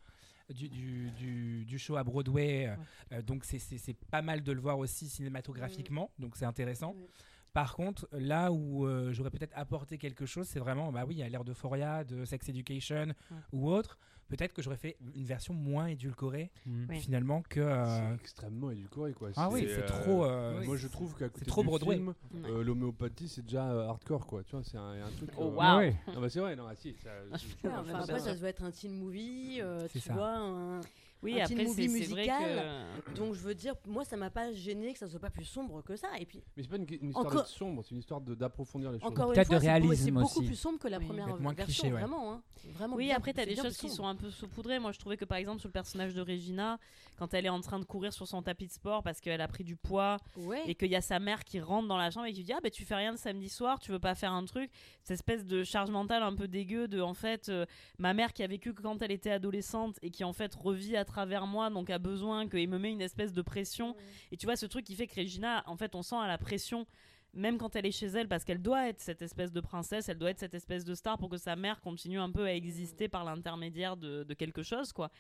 du, 0.49 0.69
du, 0.69 1.11
du- 1.11 1.65
du 1.65 1.77
show 1.77 1.97
à 1.97 2.03
Broadway. 2.03 2.67
euh, 2.67 2.75
euh, 3.11 3.21
donc, 3.21 3.43
c'est- 3.45 3.59
c'est 3.59 3.77
c'est 3.77 3.93
pas 3.93 4.21
mal 4.23 4.41
de 4.41 4.51
le 4.51 4.61
voir 4.61 4.77
aussi 4.79 5.07
cinématographiquement. 5.09 6.09
Donc, 6.17 6.35
c'est 6.37 6.45
intéressant. 6.45 6.93
Ouais. 6.93 7.07
Par 7.53 7.75
contre, 7.75 8.07
là 8.11 8.51
où 8.51 8.85
euh, 8.85 9.13
j'aurais 9.13 9.29
peut-être 9.29 9.53
apporté 9.55 9.97
quelque 9.97 10.25
chose, 10.25 10.47
c'est 10.47 10.59
vraiment, 10.59 10.91
bah 10.91 11.05
oui, 11.05 11.21
à 11.21 11.29
l'ère 11.29 11.43
d'Euphoria, 11.43 12.03
de 12.03 12.25
Sex 12.25 12.49
Education 12.49 13.13
ou 13.53 13.69
autre, 13.69 13.97
peut-être 14.27 14.53
que 14.53 14.61
j'aurais 14.61 14.77
fait 14.77 14.97
une 15.15 15.23
version 15.25 15.53
moins 15.53 15.87
édulcorée 15.87 16.51
Oui. 16.65 16.99
finalement 16.99 17.41
que. 17.49 17.59
euh, 17.59 17.85
C'est 18.09 18.15
extrêmement 18.21 18.71
édulcoré 18.71 19.13
quoi. 19.13 19.29
ah 19.35 19.49
oui, 19.51 19.65
c'est 19.67 19.83
euh, 19.83 19.87
trop. 19.87 20.25
euh, 20.25 20.63
Moi 20.65 20.77
je 20.77 20.87
trouve 20.87 21.15
qu'à 21.15 21.29
côté 21.29 21.45
trop 21.45 21.61
du 21.61 21.67
Broadway. 21.67 21.95
film, 21.95 22.13
euh, 22.45 22.63
l'homéopathie 22.63 23.27
c'est 23.27 23.43
déjà 23.43 23.69
euh, 23.71 23.87
hardcore 23.87 24.25
quoi. 24.25 24.43
Tu 24.43 24.51
vois, 24.55 24.63
c'est 24.63 24.77
un, 24.77 25.03
un 25.05 25.11
truc. 25.17 25.29
Oh, 25.37 25.45
waouh. 25.55 25.77
Ouais. 25.79 25.95
Non 26.13 26.21
bah 26.21 26.29
c'est 26.29 26.39
vrai, 26.39 26.55
non, 26.55 26.65
ah, 26.69 26.75
si. 26.75 26.95
Ça, 27.03 27.09
Ouais, 27.31 27.37
je- 27.63 27.67
enfin, 27.69 27.99
après, 27.99 28.19
ça 28.19 28.35
doit 28.35 28.49
être 28.49 28.63
un 28.63 28.71
teen 28.71 28.93
movie, 28.93 29.59
euh, 29.61 29.87
C'est 29.91 29.99
tu 29.99 30.07
ça. 30.07 30.13
vois, 30.13 30.37
un- 30.37 30.81
Oui, 31.25 31.41
un 31.41 31.43
après, 31.45 31.55
c'est 31.57 31.63
movie 31.65 31.89
c'est 32.03 32.11
vrai 32.11 32.21
musical. 32.27 32.63
que. 33.05 33.11
Donc 33.17 33.33
je 33.33 33.39
veux 33.41 33.55
dire, 33.55 33.73
moi 33.87 34.05
ça 34.05 34.15
m'a 34.17 34.29
pas 34.29 34.53
gêné 34.53 34.93
que 34.93 34.99
ça 34.99 35.07
soit 35.09 35.19
pas 35.19 35.29
plus 35.29 35.45
sombre 35.45 35.81
que 35.83 35.95
ça. 35.95 36.07
Et 36.19 36.25
puis 36.25 36.41
Mais 36.55 36.63
c'est 36.63 36.69
pas 36.69 36.77
une, 36.77 36.85
une 36.89 37.09
histoire 37.09 37.25
Encore- 37.25 37.41
d'être 37.41 37.47
sombre, 37.49 37.83
c'est 37.83 37.91
une 37.91 37.99
histoire 37.99 38.21
de- 38.21 38.35
d'approfondir 38.35 38.91
les 38.91 38.99
choses. 38.99 39.07
encore 39.09 39.29
une 39.29 39.33
Peut-être 39.35 39.47
fois, 39.47 39.59
de 39.79 39.95
c'est 39.95 40.11
beaucoup 40.11 40.39
aussi. 40.39 40.45
plus 40.47 40.55
sombre 40.55 40.79
que 40.79 40.87
la 40.87 40.99
Oui. 40.99 41.05
première 41.05 41.27
version, 41.35 41.63
cliché, 41.65 41.83
ouais. 41.87 41.99
vraiment. 41.99 42.31
hein. 42.33 42.41
Vraiment 42.73 42.95
Oui, 42.95 43.05
bien- 43.07 43.17
après, 43.17 43.33
tu 43.33 43.39
as 43.39 43.43
c'est 43.43 43.49
des 43.49 43.55
choses 43.55 43.77
qui 43.77 43.89
sont 43.89 44.07
un 44.07 44.15
peu 44.15 44.31
saupoudrées. 44.31 44.79
Moi, 44.79 44.91
je 44.91 44.99
trouvais 44.99 45.17
que 45.17 45.25
par 45.25 45.37
exemple, 45.37 45.59
sur 45.59 45.67
le 45.67 45.73
personnage 45.73 46.13
de 46.13 46.21
Regina, 46.21 46.79
quand 47.17 47.33
elle 47.33 47.45
est 47.45 47.49
en 47.49 47.61
train 47.61 47.79
de 47.79 47.85
courir 47.85 48.11
sur 48.11 48.27
son 48.27 48.41
tapis 48.41 48.67
de 48.67 48.71
sport 48.71 49.03
parce 49.03 49.21
qu'elle 49.21 49.39
a 49.41 49.47
pris 49.47 49.63
du 49.63 49.75
poids 49.75 50.17
Ouais. 50.37 50.61
et 50.67 50.75
qu'il 50.75 50.89
y 50.89 50.95
a 50.95 51.01
sa 51.01 51.19
mère 51.19 51.43
qui 51.43 51.59
rentre 51.59 51.87
dans 51.87 51.97
la 51.97 52.11
chambre 52.11 52.25
et 52.25 52.31
qui 52.31 52.39
lui 52.39 52.43
dit 52.45 52.53
Ah, 52.53 52.59
ben 52.61 52.71
tu 52.71 52.83
fais 52.85 52.95
rien 52.95 53.11
le 53.11 53.17
samedi 53.17 53.49
soir, 53.49 53.79
tu 53.79 53.91
veux 53.91 53.99
pas 53.99 54.15
faire 54.15 54.33
un 54.33 54.43
truc. 54.45 54.69
Cette 55.03 55.15
espèce 55.15 55.45
de 55.45 55.63
charge 55.63 55.89
mentale 55.91 56.23
un 56.23 56.33
peu 56.35 56.47
dégueu 56.47 56.87
de 56.87 56.99
en 57.01 57.13
fait, 57.13 57.49
euh, 57.49 57.65
ma 57.99 58.13
mère 58.13 58.33
qui 58.33 58.41
a 58.43 58.47
vécu 58.47 58.73
quand 58.73 59.01
elle 59.01 59.11
était 59.11 59.31
adolescente 59.31 59.97
et 60.01 60.09
qui 60.09 60.23
en 60.23 60.33
fait 60.33 60.53
revit 60.55 60.97
à 60.97 61.05
travers 61.05 61.14
moi, 61.45 61.69
donc 61.69 61.89
a 61.89 61.99
besoin 61.99 62.47
qu'il 62.47 62.69
me 62.69 62.77
met 62.77 62.91
une 62.91 63.01
espèce 63.01 63.33
de 63.33 63.41
pression. 63.41 63.95
Et 64.31 64.37
tu 64.37 64.45
vois, 64.45 64.55
ce 64.55 64.65
truc 64.65 64.85
qui 64.85 64.95
fait 64.95 65.07
que 65.07 65.19
Regina, 65.19 65.63
en 65.67 65.77
fait, 65.77 65.95
on 65.95 66.01
sent 66.01 66.17
à 66.17 66.27
la 66.27 66.37
pression. 66.37 66.85
Même 67.33 67.57
quand 67.57 67.75
elle 67.75 67.85
est 67.85 67.91
chez 67.91 68.07
elle, 68.07 68.29
parce 68.29 68.45
qu'elle 68.45 68.61
doit 68.61 68.87
être 68.87 69.01
cette 69.01 69.21
espèce 69.21 69.51
de 69.51 69.59
princesse, 69.59 70.07
elle 70.07 70.17
doit 70.17 70.29
être 70.29 70.39
cette 70.39 70.53
espèce 70.53 70.85
de 70.85 70.95
star 70.95 71.17
pour 71.17 71.29
que 71.29 71.37
sa 71.37 71.57
mère 71.57 71.81
continue 71.81 72.17
un 72.17 72.31
peu 72.31 72.45
à 72.45 72.53
exister 72.53 73.09
par 73.09 73.25
l'intermédiaire 73.25 73.97
de, 73.97 74.23
de 74.23 74.33
quelque 74.33 74.63
chose, 74.63 74.93
quoi. 74.93 75.11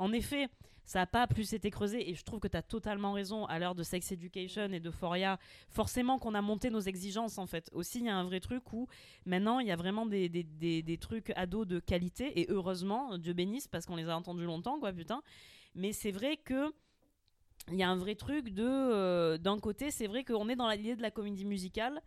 En 0.00 0.12
effet, 0.14 0.48
ça 0.86 1.00
n'a 1.00 1.06
pas 1.06 1.26
plus 1.26 1.52
été 1.52 1.70
creusé 1.70 2.10
et 2.10 2.14
je 2.14 2.24
trouve 2.24 2.40
que 2.40 2.48
tu 2.48 2.56
as 2.56 2.62
totalement 2.62 3.12
raison 3.12 3.44
à 3.44 3.58
l'heure 3.58 3.74
de 3.74 3.82
Sex 3.82 4.10
Education 4.12 4.72
et 4.72 4.80
d'Euphoria. 4.80 5.38
Forcément 5.68 6.18
qu'on 6.18 6.34
a 6.34 6.40
monté 6.40 6.70
nos 6.70 6.80
exigences 6.80 7.36
en 7.36 7.46
fait. 7.46 7.68
Aussi, 7.74 7.98
il 7.98 8.06
y 8.06 8.08
a 8.08 8.16
un 8.16 8.24
vrai 8.24 8.40
truc 8.40 8.72
où 8.72 8.88
maintenant 9.26 9.60
il 9.60 9.68
y 9.68 9.70
a 9.70 9.76
vraiment 9.76 10.06
des, 10.06 10.30
des, 10.30 10.42
des, 10.82 10.98
trucs 10.98 11.30
ados 11.36 11.66
de 11.66 11.80
qualité 11.80 12.40
et 12.40 12.46
heureusement, 12.48 13.18
Dieu 13.18 13.34
bénisse 13.34 13.68
parce 13.68 13.84
qu'on 13.84 13.96
les 13.96 14.08
a 14.08 14.16
entendus 14.16 14.46
longtemps, 14.46 14.80
quoi, 14.80 14.90
putain. 14.90 15.22
Mais 15.74 15.92
c'est 15.92 16.12
vrai 16.12 16.38
que 16.38 16.72
il 17.70 17.76
y 17.76 17.82
a 17.82 17.90
un 17.90 17.96
vrai 17.96 18.14
truc 18.14 18.48
de 18.48 18.64
euh, 18.66 19.36
d'un 19.36 19.58
côté 19.58 19.90
c'est 19.90 20.06
vrai 20.06 20.24
qu'on 20.24 20.48
est 20.48 20.56
dans 20.56 20.68
l'idée 20.70 20.96
de 20.96 21.02
la 21.02 21.10
comédie 21.10 21.44
musicale 21.44 22.00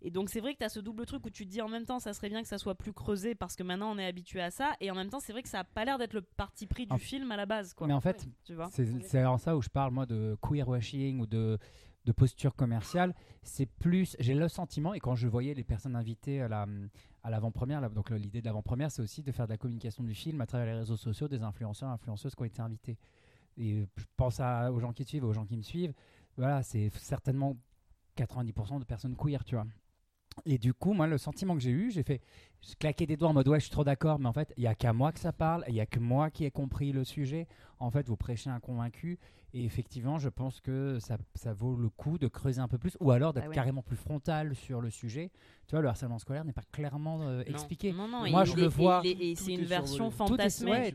et 0.00 0.10
donc 0.10 0.28
c'est 0.30 0.40
vrai 0.40 0.52
que 0.54 0.58
tu 0.58 0.64
as 0.64 0.68
ce 0.68 0.80
double 0.80 1.06
truc 1.06 1.24
où 1.26 1.30
tu 1.30 1.44
te 1.44 1.50
dis 1.50 1.60
en 1.60 1.68
même 1.68 1.84
temps 1.84 1.98
ça 1.98 2.12
serait 2.12 2.28
bien 2.28 2.42
que 2.42 2.48
ça 2.48 2.58
soit 2.58 2.74
plus 2.76 2.92
creusé 2.92 3.34
parce 3.34 3.56
que 3.56 3.62
maintenant 3.62 3.90
on 3.92 3.98
est 3.98 4.06
habitué 4.06 4.40
à 4.40 4.50
ça 4.50 4.74
et 4.80 4.90
en 4.90 4.94
même 4.94 5.10
temps 5.10 5.20
c'est 5.20 5.32
vrai 5.32 5.42
que 5.42 5.48
ça 5.48 5.60
a 5.60 5.64
pas 5.64 5.84
l'air 5.84 5.98
d'être 5.98 6.12
le 6.14 6.22
parti 6.22 6.66
pris 6.66 6.86
du 6.86 6.92
En- 6.92 6.98
film 6.98 7.30
à 7.32 7.36
la 7.36 7.46
base 7.46 7.74
quoi 7.74 7.86
Mais 7.86 7.94
en 7.94 8.00
fait, 8.00 8.26
tu 8.44 8.54
vois 8.54 8.68
c'est 8.70 8.86
c'est 9.02 9.24
en 9.24 9.38
ça 9.38 9.56
où 9.56 9.62
je 9.62 9.68
parle, 9.68 9.92
moi, 9.92 10.06
de 10.06 10.36
queer 10.40 10.68
washing 10.68 11.20
ou 11.20 11.26
de, 11.26 11.58
de 12.04 12.12
posture 12.12 12.54
commerciale. 12.54 13.14
C'est 13.42 13.66
plus. 13.66 14.16
J'ai 14.20 14.34
le 14.34 14.48
sentiment, 14.48 14.94
et 14.94 15.00
quand 15.00 15.14
je 15.14 15.26
voyais 15.28 15.52
les 15.54 15.64
personnes 15.64 15.96
invitées 15.96 16.40
à 16.42 16.48
la 16.48 16.66
à 17.24 17.30
l'avant-première, 17.30 17.80
là, 17.80 17.88
donc 17.88 18.10
l'idée 18.10 18.40
de 18.40 18.46
l'avant-première, 18.46 18.90
c'est 18.90 19.02
aussi 19.02 19.22
de 19.22 19.32
faire 19.32 19.46
de 19.46 19.52
la 19.52 19.58
communication 19.58 20.04
du 20.04 20.14
film 20.14 20.40
à 20.40 20.46
travers 20.46 20.66
les 20.66 20.78
réseaux 20.78 20.96
sociaux, 20.96 21.28
des 21.28 21.42
influenceurs, 21.42 21.88
influenceuses 21.90 22.34
qui 22.34 22.42
ont 22.42 22.46
été 22.46 22.62
invités. 22.62 22.96
Et 23.56 23.84
je 23.96 24.04
pense 24.16 24.38
à, 24.40 24.70
aux 24.72 24.78
gens 24.78 24.92
qui 24.92 25.04
te 25.04 25.08
suivent, 25.10 25.24
aux 25.24 25.32
gens 25.32 25.44
qui 25.44 25.56
me 25.56 25.62
suivent. 25.62 25.92
Voilà, 26.36 26.62
c'est 26.62 26.90
certainement 26.96 27.56
90% 28.16 28.78
de 28.78 28.84
personnes 28.84 29.16
queer, 29.16 29.44
tu 29.44 29.54
vois. 29.56 29.66
Et 30.46 30.58
du 30.58 30.74
coup, 30.74 30.92
moi, 30.92 31.06
le 31.06 31.18
sentiment 31.18 31.54
que 31.54 31.60
j'ai 31.60 31.70
eu, 31.70 31.90
j'ai 31.90 32.02
fait, 32.02 32.20
je 32.62 33.04
des 33.06 33.16
doigts 33.16 33.28
en 33.28 33.34
mode 33.34 33.48
ouais, 33.48 33.60
je 33.60 33.64
suis 33.64 33.72
trop 33.72 33.84
d'accord, 33.84 34.18
mais 34.18 34.28
en 34.28 34.32
fait, 34.32 34.52
il 34.56 34.64
y 34.64 34.66
a 34.66 34.74
qu'à 34.74 34.92
moi 34.92 35.12
que 35.12 35.20
ça 35.20 35.32
parle, 35.32 35.64
il 35.68 35.74
y 35.74 35.80
a 35.80 35.86
que 35.86 35.98
moi 35.98 36.30
qui 36.30 36.44
ai 36.44 36.50
compris 36.50 36.92
le 36.92 37.04
sujet. 37.04 37.46
En 37.80 37.90
fait, 37.90 38.08
vous 38.08 38.16
prêchez 38.16 38.50
un 38.50 38.58
convaincu, 38.60 39.18
et 39.54 39.64
effectivement, 39.64 40.18
je 40.18 40.28
pense 40.28 40.60
que 40.60 40.98
ça, 40.98 41.16
ça 41.36 41.52
vaut 41.52 41.76
le 41.76 41.88
coup 41.88 42.18
de 42.18 42.26
creuser 42.26 42.60
un 42.60 42.66
peu 42.68 42.76
plus, 42.76 42.96
ou 43.00 43.12
alors 43.12 43.32
d'être 43.32 43.44
Ah 43.46 43.48
ouais. 43.48 43.54
carrément 43.54 43.82
plus 43.82 43.96
frontal 43.96 44.54
sur 44.56 44.80
le 44.80 44.90
sujet. 44.90 45.30
Tu 45.68 45.72
vois, 45.76 45.80
le 45.82 45.88
harcèlement 45.88 46.18
scolaire 46.18 46.44
n'est 46.44 46.52
pas 46.52 46.64
clairement 46.72 47.22
euh, 47.22 47.38
Non. 47.38 47.42
expliqué. 47.44 47.92
non 47.92 48.08
non 48.08 48.28
Moi, 48.28 48.42
il 48.44 48.46
je 48.46 48.52
est- 48.52 48.60
le 48.62 48.66
vois. 48.66 49.00
et 49.04 49.34
c'est 49.36 49.52
est 49.52 49.54
une 49.54 49.64
version 49.64 50.10
survolé. 50.10 50.16
Tout 50.16 50.24
est- 50.24 50.28
fantasmée 50.28 50.70
ouais, 50.72 50.92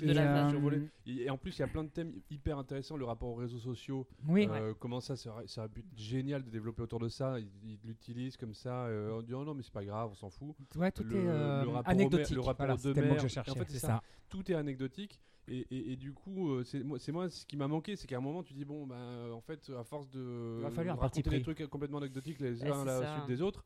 de, 0.00 0.12
la 0.12 0.48
euh. 0.48 0.80
Et, 1.06 1.30
en 1.30 1.38
plus, 1.38 1.56
il 1.56 1.60
y 1.60 1.64
a 1.64 1.68
plein 1.68 1.84
de 1.84 1.88
thèmes 1.88 2.12
hyper 2.30 2.58
intéressants. 2.58 2.96
Le 2.96 3.04
rapport 3.04 3.28
aux 3.30 3.34
réseaux 3.36 3.58
sociaux, 3.60 4.06
Oui, 4.26 4.48
euh, 4.50 4.74
comment 4.78 5.00
ça, 5.00 5.14
ça 5.16 5.30
aurait, 5.30 5.46
ça 5.46 5.60
aurait 5.62 5.70
pu 5.70 5.80
être 5.80 5.86
génial 5.96 6.42
de 6.44 6.50
développer 6.50 6.82
autour 6.82 6.98
de 6.98 7.08
ça. 7.08 7.38
Ils 7.38 7.78
l'utilisent 7.84 8.36
comme 8.36 8.54
ça 8.54 8.86
euh, 8.86 9.18
en 9.18 9.22
disant 9.22 9.44
non, 9.44 9.54
mais 9.54 9.62
c'est 9.62 9.72
pas 9.72 9.84
grave, 9.84 10.10
on 10.10 10.14
s'en 10.14 10.30
fout. 10.30 10.54
ouais, 10.76 10.90
tout 10.90 11.04
le- 11.04 11.14
est 11.16 11.26
euh, 11.28 11.62
le 11.62 11.68
rapport 11.68 11.86
au 11.88 11.90
anecdotique. 11.90 12.30
maire- 12.30 12.34
le 12.38 12.40
rapport 12.44 12.66
Voilà, 12.66 12.74
aux 12.74 12.82
deux 12.82 12.94
mères. 12.94 13.24
en 13.24 13.28
fait, 13.28 13.64
c'est 13.68 13.72
c'est 13.74 13.78
ça. 13.86 14.02
Tout 14.28 14.50
est 14.50 14.54
anecdotique. 14.54 15.20
Et, 15.50 15.66
et- 15.70 15.92
et 15.92 15.96
du 15.96 16.12
coup, 16.12 16.50
euh, 16.50 16.64
c'est 16.64 16.82
moi, 16.82 16.98
c'est 16.98 17.12
moi 17.12 17.28
ce 17.28 17.44
qui 17.46 17.56
m'a 17.56 17.68
manqué, 17.68 17.96
c'est 17.96 18.06
qu'à 18.06 18.18
un 18.18 18.20
moment, 18.20 18.42
tu 18.42 18.52
dis 18.54 18.64
bon, 18.64 18.86
bah, 18.86 18.96
en 19.32 19.40
fait, 19.40 19.70
à 19.78 19.84
force 19.84 20.08
de 20.10 20.56
Il 20.58 20.62
va 20.62 20.70
falloir 20.70 20.96
un 20.96 21.00
raconter 21.00 21.30
des 21.30 21.42
trucs 21.42 21.66
complètement 21.68 21.98
anecdotiques 21.98 22.40
les 22.40 22.54
Bah, 22.56 22.76
uns 22.76 22.86
à 22.86 23.00
la 23.00 23.12
suite 23.14 23.26
des 23.26 23.42
autres. 23.42 23.64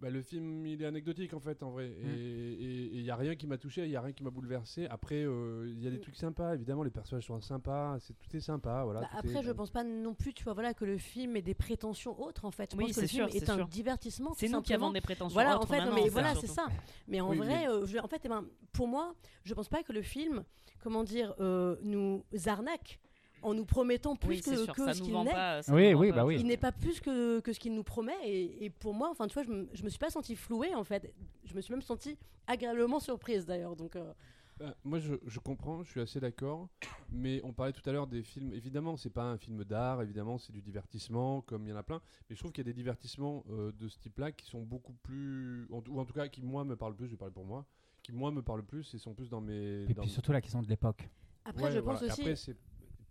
Bah, 0.00 0.08
le 0.08 0.22
film, 0.22 0.64
il 0.66 0.80
est 0.82 0.86
anecdotique 0.86 1.34
en 1.34 1.40
fait, 1.40 1.62
en 1.62 1.70
vrai. 1.70 1.88
Mm. 1.88 2.08
Et 2.08 2.90
il 2.94 3.02
n'y 3.02 3.10
a 3.10 3.16
rien 3.16 3.36
qui 3.36 3.46
m'a 3.46 3.58
touché, 3.58 3.82
il 3.84 3.90
n'y 3.90 3.96
a 3.96 4.00
rien 4.00 4.12
qui 4.12 4.24
m'a 4.24 4.30
bouleversé. 4.30 4.86
Après, 4.86 5.22
euh, 5.24 5.66
il 5.68 5.82
y 5.82 5.86
a 5.86 5.90
des 5.90 6.00
trucs 6.00 6.16
sympas, 6.16 6.54
évidemment, 6.54 6.82
les 6.82 6.90
personnages 6.90 7.26
sont 7.26 7.38
sympas, 7.42 7.98
c'est, 8.00 8.14
tout 8.18 8.34
est 8.34 8.40
sympa. 8.40 8.82
Voilà, 8.84 9.00
Bah, 9.02 9.08
tout 9.10 9.18
après, 9.18 9.40
est- 9.40 9.42
je 9.42 9.50
pense 9.52 9.70
pas 9.70 9.84
non 9.84 10.14
plus, 10.14 10.32
tu 10.32 10.44
vois, 10.44 10.54
voilà, 10.54 10.72
que 10.72 10.86
le 10.86 10.96
film 10.96 11.36
ait 11.36 11.42
des 11.42 11.52
prétentions 11.54 12.18
autres, 12.18 12.46
en 12.46 12.50
fait. 12.50 12.70
Je 12.72 12.76
Oui, 12.78 12.84
pense 12.84 12.88
que 12.90 12.94
c'est 12.94 13.00
le 13.02 13.08
film 13.08 13.28
sûr, 13.28 13.36
est, 13.36 13.40
c'est 13.40 13.50
un 13.50 13.56
sûr. 13.56 13.68
divertissement. 13.68 14.32
c'est 14.34 14.48
nous 14.48 14.62
qui 14.62 14.72
avons 14.72 14.90
des 14.90 15.02
prétentions 15.02 15.34
Voilà, 15.34 15.56
en 15.58 15.60
autres 15.60 15.68
fait, 15.68 15.78
non, 15.80 15.84
maintenant, 15.86 16.02
mais 16.02 16.08
voilà, 16.08 16.34
c'est 16.34 16.46
ça. 16.46 16.66
Mais 17.06 17.20
en 17.20 17.30
Oui, 17.30 17.36
vrai, 17.36 17.46
mais- 17.48 17.68
euh, 17.68 17.84
je- 17.86 17.98
en 17.98 18.08
fait, 18.08 18.22
eh 18.24 18.28
ben, 18.28 18.44
pour 18.72 18.88
moi, 18.88 19.14
je 19.44 19.52
pense 19.52 19.68
pas 19.68 19.82
que 19.82 19.92
le 19.92 20.00
film, 20.02 20.44
comment 20.82 21.04
dire, 21.04 21.34
euh, 21.40 21.76
nous 21.82 22.24
arnaque 22.46 22.98
en 23.42 23.54
nous 23.54 23.64
promettant 23.64 24.16
plus 24.16 24.28
oui 24.36 24.40
que, 24.42 24.64
sûr 24.64 24.74
que 24.74 24.84
ça 24.84 24.94
ce 24.94 25.02
qu'il 25.02 25.12
n'est. 25.18 25.30
pas 25.30 25.60
Oui, 25.68 25.94
oui, 25.94 26.12
bah 26.12 26.24
oui. 26.24 26.36
Il 26.38 26.46
n'est 26.46 26.56
pas 26.56 26.72
plus 26.72 27.00
que, 27.00 27.40
que 27.40 27.52
ce 27.52 27.58
qu'il 27.60 27.74
nous 27.74 27.82
promet. 27.84 28.12
Et, 28.24 28.64
et 28.66 28.70
pour 28.70 28.94
moi, 28.94 29.08
enfin, 29.10 29.26
tu 29.26 29.34
vois, 29.34 29.42
je 29.42 29.50
me, 29.50 29.68
je 29.72 29.82
me 29.82 29.88
suis 29.88 29.98
pas 29.98 30.10
sentie 30.10 30.36
flouée, 30.36 30.74
en 30.74 30.84
fait. 30.84 31.12
Je 31.44 31.54
me 31.54 31.60
suis 31.60 31.72
même 31.72 31.82
sentie 31.82 32.16
agréablement 32.46 33.00
surprise, 33.00 33.46
d'ailleurs. 33.46 33.76
Donc, 33.76 33.96
euh, 33.96 34.12
Bah, 34.58 34.74
moi, 34.84 34.98
je, 34.98 35.14
je 35.26 35.38
comprends, 35.38 35.82
je 35.82 35.90
suis 35.90 36.00
assez 36.00 36.20
d'accord. 36.20 36.68
Mais 37.12 37.40
on 37.44 37.52
parlait 37.52 37.72
tout 37.72 37.88
à 37.88 37.92
l'heure 37.92 38.06
des 38.06 38.22
films. 38.22 38.52
Évidemment, 38.52 38.96
c'est 38.96 39.10
pas 39.10 39.24
un 39.24 39.36
film 39.38 39.64
d'art, 39.64 40.02
évidemment, 40.02 40.38
c'est 40.38 40.52
du 40.52 40.60
divertissement, 40.62 41.40
comme 41.42 41.66
il 41.66 41.70
y 41.70 41.72
en 41.72 41.76
a 41.76 41.82
plein. 41.82 42.00
Mais 42.28 42.36
je 42.36 42.40
trouve 42.40 42.52
qu'il 42.52 42.64
y 42.64 42.68
a 42.68 42.70
des 42.70 42.76
divertissements 42.76 43.44
euh, 43.50 43.72
de 43.72 43.88
ce 43.88 43.98
type-là 43.98 44.32
qui 44.32 44.46
sont 44.46 44.62
beaucoup 44.62 44.92
plus. 45.02 45.66
ou 45.70 45.98
en 45.98 46.04
tout 46.04 46.12
cas, 46.12 46.28
qui, 46.28 46.42
moi, 46.42 46.64
me 46.64 46.76
parlent 46.76 46.94
plus, 46.94 47.06
je 47.06 47.12
vais 47.12 47.16
parler 47.16 47.34
pour 47.34 47.44
moi, 47.46 47.64
qui 48.02 48.12
moi 48.12 48.30
me 48.30 48.42
parlent 48.42 48.64
plus 48.64 48.94
et 48.94 48.98
sont 48.98 49.14
plus 49.14 49.28
dans 49.28 49.40
mes. 49.40 49.84
Et 49.88 49.94
dans- 49.94 50.02
puis 50.02 50.10
surtout 50.10 50.32
la 50.32 50.40
question 50.40 50.62
de 50.62 50.68
l'époque. 50.68 51.08
Après, 51.44 51.64
Ouais, 51.64 51.72
je 51.72 51.78
pense 51.80 51.98
voilà. 51.98 52.12
Aussi. 52.12 52.20
Après, 52.20 52.36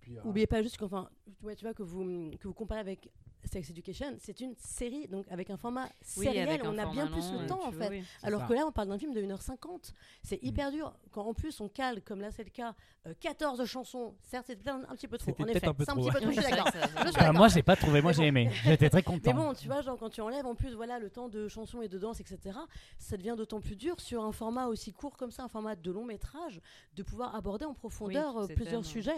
puis, 0.09 0.17
euh, 0.17 0.21
Oubliez 0.29 0.47
pas 0.47 0.61
juste 0.61 0.77
qu'enfin, 0.77 1.09
tu 1.25 1.43
vois, 1.43 1.55
tu 1.55 1.65
vois 1.65 1.73
que 1.73 1.83
vous 1.83 2.31
que 2.39 2.47
vous 2.47 2.53
comparez 2.53 2.79
avec 2.79 3.09
Sex 3.45 3.69
Education, 3.69 4.15
c'est 4.19 4.41
une 4.41 4.53
série 4.57 5.07
donc 5.07 5.25
avec 5.31 5.49
un 5.49 5.55
format 5.55 5.87
Oui, 6.17 6.25
sériel, 6.25 6.61
on 6.65 6.77
a 6.77 6.85
bien 6.87 7.07
plus 7.07 7.21
long, 7.21 7.39
le 7.41 7.47
temps 7.47 7.59
tu 7.61 7.67
en 7.67 7.71
fait. 7.71 7.89
oui. 7.89 8.03
Alors 8.21 8.41
ça. 8.41 8.47
que 8.47 8.53
là, 8.53 8.65
on 8.67 8.71
parle 8.73 8.89
d'un 8.89 8.97
film 8.97 9.13
de 9.13 9.21
1h50. 9.21 9.93
C'est 10.23 10.43
Mm. 10.43 10.45
hyper 10.47 10.71
dur. 10.71 10.93
Quand 11.11 11.25
en 11.25 11.33
plus 11.33 11.61
on 11.61 11.69
cale, 11.69 12.01
comme 12.01 12.19
là 12.19 12.31
c'est 12.31 12.43
le 12.43 12.49
cas, 12.49 12.75
euh, 13.07 13.13
14 13.19 13.63
chansons, 13.65 14.13
certes 14.23 14.45
c'est 14.47 14.57
peut-être 14.57 14.75
un, 14.75 14.83
un 14.91 14.95
petit 14.95 15.07
peu 15.07 15.17
trop. 15.17 15.31
En 15.39 15.45
effet, 15.45 15.65
un 15.67 15.73
peu 15.73 15.85
un 15.87 15.95
petit 15.95 16.11
peu 16.11 16.19
trop, 16.19 16.31
je 16.31 16.41
suis 16.41 16.41
d'accord. 16.51 16.65
que 16.73 17.37
moi, 17.37 17.47
j'ai 17.47 17.63
pas 17.63 17.77
trouvé, 17.77 18.01
moi 18.01 18.11
Mais 18.11 18.17
j'ai 18.17 18.27
aimé. 18.27 18.49
J'étais 18.65 18.89
très 18.89 18.97
Mais 18.99 19.03
content. 19.03 19.33
bon, 19.33 19.53
tu 19.53 19.67
vois, 19.67 19.81
genre 19.81 19.97
quand 19.97 20.09
tu 20.09 20.19
enlèves 20.19 20.45
en 20.45 20.55
plus 20.55 20.73
voilà 20.73 20.99
le 20.99 21.09
temps 21.09 21.29
de 21.29 21.47
chansons 21.47 21.81
et 21.81 21.87
de 21.87 21.97
danse, 21.97 22.19
etc., 22.19 22.57
ça 22.97 23.15
devient 23.15 23.35
d'autant 23.37 23.61
plus 23.61 23.77
dur 23.77 24.01
sur 24.01 24.21
un 24.23 24.33
format 24.33 24.67
aussi 24.67 24.91
court 24.91 25.15
comme 25.15 25.31
ça, 25.31 25.43
un 25.43 25.47
format 25.49 25.77
de 25.77 25.91
long 25.91 26.03
métrage, 26.03 26.59
de 26.93 27.03
pouvoir 27.03 27.33
aborder 27.35 27.63
en 27.63 27.73
profondeur 27.73 28.37
euh, 28.37 28.47
plusieurs 28.47 28.85
sujets. 28.85 29.15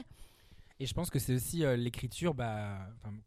Et 0.82 0.88
je 0.88 0.96
pense 0.96 1.12
que 1.12 1.20
c'est 1.20 1.36
aussi 1.36 1.64
euh, 1.64 1.76
l'écriture, 1.76 2.34
bah, 2.34 2.80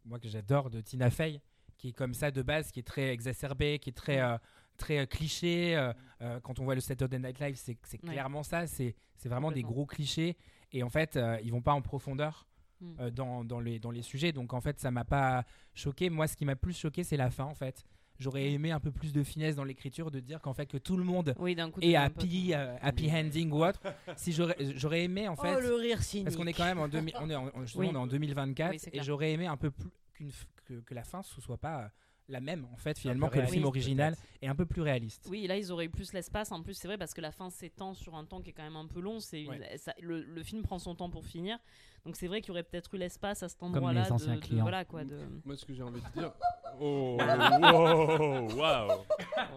moi 0.03 0.19
que 0.19 0.27
j'adore, 0.27 0.69
de 0.69 0.81
Tina 0.81 1.09
Fey, 1.09 1.39
qui 1.77 1.89
est 1.89 1.91
comme 1.93 2.13
ça 2.13 2.29
de 2.29 2.41
base, 2.41 2.69
qui 2.69 2.81
est 2.81 2.83
très 2.83 3.11
exacerbée, 3.13 3.79
qui 3.79 3.91
est 3.91 3.93
très, 3.93 4.19
euh, 4.19 4.37
très 4.75 4.97
euh, 4.99 5.05
cliché. 5.05 5.73
euh, 5.77 6.39
quand 6.41 6.59
on 6.59 6.65
voit 6.65 6.75
le 6.75 6.81
Saturday 6.81 7.17
Night 7.17 7.39
Live, 7.39 7.55
c'est 7.55 7.77
Ouais. 8.03 8.09
clairement 8.11 8.43
ça. 8.43 8.67
C'est 8.67 8.93
vraiment 9.23 9.53
des 9.53 9.61
gros 9.63 9.85
clichés. 9.85 10.35
Et 10.73 10.83
en 10.83 10.89
fait, 10.89 11.17
ils 11.43 11.51
vont 11.51 11.61
pas 11.61 11.71
en 11.71 11.81
profondeur. 11.81 12.45
Mm. 12.81 12.95
euh, 12.99 13.09
dans, 13.09 13.45
dans, 13.45 13.61
les, 13.61 13.79
dans 13.79 13.89
les 13.91 14.01
sujets 14.01 14.33
donc 14.33 14.51
en 14.53 14.59
fait 14.59 14.81
ça 14.81 14.91
m'a 14.91 15.05
pas 15.05 15.45
choqué 15.73 16.09
moi 16.09 16.27
ce 16.27 16.35
qui 16.35 16.43
m'a 16.43 16.57
plus 16.57 16.77
choqué 16.77 17.05
c'est 17.05 17.15
la 17.15 17.29
fin 17.29 17.45
en 17.45 17.53
fait 17.55 17.85
j'aurais 18.19 18.51
aimé 18.51 18.71
un 18.71 18.79
peu 18.79 18.91
plus 18.91 19.11
de 19.13 19.23
finesse 19.23 19.55
dans 19.55 19.63
l'écriture 19.63 20.11
de 20.11 20.19
dire 20.19 20.41
qu'en 20.41 20.53
fait 20.53 20.65
que 20.67 20.77
tout 20.77 20.97
le 20.97 21.03
monde 21.03 21.33
Oui, 21.39 21.55
d'un 21.55 21.69
coup. 21.71 21.79
est 21.81 21.95
happy 21.95 22.53
euh, 22.53 22.75
happy 22.81 23.11
ending 23.11 23.51
ou 23.51 23.65
autre 23.65 23.81
si 24.15 24.31
j'aurais 24.31 24.55
j'aurais 24.75 25.03
aimé 25.03 25.27
en 25.27 25.35
fait 25.35 25.55
oh 25.55 25.59
le 25.59 25.75
rire 25.75 26.01
cynique. 26.03 26.25
parce 26.25 26.35
qu'on 26.37 26.47
est 26.47 26.53
quand 26.53 26.65
même 26.65 26.79
en, 26.79 26.87
2000 26.87 27.13
on 27.21 27.29
est 27.29 27.35
en, 27.35 27.45
Oui. 27.75 27.87
on 27.89 27.93
est 27.93 27.97
en 27.97 28.07
2024 28.07 28.71
Oui, 28.71 28.79
c'est 28.79 28.95
et 28.95 29.03
j'aurais 29.03 29.31
aimé 29.31 29.47
un 29.47 29.57
peu 29.57 29.71
plus 29.71 29.89
qu'une 30.13 30.29
f- 30.29 30.45
que, 30.65 30.73
que 30.81 30.93
la 30.93 31.03
fin 31.03 31.21
ce 31.23 31.41
soit 31.41 31.57
pas 31.57 31.81
euh, 31.83 31.87
la 32.27 32.39
même 32.41 32.65
en 32.73 32.77
fait 32.77 32.97
finalement 32.97 33.29
que 33.29 33.39
le 33.39 33.45
film 33.45 33.65
original 33.65 34.15
est 34.41 34.47
un 34.47 34.55
peu 34.55 34.65
plus 34.65 34.81
réaliste. 34.81 35.27
Oui, 35.29 35.45
là 35.47 35.57
ils 35.57 35.71
auraient 35.71 35.85
eu 35.85 35.89
plus 35.89 36.11
l'espace. 36.13 36.51
En 36.51 36.61
plus, 36.63 36.73
c'est 36.73 36.87
vrai 36.87 36.97
parce 36.97 37.13
que 37.13 37.21
la 37.21 37.31
fin 37.31 37.49
s'étend 37.49 37.93
sur 37.93 38.15
un 38.15 38.25
temps 38.25 38.41
qui 38.41 38.49
est 38.49 38.53
quand 38.53 38.63
même 38.63 38.75
un 38.75 38.87
peu 38.87 38.99
long. 38.99 39.19
C'est 39.19 39.43
une- 39.43 39.49
Ouais. 39.49 39.77
ça- 39.77 39.93
le, 40.01 40.21
le 40.23 40.43
film 40.43 40.63
prend 40.63 40.79
son 40.79 40.95
temps 40.95 41.09
pour 41.09 41.25
finir. 41.25 41.59
Donc 42.05 42.15
c'est 42.15 42.27
vrai 42.27 42.41
qu'il 42.41 42.49
y 42.49 42.51
aurait 42.51 42.63
peut-être 42.63 42.93
eu 42.95 42.97
l'espace 42.97 43.43
à 43.43 43.49
cet 43.49 43.61
endroit-là. 43.63 44.03
les 44.05 44.11
anciens 44.11 44.35
de, 44.35 44.39
de- 44.39 44.45
clients. 44.45 44.61
voilà 44.63 44.85
quoi. 44.85 45.03
De... 45.03 45.19
Moi, 45.43 45.55
ce 45.55 45.65
que 45.65 45.73
j'ai 45.73 45.83
envie 45.83 46.01
de 46.01 46.19
dire. 46.19 46.31
Oh, 46.77 47.15
wow, 47.17 48.53
wow. 48.53 49.05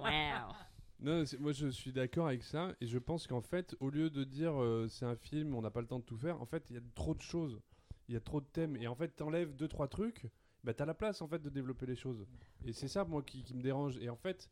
Wow. 0.03 0.55
Non, 1.01 1.25
moi 1.41 1.53
je 1.53 1.69
suis 1.69 1.93
d'accord 1.93 2.27
avec 2.29 2.43
ça 2.45 2.73
et 2.81 2.87
je 2.87 2.99
pense 2.99 3.27
qu'en 3.27 3.41
fait, 3.41 3.75
au 3.81 3.91
lieu 3.91 4.11
de 4.11 4.23
dire 4.25 4.53
euh, 4.61 4.87
c'est 4.89 5.05
un 5.05 5.17
film, 5.17 5.55
on 5.55 5.63
n'a 5.63 5.71
pas 5.71 5.81
le 5.81 5.87
temps 5.87 5.99
de 5.99 6.05
tout 6.05 6.17
faire, 6.17 6.41
en 6.41 6.47
fait, 6.47 6.65
il 6.71 6.75
y 6.75 6.79
a 6.79 6.83
trop 6.95 7.15
de 7.15 7.21
choses, 7.21 7.61
il 8.09 8.15
y 8.15 8.17
a 8.17 8.21
trop 8.21 8.41
de 8.41 8.47
thèmes 8.47 8.77
et 8.77 8.87
en 8.89 8.95
fait, 8.95 9.09
t'enlèves 9.17 9.55
deux 9.55 9.69
trois 9.69 9.89
trucs, 9.89 10.27
bah 10.65 10.75
t'as 10.75 10.85
la 10.87 10.95
place 10.95 11.23
en 11.23 11.29
fait 11.29 11.39
de 11.41 11.49
développer 11.51 11.87
les 11.87 11.97
choses. 11.97 12.27
Et 12.65 12.73
c'est 12.73 12.89
ça 12.89 13.05
moi 13.05 13.23
qui, 13.23 13.43
qui 13.43 13.55
me 13.55 13.63
dérange. 13.63 13.97
Et 13.99 14.09
en 14.09 14.17
fait, 14.17 14.51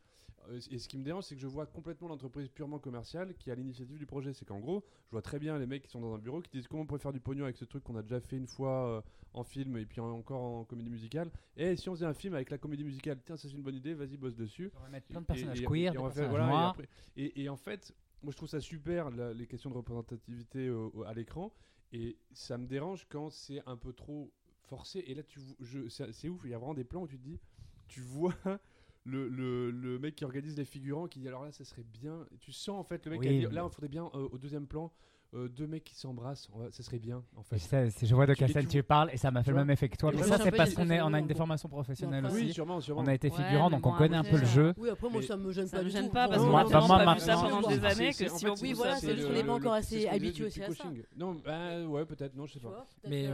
euh, 0.49 0.59
et 0.71 0.79
ce 0.79 0.87
qui 0.87 0.97
me 0.97 1.03
dérange, 1.03 1.25
c'est 1.25 1.35
que 1.35 1.41
je 1.41 1.47
vois 1.47 1.65
complètement 1.65 2.07
l'entreprise 2.07 2.47
purement 2.49 2.79
commerciale 2.79 3.33
qui 3.35 3.51
a 3.51 3.55
l'initiative 3.55 3.97
du 3.97 4.05
projet. 4.05 4.33
C'est 4.33 4.45
qu'en 4.45 4.59
gros, 4.59 4.83
je 5.07 5.11
vois 5.11 5.21
très 5.21 5.37
bien 5.39 5.59
les 5.59 5.65
mecs 5.67 5.83
qui 5.83 5.89
sont 5.89 5.99
dans 5.99 6.13
un 6.13 6.17
bureau 6.19 6.41
qui 6.41 6.49
disent 6.51 6.67
comment 6.67 6.83
on 6.83 6.85
pourrait 6.85 7.01
faire 7.01 7.11
du 7.13 7.19
pognon 7.19 7.43
avec 7.43 7.57
ce 7.57 7.65
truc 7.65 7.83
qu'on 7.83 7.97
a 7.97 8.01
déjà 8.01 8.19
fait 8.21 8.37
une 8.37 8.47
fois 8.47 8.87
euh, 8.87 9.01
en 9.33 9.43
film 9.43 9.75
et 9.77 9.85
puis 9.85 9.99
en- 9.99 10.09
encore 10.11 10.41
en 10.41 10.63
comédie 10.63 10.89
musicale. 10.89 11.29
Et 11.57 11.75
si 11.75 11.89
on 11.89 11.95
faisait 11.95 12.05
un 12.05 12.13
film 12.13 12.33
avec 12.35 12.49
la 12.49 12.57
comédie 12.57 12.85
musicale, 12.85 13.19
tiens, 13.25 13.35
ça 13.35 13.47
c'est 13.49 13.55
une 13.55 13.63
bonne 13.63 13.75
idée, 13.75 13.93
vas-y 13.93 14.15
bosse 14.17 14.35
dessus. 14.35 14.71
On 14.77 14.79
va 14.83 14.89
mettre 14.89 15.07
plein 15.07 15.19
de 15.19 15.25
Et- 15.25 15.27
personnages 15.27 15.61
et- 15.61 15.65
queer, 15.65 15.93
et 15.93 15.97
on 15.97 16.03
va 16.03 16.09
faire- 16.11 16.29
personnages 16.29 16.29
voilà, 16.29 16.45
et 16.45 16.49
noirs. 16.49 16.69
après- 16.69 16.89
Et, 17.17 17.41
et 17.43 17.49
en 17.49 17.57
fait, 17.57 17.93
moi 18.23 18.31
je 18.31 18.37
trouve 18.37 18.49
ça 18.49 18.61
super 18.61 19.09
la- 19.11 19.33
les 19.33 19.45
questions 19.45 19.69
de 19.69 19.75
représentativité 19.75 20.67
euh, 20.67 20.89
à 21.05 21.13
l'écran. 21.13 21.51
Et 21.93 22.17
ça 22.33 22.57
me 22.57 22.67
dérange 22.67 23.05
quand 23.09 23.29
c'est 23.29 23.61
un 23.65 23.77
peu 23.77 23.93
trop 23.93 24.31
forcé. 24.67 25.03
Et 25.07 25.13
là, 25.15 25.23
tu, 25.23 25.39
je, 25.59 25.87
c'est 25.89 26.11
c'est 26.13 26.29
ouf. 26.29 26.41
Il 26.45 26.51
y 26.51 26.53
a 26.53 26.57
vraiment 26.57 26.73
des 26.73 26.83
plans 26.83 27.01
où 27.03 27.07
tu 27.07 27.17
te 27.17 27.23
dis, 27.23 27.39
tu 27.87 28.01
vois 28.01 28.33
le, 29.05 29.29
le, 29.29 29.71
le 29.71 29.99
mec 29.99 30.15
qui 30.15 30.25
organise 30.25 30.57
les 30.57 30.65
figurants 30.65 31.07
qui 31.07 31.19
dit 31.19 31.27
alors 31.27 31.43
là, 31.45 31.51
ça 31.51 31.63
serait 31.63 31.83
bien. 31.85 32.25
Et 32.33 32.37
tu 32.37 32.51
sens 32.51 32.79
en 32.79 32.83
fait 32.83 33.05
le 33.05 33.11
mec 33.11 33.21
qui 33.21 33.27
a 33.29 33.31
dit, 33.31 33.55
là, 33.55 33.65
on 33.65 33.69
faudrait 33.69 33.87
bien 33.89 34.05
euh, 34.13 34.27
au 34.31 34.37
deuxième 34.37 34.67
plan. 34.67 34.91
euh, 35.33 35.49
deux 35.49 35.67
mecs 35.67 35.83
qui 35.83 35.93
s'embrassent, 35.93 36.47
ça 36.71 36.83
serait 36.83 36.99
bien 36.99 37.21
en 37.35 37.43
fait. 37.43 37.57
ça, 37.59 37.89
c'est- 37.89 38.05
je 38.07 38.15
vois 38.15 38.25
de 38.25 38.33
quelle 38.33 38.49
scène 38.49 38.65
tu- 38.65 38.81
parles 38.81 39.09
et 39.11 39.17
ça 39.17 39.29
m'a 39.29 39.43
fait 39.43 39.51
le 39.51 39.57
même 39.57 39.69
effet 39.69 39.89
que 39.89 39.97
toi. 39.97 40.09
Mais 40.15 40.23
ça, 40.23 40.37
c'est 40.37 40.51
parce 40.51 40.73
qu'on 40.73 40.89
est, 40.89 41.01
on 41.01 41.11
a 41.13 41.19
une 41.19 41.27
déformation 41.27 41.67
professionnelle 41.67 42.23
après, 42.25 42.37
Oui, 42.37 42.45
aussi. 42.45 42.53
sûrement, 42.53 42.79
sûrement. 42.79 43.01
On 43.01 43.07
a 43.07 43.13
été 43.13 43.29
figurant, 43.29 43.69
donc 43.69 43.85
on 43.85 43.91
connaît 43.91 44.15
un 44.15 44.23
peu 44.23 44.37
le 44.37 44.45
ça- 44.45 44.53
jeu. 44.57 44.73
Oui, 44.77 44.89
après 44.89 45.09
moi 45.09 45.19
Mais 45.19 45.27
ça 45.27 45.35
me 45.35 45.51
gêne 45.51 45.67
Ça 45.67 45.77
pas 45.77 45.83
me 45.83 45.89
du 45.89 45.93
gêne 45.93 46.05
tout. 46.07 46.11
pas 46.13 46.29
parce 46.29 46.41
qu'on 46.41 46.49
Moi, 46.49 46.61
a 46.61 46.63
vu 46.63 46.71
ça 47.19 47.35
pendant 47.35 47.67
des 47.67 47.83
années 47.83 48.13
que 48.13 48.29
si 48.29 48.47
on 48.47 48.53
oui, 48.61 48.69
ça, 48.69 48.75
voilà, 48.75 48.95
c'est 48.95 49.15
juste 49.15 49.27
qu'on 49.27 49.33
n'est 49.33 49.43
pas 49.43 49.53
encore 49.53 49.73
assez 49.73 50.07
habitué 50.07 50.45
aussi 50.45 50.63
à 50.63 50.71
ça. 50.73 50.85
Non, 51.17 51.35
bah 51.43 51.85
ouais, 51.85 52.05
peut-être, 52.05 52.33
non, 52.33 52.45
je 52.45 52.53
sais 52.53 52.59
pas. 52.61 52.87
Mais, 53.05 53.27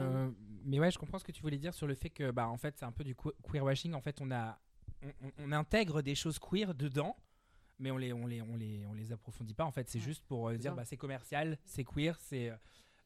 mais 0.64 0.80
ouais, 0.80 0.92
je 0.92 0.98
comprends 0.98 1.20
ce 1.20 1.24
que 1.24 1.32
tu 1.32 1.42
voulais 1.42 1.58
dire 1.58 1.74
sur 1.74 1.88
le 1.88 1.96
fait 1.96 2.10
que, 2.10 2.32
bah, 2.32 2.48
en 2.48 2.58
fait, 2.58 2.76
c'est 2.78 2.86
un 2.86 2.92
peu 2.92 3.04
du 3.04 3.16
que- 3.16 3.30
queer 3.44 3.64
washing. 3.64 3.94
En 3.94 4.02
fait, 4.02 4.20
on 4.22 4.32
a, 4.32 4.60
on, 5.02 5.08
on- 5.28 5.32
on 5.40 5.52
intègre 5.52 6.02
des 6.02 6.16
choses 6.16 6.40
queer 6.40 6.74
dedans, 6.74 7.16
mais 7.80 7.92
on 7.92 7.98
les, 7.98 8.14
on 8.14 8.26
les, 8.28 8.42
on 8.42 8.56
les, 8.56 8.86
on 8.86 8.94
les 8.94 9.12
approfondit 9.12 9.54
pas. 9.54 9.66
En 9.66 9.72
fait, 9.72 9.90
c'est 9.90 10.00
Ouais. 10.00 10.06
juste 10.06 10.24
pour 10.26 10.50
euh, 10.50 10.58
dire, 10.58 10.76
bah, 10.76 10.86
c'est 10.86 10.98
commercial, 10.98 11.58
c'est 11.66 11.84
queer, 11.84 12.20
c'est, 12.20 12.50
euh, 12.50 12.56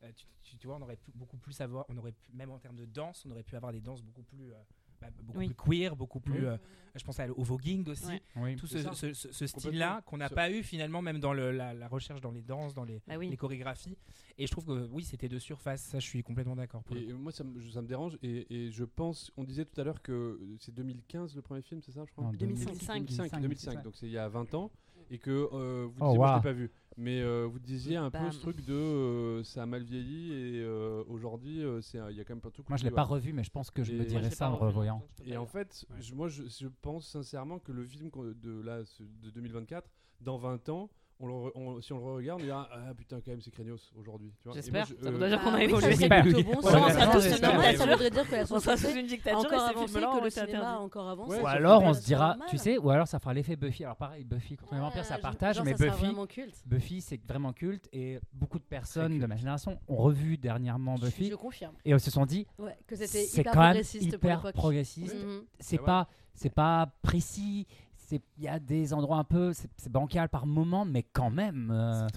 euh, 0.04 0.12
tu, 0.16 0.26
tu- 0.44 0.58
tu 0.58 0.68
vois, 0.68 0.76
on 0.78 0.82
aurait 0.82 0.98
pu 0.98 1.12
beaucoup 1.14 1.38
plus 1.38 1.60
avoir, 1.62 1.86
on 1.90 1.98
aurait 1.98 2.12
pu, 2.12 2.32
même 2.34 2.52
en 2.52 2.60
termes 2.60 2.76
de 2.76 2.86
danse, 2.86 3.26
on 3.26 3.32
aurait 3.32 3.44
pu 3.44 3.56
avoir 3.56 3.72
des 3.72 3.82
danses 3.82 4.02
beaucoup 4.04 4.24
plus, 4.24 4.54
euh, 4.54 4.58
bah, 5.02 5.08
beaucoup 5.24 5.40
Oui. 5.40 5.48
plus 5.48 5.56
queer, 5.56 5.96
beaucoup 5.96 6.20
plus. 6.20 6.40
Oui. 6.40 6.46
euh, 6.46 6.58
je 6.96 7.04
pense 7.04 7.20
à- 7.20 7.30
au 7.32 7.44
voguing 7.44 7.88
aussi. 7.90 8.06
Ouais. 8.08 8.22
Oui. 8.38 8.56
Tout 8.56 8.66
ce, 8.66 8.80
ça. 8.82 8.92
ce- 8.94 9.14
ce- 9.14 9.32
ce 9.32 9.46
Complètement. 9.46 9.60
style-là 9.60 10.02
qu'on 10.06 10.18
n'a 10.18 10.30
pas 10.30 10.50
eu 10.50 10.64
finalement, 10.64 11.02
même 11.04 11.20
dans 11.20 11.34
le- 11.34 11.52
la, 11.52 11.74
la 11.74 11.88
recherche, 11.88 12.22
dans 12.22 12.32
les 12.32 12.42
danses, 12.42 12.74
dans 12.74 12.84
les, 12.84 13.02
Bah 13.08 13.16
oui. 13.18 13.30
les 13.30 13.38
chorégraphies. 13.38 13.96
Et 14.40 14.48
je 14.48 14.52
trouve 14.52 14.66
que 14.66 14.88
oui, 14.92 15.04
c'était 15.04 15.30
de 15.30 15.38
surface. 15.38 15.82
Ça, 15.84 16.00
je 16.00 16.06
suis 16.08 16.24
complètement 16.24 16.56
d'accord. 16.56 16.84
Et 16.96 17.14
moi, 17.14 17.32
ça 17.32 17.44
me, 17.44 17.62
ça 17.70 17.82
me 17.84 17.88
dérange. 17.88 18.18
Et, 18.24 18.48
et 18.68 18.72
je 18.72 18.84
pense, 18.84 19.32
on 19.38 19.44
disait 19.44 19.66
tout 19.66 19.80
à 19.80 19.84
l'heure 19.84 20.02
que 20.02 20.40
c'est 20.60 20.74
2015 20.74 21.36
le 21.36 21.42
premier 21.44 21.62
film, 21.62 21.82
c'est 21.84 21.92
ça, 21.92 22.04
je 22.06 22.12
crois? 22.12 22.24
Non, 22.26 22.32
2005. 22.32 22.66
2005, 22.66 23.06
2005, 23.06 23.42
2005, 23.42 23.84
donc 23.84 23.96
c'est 23.96 24.08
il 24.08 24.12
y 24.14 24.18
a 24.18 24.28
20 24.28 24.54
ans. 24.56 24.72
Et 25.10 25.20
que 25.20 25.32
euh, 25.54 25.88
vous 25.90 26.02
Oh, 26.02 26.06
disiez, 26.06 26.18
moi 26.18 26.28
je 26.28 26.32
wow. 26.32 26.38
l'ai 26.38 26.44
pas 26.44 26.52
vu, 26.54 26.72
mais 26.98 27.22
euh, 27.22 27.48
vous 27.50 27.60
disiez 27.60 27.96
un 27.96 28.12
peu 28.12 28.30
ce 28.32 28.40
truc 28.40 28.64
de 28.66 28.74
euh, 28.74 29.44
ça 29.44 29.64
a 29.64 29.66
mal 29.66 29.84
vieilli 29.84 30.34
et 30.34 30.62
euh, 30.62 31.04
aujourd'hui 31.08 31.64
euh, 31.64 31.80
c'est 31.82 31.98
il 32.10 32.18
y 32.18 32.20
a 32.20 32.26
quand 32.26 32.34
même 32.34 32.42
de 32.42 32.50
trucs. 32.50 32.68
Moi, 32.68 32.78
je 32.78 32.84
l'ai 32.84 32.92
pas 32.92 33.06
vois. 33.06 33.16
revu, 33.16 33.32
mais 33.34 33.44
je 33.44 33.50
pense 33.52 33.72
que 33.72 33.84
je 33.84 33.94
Et- 33.94 34.00
me 34.00 34.06
dirais 34.06 34.30
ça 34.30 34.48
pas 34.48 34.52
en 34.52 34.58
revoyant. 34.58 35.00
pas 35.18 35.24
Et 35.26 35.38
en 35.38 35.46
fait, 35.46 35.86
Ouais. 35.90 36.02
je- 36.02 36.14
moi 36.14 36.28
je, 36.28 36.44
je 36.44 36.68
pense 36.82 37.08
sincèrement 37.08 37.60
que 37.60 37.72
le 37.72 37.86
film 37.86 38.10
de 38.42 38.62
là 38.62 38.82
de 39.00 39.30
2024, 39.30 39.90
dans 40.20 40.38
20 40.38 40.68
ans, 40.70 40.90
on 41.20 41.28
le 41.28 41.34
re- 41.34 41.52
on- 41.56 41.82
si 41.82 41.94
on 41.94 41.98
le 41.98 42.14
regarde, 42.14 42.42
on 42.42 42.44
dira 42.44 42.70
ah 42.72 42.94
putain 42.96 43.18
quand 43.18 43.32
même 43.32 43.42
c'est 43.42 43.52
craignos 43.52 43.92
aujourd'hui. 43.98 44.34
J'espère. 44.54 44.86
je- 44.86 44.96
Ça 44.96 45.08
euh, 45.08 45.12
voudrait 45.12 45.30
dire 45.30 45.42
qu'on 45.42 45.54
a 45.54 45.58
Ah 45.58 45.64
évolué. 45.64 45.96
ça, 45.96 46.00
c'est 46.00 46.22
plutôt 46.22 46.38
oui. 46.38 46.44
bon. 46.44 46.52
Ouais, 46.62 47.74
ça, 47.74 47.86
voudrait 47.86 48.10
dire 48.12 48.30
que 48.30 48.36
la 48.36 48.46
société 48.46 49.00
une 49.00 49.08
dictature 49.08 49.40
encore 49.40 49.54
et 49.54 49.58
ces 49.58 49.64
avancé, 49.64 49.88
films-là 49.94 50.18
que 50.20 50.24
le 50.24 50.30
cinéma 50.30 50.74
a 50.74 50.78
encore 50.80 51.10
avancé. 51.10 51.42
Ou 51.42 51.48
alors, 51.48 51.84
on 51.84 51.94
se 51.94 52.04
dira, 52.04 52.36
tu 52.50 52.58
sais, 52.58 52.78
ou 52.78 52.90
alors 52.90 53.08
ça 53.08 53.20
fera 53.20 53.34
l'effet 53.34 53.56
Buffy. 53.56 53.84
Alors 53.84 53.96
pareil, 53.98 54.24
Buffy 54.24 54.58
contre 54.58 54.74
les 54.76 54.80
vampires, 54.80 55.06
ça 55.06 55.18
partage, 55.18 55.62
mais 55.62 55.74
Buffy, 55.74 55.88
vraiment 55.90 56.26
culte. 56.28 56.62
Buffy, 56.66 57.02
c'est 57.02 57.20
vraiment 57.28 57.54
culte 57.54 57.90
et 57.92 58.20
beaucoup 58.34 58.60
de 58.60 58.64
personnes 58.64 59.20
de 59.20 59.26
ma 59.26 59.36
génération 59.36 59.80
ont 59.88 59.96
revu 59.98 60.38
dernièrement 60.38 60.98
Je 60.98 61.06
Buffy 61.06 61.30
confirme. 61.32 61.74
et 61.86 61.98
se 61.98 62.12
sont 62.12 62.26
dit, 62.26 62.46
Ouais, 62.60 62.78
que 62.88 62.96
c'était 62.96 63.08
c'est 63.26 63.42
hyper 63.42 63.54
quand 63.54 63.74
même 63.74 63.84
hyper 64.00 64.54
progressiste. 64.54 65.16
Mhm. 65.16 65.42
C'est 65.60 65.78
pas, 65.80 66.08
c'est 66.34 66.54
pas 66.54 66.92
précis. 67.02 67.66
C'est- 68.08 68.22
Il 68.38 68.44
y 68.46 68.48
a 68.48 68.58
des 68.60 68.94
endroits 68.94 69.18
un 69.18 69.24
peu, 69.24 69.52
c'est 69.54 69.92
bancal 69.92 70.30
par 70.30 70.46
moment, 70.48 70.86
mais 70.86 71.04
quand 71.04 71.30
même. 71.30 71.70
euh. 71.72 72.08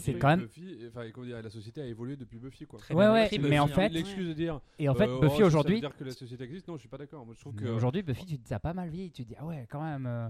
C'est 0.00 0.14
quand 0.14 0.28
même- 0.28 0.42
Buffy, 0.42 0.78
enfin, 0.88 1.10
comment 1.12 1.26
dire, 1.26 1.42
la 1.42 1.50
société 1.50 1.80
a 1.80 1.86
évolué 1.86 2.16
depuis 2.16 2.38
Buffy 2.38 2.66
quoi. 2.66 2.78
Très 2.78 2.94
Ouais, 2.94 3.08
ouais, 3.08 3.28
mais 3.32 3.38
Buffy, 3.38 3.58
en 3.58 3.64
hein. 3.64 3.68
fait- 3.68 3.88
l'excuse 3.88 4.28
de 4.28 4.32
dire 4.34 4.60
Et 4.78 4.88
en 4.88 4.94
fait, 4.94 5.08
euh, 5.08 5.16
oh, 5.16 5.20
Buffy 5.20 5.38
veut 5.40 5.46
aujourd'hui, 5.46 5.80
dire 5.80 5.96
que 5.96 6.04
la 6.04 6.12
société 6.12 6.44
existe. 6.44 6.68
Non, 6.68 6.74
je 6.76 6.80
suis 6.80 6.88
pas 6.88 6.98
d'accord. 6.98 7.24
Moi, 7.24 7.34
je 7.34 7.40
trouve 7.40 7.54
que 7.54 7.64
Mais 7.64 7.70
Aujourd'hui, 7.70 8.02
Buffy, 8.02 8.26
tu 8.26 8.36
dis, 8.36 8.46
ça 8.46 8.56
a 8.56 8.60
pas 8.60 8.74
mal 8.74 8.88
vieilli. 8.90 9.10
Tu 9.10 9.24
te 9.24 9.28
dis, 9.28 9.34
ah 9.38 9.44
ouais, 9.46 9.66
quand 9.70 9.82
même, 9.82 10.06
euh, 10.06 10.28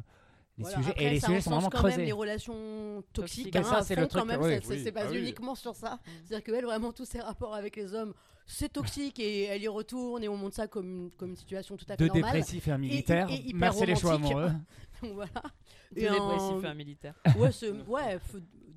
les 0.59 0.62
Voilà, 0.64 0.76
sujets, 0.78 0.90
après, 0.90 1.04
et 1.04 1.11
les 1.11 1.20
ça 1.20 1.26
sujets 1.28 1.40
sont 1.40 1.50
vraiment 1.50 1.68
quand 1.70 1.82
même 1.82 1.92
creusés. 1.92 2.04
les 2.06 2.12
relations 2.12 3.02
toxiques. 3.12 3.54
Hein, 3.56 3.62
ça, 3.62 3.76
à 3.78 3.82
c'est 3.82 3.94
le 3.96 4.06
truc, 4.06 4.20
quand 4.22 4.26
même, 4.26 4.40
oui, 4.42 4.48
c'est- 4.50 4.61
c'est 4.66 4.72
oui. 4.74 4.80
c'est 4.84 4.92
Ah 4.96 5.04
basé 5.04 5.16
oui. 5.16 5.22
uniquement 5.22 5.54
sur 5.54 5.74
ça. 5.74 5.98
C'est-à-dire 6.26 6.44
qu'elle, 6.44 6.64
vraiment, 6.64 6.92
tous 6.92 7.04
ses 7.04 7.20
rapports 7.20 7.54
avec 7.54 7.76
les 7.76 7.94
hommes, 7.94 8.12
c'est 8.46 8.72
toxique 8.72 9.18
et 9.20 9.44
elle 9.44 9.62
y 9.62 9.68
retourne 9.68 10.22
et 10.24 10.28
on 10.28 10.36
montre 10.36 10.56
ça 10.56 10.66
comme 10.66 10.86
une, 10.88 11.11
comme 11.12 11.30
une 11.30 11.36
situation 11.36 11.76
tout 11.76 11.84
à 11.88 11.92
fait 11.92 11.98
Deux 11.98 12.06
normale. 12.06 12.32
dépressifs 12.32 12.66
et 12.66 12.72
un 12.72 12.78
militaire. 12.78 13.30
et 13.30 13.34
hyper 13.36 13.54
Merci 13.59 13.86
les 13.86 13.94
choix 13.96 14.12
romantique. 14.14 14.36
amoureux. 14.36 14.52
Voilà. 15.14 15.30
Un- 15.44 15.50
dépressifs 15.92 16.64
et 16.64 16.66
un 16.66 16.74
militaire. 16.74 17.14
Ouais, 17.38 17.50
ouais 17.86 18.18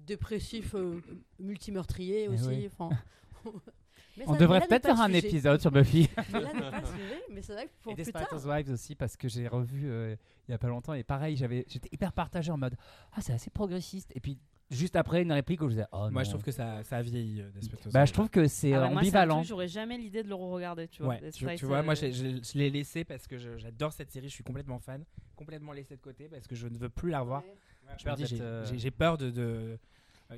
dépressif, 0.05 0.75
euh, 0.75 1.01
multimeurtrier 1.39 2.25
Eh 2.25 2.27
aussi. 2.29 2.69
Mais 4.17 4.25
On 4.27 4.33
ça- 4.33 4.39
devrait 4.39 4.59
là 4.59 4.67
peut-être 4.67 4.83
n'est 4.85 4.89
pas 4.91 4.95
faire 4.97 5.07
le 5.07 5.13
un 5.15 5.19
sujet. 5.19 5.27
épisode 5.29 5.61
sur 5.61 5.71
Buffy. 5.71 6.09
Mais 6.33 6.39
là 6.41 6.53
n'est 6.53 6.59
pas 6.59 6.79
le 6.81 6.85
sujet, 6.85 7.23
mais 7.29 7.41
c'est 7.41 7.53
vrai 7.53 7.65
que 7.65 7.71
pour 7.81 7.91
Et 7.93 7.95
plus 7.95 8.03
Desperate 8.03 8.29
tard. 8.29 8.37
Housewives 8.39 8.69
aussi 8.71 8.95
parce 8.95 9.15
que 9.17 9.27
j'ai 9.29 9.47
revu 9.47 9.89
euh, 9.89 10.15
il 10.47 10.51
y 10.51 10.53
a 10.53 10.57
pas 10.57 10.67
longtemps 10.67 10.93
et 10.93 11.03
pareil 11.03 11.35
j'avais 11.37 11.63
j'étais 11.67 11.89
hyper 11.91 12.11
partagé 12.11 12.51
en 12.51 12.57
mode 12.57 12.75
ah 13.13 13.21
c'est 13.21 13.31
assez 13.33 13.49
progressiste 13.49 14.11
et 14.15 14.19
puis 14.19 14.37
juste 14.69 14.95
après 14.95 15.21
une 15.21 15.31
réplique 15.31 15.61
où 15.61 15.65
je 15.65 15.71
disais 15.75 15.85
oh 15.91 16.09
Moi, 16.11 16.11
non. 16.11 16.23
je 16.23 16.29
trouve 16.29 16.43
que 16.43 16.51
ça, 16.51 16.83
ça 16.83 16.97
a 16.97 17.01
vieilli. 17.01 17.41
euh, 17.41 17.49
bah 17.93 18.05
je 18.05 18.13
trouve 18.13 18.29
que 18.29 18.47
c'est 18.47 18.73
Ah 18.73 18.83
euh, 18.83 18.95
ambivalent 18.95 19.43
J'aurais 19.43 19.67
jamais 19.67 19.97
l'idée 19.97 20.23
de 20.23 20.29
le 20.29 20.35
re-regarder, 20.35 20.87
tu 20.87 21.03
vois. 21.03 21.15
Ouais, 21.15 21.31
tu, 21.31 21.65
vois, 21.65 21.81
moi 21.83 21.93
je, 21.95 22.57
l'ai 22.57 22.69
laissé 22.69 23.03
parce 23.05 23.27
que 23.27 23.37
je- 23.37 23.57
j'adore 23.57 23.91
cette 23.93 24.11
série, 24.11 24.27
je 24.29 24.33
suis 24.33 24.43
complètement 24.43 24.79
fan, 24.79 25.03
complètement 25.35 25.71
laissé 25.73 25.95
de 25.95 26.01
côté 26.01 26.27
parce 26.29 26.47
que 26.47 26.55
je 26.55 26.67
ne 26.67 26.77
veux 26.77 26.89
plus 26.89 27.09
la 27.11 27.21
revoir. 27.21 27.43
J'ai 27.43 27.97
Je 27.97 28.03
me 28.03 28.05
peur 28.05 28.15
dis, 28.15 28.21
d'être, 28.23 28.29
j'ai- 28.35 28.41
euh, 28.41 28.65
j'ai 28.65 28.77
j'ai 28.77 28.91
peur 28.91 29.17
de. 29.17 29.29
de 29.29 29.77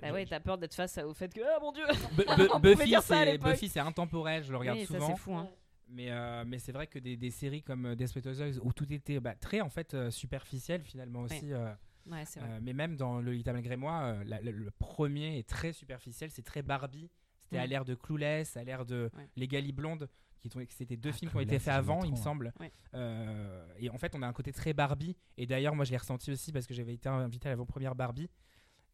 Bah 0.02 0.12
ouais, 0.12 0.26
t'as 0.26 0.39
peur 0.39 0.58
d'être 0.58 0.74
face 0.76 0.98
au 1.00 1.14
fait 1.14 1.34
que 1.34 1.41
ah 1.41 1.60
mon 1.62 1.72
dieu. 1.72 1.84
On 2.54 2.60
Buffy, 2.60 2.91
ça 2.91 3.02
c'est 3.02 3.26
l'époque. 3.26 3.52
Buffy, 3.52 3.70
c'est 3.70 3.80
intemporel, 3.80 4.44
je 4.44 4.52
le 4.52 4.58
regarde 4.58 4.80
Oui, 4.80 4.86
ça 4.86 4.94
souvent. 4.96 5.08
c'est 5.08 5.18
fou. 5.22 5.34
Hein. 5.36 5.50
Mais, 5.89 6.10
euh, 6.10 6.44
mais 6.48 6.60
c'est 6.60 6.72
vrai 6.72 6.88
que 6.88 6.98
des, 7.00 7.18
des 7.18 7.30
séries 7.30 7.62
comme 7.62 7.86
euh, 7.88 7.96
Desperate 7.96 8.26
Housewives 8.28 8.60
où 8.64 8.74
tout 8.74 8.91
était 8.91 9.20
bah, 9.20 9.36
très 9.36 9.62
en 9.62 9.70
fait 9.70 9.94
euh, 9.94 10.10
superficiel 10.10 10.82
finalement 10.84 11.22
aussi. 11.22 11.52
euh, 11.54 11.72
Ouais, 12.08 12.24
c'est 12.26 12.39
vrai. 12.39 12.50
euh, 12.50 12.60
mais 12.62 12.74
même 12.74 12.96
dans 12.98 13.22
Lolita 13.22 13.54
malgré 13.54 13.76
moi, 13.78 14.02
euh, 14.04 14.24
la- 14.26 14.41
le, 14.41 14.52
le 14.52 14.72
premier 14.72 15.38
est 15.38 15.48
très 15.48 15.72
superficiel, 15.74 16.32
c'est 16.32 16.41
très 16.41 16.62
Barbie. 16.62 17.10
C'était 17.44 17.60
à 17.60 17.66
Mm. 17.66 17.70
l'ère 17.70 17.86
de 17.86 17.96
Clueless, 17.96 18.58
à 18.58 18.64
l'ère 18.64 18.86
de 18.86 19.10
Ouais. 19.16 19.28
Les 19.36 19.48
Gali 19.48 19.72
Blondes, 19.72 20.10
qui 20.41 20.50
c'était 20.70 20.98
deux 20.98 21.10
Ah, 21.12 21.14
films 21.14 21.32
qui 21.32 21.38
ont 21.38 21.41
été 21.41 21.60
faits 21.60 21.74
avant, 21.74 22.00
trop, 22.00 22.08
il 22.08 22.12
me 22.14 22.18
hein. 22.18 22.22
semble. 22.22 22.54
Ouais. 22.60 22.72
Euh, 22.96 23.66
et 23.78 23.89
en 23.89 23.98
fait, 23.98 24.14
on 24.16 24.22
a 24.22 24.28
un 24.28 24.34
côté 24.34 24.52
très 24.52 24.74
Barbie. 24.74 25.16
Et 25.38 25.46
d'ailleurs, 25.46 25.76
moi, 25.76 25.86
je 25.86 25.91
l'ai 25.91 25.98
ressenti 25.98 26.32
aussi 26.32 26.52
parce 26.52 26.66
que 26.68 26.74
j'avais 26.74 26.94
été 26.94 27.08
invité 27.08 27.48
à 27.48 27.52
l'avant-première 27.52 27.96
Barbie. 27.96 28.30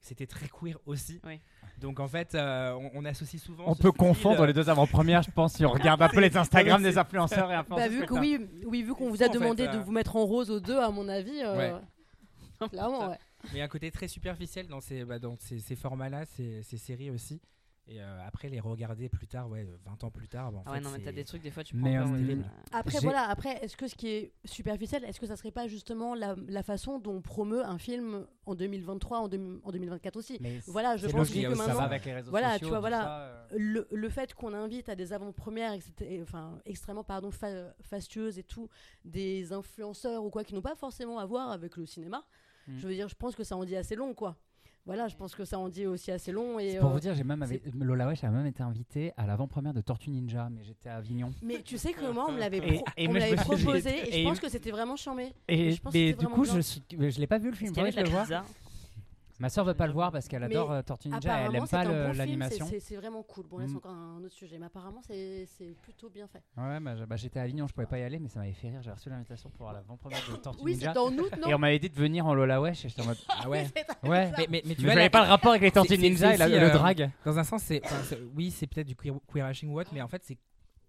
C'était 0.01 0.27
très 0.27 0.47
queer 0.47 0.77
aussi. 0.85 1.19
Oui. 1.25 1.39
Donc 1.79 1.99
en 1.99 2.07
fait, 2.07 2.33
euh, 2.35 2.71
on, 2.73 2.91
on 2.95 3.05
associe 3.05 3.41
souvent. 3.41 3.65
On 3.67 3.75
peut 3.75 3.91
confondre 3.91 4.41
euh, 4.41 4.47
les 4.47 4.53
deux 4.53 4.69
avant-premières, 4.69 5.21
je 5.23 5.31
pense, 5.31 5.53
si 5.53 5.65
on 5.65 5.71
regarde 5.73 6.01
un 6.01 6.09
peu 6.09 6.19
les 6.21 6.35
Instagram 6.35 6.81
des 6.81 6.97
influenceurs 6.97 7.49
et 7.51 7.55
Bah, 7.55 7.59
influenceuses. 7.59 7.91
vu 7.91 8.05
que 8.05 8.13
oui, 8.13 8.39
oui, 8.65 8.83
vu 8.83 8.93
qu'on 8.93 9.09
vous 9.09 9.21
a 9.23 9.27
fait, 9.27 9.33
demandé 9.33 9.67
de 9.67 9.77
euh, 9.77 9.81
vous 9.81 9.91
mettre 9.91 10.15
en 10.15 10.25
rose 10.25 10.51
aux 10.51 10.59
deux, 10.59 10.77
à 10.79 10.89
mon 10.89 11.07
avis, 11.09 11.41
euh, 11.43 11.77
Ouais. 12.59 12.67
clairement, 12.69 13.07
ouais. 13.09 13.17
Mais 13.45 13.49
il 13.53 13.57
y 13.57 13.61
a 13.61 13.65
un 13.65 13.69
côté 13.69 13.91
très 13.91 14.07
superficiel 14.09 14.67
dans 14.67 14.81
ces, 14.81 15.05
bah, 15.05 15.19
dans 15.19 15.35
ces, 15.39 15.59
ces 15.59 15.75
formats-là, 15.75 16.25
ces, 16.25 16.61
ces 16.63 16.77
séries 16.77 17.09
aussi. 17.11 17.39
Et 17.91 17.99
euh, 18.03 18.19
après, 18.27 18.49
les 18.49 18.59
regarder 18.59 19.09
plus 19.09 19.25
tard, 19.25 19.49
ouais, 19.49 19.65
20 19.83 20.03
ans 20.03 20.11
plus 20.11 20.27
tard. 20.27 20.51
bah, 20.51 20.59
en 20.59 20.63
Ah 20.67 20.71
ouais, 20.73 20.77
fait, 20.77 20.83
non, 20.83 20.91
mais 20.91 20.99
t'as 21.03 21.11
des 21.11 21.23
trucs, 21.25 21.41
des 21.41 21.49
fois, 21.49 21.63
tu 21.63 21.75
Mais, 21.75 21.95
prends 21.97 22.05
peur. 22.11 22.13
euh, 22.19 22.27
ouais. 22.35 22.37
Après, 22.71 22.99
voilà, 22.99 23.23
après, 23.27 23.63
est-ce 23.63 23.75
que 23.75 23.87
ce 23.87 23.95
qui 23.95 24.07
est 24.09 24.31
superficiel, 24.45 25.03
est-ce 25.05 25.19
que 25.19 25.25
ça 25.25 25.35
serait 25.35 25.49
pas 25.49 25.67
justement 25.67 26.13
la, 26.13 26.35
la 26.47 26.61
façon 26.61 26.99
dont 26.99 27.15
on 27.15 27.21
promeut 27.21 27.65
un 27.65 27.79
film 27.79 28.27
en 28.45 28.53
2023, 28.53 29.17
en, 29.21 29.27
deux- 29.27 29.59
en 29.63 29.71
2024 29.71 30.17
aussi? 30.17 30.37
Mais 30.39 30.59
Voilà, 30.67 30.97
je 30.97 31.07
c'est 31.07 31.13
pense 31.13 31.29
que 31.31 31.41
ça 31.41 31.49
maintenant, 31.49 31.73
va 31.79 31.83
avec 31.85 32.05
les 32.05 32.13
réseaux 32.13 32.29
voilà, 32.29 32.51
sociaux, 32.53 32.67
tu 32.67 32.69
vois, 32.69 32.79
voilà. 32.79 33.01
ça, 33.01 33.21
euh. 33.21 33.47
le, 33.57 33.87
le 33.91 34.09
fait 34.09 34.35
qu'on 34.35 34.53
invite 34.53 34.87
à 34.89 34.95
des 34.95 35.11
avant-premières, 35.11 35.73
enfin, 36.21 36.59
extrêmement 36.65 37.03
pardon, 37.03 37.31
fa- 37.31 37.73
fastueuses 37.81 38.37
et 38.37 38.43
tout, 38.43 38.69
des 39.03 39.51
influenceurs 39.51 40.23
ou 40.23 40.29
quoi 40.29 40.43
qui 40.43 40.53
n'ont 40.53 40.61
pas 40.61 40.75
forcément 40.75 41.17
à 41.17 41.25
voir 41.25 41.49
avec 41.51 41.75
le 41.75 41.87
cinéma, 41.87 42.23
Mm. 42.67 42.77
je 42.77 42.87
veux 42.87 42.93
dire, 42.93 43.07
je 43.09 43.15
pense 43.15 43.35
que 43.35 43.43
ça 43.43 43.55
en 43.57 43.65
dit 43.65 43.75
assez 43.75 43.95
long, 43.95 44.13
quoi. 44.13 44.35
Voilà, 44.89 45.07
je 45.07 45.15
pense 45.15 45.35
que 45.35 45.45
ça 45.45 45.59
en 45.59 45.69
dit 45.69 45.85
aussi 45.85 46.09
assez 46.11 46.31
long. 46.31 46.57
Et, 46.57 46.77
pour 46.77 46.89
euh, 46.89 46.93
vous 46.93 46.99
dire, 46.99 47.13
j'ai 47.13 47.23
même 47.23 47.43
avec- 47.43 47.61
Lola 47.79 48.07
Wesh 48.07 48.23
a 48.23 48.29
même 48.31 48.47
été 48.47 48.63
invitée 48.63 49.13
à 49.17 49.27
l'avant-première 49.27 49.71
de 49.71 49.81
Tortue 49.81 50.09
Ninja, 50.09 50.49
mais 50.51 50.63
j'étais 50.63 50.89
à 50.89 50.95
Avignon. 50.95 51.29
Mais 51.43 51.61
tu 51.61 51.77
sais 51.77 51.93
que 51.93 52.11
moi, 52.11 52.25
on 52.27 52.31
me 52.31 52.39
l'avait 52.39 52.59
pro- 52.59 52.83
proposé 53.55 53.89
et, 53.91 54.15
et- 54.15 54.23
je 54.23 54.27
pense 54.27 54.39
que 54.39 54.49
c'était 54.49 54.71
vraiment 54.71 54.95
chambé. 54.95 55.27
Et 55.47 55.73
Je 55.73 55.79
pense 55.79 55.93
que 55.93 55.97
mais 55.99 56.07
c'était 56.07 56.19
du 56.25 56.27
coup, 56.27 56.41
bien. 56.41 56.55
je 56.55 56.59
suis, 56.61 56.81
je 56.89 57.19
l'ai 57.19 57.27
pas 57.27 57.37
vu 57.37 57.51
le 57.51 57.55
film. 57.55 57.71
Y 57.75 57.79
avait 57.79 57.91
de 57.91 57.95
la 57.97 58.01
le 58.01 58.09
vois. 58.09 58.25
Ma 59.39 59.49
soeur 59.49 59.63
veut 59.65 59.73
pas 59.73 59.87
le 59.87 59.93
voir 59.93 60.11
parce 60.11 60.27
qu'elle 60.27 60.41
Mais 60.41 60.47
adore 60.47 60.71
euh, 60.71 60.81
Tortue 60.81 61.07
Ninja, 61.09 61.41
et 61.41 61.45
elle 61.45 61.55
aime 61.55 61.67
pas 61.67 61.85
bon 61.85 62.11
l'animation. 62.13 62.65
c'est- 62.67 62.79
C'est 62.81 62.95
vraiment 62.97 63.23
cool. 63.23 63.45
Bon, 63.47 63.57
là, 63.57 63.65
c'est 63.67 63.73
Mm. 63.73 63.77
encore 63.77 63.91
un 63.93 64.23
autre 64.23 64.33
sujet, 64.35 64.57
mais 64.59 64.65
apparemment, 64.65 65.01
c'est 65.01 65.45
c'est 65.57 65.75
plutôt 65.81 66.09
bien 66.09 66.27
fait. 66.27 66.43
Ouais, 66.57 66.79
bah, 66.81 66.93
bah, 67.07 67.15
j'étais 67.15 67.39
à 67.39 67.43
Avignon, 67.43 67.65
je 67.67 67.73
pouvais 67.73 67.85
pas 67.87 67.97
y 67.99 68.03
aller, 68.03 68.19
mais 68.19 68.27
ça 68.27 68.39
m'avait 68.39 68.51
fait 68.53 68.69
rire. 68.69 68.81
J'ai 68.81 68.91
reçu 68.91 69.09
l'invitation 69.09 69.49
pour 69.49 69.61
voir 69.61 69.73
l'avant-première 69.73 70.19
de 70.29 70.35
Tortue 70.35 70.61
Oui, 70.63 70.73
Ninja. 70.73 70.87
c'était 70.87 70.99
en 70.99 71.17
août, 71.17 71.31
Et 71.37 71.39
non 71.39 71.55
on 71.55 71.59
m'avait 71.59 71.79
dit 71.79 71.89
de 71.89 71.95
venir 71.95 72.25
en 72.27 72.33
Lola 72.33 72.59
Wesh, 72.59 72.83
et 72.85 72.89
j'étais 72.89 73.01
en 73.01 73.05
mode. 73.05 73.17
Ah 73.29 73.47
ouais. 73.49 73.65
Ouais. 74.03 74.31
Mais, 74.37 74.47
mais, 74.49 74.61
mais 74.65 74.75
tu 74.75 74.81
Mais 74.81 74.87
vois, 74.87 74.87
j'avais 74.93 74.95
là- 75.03 75.09
pas 75.09 75.23
le 75.23 75.29
rapport 75.29 75.51
avec 75.51 75.61
les 75.61 75.71
Tortues 75.71 75.97
Ninja 75.97 76.33
et 76.33 76.37
le 76.37 76.43
euh, 76.65 76.69
drag. 76.73 77.09
Dans 77.25 77.39
un 77.39 77.43
sens, 77.45 77.63
c'est, 77.63 77.81
oui, 78.35 78.51
c'est 78.51 78.67
peut-être 78.67 78.87
du 78.87 78.95
queer, 78.95 79.13
queerashing 79.31 79.69
ou 79.69 79.75
what, 79.75 79.85
mais 79.93 80.01
en 80.01 80.07
fait, 80.09 80.21
c'est 80.25 80.37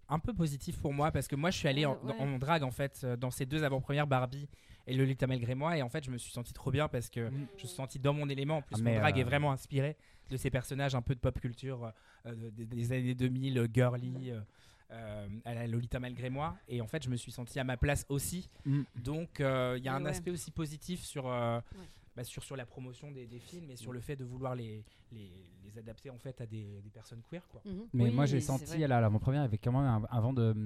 un 0.08 0.18
peu 0.18 0.32
positif 0.34 0.76
pour 0.80 0.92
moi 0.92 1.12
parce 1.12 1.28
que 1.28 1.36
moi, 1.36 1.50
je 1.50 1.58
suis 1.58 1.68
allé 1.68 1.86
en, 1.86 1.92
Ouais, 2.02 2.14
en 2.18 2.36
drag 2.38 2.64
en 2.64 2.72
fait 2.72 3.00
euh, 3.04 3.16
dans 3.16 3.30
ces 3.30 3.46
deux 3.46 3.62
avant-premières 3.62 4.08
Barbie 4.08 4.48
et 4.90 4.94
Lolita 4.94 5.26
malgré 5.26 5.54
moi, 5.54 5.76
et 5.76 5.82
en 5.82 5.88
fait, 5.88 6.04
je 6.04 6.10
me 6.10 6.18
suis 6.18 6.32
senti 6.32 6.52
trop 6.52 6.70
bien 6.70 6.88
parce 6.88 7.08
que 7.10 7.20
Mm. 7.28 7.32
je 7.32 7.52
me 7.54 7.58
suis 7.58 7.68
senti 7.68 7.98
dans 7.98 8.12
mon 8.12 8.28
élément. 8.28 8.58
En 8.58 8.62
plus, 8.62 8.76
Ah, 8.80 8.82
mon 8.82 8.94
drag 8.94 9.16
euh, 9.16 9.20
est 9.20 9.24
vraiment 9.24 9.52
inspiré 9.52 9.96
de 10.30 10.36
ces 10.36 10.50
personnages 10.50 10.94
un 10.94 11.02
peu 11.02 11.14
de 11.14 11.20
pop 11.20 11.38
culture 11.40 11.92
euh, 12.26 12.34
de- 12.34 12.50
des, 12.50 12.66
des 12.66 12.92
années 12.92 13.14
2000, 13.14 13.58
euh, 13.58 13.66
girly. 13.72 14.30
euh, 14.30 14.40
euh, 14.92 15.28
à 15.44 15.54
la 15.54 15.68
Lolita 15.68 16.00
malgré 16.00 16.30
moi 16.30 16.56
et 16.66 16.80
en 16.80 16.88
fait 16.88 17.04
je 17.04 17.10
me 17.10 17.14
suis 17.16 17.30
senti 17.30 17.60
à 17.60 17.64
ma 17.64 17.76
place 17.76 18.04
aussi 18.08 18.48
Mm. 18.66 18.82
donc 18.96 19.38
euh, 19.38 19.76
il 19.78 19.84
y 19.84 19.88
a 19.88 19.94
un 19.94 20.02
ouais. 20.02 20.10
aspect 20.10 20.32
aussi 20.32 20.50
positif 20.50 21.04
sur 21.04 21.28
euh, 21.28 21.60
Ouais. 21.78 21.84
bah, 22.16 22.24
sur, 22.24 22.42
sur 22.42 22.56
la 22.56 22.66
promotion 22.66 23.12
des, 23.12 23.24
des 23.28 23.38
films 23.38 23.70
et 23.70 23.76
sur 23.76 23.92
le 23.92 24.00
fait 24.00 24.16
de 24.16 24.24
vouloir 24.24 24.56
les, 24.56 24.82
les, 25.12 25.30
les 25.64 25.78
adapter 25.78 26.10
en 26.10 26.18
fait 26.18 26.40
à 26.40 26.46
des, 26.46 26.80
des 26.82 26.90
personnes 26.90 27.22
queer 27.30 27.46
quoi. 27.52 27.62
Mhm. 27.64 27.86
Mais 27.92 28.04
Oui, 28.06 28.10
moi, 28.10 28.26
j'ai 28.26 28.40
senti, 28.40 28.64
vrai. 28.64 28.88
là, 28.88 29.08
mon 29.10 29.20
premier, 29.20 29.38
avec 29.38 29.60
quand 29.62 29.70
même 29.70 29.82
un, 29.82 30.02
un 30.10 30.20
vent 30.20 30.32
de. 30.32 30.56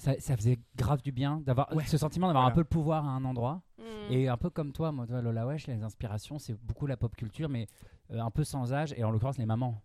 Ça, 0.00 0.18
ça 0.18 0.34
faisait 0.34 0.58
grave 0.76 1.02
du 1.02 1.12
bien 1.12 1.42
d'avoir 1.44 1.70
Ouais. 1.76 1.84
ce 1.84 1.98
sentiment 1.98 2.26
d'avoir 2.28 2.46
un 2.46 2.50
peu 2.52 2.60
le 2.60 2.64
pouvoir 2.64 3.04
à 3.06 3.10
un 3.10 3.22
endroit. 3.26 3.60
Mm. 3.78 3.82
Et 4.12 4.28
un 4.28 4.36
peu 4.38 4.48
comme 4.48 4.72
toi, 4.72 4.92
moi, 4.92 5.06
toi, 5.06 5.20
Lola 5.20 5.46
Wesh, 5.46 5.66
les 5.66 5.82
inspirations, 5.82 6.38
c'est 6.38 6.54
beaucoup 6.64 6.86
la 6.86 6.96
pop 6.96 7.14
culture, 7.14 7.50
mais 7.50 7.66
euh, 8.10 8.18
un 8.20 8.30
peu 8.30 8.42
sans 8.44 8.72
âge, 8.72 8.94
et 8.96 9.04
en 9.04 9.10
l'occurrence 9.10 9.36
les 9.36 9.44
mamans. 9.44 9.82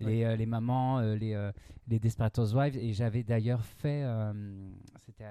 Les, 0.00 0.24
euh, 0.24 0.36
les 0.36 0.46
mamans, 0.46 1.00
euh, 1.00 1.16
les, 1.16 1.34
euh, 1.34 1.52
les 1.88 1.98
Desperate 1.98 2.38
Housewives. 2.38 2.76
Et 2.78 2.94
j'avais 2.94 3.24
d'ailleurs 3.24 3.62
fait. 3.64 4.02
euh, 4.04 4.32
C'était 5.04 5.24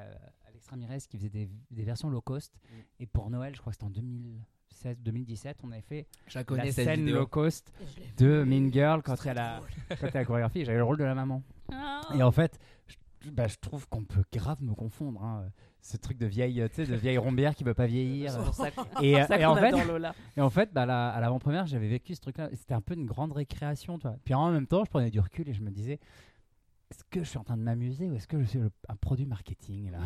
Alex 0.47 0.67
Ramirez 0.67 0.99
qui 1.09 1.17
faisait 1.17 1.29
des, 1.29 1.49
des 1.71 1.83
versions 1.83 2.09
low 2.09 2.21
cost. 2.21 2.53
Mm. 2.55 2.75
Et 2.99 3.05
pour 3.07 3.29
Noël, 3.31 3.55
je 3.55 3.61
crois 3.61 3.71
que 3.71 3.77
c'était 3.77 3.85
en 3.87 3.89
2016, 3.89 4.99
2017, 4.99 5.57
on 5.63 5.71
avait 5.71 5.81
fait 5.81 6.05
Je 6.27 6.37
la 6.37 6.63
la 6.63 6.71
scène 6.71 7.09
low 7.09 7.25
cost 7.25 7.71
de 8.17 8.43
Mean 8.43 8.71
Girl 8.71 9.01
quand 9.01 9.15
elle 9.25 9.37
a, 9.39 9.61
quand 9.89 10.07
elle 10.13 10.17
a 10.17 10.25
chorégraphié. 10.25 10.63
J'avais 10.65 10.77
le 10.77 10.83
rôle 10.83 10.97
de 10.97 11.05
la 11.05 11.15
maman. 11.15 11.41
Ah. 11.71 12.01
Et 12.13 12.21
en 12.21 12.31
fait, 12.31 12.59
je, 12.87 12.95
bah, 13.31 13.47
je 13.47 13.55
trouve 13.61 13.87
qu'on 13.89 14.03
peut 14.03 14.23
grave 14.33 14.61
me 14.61 14.73
confondre. 14.73 15.23
hein. 15.23 15.45
Ce 15.81 15.95
truc 15.95 16.17
de 16.17 16.25
vieille, 16.25 16.61
tu 16.69 16.75
sais, 16.75 16.85
de 16.91 16.95
vieille 16.95 17.17
rombière 17.17 17.55
qui 17.55 17.63
veut 17.63 17.73
pas 17.73 17.85
vieillir. 17.85 18.33
Et, 19.01 19.15
euh, 19.21 19.25
et 19.37 19.45
en 19.45 19.55
fait, 19.55 19.67
adore 19.67 19.85
Lola. 19.85 20.13
et 20.35 20.41
en 20.41 20.49
fait, 20.49 20.73
bah, 20.73 20.85
la- 20.85 21.09
à 21.09 21.21
l'avant-première, 21.21 21.65
j'avais 21.65 21.87
vécu 21.87 22.13
ce 22.13 22.19
truc-là. 22.21 22.49
C'était 22.53 22.73
un 22.73 22.81
peu 22.81 22.93
une 22.93 23.05
grande 23.05 23.31
récréation, 23.31 23.97
toi. 23.97 24.15
Puis 24.25 24.33
en 24.33 24.51
même 24.51 24.67
temps, 24.67 24.83
je 24.83 24.89
prenais 24.89 25.11
du 25.11 25.19
recul 25.21 25.47
et 25.47 25.53
je 25.53 25.61
me 25.61 25.69
disais, 25.71 25.99
est-ce 26.91 27.03
que 27.09 27.23
je 27.23 27.29
suis 27.29 27.37
en 27.37 27.43
train 27.43 27.55
de 27.57 27.61
m'amuser 27.61 28.09
ou 28.09 28.15
est-ce 28.15 28.27
que 28.27 28.39
je 28.41 28.45
suis 28.45 28.59
le- 28.59 28.71
un 28.89 28.95
produit 28.97 29.25
marketing 29.25 29.91
là? 29.91 29.99
Mm. 29.99 30.03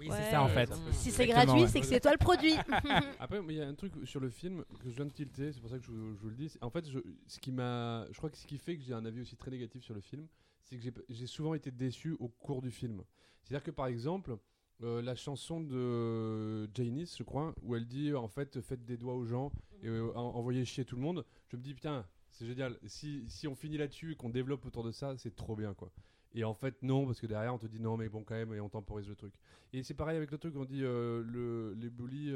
Oui, 0.00 0.08
Ouais. 0.10 0.16
c'est 0.18 0.30
ça 0.32 0.42
en 0.42 0.48
fait. 0.48 0.68
Si 0.90 1.10
c'est 1.12 1.26
gratuit, 1.26 1.60
ouais. 1.62 1.68
c'est 1.68 1.80
que 1.80 1.86
c'est 1.86 2.00
toi 2.00 2.10
le 2.10 2.18
produit. 2.18 2.52
Après, 3.20 3.40
il 3.48 3.54
y 3.54 3.62
a 3.62 3.68
un 3.68 3.74
truc 3.74 3.92
sur 4.04 4.18
le 4.20 4.28
film 4.28 4.64
que 4.82 4.90
je 4.90 4.96
viens 4.96 5.04
de 5.06 5.12
tilter, 5.12 5.52
c'est 5.52 5.60
pour 5.60 5.70
ça 5.70 5.78
que 5.78 5.84
je, 5.84 5.90
vous- 5.92 6.14
je 6.16 6.20
vous 6.20 6.28
le 6.30 6.34
dis. 6.34 6.52
En 6.60 6.68
fait, 6.70 6.90
je, 6.90 6.98
ce 7.28 7.38
qui 7.38 7.52
m'a, 7.52 8.04
je 8.10 8.16
crois 8.18 8.28
que 8.28 8.36
ce 8.36 8.46
qui 8.46 8.58
fait 8.58 8.76
que 8.76 8.82
j'ai 8.82 8.92
un 8.92 9.04
avis 9.04 9.20
aussi 9.20 9.36
très 9.36 9.50
négatif 9.52 9.84
sur 9.84 9.94
le 9.94 10.00
film, 10.00 10.26
c'est 10.64 10.76
que 10.76 10.82
j'ai- 11.08 11.26
souvent 11.26 11.54
été 11.54 11.70
déçu 11.70 12.12
au 12.18 12.28
cours 12.28 12.62
du 12.62 12.70
film. 12.70 13.02
C'est-à-dire 13.42 13.62
que 13.64 13.70
par 13.70 13.86
exemple, 13.86 14.36
euh, 14.82 15.02
la 15.02 15.14
chanson 15.14 15.60
de 15.60 16.68
Janice, 16.74 17.16
je 17.16 17.22
crois, 17.22 17.54
où 17.62 17.76
elle 17.76 17.86
dit 17.86 18.12
en 18.14 18.28
fait 18.28 18.60
faites 18.60 18.84
des 18.84 18.96
doigts 18.96 19.14
aux 19.14 19.24
gens 19.26 19.52
et 19.82 19.88
euh, 19.88 20.10
en- 20.16 20.34
envoyez 20.34 20.64
chier 20.64 20.84
tout 20.84 20.96
le 20.96 21.02
monde, 21.02 21.24
je 21.48 21.56
me 21.56 21.62
dis 21.62 21.74
putain, 21.74 22.06
c'est 22.30 22.46
génial. 22.46 22.78
Si, 22.86 23.24
si 23.28 23.46
on 23.46 23.54
finit 23.54 23.76
là-dessus 23.76 24.12
et 24.12 24.16
qu'on 24.16 24.30
développe 24.30 24.64
autour 24.66 24.82
de 24.84 24.90
ça, 24.90 25.16
c'est 25.18 25.36
trop 25.36 25.54
bien 25.54 25.74
quoi. 25.74 25.90
Et 26.36 26.42
en 26.42 26.54
fait, 26.54 26.82
non, 26.82 27.06
parce 27.06 27.20
que 27.20 27.28
derrière, 27.28 27.54
on 27.54 27.58
te 27.58 27.66
dit 27.66 27.78
non, 27.80 27.96
mais 27.96 28.08
bon, 28.08 28.24
quand 28.24 28.34
même, 28.34 28.52
et 28.54 28.60
on 28.60 28.68
temporise 28.68 29.08
le 29.08 29.14
truc. 29.14 29.32
Et 29.72 29.84
c'est 29.84 29.94
pareil 29.94 30.16
avec 30.16 30.32
le 30.32 30.38
truc, 30.38 30.56
on 30.56 30.64
dit 30.64 30.82
euh, 30.82 31.22
le, 31.24 31.74
les 31.74 31.90
bullies, 31.90 32.32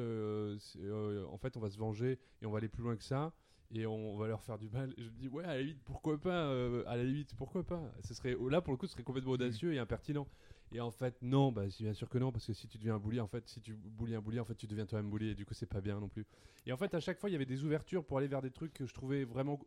en 1.28 1.38
fait, 1.38 1.56
on 1.56 1.60
va 1.60 1.70
se 1.70 1.78
venger 1.78 2.18
et 2.40 2.46
on 2.46 2.50
va 2.50 2.58
aller 2.58 2.68
plus 2.68 2.82
loin 2.82 2.96
que 2.96 3.02
ça. 3.04 3.32
Et 3.70 3.86
on 3.86 4.16
va 4.16 4.28
leur 4.28 4.42
faire 4.42 4.58
du 4.58 4.70
mal. 4.70 4.94
Et 4.96 5.02
je 5.04 5.10
me 5.10 5.16
dis, 5.16 5.28
ouais, 5.28 5.44
à 5.44 5.48
la 5.48 5.60
limite, 5.60 5.82
pourquoi 5.84 6.18
pas 6.18 6.46
euh, 6.46 6.82
À 6.86 6.96
la 6.96 7.04
limite, 7.04 7.34
pourquoi 7.36 7.62
pas? 7.64 7.82
Ce 8.02 8.14
serait, 8.14 8.34
Là, 8.48 8.62
pour 8.62 8.72
le 8.72 8.78
coup, 8.78 8.86
ce 8.86 8.92
serait 8.92 9.02
complètement 9.02 9.32
audacieux 9.32 9.74
et 9.74 9.78
impertinent. 9.78 10.26
Et 10.72 10.80
en 10.80 10.90
fait, 10.90 11.16
non, 11.22 11.52
bah, 11.52 11.64
bien 11.78 11.92
sûr 11.92 12.08
que 12.08 12.18
non, 12.18 12.32
parce 12.32 12.46
que 12.46 12.52
si 12.52 12.66
tu 12.66 12.78
deviens 12.78 12.94
un 12.94 12.98
bully, 12.98 13.20
en 13.20 13.26
fait, 13.26 13.46
si 13.46 13.60
tu 13.60 13.74
bullies 13.74 14.14
un 14.14 14.20
bully, 14.20 14.40
en 14.40 14.44
fait, 14.44 14.54
tu 14.54 14.66
deviens 14.66 14.86
toi-même 14.86 15.10
bully, 15.10 15.30
et 15.30 15.34
du 15.34 15.44
coup, 15.46 15.54
c'est 15.54 15.66
pas 15.66 15.80
bien 15.80 15.98
non 16.00 16.08
plus. 16.08 16.26
Et 16.66 16.72
en 16.72 16.76
fait, 16.76 16.94
à 16.94 17.00
chaque 17.00 17.18
fois, 17.18 17.30
il 17.30 17.32
y 17.32 17.36
avait 17.36 17.46
des 17.46 17.64
ouvertures 17.64 18.04
pour 18.04 18.18
aller 18.18 18.28
vers 18.28 18.42
des 18.42 18.50
trucs 18.50 18.74
que 18.74 18.86
je 18.86 18.92
trouvais 18.92 19.24
vraiment 19.24 19.58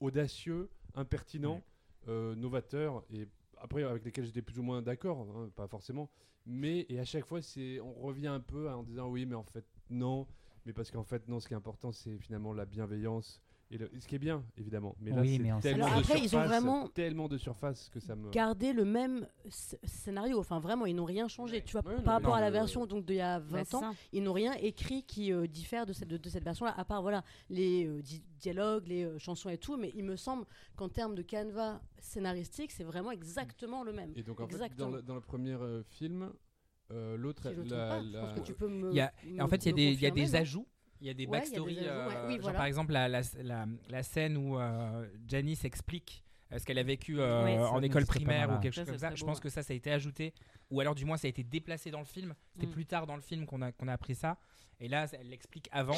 audacieux, 0.00 0.70
impertinents, 0.94 1.62
euh, 2.08 2.34
novateurs, 2.34 3.04
et 3.12 3.28
après, 3.58 3.82
avec 3.84 4.04
lesquels 4.04 4.24
j'étais 4.24 4.42
plus 4.42 4.58
ou 4.58 4.62
moins 4.62 4.82
d'accord, 4.82 5.20
hein, 5.36 5.50
pas 5.54 5.68
forcément. 5.68 6.10
Mais, 6.46 6.86
et 6.88 6.98
à 6.98 7.04
chaque 7.04 7.26
fois, 7.26 7.42
c'est, 7.42 7.80
on 7.80 7.92
revient 7.94 8.28
un 8.28 8.40
peu 8.40 8.70
en 8.70 8.82
disant 8.82 9.08
oui, 9.08 9.26
mais 9.26 9.34
en 9.36 9.44
fait, 9.44 9.64
non. 9.88 10.26
Mais 10.66 10.72
parce 10.72 10.90
qu'en 10.90 11.04
fait, 11.04 11.26
non, 11.28 11.40
ce 11.40 11.48
qui 11.48 11.54
est 11.54 11.56
important, 11.56 11.92
c'est 11.92 12.18
finalement 12.18 12.52
la 12.52 12.66
bienveillance. 12.66 13.40
Et 13.72 13.78
le- 13.78 13.88
ce 14.00 14.08
qui 14.08 14.16
est 14.16 14.18
bien, 14.18 14.44
évidemment. 14.56 14.96
Mais 14.98 15.12
là, 15.12 15.20
Oui, 15.20 15.36
c'est 15.36 15.42
mais 15.44 15.50
sait- 15.52 15.60
tellement, 15.60 15.86
Alors 15.86 15.98
de 15.98 16.02
après, 16.02 16.18
ils 16.18 16.24
ont 16.24 16.28
surface, 16.30 16.48
vraiment- 16.48 16.88
tellement 16.88 17.28
de 17.28 17.38
surface 17.38 17.88
que 17.88 18.00
ça 18.00 18.16
me. 18.16 18.28
Garder 18.30 18.72
le 18.72 18.84
même 18.84 19.28
sc- 19.46 19.78
scénario. 19.84 20.40
Enfin, 20.40 20.58
vraiment, 20.58 20.86
ils 20.86 20.96
n'ont 20.96 21.04
rien 21.04 21.28
changé. 21.28 21.62
Tu 21.62 21.70
vois, 21.78 21.86
Ouais, 21.88 21.94
non, 21.98 22.02
par 22.02 22.14
rapport 22.14 22.30
non, 22.30 22.36
à 22.38 22.40
la 22.40 22.50
version 22.50 22.84
donc 22.86 23.04
d'il 23.06 23.14
y 23.14 23.20
a 23.20 23.38
20 23.38 23.58
Ouais, 23.58 23.64
c'est 23.64 23.76
ans, 23.76 23.80
ça. 23.80 23.92
ils 24.12 24.24
n'ont 24.24 24.32
rien 24.32 24.54
écrit 24.54 25.04
qui 25.04 25.32
euh, 25.32 25.46
diffère 25.46 25.86
de 25.86 25.92
cette, 25.92 26.08
de, 26.08 26.16
de 26.16 26.28
cette 26.28 26.42
version-là, 26.42 26.74
à 26.76 26.84
part 26.84 27.00
voilà, 27.00 27.22
les 27.48 27.86
euh, 27.86 28.02
di- 28.02 28.24
dialogues, 28.40 28.88
les 28.88 29.04
euh, 29.04 29.18
chansons 29.20 29.48
et 29.50 29.58
tout. 29.58 29.76
Mais 29.76 29.92
il 29.94 30.02
me 30.02 30.16
semble 30.16 30.46
qu'en 30.74 30.88
termes 30.88 31.14
de 31.14 31.22
canevas 31.22 31.80
scénaristique, 32.00 32.72
c'est 32.72 32.82
vraiment 32.82 33.12
exactement 33.12 33.84
le 33.84 33.92
même. 33.92 34.12
Et 34.16 34.24
donc, 34.24 34.40
en 34.40 34.48
fait, 34.48 34.54
Exactement. 34.54 34.90
dans 34.90 34.96
le, 34.96 35.02
dans 35.02 35.14
le 35.14 35.20
premier 35.20 35.52
euh, 35.54 35.84
film, 35.84 36.32
euh, 36.90 37.16
l'autre. 37.16 37.48
Si 37.48 37.54
je 37.54 37.60
ne 37.60 37.64
me 37.64 37.70
la- 37.70 37.88
trompe 37.88 37.90
pas, 37.90 38.02
je 38.06 38.12
la- 38.12 38.20
pense 38.20 38.34
que 38.40 38.40
tu 38.46 38.54
peux 38.54 38.68
me. 38.68 38.90
Il 38.90 38.96
y 38.96 39.00
a- 39.00 39.12
me- 39.24 39.42
en 39.42 39.48
fait, 39.48 39.64
il 39.64 39.68
y 39.68 39.72
a 39.72 40.10
des, 40.10 40.26
y 40.30 40.36
a 40.36 40.38
ajouts. 40.40 40.66
Il 41.00 41.06
y 41.06 41.10
a 41.10 41.14
des 41.14 41.26
Ouais, 41.26 41.38
il 41.46 41.52
y 41.52 41.56
a 41.56 41.60
des 41.60 41.64
backstories. 41.64 41.78
ajouts, 41.88 42.08
ouais. 42.10 42.26
Oui, 42.26 42.32
genre, 42.34 42.42
voilà. 42.42 42.58
par 42.58 42.66
exemple, 42.66 42.92
la, 42.92 43.08
la, 43.08 43.22
la, 43.42 43.66
la 43.88 44.02
scène 44.02 44.36
où 44.36 44.58
euh, 44.58 45.06
Janice 45.26 45.64
explique 45.64 46.22
euh, 46.52 46.58
ce 46.58 46.64
qu'elle 46.66 46.78
a 46.78 46.82
vécu 46.82 47.18
euh, 47.20 47.44
Ouais, 47.44 47.56
en 47.58 47.80
école 47.82 48.04
primaire 48.04 48.50
ou 48.50 48.58
quelque 48.60 48.74
Ça, 48.74 48.82
chose 48.82 48.90
comme 48.90 48.98
ça. 48.98 49.14
Je 49.14 49.24
pense 49.24 49.40
que 49.40 49.48
ça, 49.48 49.62
ça 49.62 49.72
a 49.72 49.76
été 49.76 49.90
ajouté. 49.92 50.34
Ou 50.70 50.80
alors, 50.80 50.94
du 50.94 51.04
moins, 51.06 51.16
ça 51.16 51.26
a 51.26 51.30
été 51.30 51.42
déplacé 51.42 51.90
dans 51.90 52.00
le 52.00 52.04
film. 52.04 52.34
C'était 52.52 52.66
Mm. 52.66 52.70
plus 52.70 52.86
tard 52.86 53.06
dans 53.06 53.14
le 53.16 53.22
film 53.22 53.46
qu'on 53.46 53.62
a, 53.62 53.72
qu'on 53.72 53.88
a 53.88 53.92
appris 53.94 54.14
ça. 54.14 54.36
Et 54.78 54.88
là, 54.88 55.06
elle 55.12 55.28
l'explique 55.30 55.68
avant. 55.72 55.96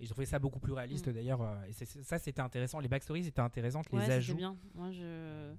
Et 0.00 0.06
je 0.06 0.10
trouvais 0.10 0.24
ça 0.26 0.38
beaucoup 0.38 0.58
plus 0.58 0.72
réaliste 0.72 1.06
Mm. 1.08 1.12
d'ailleurs. 1.12 1.42
et 1.68 1.72
ça, 1.84 2.18
c'était 2.18 2.40
intéressant. 2.40 2.80
Les 2.80 2.88
backstories 2.88 3.26
étaient 3.26 3.40
intéressantes. 3.40 3.86
Les 3.92 4.10
ajouts. 4.10 4.34
bien. 4.34 4.56
Moi, 4.74 4.90
je... 4.90 5.52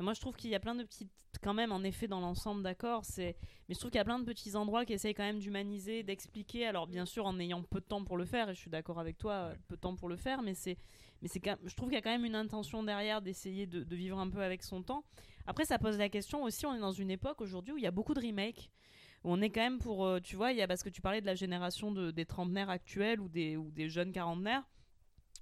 Moi, 0.00 0.12
je 0.12 0.20
trouve 0.20 0.36
qu'il 0.36 0.50
y 0.50 0.54
a 0.54 0.60
plein 0.60 0.74
de 0.74 0.82
petites. 0.82 1.10
Quand 1.42 1.54
même, 1.54 1.72
en 1.72 1.82
effet, 1.82 2.06
dans 2.06 2.20
l'ensemble, 2.20 2.62
d'accord. 2.62 3.04
C'est. 3.04 3.36
Mais 3.68 3.74
je 3.74 3.80
trouve 3.80 3.90
qu'il 3.90 3.98
y 3.98 4.00
a 4.00 4.04
plein 4.04 4.20
de 4.20 4.24
petits 4.24 4.54
endroits 4.54 4.84
qui 4.84 4.92
essayent 4.92 5.14
quand 5.14 5.24
même 5.24 5.40
d'humaniser, 5.40 6.02
d'expliquer. 6.02 6.66
Alors, 6.66 6.86
bien 6.86 7.06
sûr, 7.06 7.26
en 7.26 7.38
ayant 7.40 7.62
peu 7.62 7.80
de 7.80 7.84
temps 7.84 8.04
pour 8.04 8.16
le 8.16 8.24
faire, 8.24 8.48
et 8.48 8.54
je 8.54 8.60
suis 8.60 8.70
d'accord 8.70 9.00
avec 9.00 9.18
toi, 9.18 9.52
peu 9.66 9.74
de 9.74 9.80
temps 9.80 9.96
pour 9.96 10.08
le 10.08 10.16
faire, 10.16 10.42
mais 10.42 10.54
c'est. 10.54 10.78
Mais 11.22 11.28
c'est 11.28 11.40
quand... 11.40 11.56
je 11.64 11.74
trouve 11.74 11.88
qu'il 11.88 11.96
y 11.96 11.98
a 11.98 12.02
quand 12.02 12.10
même 12.10 12.24
une 12.24 12.34
intention 12.36 12.82
derrière 12.82 13.20
d'essayer 13.20 13.66
de, 13.66 13.82
de 13.82 13.96
vivre 13.96 14.18
un 14.18 14.28
peu 14.28 14.42
avec 14.42 14.62
son 14.62 14.82
temps. 14.82 15.04
Après, 15.46 15.64
ça 15.64 15.78
pose 15.78 15.98
la 15.98 16.08
question 16.08 16.44
aussi. 16.44 16.66
On 16.66 16.74
est 16.74 16.80
dans 16.80 16.92
une 16.92 17.10
époque 17.10 17.40
aujourd'hui 17.40 17.72
où 17.72 17.78
il 17.78 17.82
y 17.82 17.86
a 17.86 17.90
beaucoup 17.90 18.14
de 18.14 18.20
remakes. 18.20 18.70
Où 19.24 19.32
on 19.32 19.40
est 19.40 19.50
quand 19.50 19.62
même 19.62 19.78
pour. 19.78 20.06
euh, 20.06 20.20
tu 20.20 20.36
vois, 20.36 20.52
il 20.52 20.58
y 20.58 20.62
a 20.62 20.68
parce 20.68 20.82
que 20.82 20.90
tu 20.90 21.00
parlais 21.00 21.20
de 21.20 21.26
la 21.26 21.34
génération 21.34 21.90
de, 21.92 22.10
des 22.10 22.26
trentenaires 22.26 22.70
actuels 22.70 23.20
ou 23.20 23.28
des, 23.28 23.56
ou 23.56 23.70
des 23.70 23.88
jeunes 23.88 24.12
quarantenaires. 24.12 24.64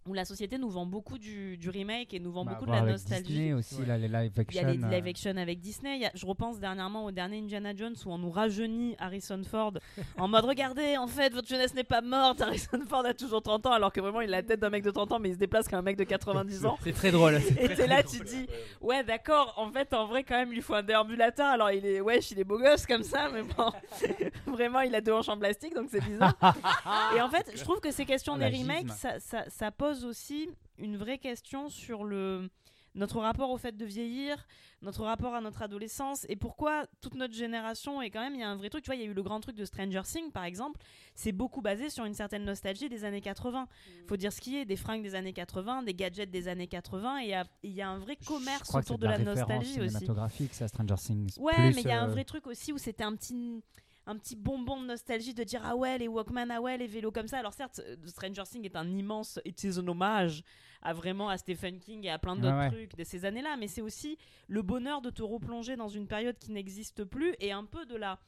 Où 0.04 0.14
la 0.14 0.24
société 0.24 0.58
nous 0.58 0.68
vend 0.68 0.84
beaucoup 0.84 1.16
du, 1.16 1.56
du 1.56 1.70
remake 1.70 2.12
et 2.12 2.18
nous 2.18 2.32
vend 2.32 2.44
Bah, 2.44 2.54
beaucoup 2.54 2.66
de 2.66 2.72
la 2.72 2.80
nostalgie. 2.82 3.22
Disney 3.22 3.52
aussi, 3.52 3.76
Ouais. 3.76 3.86
là, 3.86 3.98
les 3.98 4.08
live 4.08 4.32
Il 4.50 4.54
y 4.56 4.58
a 4.58 4.62
les 4.64 4.72
live 4.76 4.84
euh, 5.06 5.10
action 5.10 5.36
avec 5.36 5.60
Disney. 5.60 5.96
Il 5.96 6.02
y 6.02 6.06
a- 6.06 6.10
je 6.14 6.26
repense 6.26 6.58
dernièrement 6.58 7.04
au 7.04 7.12
dernier 7.12 7.38
Indiana 7.38 7.72
Jones 7.74 7.94
où 8.04 8.10
on 8.12 8.18
nous 8.18 8.30
rajeunit 8.32 8.96
Harrison 8.98 9.40
Ford 9.48 9.74
en 10.18 10.26
mode 10.26 10.44
regardez, 10.44 10.96
en 10.96 11.06
fait, 11.06 11.32
votre 11.32 11.46
jeunesse 11.46 11.72
n'est 11.74 11.84
pas 11.84 12.00
morte. 12.00 12.40
Harrison 12.40 12.80
Ford 12.88 13.04
a 13.06 13.14
toujours 13.14 13.42
30 13.42 13.66
ans 13.66 13.72
alors 13.72 13.92
que 13.92 14.00
vraiment 14.00 14.20
il 14.22 14.28
a 14.34 14.38
la 14.38 14.42
tête 14.42 14.58
d'un 14.58 14.70
mec 14.70 14.82
de 14.82 14.90
30 14.90 15.12
ans 15.12 15.18
mais 15.20 15.28
il 15.28 15.34
se 15.34 15.38
déplace 15.38 15.68
comme 15.68 15.78
un 15.78 15.82
mec 15.82 15.96
de 15.96 16.04
90 16.04 16.66
ans. 16.66 16.76
C'est 16.82 16.92
très 16.92 17.12
drôle. 17.12 17.36
Et 17.60 17.68
t'es 17.68 17.86
là, 17.86 18.02
tu 18.02 18.18
dis, 18.24 18.46
ouais, 18.80 19.04
d'accord, 19.04 19.54
en 19.56 19.70
fait, 19.70 19.92
en 19.94 20.06
vrai, 20.06 20.24
quand 20.24 20.34
même, 20.36 20.48
il 20.50 20.56
lui 20.56 20.62
faut 20.62 20.74
un 20.74 20.82
déambulateur. 20.82 21.46
Alors, 21.46 21.70
il 21.70 21.86
est, 21.86 22.00
wesh, 22.00 22.32
il 22.32 22.40
est 22.40 22.44
beau 22.44 22.58
gosse 22.58 22.86
comme 22.86 23.04
ça, 23.04 23.28
mais 23.32 23.42
bon, 23.42 23.70
vraiment, 24.52 24.80
il 24.80 24.94
a 24.96 25.00
deux 25.00 25.12
hanches 25.12 25.28
en 25.28 25.38
plastique, 25.38 25.74
donc 25.74 25.88
c'est 25.90 26.02
bizarre. 26.04 26.34
Et 27.16 27.20
en 27.20 27.28
fait, 27.28 27.52
je 27.54 27.62
trouve 27.62 27.78
que 27.80 27.92
ces 27.92 28.04
questions 28.04 28.36
des 28.36 28.46
remakes, 28.48 28.90
ça, 28.90 29.44
ça 29.48 29.70
pose 29.70 29.91
aussi 30.04 30.48
une 30.78 30.96
vraie 30.96 31.18
question 31.18 31.68
sur 31.68 32.04
le 32.04 32.48
notre 32.94 33.20
rapport 33.20 33.50
au 33.50 33.56
fait 33.56 33.74
de 33.74 33.84
vieillir, 33.84 34.46
notre 34.82 35.04
rapport 35.04 35.34
à 35.34 35.40
notre 35.40 35.62
adolescence 35.62 36.26
et 36.28 36.36
pourquoi 36.36 36.84
toute 37.00 37.14
notre 37.14 37.32
génération 37.32 38.02
et 38.02 38.10
quand 38.10 38.20
même 38.20 38.34
il 38.34 38.40
y 38.40 38.44
a 38.44 38.50
un 38.50 38.56
vrai 38.56 38.68
truc, 38.68 38.84
tu 38.84 38.88
vois, 38.88 38.96
il 38.96 39.00
y 39.00 39.04
a 39.04 39.06
eu 39.10 39.14
le 39.14 39.22
grand 39.22 39.40
truc 39.40 39.56
de 39.56 39.64
Stranger 39.64 40.02
Things 40.04 40.30
par 40.30 40.44
exemple, 40.44 40.78
c'est 41.14 41.32
beaucoup 41.32 41.62
basé 41.62 41.88
sur 41.88 42.04
une 42.04 42.12
certaine 42.12 42.44
nostalgie 42.44 42.88
des 42.88 43.04
années 43.04 43.22
80. 43.22 43.66
Faut 44.06 44.16
dire 44.16 44.32
ce 44.32 44.40
qui 44.40 44.56
est, 44.56 44.64
des 44.64 44.76
fringues 44.76 45.02
des 45.02 45.14
années 45.14 45.32
80, 45.32 45.84
des 45.84 45.94
gadgets 45.94 46.30
des 46.30 46.48
années 46.48 46.66
80 46.66 47.20
et 47.20 47.24
il 47.24 47.28
y 47.30 47.34
a- 47.34 47.46
il 47.62 47.72
y, 47.72 47.80
a 47.80 47.88
un 47.88 47.98
vrai 47.98 48.16
commerce 48.26 48.74
autour 48.74 48.98
de 48.98 49.06
la, 49.06 49.16
référence 49.16 49.38
nostalgie 49.38 49.80
aussi. 49.80 49.88
cinématographique, 49.88 50.54
ça, 50.54 50.68
Stranger 50.68 50.96
Things. 50.96 51.38
Ouais, 51.38 51.54
Plus, 51.54 51.74
mais 51.74 51.80
il 51.82 51.88
y 51.88 51.92
a 51.92 52.02
un 52.02 52.08
euh, 52.08 52.12
vrai 52.12 52.24
truc 52.24 52.46
aussi 52.46 52.72
où 52.72 52.78
c'était 52.78 53.04
un 53.04 53.14
petit 53.14 53.62
un 54.06 54.16
petit 54.16 54.36
bonbon 54.36 54.80
de 54.80 54.86
nostalgie 54.86 55.34
de 55.34 55.44
dire 55.44 55.62
ah 55.64 55.76
ouais 55.76 55.98
les 55.98 56.08
Walkman 56.08 56.50
ah 56.50 56.60
ouais 56.60 56.76
les 56.76 56.86
vélos 56.86 57.12
comme 57.12 57.28
ça. 57.28 57.38
Alors 57.38 57.52
certes 57.52 57.80
euh, 57.86 57.96
Stranger 58.06 58.42
Things 58.44 58.64
est 58.64 58.76
un 58.76 58.90
immense 58.90 59.38
is 59.44 59.78
un 59.78 59.86
hommage 59.86 60.42
à 60.82 60.92
vraiment 60.92 61.28
à 61.28 61.38
Stephen 61.38 61.78
King 61.78 62.04
et 62.04 62.10
à 62.10 62.18
plein 62.18 62.34
d'autres 62.34 62.58
ouais. 62.58 62.70
trucs 62.70 62.96
de 62.96 63.04
ces 63.04 63.24
années 63.24 63.42
là 63.42 63.56
mais 63.56 63.68
c'est 63.68 63.82
aussi 63.82 64.18
le 64.48 64.62
bonheur 64.62 65.00
de 65.00 65.10
te 65.10 65.22
replonger 65.22 65.76
dans 65.76 65.88
une 65.88 66.06
période 66.06 66.36
qui 66.38 66.50
n'existe 66.50 67.04
plus 67.04 67.34
et 67.38 67.52
un 67.52 67.64
peu 67.64 67.86
de 67.86 67.96
la 67.96 68.18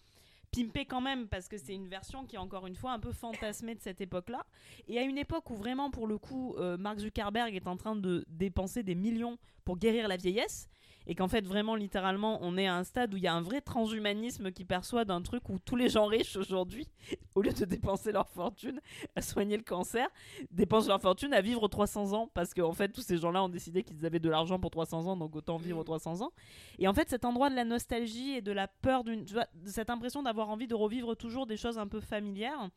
pimper 0.53 0.87
quand 0.87 1.01
même 1.01 1.27
parce 1.27 1.49
que 1.49 1.59
c'est 1.59 1.75
une 1.75 1.89
version 1.89 2.25
qui 2.27 2.37
est 2.37 2.39
encore 2.39 2.69
une 2.69 2.77
fois 2.77 2.93
un 2.93 3.01
peu 3.01 3.11
fantasmée 3.11 3.75
de 3.75 3.81
cette 3.81 4.01
époque 4.01 4.29
là 4.29 4.47
et 4.87 4.99
à 5.01 5.03
une 5.03 5.19
époque 5.19 5.51
où 5.51 5.57
vraiment 5.57 5.91
pour 5.91 6.07
le 6.07 6.17
coup 6.17 6.55
euh, 6.59 6.77
Mark 6.77 7.01
Zuckerberg 7.01 7.55
est 7.57 7.67
en 7.67 7.77
train 7.77 7.97
de 7.97 8.25
dépenser 8.29 8.85
des 8.85 8.95
millions 8.95 9.37
pour 9.65 9.77
guérir 9.77 10.07
la 10.07 10.17
vieillesse 10.17 10.69
et 11.07 11.15
qu'en 11.15 11.29
fait 11.29 11.47
vraiment 11.47 11.75
littéralement 11.75 12.39
on 12.43 12.57
est 12.57 12.67
à 12.67 12.77
un 12.77 12.85
stade 12.85 13.13
où 13.15 13.17
il 13.17 13.23
y 13.23 13.27
a 13.27 13.35
un 13.35 13.41
vrai 13.41 13.61
transhumanisme 13.61 14.51
qui 14.53 14.65
perçoit 14.65 15.05
d'un 15.05 15.23
truc 15.23 15.49
où 15.49 15.59
tous 15.59 15.77
les 15.77 15.89
gens 15.89 16.07
riches 16.07 16.37
aujourd'hui 16.37 16.89
au 17.35 17.43
lieu 17.43 17.53
de 17.53 17.65
dépenser 17.65 18.13
leur 18.13 18.29
fortune 18.29 18.81
à 19.17 19.23
soigner 19.23 19.57
le 19.57 19.63
cancer 19.63 20.09
dépensent 20.51 20.89
leur 20.89 21.01
fortune 21.01 21.33
à 21.35 21.41
vivre 21.41 21.69
300 21.69 22.13
ans. 22.13 22.31
Parce 22.35 22.55
qu'en 22.55 22.73
fait 22.73 22.89
tous 22.89 23.03
ces 23.03 23.19
gens-là 23.19 23.43
ont 23.43 23.49
décidé 23.49 23.83
qu'ils 23.83 24.05
avaient 24.07 24.21
de 24.21 24.31
l'argent 24.31 24.59
pour 24.59 24.71
300 24.71 25.07
ans 25.07 25.17
donc 25.17 25.37
autant 25.37 25.57
vivre 25.57 25.83
300 25.85 26.23
ans. 26.23 26.33
Et 26.79 26.89
en 26.89 26.95
fait 26.95 27.09
cet 27.09 27.25
endroit 27.25 27.51
de 27.51 27.57
la 27.57 27.65
nostalgie 27.65 28.33
et 28.33 28.43
de 28.43 28.53
la 28.53 28.69
peur 28.69 29.05
d'une 29.05 29.25
de 29.25 29.69
cette 29.69 29.91
impression 29.91 30.23
d'avoir 30.23 30.49
envie 30.49 30.67
de 30.67 30.75
revivre 30.75 31.17
toujours 31.17 31.47
des 31.47 31.57
choses 31.57 31.79
un 31.79 31.87
peu 31.87 32.01
familières 32.01 32.71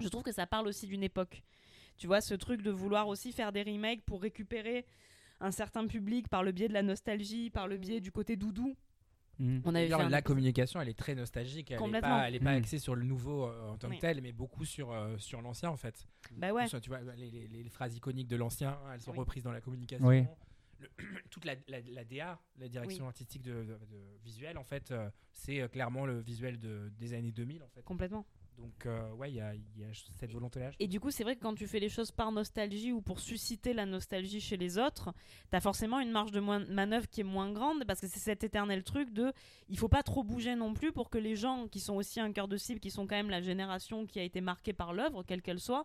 je 0.00 0.08
trouve 0.08 0.22
que 0.22 0.32
ça 0.32 0.46
parle 0.46 0.66
aussi 0.66 0.86
d'une 0.86 1.02
époque. 1.02 1.42
Tu 1.96 2.06
vois 2.06 2.20
ce 2.20 2.34
truc 2.34 2.62
de 2.62 2.70
vouloir 2.70 3.08
aussi 3.08 3.32
faire 3.32 3.52
des 3.52 3.62
remakes 3.62 4.02
pour 4.04 4.20
récupérer 4.22 4.84
un 5.40 5.50
certain 5.50 5.86
public 5.86 6.28
par 6.28 6.42
le 6.42 6.52
biais 6.52 6.68
de 6.68 6.72
la 6.74 6.82
nostalgie, 6.82 7.50
par 7.50 7.68
le 7.68 7.76
biais 7.76 8.00
du 8.00 8.10
côté 8.12 8.36
doudou. 8.36 8.76
mm. 9.38 9.60
On 9.64 9.74
avait 9.74 9.92
un 9.92 10.08
la 10.08 10.22
communication, 10.22 10.80
elle 10.80 10.88
est 10.88 10.98
très 10.98 11.14
nostalgique. 11.14 11.70
Elle 11.70 11.76
n'est 11.76 11.82
Complètement. 11.82 12.08
pas, 12.18 12.28
elle 12.28 12.34
est 12.36 12.40
pas 12.40 12.52
Mm. 12.54 12.58
axée 12.58 12.78
sur 12.78 12.94
le 12.94 13.04
nouveau 13.04 13.46
euh, 13.46 13.70
en 13.70 13.76
tant 13.76 13.88
que 13.88 13.94
Oui. 13.94 13.98
tel, 13.98 14.20
mais 14.22 14.32
beaucoup 14.32 14.64
sur, 14.64 14.92
euh, 14.92 15.16
sur 15.18 15.40
l'ancien 15.42 15.70
en 15.70 15.76
fait. 15.76 16.06
Bah 16.36 16.52
ouais. 16.52 16.66
Tu 16.80 16.88
vois, 16.88 17.00
les, 17.16 17.30
les- 17.30 17.48
les 17.48 17.68
phrases 17.70 17.96
iconiques 17.96 18.28
de 18.28 18.36
l'ancien, 18.36 18.78
elles 18.92 19.00
sont 19.00 19.10
Oui. 19.12 19.18
reprises 19.18 19.42
dans 19.42 19.52
la 19.52 19.60
communication. 19.60 20.06
Oui. 20.06 20.24
Le- 20.78 20.88
toute 21.30 21.44
la, 21.44 21.54
la- 21.68 21.80
la 21.80 22.04
DA, 22.04 22.38
la 22.58 22.68
direction 22.68 23.06
artistique 23.06 23.42
de, 23.42 23.52
de- 23.64 23.64
de 23.90 24.18
visuel, 24.22 24.58
en 24.58 24.64
fait, 24.64 24.90
euh, 24.90 25.08
c'est 25.32 25.68
clairement 25.70 26.04
le 26.06 26.20
visuel 26.20 26.58
de, 26.58 26.92
des 26.98 27.14
années 27.14 27.32
2000 27.32 27.62
en 27.62 27.68
fait. 27.68 27.82
Complètement. 27.82 28.26
Donc 28.58 28.86
euh, 28.86 29.10
ouais, 29.14 29.30
il 29.30 29.34
y 29.36 29.40
a, 29.40 29.54
il 29.54 29.62
y 29.80 29.84
a 29.84 29.88
cette 30.18 30.32
volonté-là. 30.32 30.70
je 30.70 30.76
Et 30.78 30.86
du 30.86 31.00
coup, 31.00 31.10
c'est 31.10 31.24
vrai 31.24 31.34
que 31.36 31.40
quand 31.40 31.54
tu 31.54 31.66
fais 31.66 31.80
les 31.80 31.88
choses 31.88 32.12
par 32.12 32.30
nostalgie 32.32 32.92
ou 32.92 33.00
pour 33.02 33.18
susciter 33.20 33.74
la 33.74 33.84
nostalgie 33.84 34.40
chez 34.40 34.56
les 34.56 34.78
autres, 34.78 35.12
t'as 35.50 35.60
forcément 35.60 36.00
une 36.00 36.10
marge 36.10 36.30
de 36.32 36.40
manœuvre 36.40 37.08
qui 37.08 37.20
est 37.20 37.24
moins 37.24 37.50
grande 37.52 37.84
parce 37.84 38.00
que 38.00 38.06
c'est 38.06 38.20
cet 38.20 38.44
éternel 38.44 38.84
truc 38.84 39.10
de 39.12 39.32
il 39.68 39.78
faut 39.78 39.88
pas 39.88 40.02
trop 40.02 40.22
bouger 40.22 40.54
non 40.54 40.72
plus 40.72 40.92
pour 40.92 41.10
que 41.10 41.18
les 41.18 41.36
gens 41.36 41.66
qui 41.68 41.80
sont 41.80 41.94
aussi 41.94 42.20
un 42.20 42.32
cœur 42.32 42.48
de 42.48 42.56
cible, 42.56 42.80
qui 42.80 42.90
sont 42.90 43.06
quand 43.06 43.16
même 43.16 43.30
la 43.30 43.40
génération 43.40 44.06
qui 44.06 44.20
a 44.20 44.22
été 44.22 44.40
marquée 44.40 44.72
par 44.72 44.92
l'œuvre, 44.92 45.24
quelle 45.24 45.42
qu'elle 45.42 45.60
soit, 45.60 45.84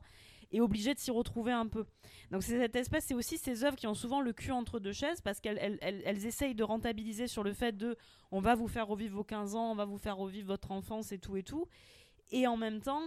est 0.51 0.61
obligée 0.61 0.93
de 0.95 0.99
s'y 0.99 1.11
retrouver 1.11 1.51
un 1.51 1.67
peu. 1.67 1.85
Donc 2.31 2.41
c'est 2.43 2.57
cette 2.57 2.75
espèce, 2.75 3.05
c'est 3.05 3.13
aussi 3.13 3.37
ces 3.37 3.63
œuvres 3.63 3.75
qui 3.77 3.85
ont 3.87 3.93
souvent 3.93 4.19
le 4.21 4.33
cul 4.33 4.51
entre 4.51 4.79
deux 4.79 4.93
chaises 4.93 5.21
parce 5.21 5.39
qu'elles 5.39 5.59
elles, 5.61 5.77
elles- 5.81 6.01
elles 6.05 6.25
essayent 6.25 6.55
de 6.55 6.63
rentabiliser 6.63 7.27
sur 7.27 7.43
le 7.43 7.53
fait 7.53 7.75
de 7.77 7.95
on 8.31 8.39
va 8.41 8.55
vous 8.55 8.67
faire 8.67 8.87
revivre 8.87 9.15
vos 9.17 9.23
15 9.23 9.55
ans, 9.55 9.71
on 9.71 9.75
va 9.75 9.85
vous 9.85 9.97
faire 9.97 10.17
revivre 10.17 10.47
votre 10.47 10.71
enfance 10.71 11.11
et 11.11 11.19
tout 11.19 11.35
et 11.37 11.43
tout. 11.43 11.67
Et 12.31 12.47
en 12.47 12.57
même 12.57 12.79
temps, 12.81 13.01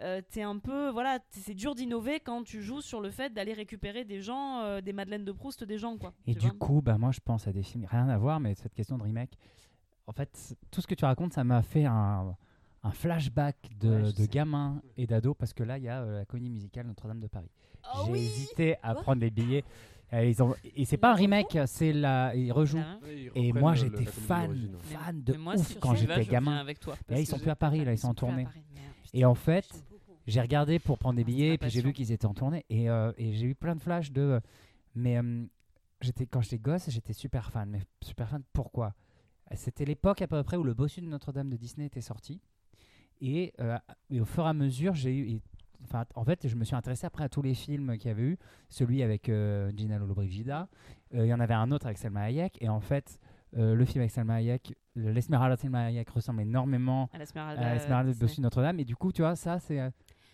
euh, 0.00 0.20
t'es 0.30 0.42
un 0.42 0.58
peu 0.58 0.90
voilà 0.90 1.18
c'est 1.30 1.54
dur 1.54 1.74
d'innover 1.74 2.20
quand 2.20 2.44
tu 2.44 2.62
joues 2.62 2.80
sur 2.80 3.00
le 3.00 3.10
fait 3.10 3.32
d'aller 3.34 3.52
récupérer 3.52 4.04
des 4.04 4.20
gens 4.20 4.60
euh, 4.60 4.80
des 4.80 4.92
madeleines 4.92 5.24
de 5.24 5.32
Proust 5.32 5.64
des 5.64 5.76
gens 5.78 5.98
quoi 5.98 6.12
Et 6.26 6.34
du 6.34 6.52
coup, 6.52 6.80
bah, 6.82 6.98
moi, 6.98 7.10
je 7.10 7.18
pense 7.20 7.48
à 7.48 7.52
des 7.52 7.62
films, 7.64 7.84
rien 7.90 8.08
à 8.08 8.16
voir, 8.18 8.38
mais 8.38 8.54
cette 8.54 8.74
question 8.74 8.96
de 8.96 9.02
remake, 9.02 9.36
en 10.06 10.12
fait, 10.12 10.56
tout 10.70 10.80
ce 10.80 10.86
que 10.86 10.94
tu 10.94 11.04
racontes, 11.04 11.32
ça 11.32 11.42
m'a 11.44 11.62
fait 11.62 11.84
un, 11.84 12.36
un 12.84 12.90
flashback 12.92 13.56
de, 13.80 13.88
Ouais, 13.88 14.12
de 14.12 14.26
gamin 14.26 14.80
et 14.96 15.06
d'ado, 15.06 15.34
parce 15.34 15.52
que 15.52 15.64
là, 15.64 15.78
il 15.78 15.84
y 15.84 15.88
a 15.88 16.00
euh, 16.02 16.18
la 16.18 16.24
comédie 16.24 16.50
musicale 16.50 16.86
Notre-Dame 16.86 17.20
de 17.20 17.26
Paris. 17.26 17.50
Oh 17.94 18.02
J'ai 18.06 18.12
oui 18.12 18.18
hésité 18.20 18.76
à 18.82 18.92
Quoi 18.94 19.02
prendre 19.02 19.20
des 19.20 19.30
billets. 19.30 19.64
Et, 20.12 20.30
ils 20.30 20.42
ont- 20.42 20.54
et 20.74 20.84
c'est 20.86 20.96
pas 20.96 21.12
un 21.12 21.14
remake, 21.14 21.58
c'est 21.66 21.92
la. 21.92 22.34
Ils 22.34 22.50
rejouent. 22.52 22.78
Hein 22.78 22.98
Et 23.34 23.52
moi, 23.52 23.74
j'étais 23.74 24.04
fan, 24.06 24.70
fan 24.80 25.22
de 25.22 25.34
moi, 25.34 25.54
ouf 25.54 25.78
quand 25.80 25.94
j'étais 25.94 26.24
gamin. 26.24 26.56
avec 26.56 26.80
toi 26.80 26.96
Et 27.08 27.12
là, 27.14 27.20
ils 27.20 27.26
sont 27.26 27.38
plus 27.38 27.50
à 27.50 27.56
Paris, 27.56 27.84
là, 27.84 27.92
ils 27.92 27.98
sont 27.98 28.08
en 28.08 28.14
tournée. 28.14 28.46
Et 29.12 29.24
en 29.24 29.34
fait, 29.34 29.68
j'ai 30.26 30.40
regardé 30.40 30.78
pour 30.78 30.98
prendre 30.98 31.16
des 31.16 31.22
Ah, 31.22 31.26
billets, 31.26 31.54
et 31.54 31.58
puis 31.58 31.70
j'ai 31.70 31.82
vu 31.82 31.92
qu'ils 31.92 32.12
étaient 32.12 32.26
en 32.26 32.34
tournée, 32.34 32.64
et, 32.70 32.88
euh, 32.90 33.12
et 33.18 33.32
j'ai 33.34 33.46
eu 33.46 33.54
plein 33.54 33.74
de 33.74 33.80
flashs 33.80 34.10
de. 34.12 34.20
euh, 34.22 34.40
Mais 34.94 35.18
euh, 35.18 35.44
j'étais 36.00 36.26
quand 36.26 36.40
j'étais 36.40 36.58
gosse, 36.58 36.88
j'étais 36.90 37.12
super 37.12 37.50
fan. 37.50 37.68
Mais 37.70 37.80
super 38.02 38.28
fan, 38.28 38.42
pourquoi? 38.52 38.94
C'était 39.54 39.84
l'époque 39.84 40.20
à 40.22 40.26
peu 40.26 40.42
près 40.42 40.56
où 40.56 40.62
le 40.64 40.74
bossu 40.74 41.00
de 41.00 41.06
Notre-Dame 41.06 41.48
de 41.50 41.56
Disney 41.56 41.86
était 41.86 42.00
sorti. 42.02 42.40
Et, 43.20 43.52
euh, 43.60 43.78
et 44.10 44.20
au 44.20 44.24
fur 44.24 44.44
et 44.44 44.48
à 44.48 44.52
mesure, 44.54 44.94
j'ai 44.94 45.16
eu. 45.16 45.40
Enfin, 45.84 46.04
en 46.14 46.24
fait, 46.24 46.46
je 46.46 46.56
me 46.56 46.64
suis 46.64 46.76
intéressé 46.76 47.06
après 47.06 47.24
à 47.24 47.28
tous 47.28 47.42
les 47.42 47.54
films 47.54 47.96
qu'il 47.98 48.08
y 48.08 48.10
avait 48.10 48.22
eu. 48.22 48.38
Celui 48.68 49.02
avec 49.02 49.28
euh, 49.28 49.70
Gina 49.76 49.98
Lollobrigida. 49.98 50.68
Euh, 51.14 51.24
Il 51.24 51.28
y 51.28 51.34
en 51.34 51.40
avait 51.40 51.54
un 51.54 51.70
autre 51.70 51.86
avec 51.86 51.98
Selma 51.98 52.22
Hayek. 52.22 52.58
Et 52.60 52.68
en 52.68 52.80
fait, 52.80 53.18
euh, 53.56 53.74
le 53.74 53.84
film 53.84 54.00
avec 54.00 54.10
Selma 54.10 54.34
Hayek, 54.34 54.74
l'Esmeralda 54.96 55.56
de 55.56 55.60
Selma 55.60 55.84
Hayek 55.86 56.10
ressemble 56.10 56.42
énormément 56.42 57.08
à 57.12 57.18
l'Esmeralda, 57.18 57.74
Esmeralda 57.76 58.12
de 58.12 58.40
Notre-Dame. 58.40 58.80
Et 58.80 58.84
du 58.84 58.96
coup, 58.96 59.12
tu 59.12 59.22
vois, 59.22 59.36
ça, 59.36 59.58
c'est. 59.58 59.80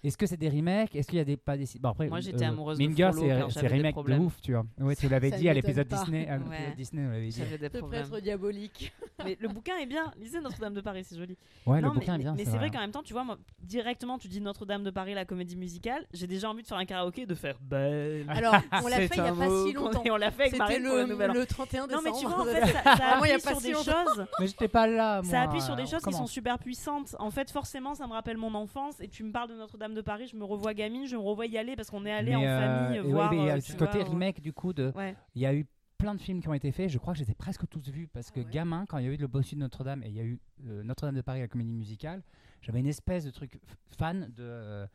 Euh, 0.05 0.09
Est-ce 0.09 0.17
que 0.17 0.27
c'est 0.27 0.37
des 0.37 0.49
remakes? 0.49 0.95
Est-ce 0.95 1.09
qu'il 1.09 1.19
y 1.19 1.21
a 1.21 1.25
des 1.25 1.37
pas 1.37 1.57
des 1.57 1.67
bon, 1.81 1.91
après 1.91 2.09
Moi, 2.09 2.21
j'étais 2.21 2.45
amoureuse 2.45 2.79
de 2.79 2.85
quand 2.85 3.51
c'est 3.51 3.67
remake 3.67 3.97
de 3.97 4.19
ouf, 4.19 4.41
tu 4.43 4.53
vois. 4.53 4.65
Ouais, 4.81 4.97
tu 4.97 5.09
l'avais 5.09 5.31
dit 5.31 5.49
à 5.49 5.55
l'épisode. 5.55 5.89
Disney, 5.89 6.29
à 6.29 6.37
Ouais. 6.37 6.43
l'épisode 6.51 6.75
Disney, 6.77 7.03
on 7.07 7.11
l'avait 7.11 7.29
dit. 7.29 7.41
des 7.41 7.69
Le 7.69 7.81
prêtre 7.87 8.21
diabolique. 8.21 8.93
mais 9.25 9.37
le 9.41 9.49
bouquin 9.49 9.77
est 9.79 9.87
bien 9.87 10.11
lisez 10.19 10.41
Notre-Dame 10.41 10.75
de 10.75 10.81
Paris 10.81 11.05
c'est 11.05 11.17
joli 11.17 11.37
Ouais, 11.67 11.81
non, 11.81 11.89
le 11.89 11.95
bouquin 11.95 12.15
mais, 12.15 12.19
est 12.19 12.23
bien. 12.25 12.35
mais 12.37 12.45
c'est 12.45 12.57
vrai 12.57 12.71
qu'en 12.71 12.81
même 12.81 12.91
temps 12.91 13.03
tu 13.03 13.13
vois 13.13 13.23
moi, 13.23 13.39
directement 13.63 14.19
tu 14.19 14.27
dis 14.29 14.41
Notre-Dame 14.41 14.83
de 14.83 14.91
Paris 14.91 15.15
la 15.15 15.25
comédie 15.25 15.57
musicale 15.57 16.05
j'ai 16.13 16.27
déjà 16.27 16.51
envie 16.51 16.63
de 16.63 16.67
faire 16.67 16.79
un 16.79 16.85
karaoké 16.85 17.23
et 17.23 17.27
de 17.27 17.35
faire 17.35 17.57
belle 17.61 18.27
Alors, 18.29 18.57
on 18.83 18.89
l'a 18.89 18.97
fait 19.07 19.15
il 19.15 19.17
y 19.19 19.21
a 19.21 19.33
pas 19.33 19.65
si 19.67 19.73
longtemps. 19.73 20.03
et 20.05 20.11
on 20.11 20.17
l'a 20.17 20.31
fait 20.33 20.43
avec 20.43 20.53
C'était 20.55 20.65
Marine 20.65 20.83
le 20.83 20.97
le, 21.03 21.07
nouvel 21.07 21.31
an 21.31 21.35
le 21.35 21.47
31 21.47 21.81
non 21.83 21.87
décembre. 21.87 22.05
mais 22.05 22.19
tu 22.19 22.27
vois 22.27 22.41
en 22.41 22.45
fait 22.45 22.73
ça, 22.73 22.83
ça 22.83 22.95
Vraiment, 22.95 23.25
il 23.25 23.29
y 23.29 23.33
a 23.33 23.35
appuie 23.37 23.49
sur 23.49 23.61
des 23.61 23.73
choses 23.73 24.27
Mais 24.41 24.47
j'étais 24.49 24.69
pas 24.69 24.87
là. 24.87 25.23
Ça 25.23 25.43
appuie 25.43 25.61
sur 25.61 25.77
des 25.77 25.83
euh, 25.83 25.87
choses 25.87 26.03
qui 26.03 26.13
sont 26.13 26.27
super 26.27 26.59
puissantes. 26.59 27.15
En 27.19 27.31
fait, 27.31 27.51
forcément, 27.51 27.95
ça 27.95 28.07
me 28.07 28.13
rappelle 28.13 28.37
mon 28.37 28.55
enfance. 28.55 29.01
Et 29.01 29.09
tu 29.09 29.23
me 29.23 29.33
parles 29.33 29.49
de 29.51 29.55
Notre-Dame 29.55 29.94
de 29.95 30.01
Paris, 30.03 30.27
je 30.27 30.37
me 30.37 30.45
revois 30.45 30.75
gamine, 30.75 31.07
je 31.07 31.17
me 31.17 31.23
revois 31.23 31.47
y 31.47 31.57
aller 31.59 31.77
parce 31.77 31.91
qu'on 31.91 32.05
est 32.07 32.13
allé 32.13 32.31
Mais, 32.31 32.37
en 32.37 32.43
euh, 32.45 32.61
famille 32.61 32.99
et 32.99 33.01
ouais, 33.01 33.11
voir. 33.13 33.31
mais 33.31 33.39
il 33.39 33.47
y 33.47 33.51
a 33.51 33.57
euh, 33.57 33.61
ce 33.61 33.77
côté 33.77 33.99
vois, 34.01 34.09
remake, 34.11 34.41
du 34.41 34.53
coup, 34.53 34.73
de. 34.73 34.93
Ouais. 34.95 35.15
Il 35.35 35.43
y 35.43 35.47
a 35.47 35.55
eu 35.55 35.67
plein 35.99 36.15
de 36.15 36.21
films 36.21 36.41
qui 36.43 36.49
ont 36.49 36.55
été 36.55 36.71
faits. 36.73 36.91
Je 36.91 36.99
crois 36.99 37.13
que 37.15 37.19
j'étais 37.19 37.35
presque 37.35 37.67
tous 37.69 37.89
vus 37.89 38.09
parce 38.09 38.31
que 38.31 38.41
Ah 38.41 38.45
ouais. 38.45 38.51
gamin, 38.51 38.85
quand 38.87 38.99
il 38.99 39.07
y 39.07 39.09
a 39.09 39.13
eu 39.13 39.17
le 39.17 39.27
bossu 39.27 39.55
de 39.55 39.61
Notre-Dame 39.61 40.03
et 40.03 40.09
il 40.09 40.15
y 40.15 40.21
a 40.21 40.25
eu 40.25 40.39
euh, 40.67 40.83
Notre-Dame 40.83 41.15
de 41.15 41.23
Paris, 41.23 41.41
la 41.41 41.49
comédie 41.49 41.73
musicale, 41.73 42.23
j'avais 42.61 42.81
une 42.81 42.87
espèce 42.87 43.25
de 43.25 43.31
truc 43.31 43.61
fan 43.97 44.31
de, 44.37 44.43
euh, 44.43 44.87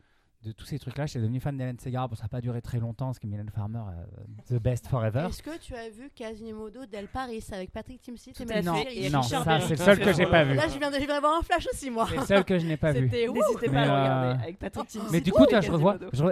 de 0.42 0.52
tous 0.52 0.64
ces 0.64 0.78
trucs-là. 0.78 1.06
J'étais 1.06 1.20
devenu 1.20 1.38
fan 1.40 1.56
d'Hélène 1.56 1.78
Segarra. 1.78 2.08
Bon, 2.08 2.14
ça 2.14 2.22
n'a 2.24 2.28
pas 2.28 2.40
duré 2.40 2.62
très 2.62 2.78
longtemps 2.78 3.06
parce 3.06 3.18
que 3.18 3.26
Mylène 3.26 3.50
Farmer, 3.50 3.80
euh, 3.80 4.56
the 4.56 4.62
best 4.62 4.86
forever. 4.86 5.26
Est-ce 5.28 5.42
que 5.42 5.58
tu 5.58 5.74
as 5.74 5.90
vu 5.90 6.10
Quasimodo 6.14 6.86
del 6.86 7.08
Paris 7.08 7.44
avec 7.52 7.70
Patrick 7.72 8.00
Timsit 8.00 8.30
et 8.30 8.34
fait. 8.34 8.62
Ferry 8.62 9.04
Et 9.04 9.10
non, 9.10 9.22
ça 9.22 9.60
c'est 9.60 9.70
le 9.70 9.76
seul 9.76 9.98
que 10.00 10.12
j'ai 10.14 10.26
pas 10.26 10.44
vu. 10.44 10.54
Là, 10.54 10.68
je 10.68 10.78
viens 10.78 10.90
de- 10.90 10.94
je 10.94 11.00
viens 11.04 11.14
d'avoir 11.14 11.38
un 11.38 11.42
flash 11.42 11.66
aussi, 11.72 11.90
moi. 11.90 12.06
C'est 12.08 12.16
le 12.16 12.24
seul 12.24 12.44
que 12.44 12.58
je 12.58 12.66
n'ai 12.66 12.76
pas 12.76 12.92
vu. 12.92 13.08
C'était. 13.10 13.28
N'hésitez 13.28 13.66
pas 13.66 13.72
Mais, 13.72 13.78
à 13.78 13.84
le 13.84 13.90
euh, 13.90 14.00
regarder 14.02 14.42
avec 14.44 14.58
Patrick 14.58 14.86
Timsit. 14.88 15.08
Mais 15.12 15.20
du 15.20 15.30
ou 15.30 15.34
coup, 15.34 15.44
revois, 15.44 15.98
je 16.12 16.22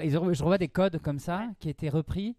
revois 0.43 0.59
des 0.59 0.69
codes 0.69 0.99
comme 1.03 1.19
ça 1.19 1.47
qui 1.61 1.69
étaient 1.69 1.89
repris 1.91 2.37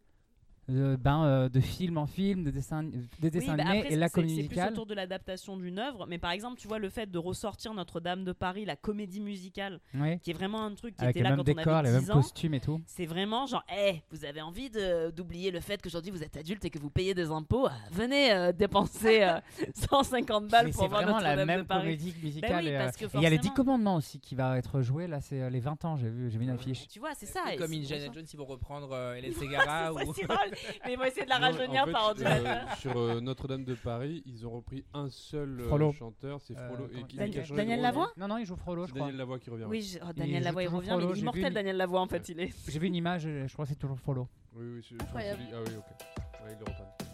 euh, 0.69 0.97
ben, 0.97 1.23
euh, 1.23 1.49
de 1.49 1.59
film 1.59 1.97
en 1.97 2.05
film, 2.05 2.43
de 2.43 2.51
dessins, 2.51 2.83
des 3.19 3.29
dessins 3.31 3.51
Oui, 3.53 3.57
bah 3.57 3.63
animés 3.63 3.79
après, 3.79 3.93
et 3.93 3.95
la 3.95 4.07
c'est- 4.07 4.13
comédie 4.13 4.35
C'est 4.35 4.41
plus 4.43 4.49
musicale. 4.49 4.73
autour 4.73 4.85
de 4.85 4.93
l'adaptation 4.93 5.57
d'une 5.57 5.79
œuvre, 5.79 6.05
mais 6.07 6.17
par 6.17 6.31
exemple, 6.31 6.59
tu 6.59 6.67
vois 6.67 6.79
le 6.79 6.89
fait 6.89 7.09
de 7.09 7.17
ressortir 7.17 7.73
Notre-Dame 7.73 8.23
de 8.23 8.31
Paris, 8.31 8.65
la 8.65 8.75
comédie 8.75 9.19
musicale, 9.21 9.79
Oui. 9.95 10.19
qui 10.19 10.31
est 10.31 10.33
vraiment 10.33 10.63
un 10.63 10.73
truc 10.75 10.95
qui 10.95 11.03
Avec 11.03 11.15
était 11.15 11.19
les 11.19 11.23
là 11.23 11.35
mêmes 11.35 11.45
quand 11.45 11.51
on 11.51 11.55
décors, 11.55 11.81
les 11.81 11.89
avait 11.89 11.97
mêmes 11.97 12.05
10 12.05 12.11
ans. 12.11 12.21
costumes 12.21 12.53
et 12.53 12.59
tout. 12.59 12.81
C'est 12.85 13.05
vraiment 13.05 13.45
genre, 13.47 13.63
hé, 13.75 14.03
vous 14.11 14.25
avez 14.25 14.41
envie 14.41 14.69
de- 14.69 15.11
d'oublier 15.11 15.51
le 15.51 15.59
fait 15.59 15.81
qu'aujourd'hui 15.81 16.11
vous 16.11 16.23
êtes 16.23 16.37
adulte 16.37 16.63
et 16.65 16.69
que 16.69 16.79
vous 16.79 16.89
payez 16.89 17.13
des 17.13 17.29
impôts, 17.31 17.67
euh, 17.67 17.71
venez 17.91 18.31
euh, 18.33 18.51
dépenser 18.51 19.23
euh, 19.23 19.39
150 19.75 20.47
balles 20.47 20.65
Mais 20.67 20.71
pour 20.71 20.81
c'est 20.83 20.87
voir 20.87 21.01
vraiment 21.03 21.19
la 21.19 21.35
Notre-Dame 21.35 21.47
de 21.47 21.53
même 21.59 21.65
Paris. 21.65 21.81
comédie 21.83 22.13
musicale. 22.23 22.63
oui, 22.63 22.69
et, 22.71 22.75
euh, 22.75 22.83
parce 22.85 22.97
que 22.97 23.05
et 23.05 23.09
il 23.15 23.21
y 23.21 23.25
a 23.25 23.29
les 23.29 23.37
10 23.37 23.47
forcément- 23.47 23.55
commandements 23.55 23.95
aussi 23.95 24.19
qui 24.19 24.35
va 24.35 24.57
être 24.57 24.81
joué. 24.81 25.07
Là, 25.07 25.21
c'est 25.21 25.41
euh, 25.41 25.49
les 25.49 25.59
20 25.59 25.83
ans, 25.85 25.97
j'ai 25.97 26.09
vu, 26.09 26.29
j'ai 26.29 26.37
vu 26.37 26.43
une 26.43 26.49
affiche. 26.51 26.87
Tu 26.87 26.99
vois, 26.99 27.11
c'est 27.15 27.25
ça. 27.25 27.41
Comme 27.57 27.67
c'est 27.69 27.75
Indiana. 27.77 28.05
Jones, 28.13 28.25
ils 28.31 28.37
vont 28.37 28.45
reprendre 28.45 28.93
Hélène 29.17 29.33
Segarra 29.33 29.91
C'est 29.93 30.07
ou... 30.07 30.13
mais 30.85 30.93
ils 30.93 30.97
vont 30.97 31.03
essayer 31.05 31.23
de 31.25 31.29
la 31.29 31.37
rajeunir 31.37 31.83
en 31.83 31.85
fait, 31.85 31.91
par 31.91 32.03
euh, 32.05 32.09
ordinateur. 32.09 32.77
sur 32.77 32.97
euh, 32.97 33.19
Notre-Dame 33.21 33.63
de 33.63 33.73
Paris, 33.75 34.23
ils 34.25 34.45
ont 34.45 34.51
repris 34.51 34.83
un 34.93 35.09
seul 35.09 35.59
euh, 35.61 35.67
Frollo. 35.67 35.91
chanteur, 35.93 36.39
c'est 36.41 36.57
Euh, 36.57 36.67
Frollo. 36.67 36.89
et 36.93 37.03
qui, 37.03 37.17
Dan- 37.17 37.29
qui 37.29 37.39
a 37.39 37.43
changé 37.43 37.53
de 37.53 37.57
Daniel 37.57 37.77
rôle. 37.79 37.83
Lavoie 37.83 38.11
Non, 38.17 38.27
non, 38.27 38.37
il 38.37 38.45
joue 38.45 38.55
Frollo, 38.55 38.83
je 38.83 38.87
C'est 38.87 38.91
crois. 38.93 39.01
Daniel 39.07 39.17
Lavoie 39.17 39.39
qui 39.39 39.49
revient. 39.49 39.65
Oui, 39.67 39.81
je- 39.81 39.99
oh, 40.01 40.13
Daniel 40.15 40.39
joue 40.39 40.45
Lavoie, 40.45 40.63
il 40.63 40.65
toujours 40.65 40.77
revient, 40.79 40.89
mais 40.89 40.93
Frollo, 40.95 41.07
il 41.07 41.11
est 41.11 41.15
j'ai 41.15 41.21
immortel, 41.21 41.41
vu 41.43 41.47
une- 41.47 41.53
Daniel 41.53 41.77
Lavoie, 41.77 42.01
en 42.01 42.07
fait, 42.07 42.29
il 42.29 42.39
est. 42.39 42.53
J'ai 42.71 42.79
vu 42.79 42.87
une 42.87 42.95
image, 42.95 43.25
euh, 43.25 43.47
je 43.47 43.53
crois 43.53 43.65
que 43.65 43.69
c'est 43.69 43.75
toujours 43.79 43.99
Frollo. 43.99 44.27
Oui, 44.55 44.65
oui, 44.75 44.81
je, 44.81 44.87
je 44.89 44.93
lui- 44.93 44.99
Ah 45.53 45.57
oui, 45.65 45.73
ok. 45.77 45.85
Ouais, 46.45 46.51
il 46.53 46.59
le 46.59 46.65
reprend. 46.65 47.08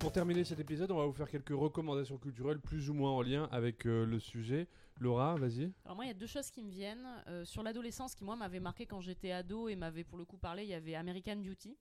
Pour 0.00 0.12
terminer 0.12 0.44
cet 0.44 0.58
épisode, 0.58 0.90
on 0.90 0.96
va 0.96 1.04
vous 1.04 1.12
faire 1.12 1.30
quelques 1.30 1.50
recommandations 1.50 2.16
culturelles 2.16 2.58
plus 2.58 2.88
ou 2.90 2.94
moins 2.94 3.10
en 3.10 3.22
lien 3.22 3.48
avec 3.52 3.86
euh, 3.86 4.06
le 4.06 4.18
sujet. 4.18 4.66
Laura, 4.98 5.36
vas-y. 5.36 5.70
Alors 5.84 5.94
moi, 5.94 6.06
il 6.06 6.08
y 6.08 6.10
a 6.10 6.14
deux 6.14 6.26
choses 6.26 6.50
qui 6.50 6.62
me 6.62 6.70
viennent. 6.70 7.06
Euh, 7.28 7.44
sur 7.44 7.62
l'adolescence, 7.62 8.14
qui 8.14 8.24
moi 8.24 8.34
m'avait 8.34 8.60
marqué 8.60 8.86
quand 8.86 9.00
j'étais 9.00 9.30
ado 9.30 9.68
et 9.68 9.76
m'avait 9.76 10.04
pour 10.04 10.16
le 10.18 10.24
coup 10.24 10.38
parlé, 10.38 10.62
il 10.64 10.70
y 10.70 10.74
avait 10.74 10.94
American 10.94 11.36
Beauty. 11.36 11.76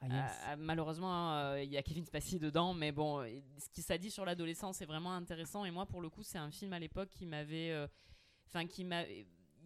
Ah, 0.00 0.06
yes. 0.08 0.32
Euh, 0.48 0.56
malheureusement, 0.58 1.32
euh, 1.34 1.62
il 1.62 1.70
y 1.70 1.76
a 1.76 1.82
Kevin 1.82 2.04
Spacey 2.04 2.38
dedans, 2.38 2.74
mais 2.74 2.92
bon, 2.92 3.24
ce 3.58 3.68
qui 3.70 3.82
ça 3.82 3.96
dit 3.96 4.10
sur 4.10 4.24
l'adolescence 4.24 4.82
est 4.82 4.86
vraiment 4.86 5.12
intéressant. 5.14 5.64
Et 5.64 5.70
moi, 5.70 5.86
pour 5.86 6.00
le 6.00 6.10
coup, 6.10 6.22
c'est 6.22 6.38
un 6.38 6.50
film 6.50 6.72
à 6.72 6.78
l'époque 6.78 7.08
qui 7.10 7.26
m'avait, 7.26 7.70
euh, 7.70 7.86
enfin, 8.48 8.66
qui 8.66 8.84
m'a, 8.84 9.04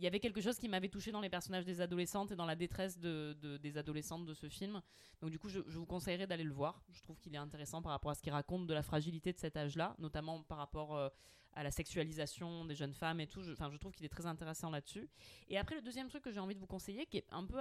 y 0.03 0.07
avait 0.07 0.21
quelque 0.21 0.41
chose 0.41 0.59
qui 0.59 0.69
m'avait 0.69 0.89
touché 0.89 1.13
dans 1.13 1.21
les 1.21 1.29
personnages 1.29 1.65
des 1.65 1.81
adolescentes 1.81 2.31
et 2.31 2.37
dans 2.37 2.47
la 2.47 2.57
détresse 2.57 2.99
de, 2.99 3.37
de- 3.41 3.57
des 3.57 3.77
adolescentes 3.79 4.27
de 4.27 4.35
ce 4.35 4.49
film. 4.49 4.81
Donc 5.21 5.31
du 5.31 5.39
coup, 5.39 5.49
je, 5.49 5.61
vous 5.61 5.87
conseillerais 5.87 6.27
d'aller 6.27 6.45
le 6.45 6.53
voir. 6.53 6.83
Je 6.93 7.03
trouve 7.03 7.19
qu'il 7.19 7.35
est 7.35 7.39
intéressant 7.39 7.83
par 7.83 7.93
rapport 7.93 8.11
à 8.11 8.15
ce 8.15 8.23
qu'il 8.23 8.33
raconte 8.33 8.67
de 8.67 8.75
la 8.75 8.83
fragilité 8.83 9.33
de 9.33 9.39
cet 9.39 9.57
âge-là, 9.57 9.95
notamment 9.99 10.43
par 10.43 10.59
rapport 10.59 10.97
euh, 10.97 11.09
à 11.55 11.63
la 11.63 11.71
sexualisation 11.71 12.65
des 12.65 12.75
jeunes 12.75 12.95
femmes 12.95 13.21
et 13.21 13.27
tout. 13.27 13.43
Enfin, 13.51 13.71
je, 13.71 13.77
trouve 13.77 13.93
qu'il 13.93 14.07
est 14.07 14.11
très 14.11 14.27
intéressant 14.27 14.71
là-dessus. 14.71 15.09
Et 15.49 15.59
après, 15.59 15.75
le 15.75 15.83
deuxième 15.83 16.09
truc 16.09 16.23
que 16.23 16.31
j'ai 16.31 16.41
envie 16.41 16.55
de 16.55 16.61
vous 16.61 16.67
conseiller, 16.67 17.07
qui 17.07 17.19
est 17.19 17.27
un 17.31 17.45
peu, 17.45 17.59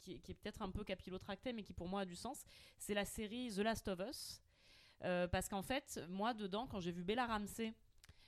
qui 0.00 0.12
est 0.12 0.34
peut-être 0.34 0.62
un 0.62 0.70
peu 0.70 0.84
capillotracté, 0.84 1.52
mais 1.52 1.62
qui 1.62 1.72
pour 1.72 1.88
moi 1.88 2.02
a 2.02 2.04
du 2.04 2.16
sens, 2.16 2.44
c'est 2.78 2.94
la 2.94 3.04
série 3.04 3.50
The 3.54 3.58
Last 3.58 3.88
of 3.88 4.00
Us. 4.00 4.40
Euh, 5.02 5.28
parce 5.28 5.48
qu'en 5.48 5.62
fait, 5.62 6.00
moi, 6.08 6.34
dedans, 6.34 6.66
quand 6.66 6.80
j'ai 6.80 6.92
vu 6.92 7.02
Bella 7.02 7.26
Ramsey 7.26 7.74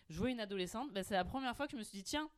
jouer 0.08 0.32
une 0.32 0.40
adolescente, 0.40 0.92
ben, 0.92 1.02
c'est 1.02 1.14
la 1.14 1.24
première 1.24 1.56
fois 1.56 1.66
que 1.66 1.72
je 1.72 1.76
me 1.76 1.82
suis 1.82 1.98
dit, 1.98 2.04
tiens, 2.04 2.30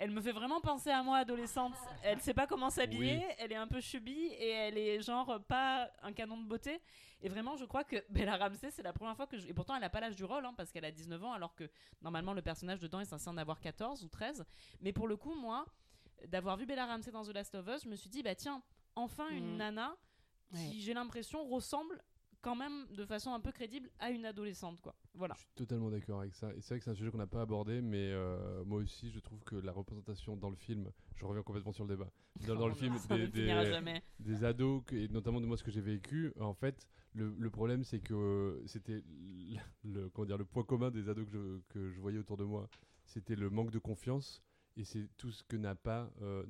elle 0.00 0.10
me 0.10 0.20
fait 0.22 0.32
vraiment 0.32 0.60
penser 0.62 0.90
à 0.90 1.02
moi, 1.02 1.18
adolescente. 1.18 1.74
Elle 2.02 2.20
sait 2.20 2.32
pas 2.34 2.46
comment 2.46 2.70
s'habiller, 2.70 3.18
Oui. 3.18 3.34
elle 3.38 3.52
est 3.52 3.56
un 3.56 3.66
peu 3.68 3.80
chubby 3.80 4.16
et 4.32 4.48
elle 4.48 4.78
est 4.78 5.00
genre 5.02 5.38
pas 5.46 5.90
un 6.02 6.12
canon 6.14 6.38
de 6.38 6.44
beauté. 6.44 6.80
Et 7.20 7.28
vraiment, 7.28 7.54
je 7.56 7.66
crois 7.66 7.84
que 7.84 7.96
Bella 8.08 8.36
Ramsey, 8.38 8.70
c'est 8.70 8.82
la 8.82 8.94
première 8.94 9.14
fois 9.14 9.26
que 9.26 9.36
je. 9.38 9.46
Et 9.46 9.52
pourtant, 9.52 9.76
elle 9.76 9.84
a 9.84 9.90
pas 9.90 10.00
l'âge 10.00 10.16
du 10.16 10.24
rôle, 10.24 10.44
hein, 10.46 10.54
parce 10.56 10.72
qu'elle 10.72 10.86
a 10.86 10.90
19 10.90 11.22
ans, 11.22 11.32
alors 11.32 11.54
que 11.54 11.70
normalement, 12.00 12.32
le 12.32 12.40
personnage 12.40 12.80
dedans 12.80 13.00
est 13.00 13.04
censé 13.04 13.28
en 13.28 13.36
avoir 13.36 13.60
14 13.60 14.02
ou 14.02 14.08
13. 14.08 14.44
Mais 14.80 14.92
pour 14.94 15.06
le 15.06 15.16
coup, 15.18 15.34
moi, 15.34 15.66
d'avoir 16.28 16.56
vu 16.56 16.64
Bella 16.64 16.86
Ramsey 16.86 17.10
dans 17.12 17.22
The 17.24 17.34
Last 17.34 17.54
of 17.54 17.68
Us, 17.68 17.84
je 17.84 17.88
me 17.90 17.94
suis 17.96 18.08
dit, 18.10 18.22
bah 18.22 18.34
tiens, 18.34 18.62
enfin 18.96 19.28
une 19.28 19.50
Mhm. 19.52 19.56
nana 19.58 19.96
qui, 20.54 20.56
Ouais. 20.56 20.72
j'ai 20.78 20.94
l'impression, 20.94 21.44
ressemble 21.46 22.02
quand 22.42 22.56
même 22.56 22.86
de 22.94 23.04
façon 23.04 23.32
un 23.32 23.40
peu 23.40 23.52
crédible 23.52 23.90
à 23.98 24.10
une 24.10 24.24
adolescente, 24.24 24.80
quoi. 24.80 24.94
Voilà. 25.14 25.34
Je 25.34 25.40
suis 25.40 25.48
totalement 25.54 25.90
d'accord 25.90 26.20
avec 26.20 26.34
ça. 26.34 26.52
Et 26.54 26.60
c'est 26.60 26.68
vrai 26.74 26.78
que 26.78 26.84
c'est 26.84 26.90
un 26.90 26.94
sujet 26.94 27.10
qu'on 27.10 27.18
n'a 27.18 27.26
pas 27.26 27.42
abordé, 27.42 27.80
mais 27.82 28.10
euh, 28.12 28.64
moi 28.64 28.78
aussi, 28.80 29.10
je 29.10 29.20
trouve 29.20 29.42
que 29.44 29.56
la 29.56 29.72
représentation 29.72 30.36
dans 30.36 30.50
le 30.50 30.56
film, 30.56 30.90
je 31.16 31.24
reviens 31.24 31.42
complètement 31.42 31.72
sur 31.72 31.84
le 31.84 31.96
débat, 31.96 32.10
dans, 32.46 32.54
dans 32.54 32.68
le 32.68 32.74
film 32.74 32.94
des, 33.08 33.28
des, 34.18 34.44
ados, 34.44 34.82
et 34.92 35.08
notamment 35.08 35.40
de 35.40 35.46
moi 35.46 35.56
ce 35.56 35.64
que 35.64 35.70
j'ai 35.70 35.80
vécu, 35.80 36.32
en 36.40 36.54
fait, 36.54 36.86
le, 37.12 37.34
le 37.38 37.50
problème 37.50 37.84
c'est 37.84 38.00
que 38.00 38.62
c'était 38.66 39.02
le, 39.04 39.58
le- 39.84 40.08
comment 40.10 40.26
dire, 40.26 40.38
le 40.38 40.44
point 40.44 40.62
commun 40.62 40.90
des 40.90 41.08
ados 41.08 41.26
que 41.26 41.32
je, 41.32 41.60
que 41.68 41.90
je 41.90 42.00
voyais 42.00 42.18
autour 42.18 42.36
de 42.36 42.44
moi, 42.44 42.68
c'était 43.04 43.36
le 43.36 43.50
manque 43.50 43.70
de 43.70 43.78
confiance. 43.78 44.42
Et 44.80 44.84
c'est 44.84 45.06
tout 45.18 45.30
ce 45.30 45.42
que 45.44 45.56
n'a 45.56 45.74
pas. 45.74 46.10
euh, 46.22 46.42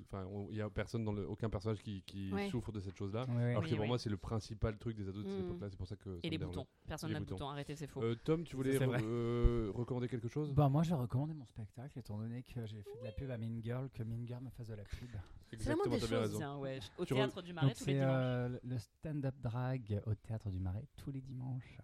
Enfin, 0.00 0.26
il 0.48 0.54
n'y 0.54 0.60
a 0.62 0.70
personne 0.70 1.04
dans 1.04 1.12
le, 1.12 1.28
aucun 1.28 1.50
personnage 1.50 1.82
qui, 1.82 2.02
qui 2.06 2.32
Ouais. 2.32 2.48
souffre 2.48 2.72
de 2.72 2.80
cette 2.80 2.96
chose-là. 2.96 3.26
Ouais. 3.28 3.50
Alors 3.50 3.62
Oui, 3.62 3.68
que 3.68 3.74
pour 3.74 3.82
oui. 3.82 3.88
moi, 3.88 3.98
c'est 3.98 4.08
le 4.08 4.16
principal 4.16 4.78
truc 4.78 4.96
des 4.96 5.06
ados 5.08 5.24
de 5.24 5.28
cette 5.28 5.40
Mm. 5.42 5.44
époque-là. 5.48 5.68
C'est 5.70 5.76
pour 5.76 5.86
ça 5.86 5.96
que. 5.96 6.14
ça 6.14 6.20
Et 6.22 6.30
les 6.30 6.38
boutons. 6.38 6.66
Personne 6.86 7.12
n'a 7.12 7.20
de 7.20 7.24
boutons. 7.26 7.48
arrêtez, 7.50 7.76
c'est 7.76 7.86
faux. 7.86 8.02
Euh, 8.02 8.14
Tom, 8.24 8.44
tu 8.44 8.56
voulais 8.56 8.78
euh, 8.80 9.70
recommander 9.74 10.08
quelque 10.08 10.28
chose? 10.28 10.52
Bah, 10.54 10.68
moi, 10.70 10.82
je 10.84 10.88
vais 10.90 10.96
recommander 10.96 11.34
mon 11.34 11.44
spectacle, 11.44 11.98
étant 11.98 12.16
donné 12.18 12.42
que 12.42 12.64
j'ai 12.66 12.82
fait 12.82 12.98
de 13.00 13.04
la 13.04 13.12
pub 13.12 13.30
à 13.30 13.36
Mean 13.36 13.60
Girl, 13.62 13.90
que 13.90 14.02
Mean 14.02 14.26
Girl 14.26 14.42
me 14.42 14.50
fasse 14.50 14.68
de 14.68 14.74
la 14.74 14.84
pub. 14.84 15.10
C'est 15.58 15.74
moindre 15.74 15.84
des 15.84 15.98
bien 15.98 15.98
choses, 16.08 16.10
raison. 16.20 16.38
Tiens, 16.38 16.56
ouais, 16.58 16.78
au 16.98 17.04
Tu 17.04 17.12
re- 17.12 17.16
théâtre 17.16 17.42
du 17.42 17.52
Marais 17.52 17.66
Donc, 17.68 17.76
tous 17.76 17.84
les 17.86 17.92
c'est 17.92 17.98
dimanches. 18.00 18.14
euh, 18.16 18.58
le 18.64 18.78
stand-up 18.78 19.34
drag 19.42 20.02
au 20.06 20.14
Théâtre 20.14 20.50
du 20.50 20.58
Marais 20.58 20.86
tous 20.96 21.10
les 21.12 21.20
dimanches. 21.20 21.78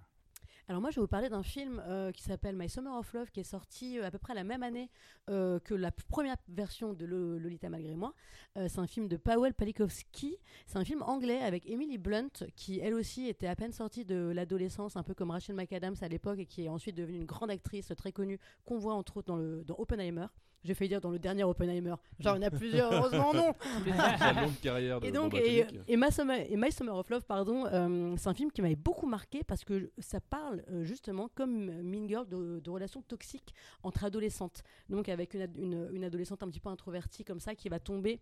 Alors 0.69 0.81
moi, 0.81 0.91
je 0.91 0.97
vais 0.97 1.01
vous 1.01 1.09
parler 1.09 1.29
d'un 1.29 1.43
film 1.43 1.83
euh, 1.87 2.13
qui 2.13 2.23
s'appelle 2.23 2.55
My 2.57 2.69
Summer 2.69 2.97
of 2.97 3.13
Love, 3.15 3.31
qui 3.31 3.41
est 3.41 3.45
sorti 3.45 3.99
euh, 3.99 4.07
à 4.07 4.11
peu 4.13 4.19
près 4.19 4.33
la 4.33 4.45
même 4.45 4.63
année 4.63 4.91
euh, 5.29 5.59
que 5.59 5.75
la 5.75 5.91
première 5.91 6.37
version 6.49 6.93
de 6.93 7.05
Lolita 7.05 7.69
malgré 7.69 7.95
moi. 7.95 8.15
C'est 8.55 8.79
un 8.79 8.87
film 8.87 9.09
de 9.09 9.17
Powell 9.17 9.55
Palikowski. 9.55 10.37
C'est 10.67 10.79
un 10.79 10.85
film 10.85 11.03
anglais 11.03 11.41
avec 11.41 11.69
Emily 11.69 11.99
Blunt, 11.99 12.45
qui 12.55 12.79
elle 12.79 12.95
aussi 12.95 13.29
était 13.29 13.49
à 13.49 13.57
peine 13.57 13.73
sortie 13.73 14.05
de 14.05 14.31
l'adolescence, 14.35 14.97
un 14.97 15.03
peu 15.03 15.15
comme 15.15 15.31
Rachel 15.31 15.57
McAdams 15.57 15.97
à 16.01 16.09
l'époque, 16.09 16.39
et 16.39 16.47
qui 16.47 16.65
est 16.65 16.69
ensuite 16.69 16.97
devenue 16.97 17.19
une 17.19 17.25
grande 17.25 17.51
actrice 17.51 17.93
très 17.97 18.13
connue 18.13 18.39
qu'on 18.65 18.79
voit 18.79 18.95
entre 18.95 19.19
autres 19.19 19.29
dans, 19.29 19.37
le, 19.37 19.65
dans 19.65 19.75
Oppenheimer. 19.79 20.27
J'ai 20.65 20.75
failli 20.75 20.89
dire 20.89 21.01
dans 21.01 21.11
le 21.11 21.19
dernier 21.19 21.45
Oppenheimer. 21.45 21.95
Genre, 22.21 22.37
il 22.37 22.43
y 22.43 22.45
en 22.45 22.47
a 22.47 22.51
plusieurs, 22.51 22.93
heureusement 22.93 23.35
non. 23.35 23.53
Longue 23.87 24.61
carrière 24.63 25.01
de 25.01 25.07
Et 25.07 25.13
donc, 25.13 25.35
et, 25.35 25.67
et, 25.89 25.97
My 25.97 26.13
Summer, 26.13 26.39
et 26.49 26.57
My 26.57 26.71
Summer 26.71 26.97
of 26.97 27.09
Love, 27.11 27.25
pardon, 27.25 27.67
euh, 27.67 28.15
c'est 28.17 28.29
un 28.29 28.35
film 28.35 28.51
qui 28.53 28.63
m'avait 28.63 28.77
beaucoup 28.77 29.07
marqué 29.07 29.43
parce 29.43 29.65
que 29.65 29.91
ça 29.99 30.21
parle 30.21 30.63
euh, 30.71 30.85
justement, 30.85 31.29
comme 31.35 31.83
Mean 31.83 32.07
Girl, 32.09 32.29
de, 32.29 32.61
de 32.61 32.71
relations 32.71 33.03
toxiques 33.03 33.55
entre 33.83 34.05
adolescentes. 34.05 34.63
Donc, 34.89 35.09
avec 35.09 35.35
une, 35.35 35.49
une, 35.57 35.89
une 35.93 36.05
adolescente 36.05 36.43
un 36.43 36.49
petit 36.49 36.61
peu 36.61 36.69
introvertie 36.69 37.25
comme 37.25 37.41
ça 37.41 37.55
qui 37.55 37.69
va 37.69 37.81
tomber 37.81 38.21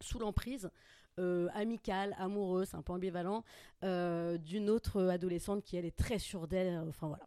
sous 0.00 0.18
l'emprise 0.18 0.70
euh, 1.20 1.48
amicale, 1.54 2.14
amoureuse, 2.18 2.74
un 2.74 2.82
peu 2.82 2.92
ambivalent, 2.92 3.44
euh, 3.84 4.36
d'une 4.36 4.68
autre 4.68 5.00
adolescente 5.04 5.62
qui, 5.62 5.76
elle, 5.76 5.84
est 5.84 5.96
très 5.96 6.18
sûre 6.18 6.48
d'elle. 6.48 6.82
Enfin, 6.88 7.06
voilà. 7.06 7.24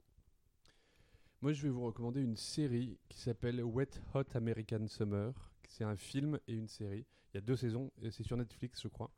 Moi, 1.42 1.54
je 1.54 1.62
vais 1.62 1.70
vous 1.70 1.86
recommander 1.86 2.22
une 2.22 2.36
série 2.36 2.98
qui 3.10 3.20
s'appelle 3.20 3.64
Wet 3.64 3.90
Hot 4.16 4.24
American 4.34 4.88
Summer. 4.88 5.34
C'est 5.68 5.84
un 5.84 5.96
film 5.96 6.40
et 6.48 6.54
une 6.54 6.68
série. 6.68 7.06
Il 7.34 7.36
y 7.36 7.38
a 7.38 7.42
deux 7.42 7.56
saisons, 7.56 7.92
et 8.02 8.10
c'est 8.10 8.24
sur 8.24 8.38
Netflix, 8.38 8.82
je 8.82 8.88
crois. 8.88 9.12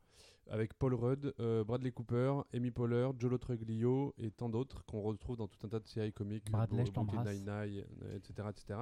Avec 0.48 0.74
Paul 0.74 0.94
Rudd, 0.94 1.32
euh, 1.38 1.64
Bradley 1.64 1.92
Cooper, 1.92 2.40
Amy 2.52 2.70
Poehler, 2.70 3.08
Jolo 3.18 3.38
Truglio 3.38 4.14
et 4.18 4.30
tant 4.32 4.48
d'autres 4.48 4.84
qu'on 4.84 5.00
retrouve 5.00 5.36
dans 5.36 5.46
tout 5.46 5.64
un 5.64 5.68
tas 5.68 5.78
de 5.78 5.86
séries 5.86 6.12
comiques. 6.12 6.50
Bradley, 6.50 6.84
Bro- 7.04 7.04
je. 7.04 7.32
Nine-Nine, 7.32 7.84
euh, 8.02 8.16
etc. 8.16 8.48
etc. 8.50 8.80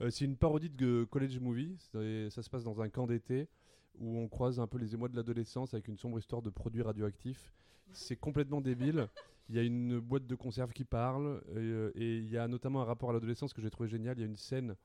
Euh, 0.00 0.10
c'est 0.10 0.24
une 0.24 0.36
parodie 0.36 0.68
de 0.70 1.06
college 1.10 1.38
movie. 1.38 1.78
Ça 1.80 2.42
se 2.42 2.50
passe 2.50 2.64
dans 2.64 2.80
un 2.80 2.88
camp 2.88 3.06
d'été 3.06 3.48
où 3.98 4.18
on 4.18 4.28
croise 4.28 4.58
un 4.58 4.66
peu 4.66 4.78
les 4.78 4.94
émois 4.94 5.08
de 5.08 5.16
l'adolescence 5.16 5.72
avec 5.74 5.86
une 5.88 5.96
sombre 5.96 6.18
histoire 6.18 6.42
de 6.42 6.50
produits 6.50 6.82
radioactifs. 6.82 7.54
C'est 7.92 8.16
complètement 8.16 8.60
débile. 8.60 9.08
Il 9.50 9.56
y 9.56 9.58
a 9.58 9.64
une 9.64 9.98
boîte 9.98 10.28
de 10.28 10.36
conserve 10.36 10.72
qui 10.72 10.84
parle 10.84 11.42
euh, 11.56 11.90
et 11.96 12.18
il 12.18 12.30
y 12.30 12.38
a 12.38 12.46
notamment 12.46 12.82
un 12.82 12.84
rapport 12.84 13.10
à 13.10 13.12
l'adolescence 13.12 13.52
que 13.52 13.60
j'ai 13.60 13.68
trouvé 13.68 13.88
génial. 13.88 14.16
Il 14.16 14.20
y 14.20 14.22
a 14.22 14.28
une 14.28 14.36
scène 14.36 14.76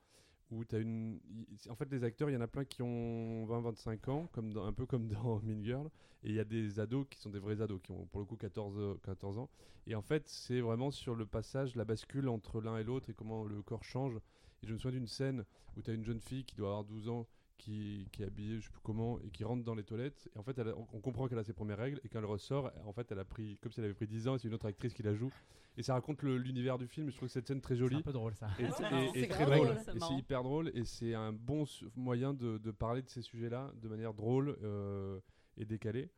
où 0.50 0.64
tu 0.64 0.74
as 0.74 0.80
une. 0.80 1.20
En 1.68 1.76
fait, 1.76 1.88
les 1.88 2.02
acteurs, 2.02 2.28
il 2.30 2.32
y 2.32 2.36
en 2.36 2.40
a 2.40 2.48
plein 2.48 2.64
qui 2.64 2.82
ont 2.82 3.46
20-25 3.46 4.10
ans, 4.10 4.28
comme 4.32 4.56
un 4.58 4.72
peu 4.72 4.84
comme 4.84 5.06
dans 5.06 5.40
Mean 5.44 5.62
Girl. 5.62 5.88
Et 6.24 6.30
il 6.30 6.34
y 6.34 6.40
a 6.40 6.44
des 6.44 6.80
ados 6.80 7.06
qui 7.08 7.20
sont 7.20 7.30
des 7.30 7.38
vrais 7.38 7.60
ados, 7.60 7.80
qui 7.80 7.92
ont 7.92 8.06
pour 8.06 8.18
le 8.18 8.26
coup 8.26 8.34
14, 8.34 8.74
euh, 8.76 8.94
14 9.04 9.38
ans. 9.38 9.48
Et 9.86 9.94
en 9.94 10.02
fait, 10.02 10.26
c'est 10.26 10.60
vraiment 10.60 10.90
sur 10.90 11.14
le 11.14 11.26
passage, 11.26 11.76
la 11.76 11.84
bascule 11.84 12.28
entre 12.28 12.60
l'un 12.60 12.76
et 12.76 12.82
l'autre 12.82 13.08
et 13.08 13.14
comment 13.14 13.44
le 13.44 13.62
corps 13.62 13.84
change. 13.84 14.16
Et 14.64 14.66
je 14.66 14.72
me 14.72 14.78
souviens 14.78 14.98
d'une 14.98 15.06
scène 15.06 15.44
où 15.76 15.82
tu 15.82 15.92
as 15.92 15.94
une 15.94 16.04
jeune 16.04 16.20
fille 16.20 16.44
qui 16.44 16.56
doit 16.56 16.70
avoir 16.70 16.84
12 16.84 17.08
ans 17.08 17.28
qui, 17.58 18.08
qui 18.12 18.22
est 18.22 18.26
habillée, 18.26 18.58
je 18.58 18.64
sais 18.66 18.70
plus 18.70 18.80
comment, 18.82 19.18
et 19.20 19.30
qui 19.30 19.44
rentre 19.44 19.64
dans 19.64 19.74
les 19.74 19.82
toilettes. 19.84 20.28
Et 20.34 20.38
en 20.38 20.42
fait, 20.42 20.58
elle 20.58 20.68
a- 20.68 20.76
on, 20.76 20.86
on 20.92 21.00
comprend 21.00 21.26
qu'elle 21.28 21.38
a 21.38 21.44
ses 21.44 21.52
premières 21.52 21.78
règles, 21.78 22.00
et 22.04 22.08
quand 22.08 22.18
elle 22.18 22.24
ressort, 22.26 22.70
en 22.84 22.92
fait, 22.92 23.10
elle 23.12 23.18
a 23.18 23.24
pris, 23.24 23.58
comme 23.62 23.72
si 23.72 23.80
elle 23.80 23.86
avait 23.86 23.94
pris 23.94 24.06
10 24.06 24.28
ans, 24.28 24.34
et 24.34 24.38
c'est 24.38 24.48
une 24.48 24.54
autre 24.54 24.66
actrice 24.66 24.92
qui 24.94 25.02
la 25.02 25.14
joue. 25.14 25.32
Et 25.78 25.82
ça 25.82 25.94
raconte 25.94 26.22
le- 26.22 26.38
l'univers 26.38 26.78
du 26.78 26.86
film. 26.86 27.08
et 27.08 27.10
Je 27.10 27.16
trouve 27.16 27.28
cette 27.28 27.46
scène 27.46 27.60
très 27.60 27.74
C'est 27.74 27.80
jolie. 27.80 27.96
un 27.96 28.02
peu 28.02 28.12
drôle 28.12 28.34
ça. 28.34 28.48
Et, 28.58 28.66
c'est 28.70 28.78
et- 28.78 28.90
marrant. 28.90 29.02
et 29.14 29.20
C'est 29.20 29.28
très 29.28 29.44
drôle. 29.46 29.56
drôle. 29.68 29.76
C'est 29.84 29.96
Et 29.96 30.00
c'est 30.00 30.14
hyper 30.14 30.42
drôle. 30.42 30.70
Et 30.74 30.84
c'est 30.84 31.14
un 31.14 31.32
bon 31.32 31.66
su- 31.66 31.86
moyen 31.96 32.32
de, 32.34 32.58
de 32.58 32.70
parler 32.70 33.02
de 33.02 33.08
ces 33.10 33.20
sujets-là 33.22 33.72
de 33.82 33.88
manière 33.88 34.14
drôle 34.14 34.56
euh, 34.62 35.20
et 35.58 35.64
décalée. 35.64 36.10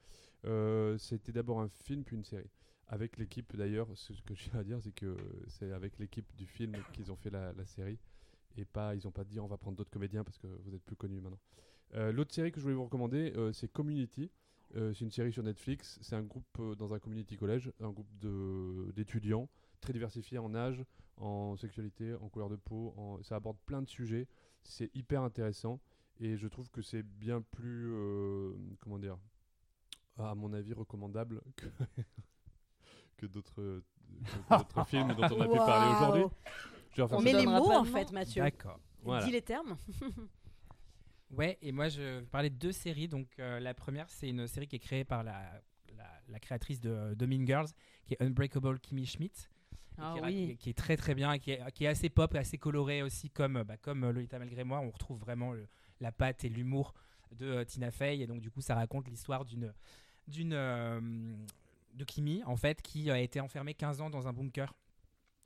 Euh, 0.44 0.97
C'était 0.98 1.32
d'abord 1.32 1.60
un 1.60 1.69
film, 1.69 2.05
puis 2.05 2.16
une 2.16 2.24
série. 2.24 2.51
Avec 2.86 3.19
l'équipe, 3.19 3.55
d'ailleurs, 3.56 3.89
ce 3.94 4.12
que 4.23 4.35
je 4.35 4.44
tiens 4.48 4.60
à 4.60 4.65
dire, 4.65 4.78
c'est 4.81 4.93
que 4.94 5.16
c'est 5.48 5.73
avec 5.73 5.98
l'équipe 5.98 6.27
du 6.36 6.47
film 6.47 6.73
qu'ils 6.93 7.10
ont 7.12 7.16
fait 7.16 7.31
la, 7.31 7.52
la 7.52 7.66
série. 7.66 7.98
Et 8.59 8.64
pas, 8.64 8.94
ils 8.94 9.05
n'ont 9.05 9.12
pas 9.12 9.24
dit 9.24 9.39
on 9.39 9.47
va 9.47 9.56
prendre 9.56 9.76
d'autres 9.76 9.90
comédiens 9.90 10.24
parce 10.24 10.36
que 10.39 10.47
vous 10.64 10.74
êtes 10.74 10.82
plus 10.82 10.97
connus 10.97 11.20
maintenant. 11.20 11.39
Euh, 11.94 12.10
L'autre 12.12 12.35
série 12.35 12.51
que 12.51 12.59
je 12.59 12.62
voulais 12.64 12.74
vous 12.74 12.85
recommander, 12.85 13.32
euh, 13.36 13.52
c'est 13.52 13.68
Community. 13.72 14.30
Euh, 14.76 14.93
c'est 14.93 15.05
une 15.05 15.10
série 15.12 15.32
sur 15.32 15.43
Netflix. 15.44 15.98
C'est 16.02 16.16
un 16.16 16.22
groupe 16.22 16.60
dans 16.76 16.93
un 16.93 16.98
community 16.98 17.36
college, 17.36 17.70
un 17.80 17.90
groupe 17.90 18.10
d'étudiants 18.94 19.48
très 19.80 19.93
diversifiés 19.93 20.39
en 20.39 20.55
âge, 20.55 20.85
en 21.16 21.56
sexualité, 21.56 22.14
en 22.16 22.28
couleur 22.28 22.48
de 22.51 22.56
peau. 22.56 22.93
en- 22.97 23.22
Ça 23.22 23.36
aborde 23.36 23.56
plein 23.64 23.80
de 23.80 23.89
sujets. 23.89 24.26
C'est 24.64 24.90
hyper 24.94 25.22
intéressant 25.22 25.80
et 26.20 26.36
je 26.36 26.48
trouve 26.48 26.68
que 26.70 26.82
c'est 26.82 27.02
bien 27.05 27.40
plus, 27.40 27.93
euh, 27.94 28.52
comment 28.80 28.98
dire, 28.98 29.16
à 30.18 30.35
mon 30.35 30.52
avis, 30.52 30.72
recommandable 30.74 31.40
que, 31.56 31.66
que 33.18 33.26
d'autres 33.26 33.82
films 34.89 35.14
dont 35.14 35.28
on 35.36 35.40
a 35.40 35.48
pu 35.48 35.56
parler 35.56 35.94
aujourd'hui. 35.97 36.24
On 37.12 37.20
met 37.20 37.33
les 37.33 37.47
mots 37.47 37.70
en 37.73 37.83
de 37.83 37.89
fait. 37.89 38.12
Mathieu. 38.12 38.43
D'accord. 38.43 38.79
Voilà. 39.03 39.25
Dis 39.25 39.33
les 39.33 39.43
termes. 39.43 39.77
Ouais, 41.31 41.59
et 41.61 41.73
moi 41.73 41.89
je 41.91 42.01
vais 42.01 42.23
parler 42.23 42.49
de 42.49 42.57
deux 42.57 42.73
séries. 42.73 43.07
Donc 43.09 43.27
euh, 43.39 43.61
la 43.61 43.75
première, 43.75 44.09
c'est 44.09 44.29
une 44.31 44.47
série 44.47 44.66
qui 44.66 44.77
est 44.77 44.81
créée 44.81 45.05
par 45.05 45.23
la, 45.23 45.62
la, 45.97 46.07
la 46.29 46.39
créatrice 46.41 46.81
de, 46.81 47.15
de 47.15 47.27
Mean 47.27 47.45
Girls, 47.47 47.69
qui 48.07 48.15
est 48.15 48.23
Unbreakable 48.23 48.81
Kimmy 48.81 49.05
Schmidt. 49.05 49.49
Ah 49.99 50.15
qui, 50.16 50.20
oui. 50.25 50.47
qui- 50.53 50.57
qui 50.57 50.70
est 50.70 50.75
très 50.79 50.97
très 50.97 51.15
bien, 51.15 51.33
et 51.33 51.39
qui 51.39 51.51
est, 51.51 51.73
qui 51.73 51.85
est 51.85 51.89
assez 51.89 52.09
pop, 52.09 52.35
assez 52.35 52.57
coloré 52.57 53.03
aussi, 53.03 53.29
comme, 53.31 53.62
bah, 53.65 53.77
comme 53.77 54.05
euh, 54.05 54.12
Lolita 54.12 54.39
malgré 54.39 54.65
moi. 54.65 54.81
On 54.81 54.91
retrouve 54.91 55.19
vraiment 55.19 55.53
le- 55.53 55.69
la 56.01 56.12
patte 56.12 56.45
et 56.45 56.49
l'humour 56.49 56.95
de 57.33 57.47
euh, 57.47 57.65
Tina 57.65 57.91
Fey. 57.91 58.20
Et 58.20 58.27
donc 58.27 58.41
du 58.41 58.51
coup, 58.51 58.62
ça 58.62 58.75
raconte 58.75 59.09
l'histoire 59.09 59.45
d'une 59.45 59.73
d'une 60.29 60.53
euh, 60.55 61.01
de 61.95 62.05
Kimmy 62.05 62.43
en 62.45 62.57
fait 62.57 62.81
qui 62.81 63.11
a 63.11 63.19
été 63.19 63.41
enfermée 63.41 63.75
15 63.75 64.01
ans 64.01 64.09
dans 64.09 64.29
un 64.29 64.33
bunker. 64.33 64.73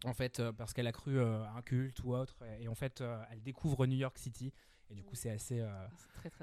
En 0.04 0.14
fait, 0.14 0.40
euh, 0.40 0.52
parce 0.52 0.72
qu'elle 0.72 0.86
a 0.88 0.92
cru 0.92 1.18
euh, 1.18 1.44
un 1.56 1.62
culte 1.62 2.02
ou 2.02 2.14
autre, 2.14 2.36
et 2.60 2.66
en 2.68 2.74
fait, 2.74 3.00
euh, 3.00 3.22
elle 3.30 3.42
découvre 3.42 3.86
New 3.86 3.96
York 3.96 4.18
City, 4.18 4.52
et 4.90 4.94
du 4.94 5.02
coup, 5.04 5.14
c'est 5.14 5.30
assez, 5.30 5.60
euh, 5.60 5.86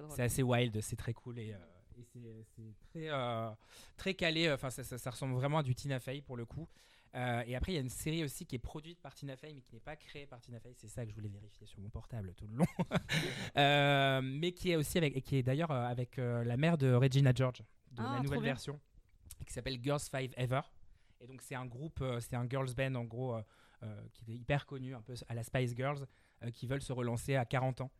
C'est 0.10 0.24
assez 0.24 0.44
wild, 0.44 0.80
c'est 0.82 0.96
très 0.96 1.14
cool 1.14 1.40
et, 1.40 1.56
et 1.98 2.46
c'est 2.56 2.74
très, 2.92 3.10
très 3.98 4.14
calé. 4.14 4.52
Enfin, 4.52 4.70
ça, 4.70 4.84
ça- 4.84 4.98
ça 4.98 5.10
ressemble 5.12 5.34
vraiment 5.34 5.58
à 5.60 5.64
du 5.64 5.76
Tina 5.76 6.00
Fey 6.00 6.22
pour 6.22 6.38
le 6.38 6.46
coup. 6.46 6.68
Euh, 7.16 7.44
et 7.48 7.56
après, 7.56 7.72
il 7.74 7.76
y 7.76 7.78
a 7.80 7.82
une 7.82 7.90
série 7.90 8.24
aussi 8.24 8.46
qui 8.46 8.56
est 8.56 8.60
produite 8.60 9.02
par 9.02 9.14
Tina 9.16 9.36
Fey, 9.36 9.52
mais 9.54 9.62
qui 9.62 9.74
n'est 9.76 9.82
pas 9.82 9.96
créée 9.96 10.26
par 10.28 10.40
Tina 10.40 10.60
Fey. 10.60 10.74
C'est 10.78 10.88
ça 10.88 11.04
que 11.04 11.10
je 11.10 11.16
voulais 11.16 11.28
vérifier 11.28 11.66
sur 11.68 11.80
mon 11.80 11.90
portable 11.90 12.34
tout 12.36 12.48
le 12.48 12.56
long. 12.56 12.66
Euh, 13.58 14.22
mais 14.24 14.52
qui 14.54 14.72
est 14.72 14.76
aussi 14.76 14.98
avec, 14.98 15.16
et 15.18 15.22
qui 15.22 15.38
est 15.38 15.44
d'ailleurs 15.44 15.72
avec 15.72 16.18
euh, 16.20 16.44
la 16.44 16.56
mère 16.56 16.78
de 16.78 16.94
Regina 16.94 17.32
George, 17.36 17.60
de 17.92 18.02
Ah, 18.04 18.14
la 18.16 18.20
nouvelle 18.22 18.40
bien. 18.42 18.54
version, 18.54 18.80
qui 19.46 19.52
s'appelle 19.52 19.80
Girls 19.84 20.00
Five 20.00 20.32
Ever. 20.38 20.62
Et 21.22 21.28
donc, 21.28 21.42
c'est 21.42 21.56
un 21.56 21.66
groupe, 21.66 22.00
euh, 22.02 22.20
c'est 22.20 22.36
un 22.36 22.48
girls 22.48 22.74
band 22.76 22.96
en 22.96 23.04
gros, 23.04 23.36
euh, 23.36 23.42
euh, 23.84 24.02
qui 24.14 24.32
est 24.32 24.36
hyper 24.36 24.66
connu, 24.66 24.96
un 24.96 25.02
peu 25.02 25.14
à 25.28 25.34
la 25.34 25.44
Spice 25.44 25.76
Girls, 25.76 26.06
euh, 26.44 26.52
qui 26.52 26.66
veulent 26.68 26.82
se 26.82 26.94
relancer 26.94 27.36
à 27.36 27.46
40 27.46 27.82
ans. 27.82 27.92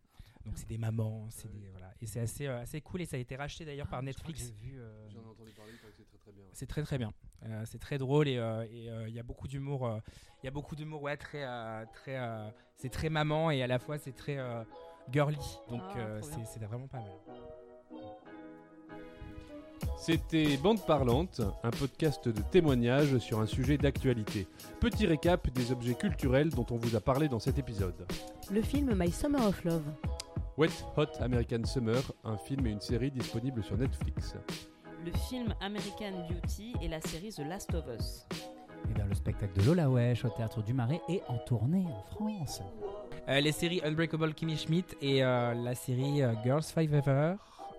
Donc, 0.46 0.58
c'est 0.58 0.68
des 0.70 0.78
mamans, 0.78 1.28
c'est 1.30 1.52
des, 1.52 1.68
voilà. 1.70 1.92
Et 2.02 2.06
c'est 2.06 2.22
assez, 2.22 2.48
euh, 2.48 2.62
assez 2.62 2.80
cool. 2.80 3.02
Et 3.02 3.06
ça 3.06 3.18
a 3.18 3.20
été 3.20 3.36
racheté 3.36 3.66
d'ailleurs 3.66 3.88
par 3.90 4.00
que 4.00 4.06
Netflix. 4.06 4.46
J'ai 4.48 4.54
vu. 4.70 4.80
euh, 4.80 5.10
J'en 5.10 5.22
ai 5.22 5.26
entendu 5.26 5.52
parler, 5.52 5.74
c'est 5.98 6.06
très 6.08 6.18
très 6.18 6.32
bien. 6.32 6.46
C'est 6.54 6.66
très 6.68 6.84
très 6.84 6.98
bien. 6.98 7.14
Euh, 7.44 7.64
c'est 7.66 7.78
très 7.80 7.98
drôle 7.98 8.28
et 8.30 8.38
euh, 8.38 8.66
euh, 8.66 9.10
il 9.10 9.14
y 9.14 9.20
a 9.20 9.24
beaucoup 9.24 9.48
d'humour. 9.50 9.86
euh, 9.86 10.00
Il 10.42 10.46
y 10.46 10.48
a 10.48 10.52
beaucoup 10.52 10.76
d'humour, 10.78 11.02
ouais, 11.04 11.18
très, 11.18 11.44
euh, 11.46 11.86
très. 11.94 12.18
euh, 12.18 12.50
c'est 12.78 12.90
très 12.90 13.10
maman 13.10 13.52
et 13.52 13.62
à 13.62 13.68
la 13.68 13.80
fois 13.80 13.98
c'est 13.98 14.14
très 14.14 14.38
euh, 14.38 14.64
girly. 15.12 15.38
Donc 15.70 15.82
Ah, 15.84 15.98
euh, 15.98 16.22
c'est 16.22 16.64
vraiment 16.64 16.88
pas 16.88 17.00
mal. 17.02 17.12
C'était 20.00 20.56
Bande 20.56 20.82
Parlante, 20.86 21.42
un 21.62 21.72
podcast 21.72 22.30
de 22.30 22.42
témoignages 22.42 23.18
sur 23.18 23.42
un 23.42 23.46
sujet 23.46 23.78
d'actualité. 23.78 24.48
Petit 24.80 25.06
récap 25.06 25.52
des 25.52 25.74
objets 25.74 25.94
culturels 25.94 26.50
dont 26.50 26.66
on 26.72 26.78
vous 26.78 26.96
a 26.96 27.02
parlé 27.02 27.28
dans 27.28 27.40
cet 27.40 27.60
épisode. 27.60 28.08
Le 28.50 28.62
film 28.62 28.96
My 28.96 29.12
Summer 29.12 29.46
of 29.46 29.62
Love. 29.66 29.84
Wet 30.58 30.70
Hot 30.96 31.22
American 31.22 31.66
Summer, 31.66 32.02
un 32.24 32.38
film 32.38 32.66
et 32.68 32.72
une 32.72 32.80
série 32.80 33.12
disponibles 33.12 33.62
sur 33.62 33.78
Netflix. 33.78 34.36
Le 35.06 35.12
film 35.30 35.54
American 35.60 36.26
Beauty 36.30 36.76
et 36.82 36.88
la 36.88 37.02
série 37.02 37.34
The 37.34 37.46
Last 37.48 37.74
of 37.74 37.84
Us. 38.00 38.26
Et 38.90 38.94
bien, 38.94 39.06
le 39.06 39.14
spectacle 39.14 39.60
de 39.60 39.66
Lola 39.66 39.90
Wesh 39.90 40.24
au 40.24 40.30
théâtre 40.30 40.64
du 40.64 40.74
Marais 40.74 41.02
est 41.10 41.22
en 41.28 41.38
tournée 41.40 41.86
en 41.86 42.04
France. 42.16 42.62
Euh, 43.28 43.42
les 43.42 43.52
séries 43.52 43.82
Unbreakable 43.84 44.34
Kimmy 44.34 44.56
Schmidt 44.56 44.96
et 45.02 45.24
euh, 45.26 45.54
la 45.54 45.76
série 45.76 46.24
euh, 46.24 46.34
Girls 46.42 46.64
Five 46.64 46.94
Ever, 46.94 47.36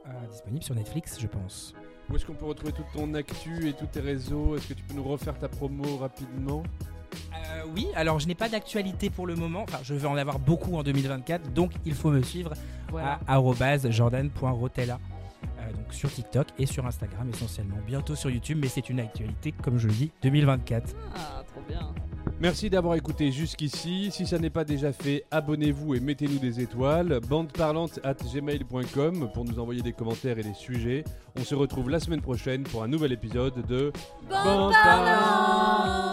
euh, 0.06 0.26
disponible 0.30 0.62
sur 0.62 0.74
Netflix, 0.74 1.18
je 1.18 1.26
pense. 1.26 1.74
Où 2.10 2.16
est-ce 2.16 2.26
qu'on 2.26 2.34
peut 2.34 2.46
retrouver 2.46 2.72
toute 2.72 2.90
ton 2.92 3.14
actu 3.14 3.68
et 3.68 3.72
tous 3.72 3.86
tes 3.86 4.00
réseaux? 4.00 4.56
Est-ce 4.56 4.68
que 4.68 4.74
tu 4.74 4.82
peux 4.82 4.94
nous 4.94 5.04
refaire 5.04 5.38
ta 5.38 5.48
promo 5.48 5.96
rapidement? 5.98 6.62
Euh, 7.34 7.62
oui, 7.74 7.86
alors 7.94 8.18
je 8.20 8.26
n'ai 8.26 8.34
pas 8.34 8.48
d'actualité 8.48 9.10
pour 9.10 9.26
le 9.26 9.34
moment. 9.36 9.62
Enfin, 9.62 9.78
je 9.82 9.94
vais 9.94 10.06
en 10.08 10.16
avoir 10.16 10.38
beaucoup 10.38 10.76
en 10.76 10.82
2024, 10.82 11.52
donc 11.52 11.72
il 11.84 11.94
faut 11.94 12.10
me 12.10 12.22
suivre 12.22 12.52
Voilà. 12.90 13.20
à 13.28 13.40
jordan.rotella. 13.90 14.98
Euh, 15.58 15.72
donc 15.72 15.92
sur 15.92 16.12
TikTok 16.12 16.48
et 16.58 16.66
sur 16.66 16.86
Instagram 16.86 17.28
essentiellement. 17.32 17.76
Bientôt 17.86 18.14
sur 18.14 18.30
YouTube, 18.30 18.58
mais 18.60 18.68
c'est 18.68 18.90
une 18.90 19.00
actualité, 19.00 19.52
comme 19.52 19.78
je 19.78 19.86
le 19.88 19.94
dis, 19.94 20.12
2024. 20.22 20.94
Ah, 21.14 21.42
trop 21.46 21.62
bien. 21.68 21.92
Merci 22.40 22.70
d'avoir 22.70 22.94
écouté 22.94 23.30
jusqu'ici. 23.32 24.10
Si 24.10 24.26
ça 24.26 24.38
n'est 24.38 24.48
pas 24.48 24.64
déjà 24.64 24.92
fait, 24.92 25.26
abonnez-vous 25.30 25.94
et 25.94 26.00
mettez-nous 26.00 26.38
des 26.38 26.60
étoiles. 26.60 27.20
Bandeparlante 27.28 28.00
at 28.02 28.14
gmail.com 28.14 29.30
pour 29.34 29.44
nous 29.44 29.58
envoyer 29.58 29.82
des 29.82 29.92
commentaires 29.92 30.38
et 30.38 30.42
des 30.42 30.54
sujets. 30.54 31.04
On 31.38 31.44
se 31.44 31.54
retrouve 31.54 31.90
la 31.90 32.00
semaine 32.00 32.22
prochaine 32.22 32.62
pour 32.62 32.82
un 32.82 32.88
nouvel 32.88 33.12
épisode 33.12 33.66
de 33.66 33.92
Bande 34.30 34.72
parlante 34.72 36.09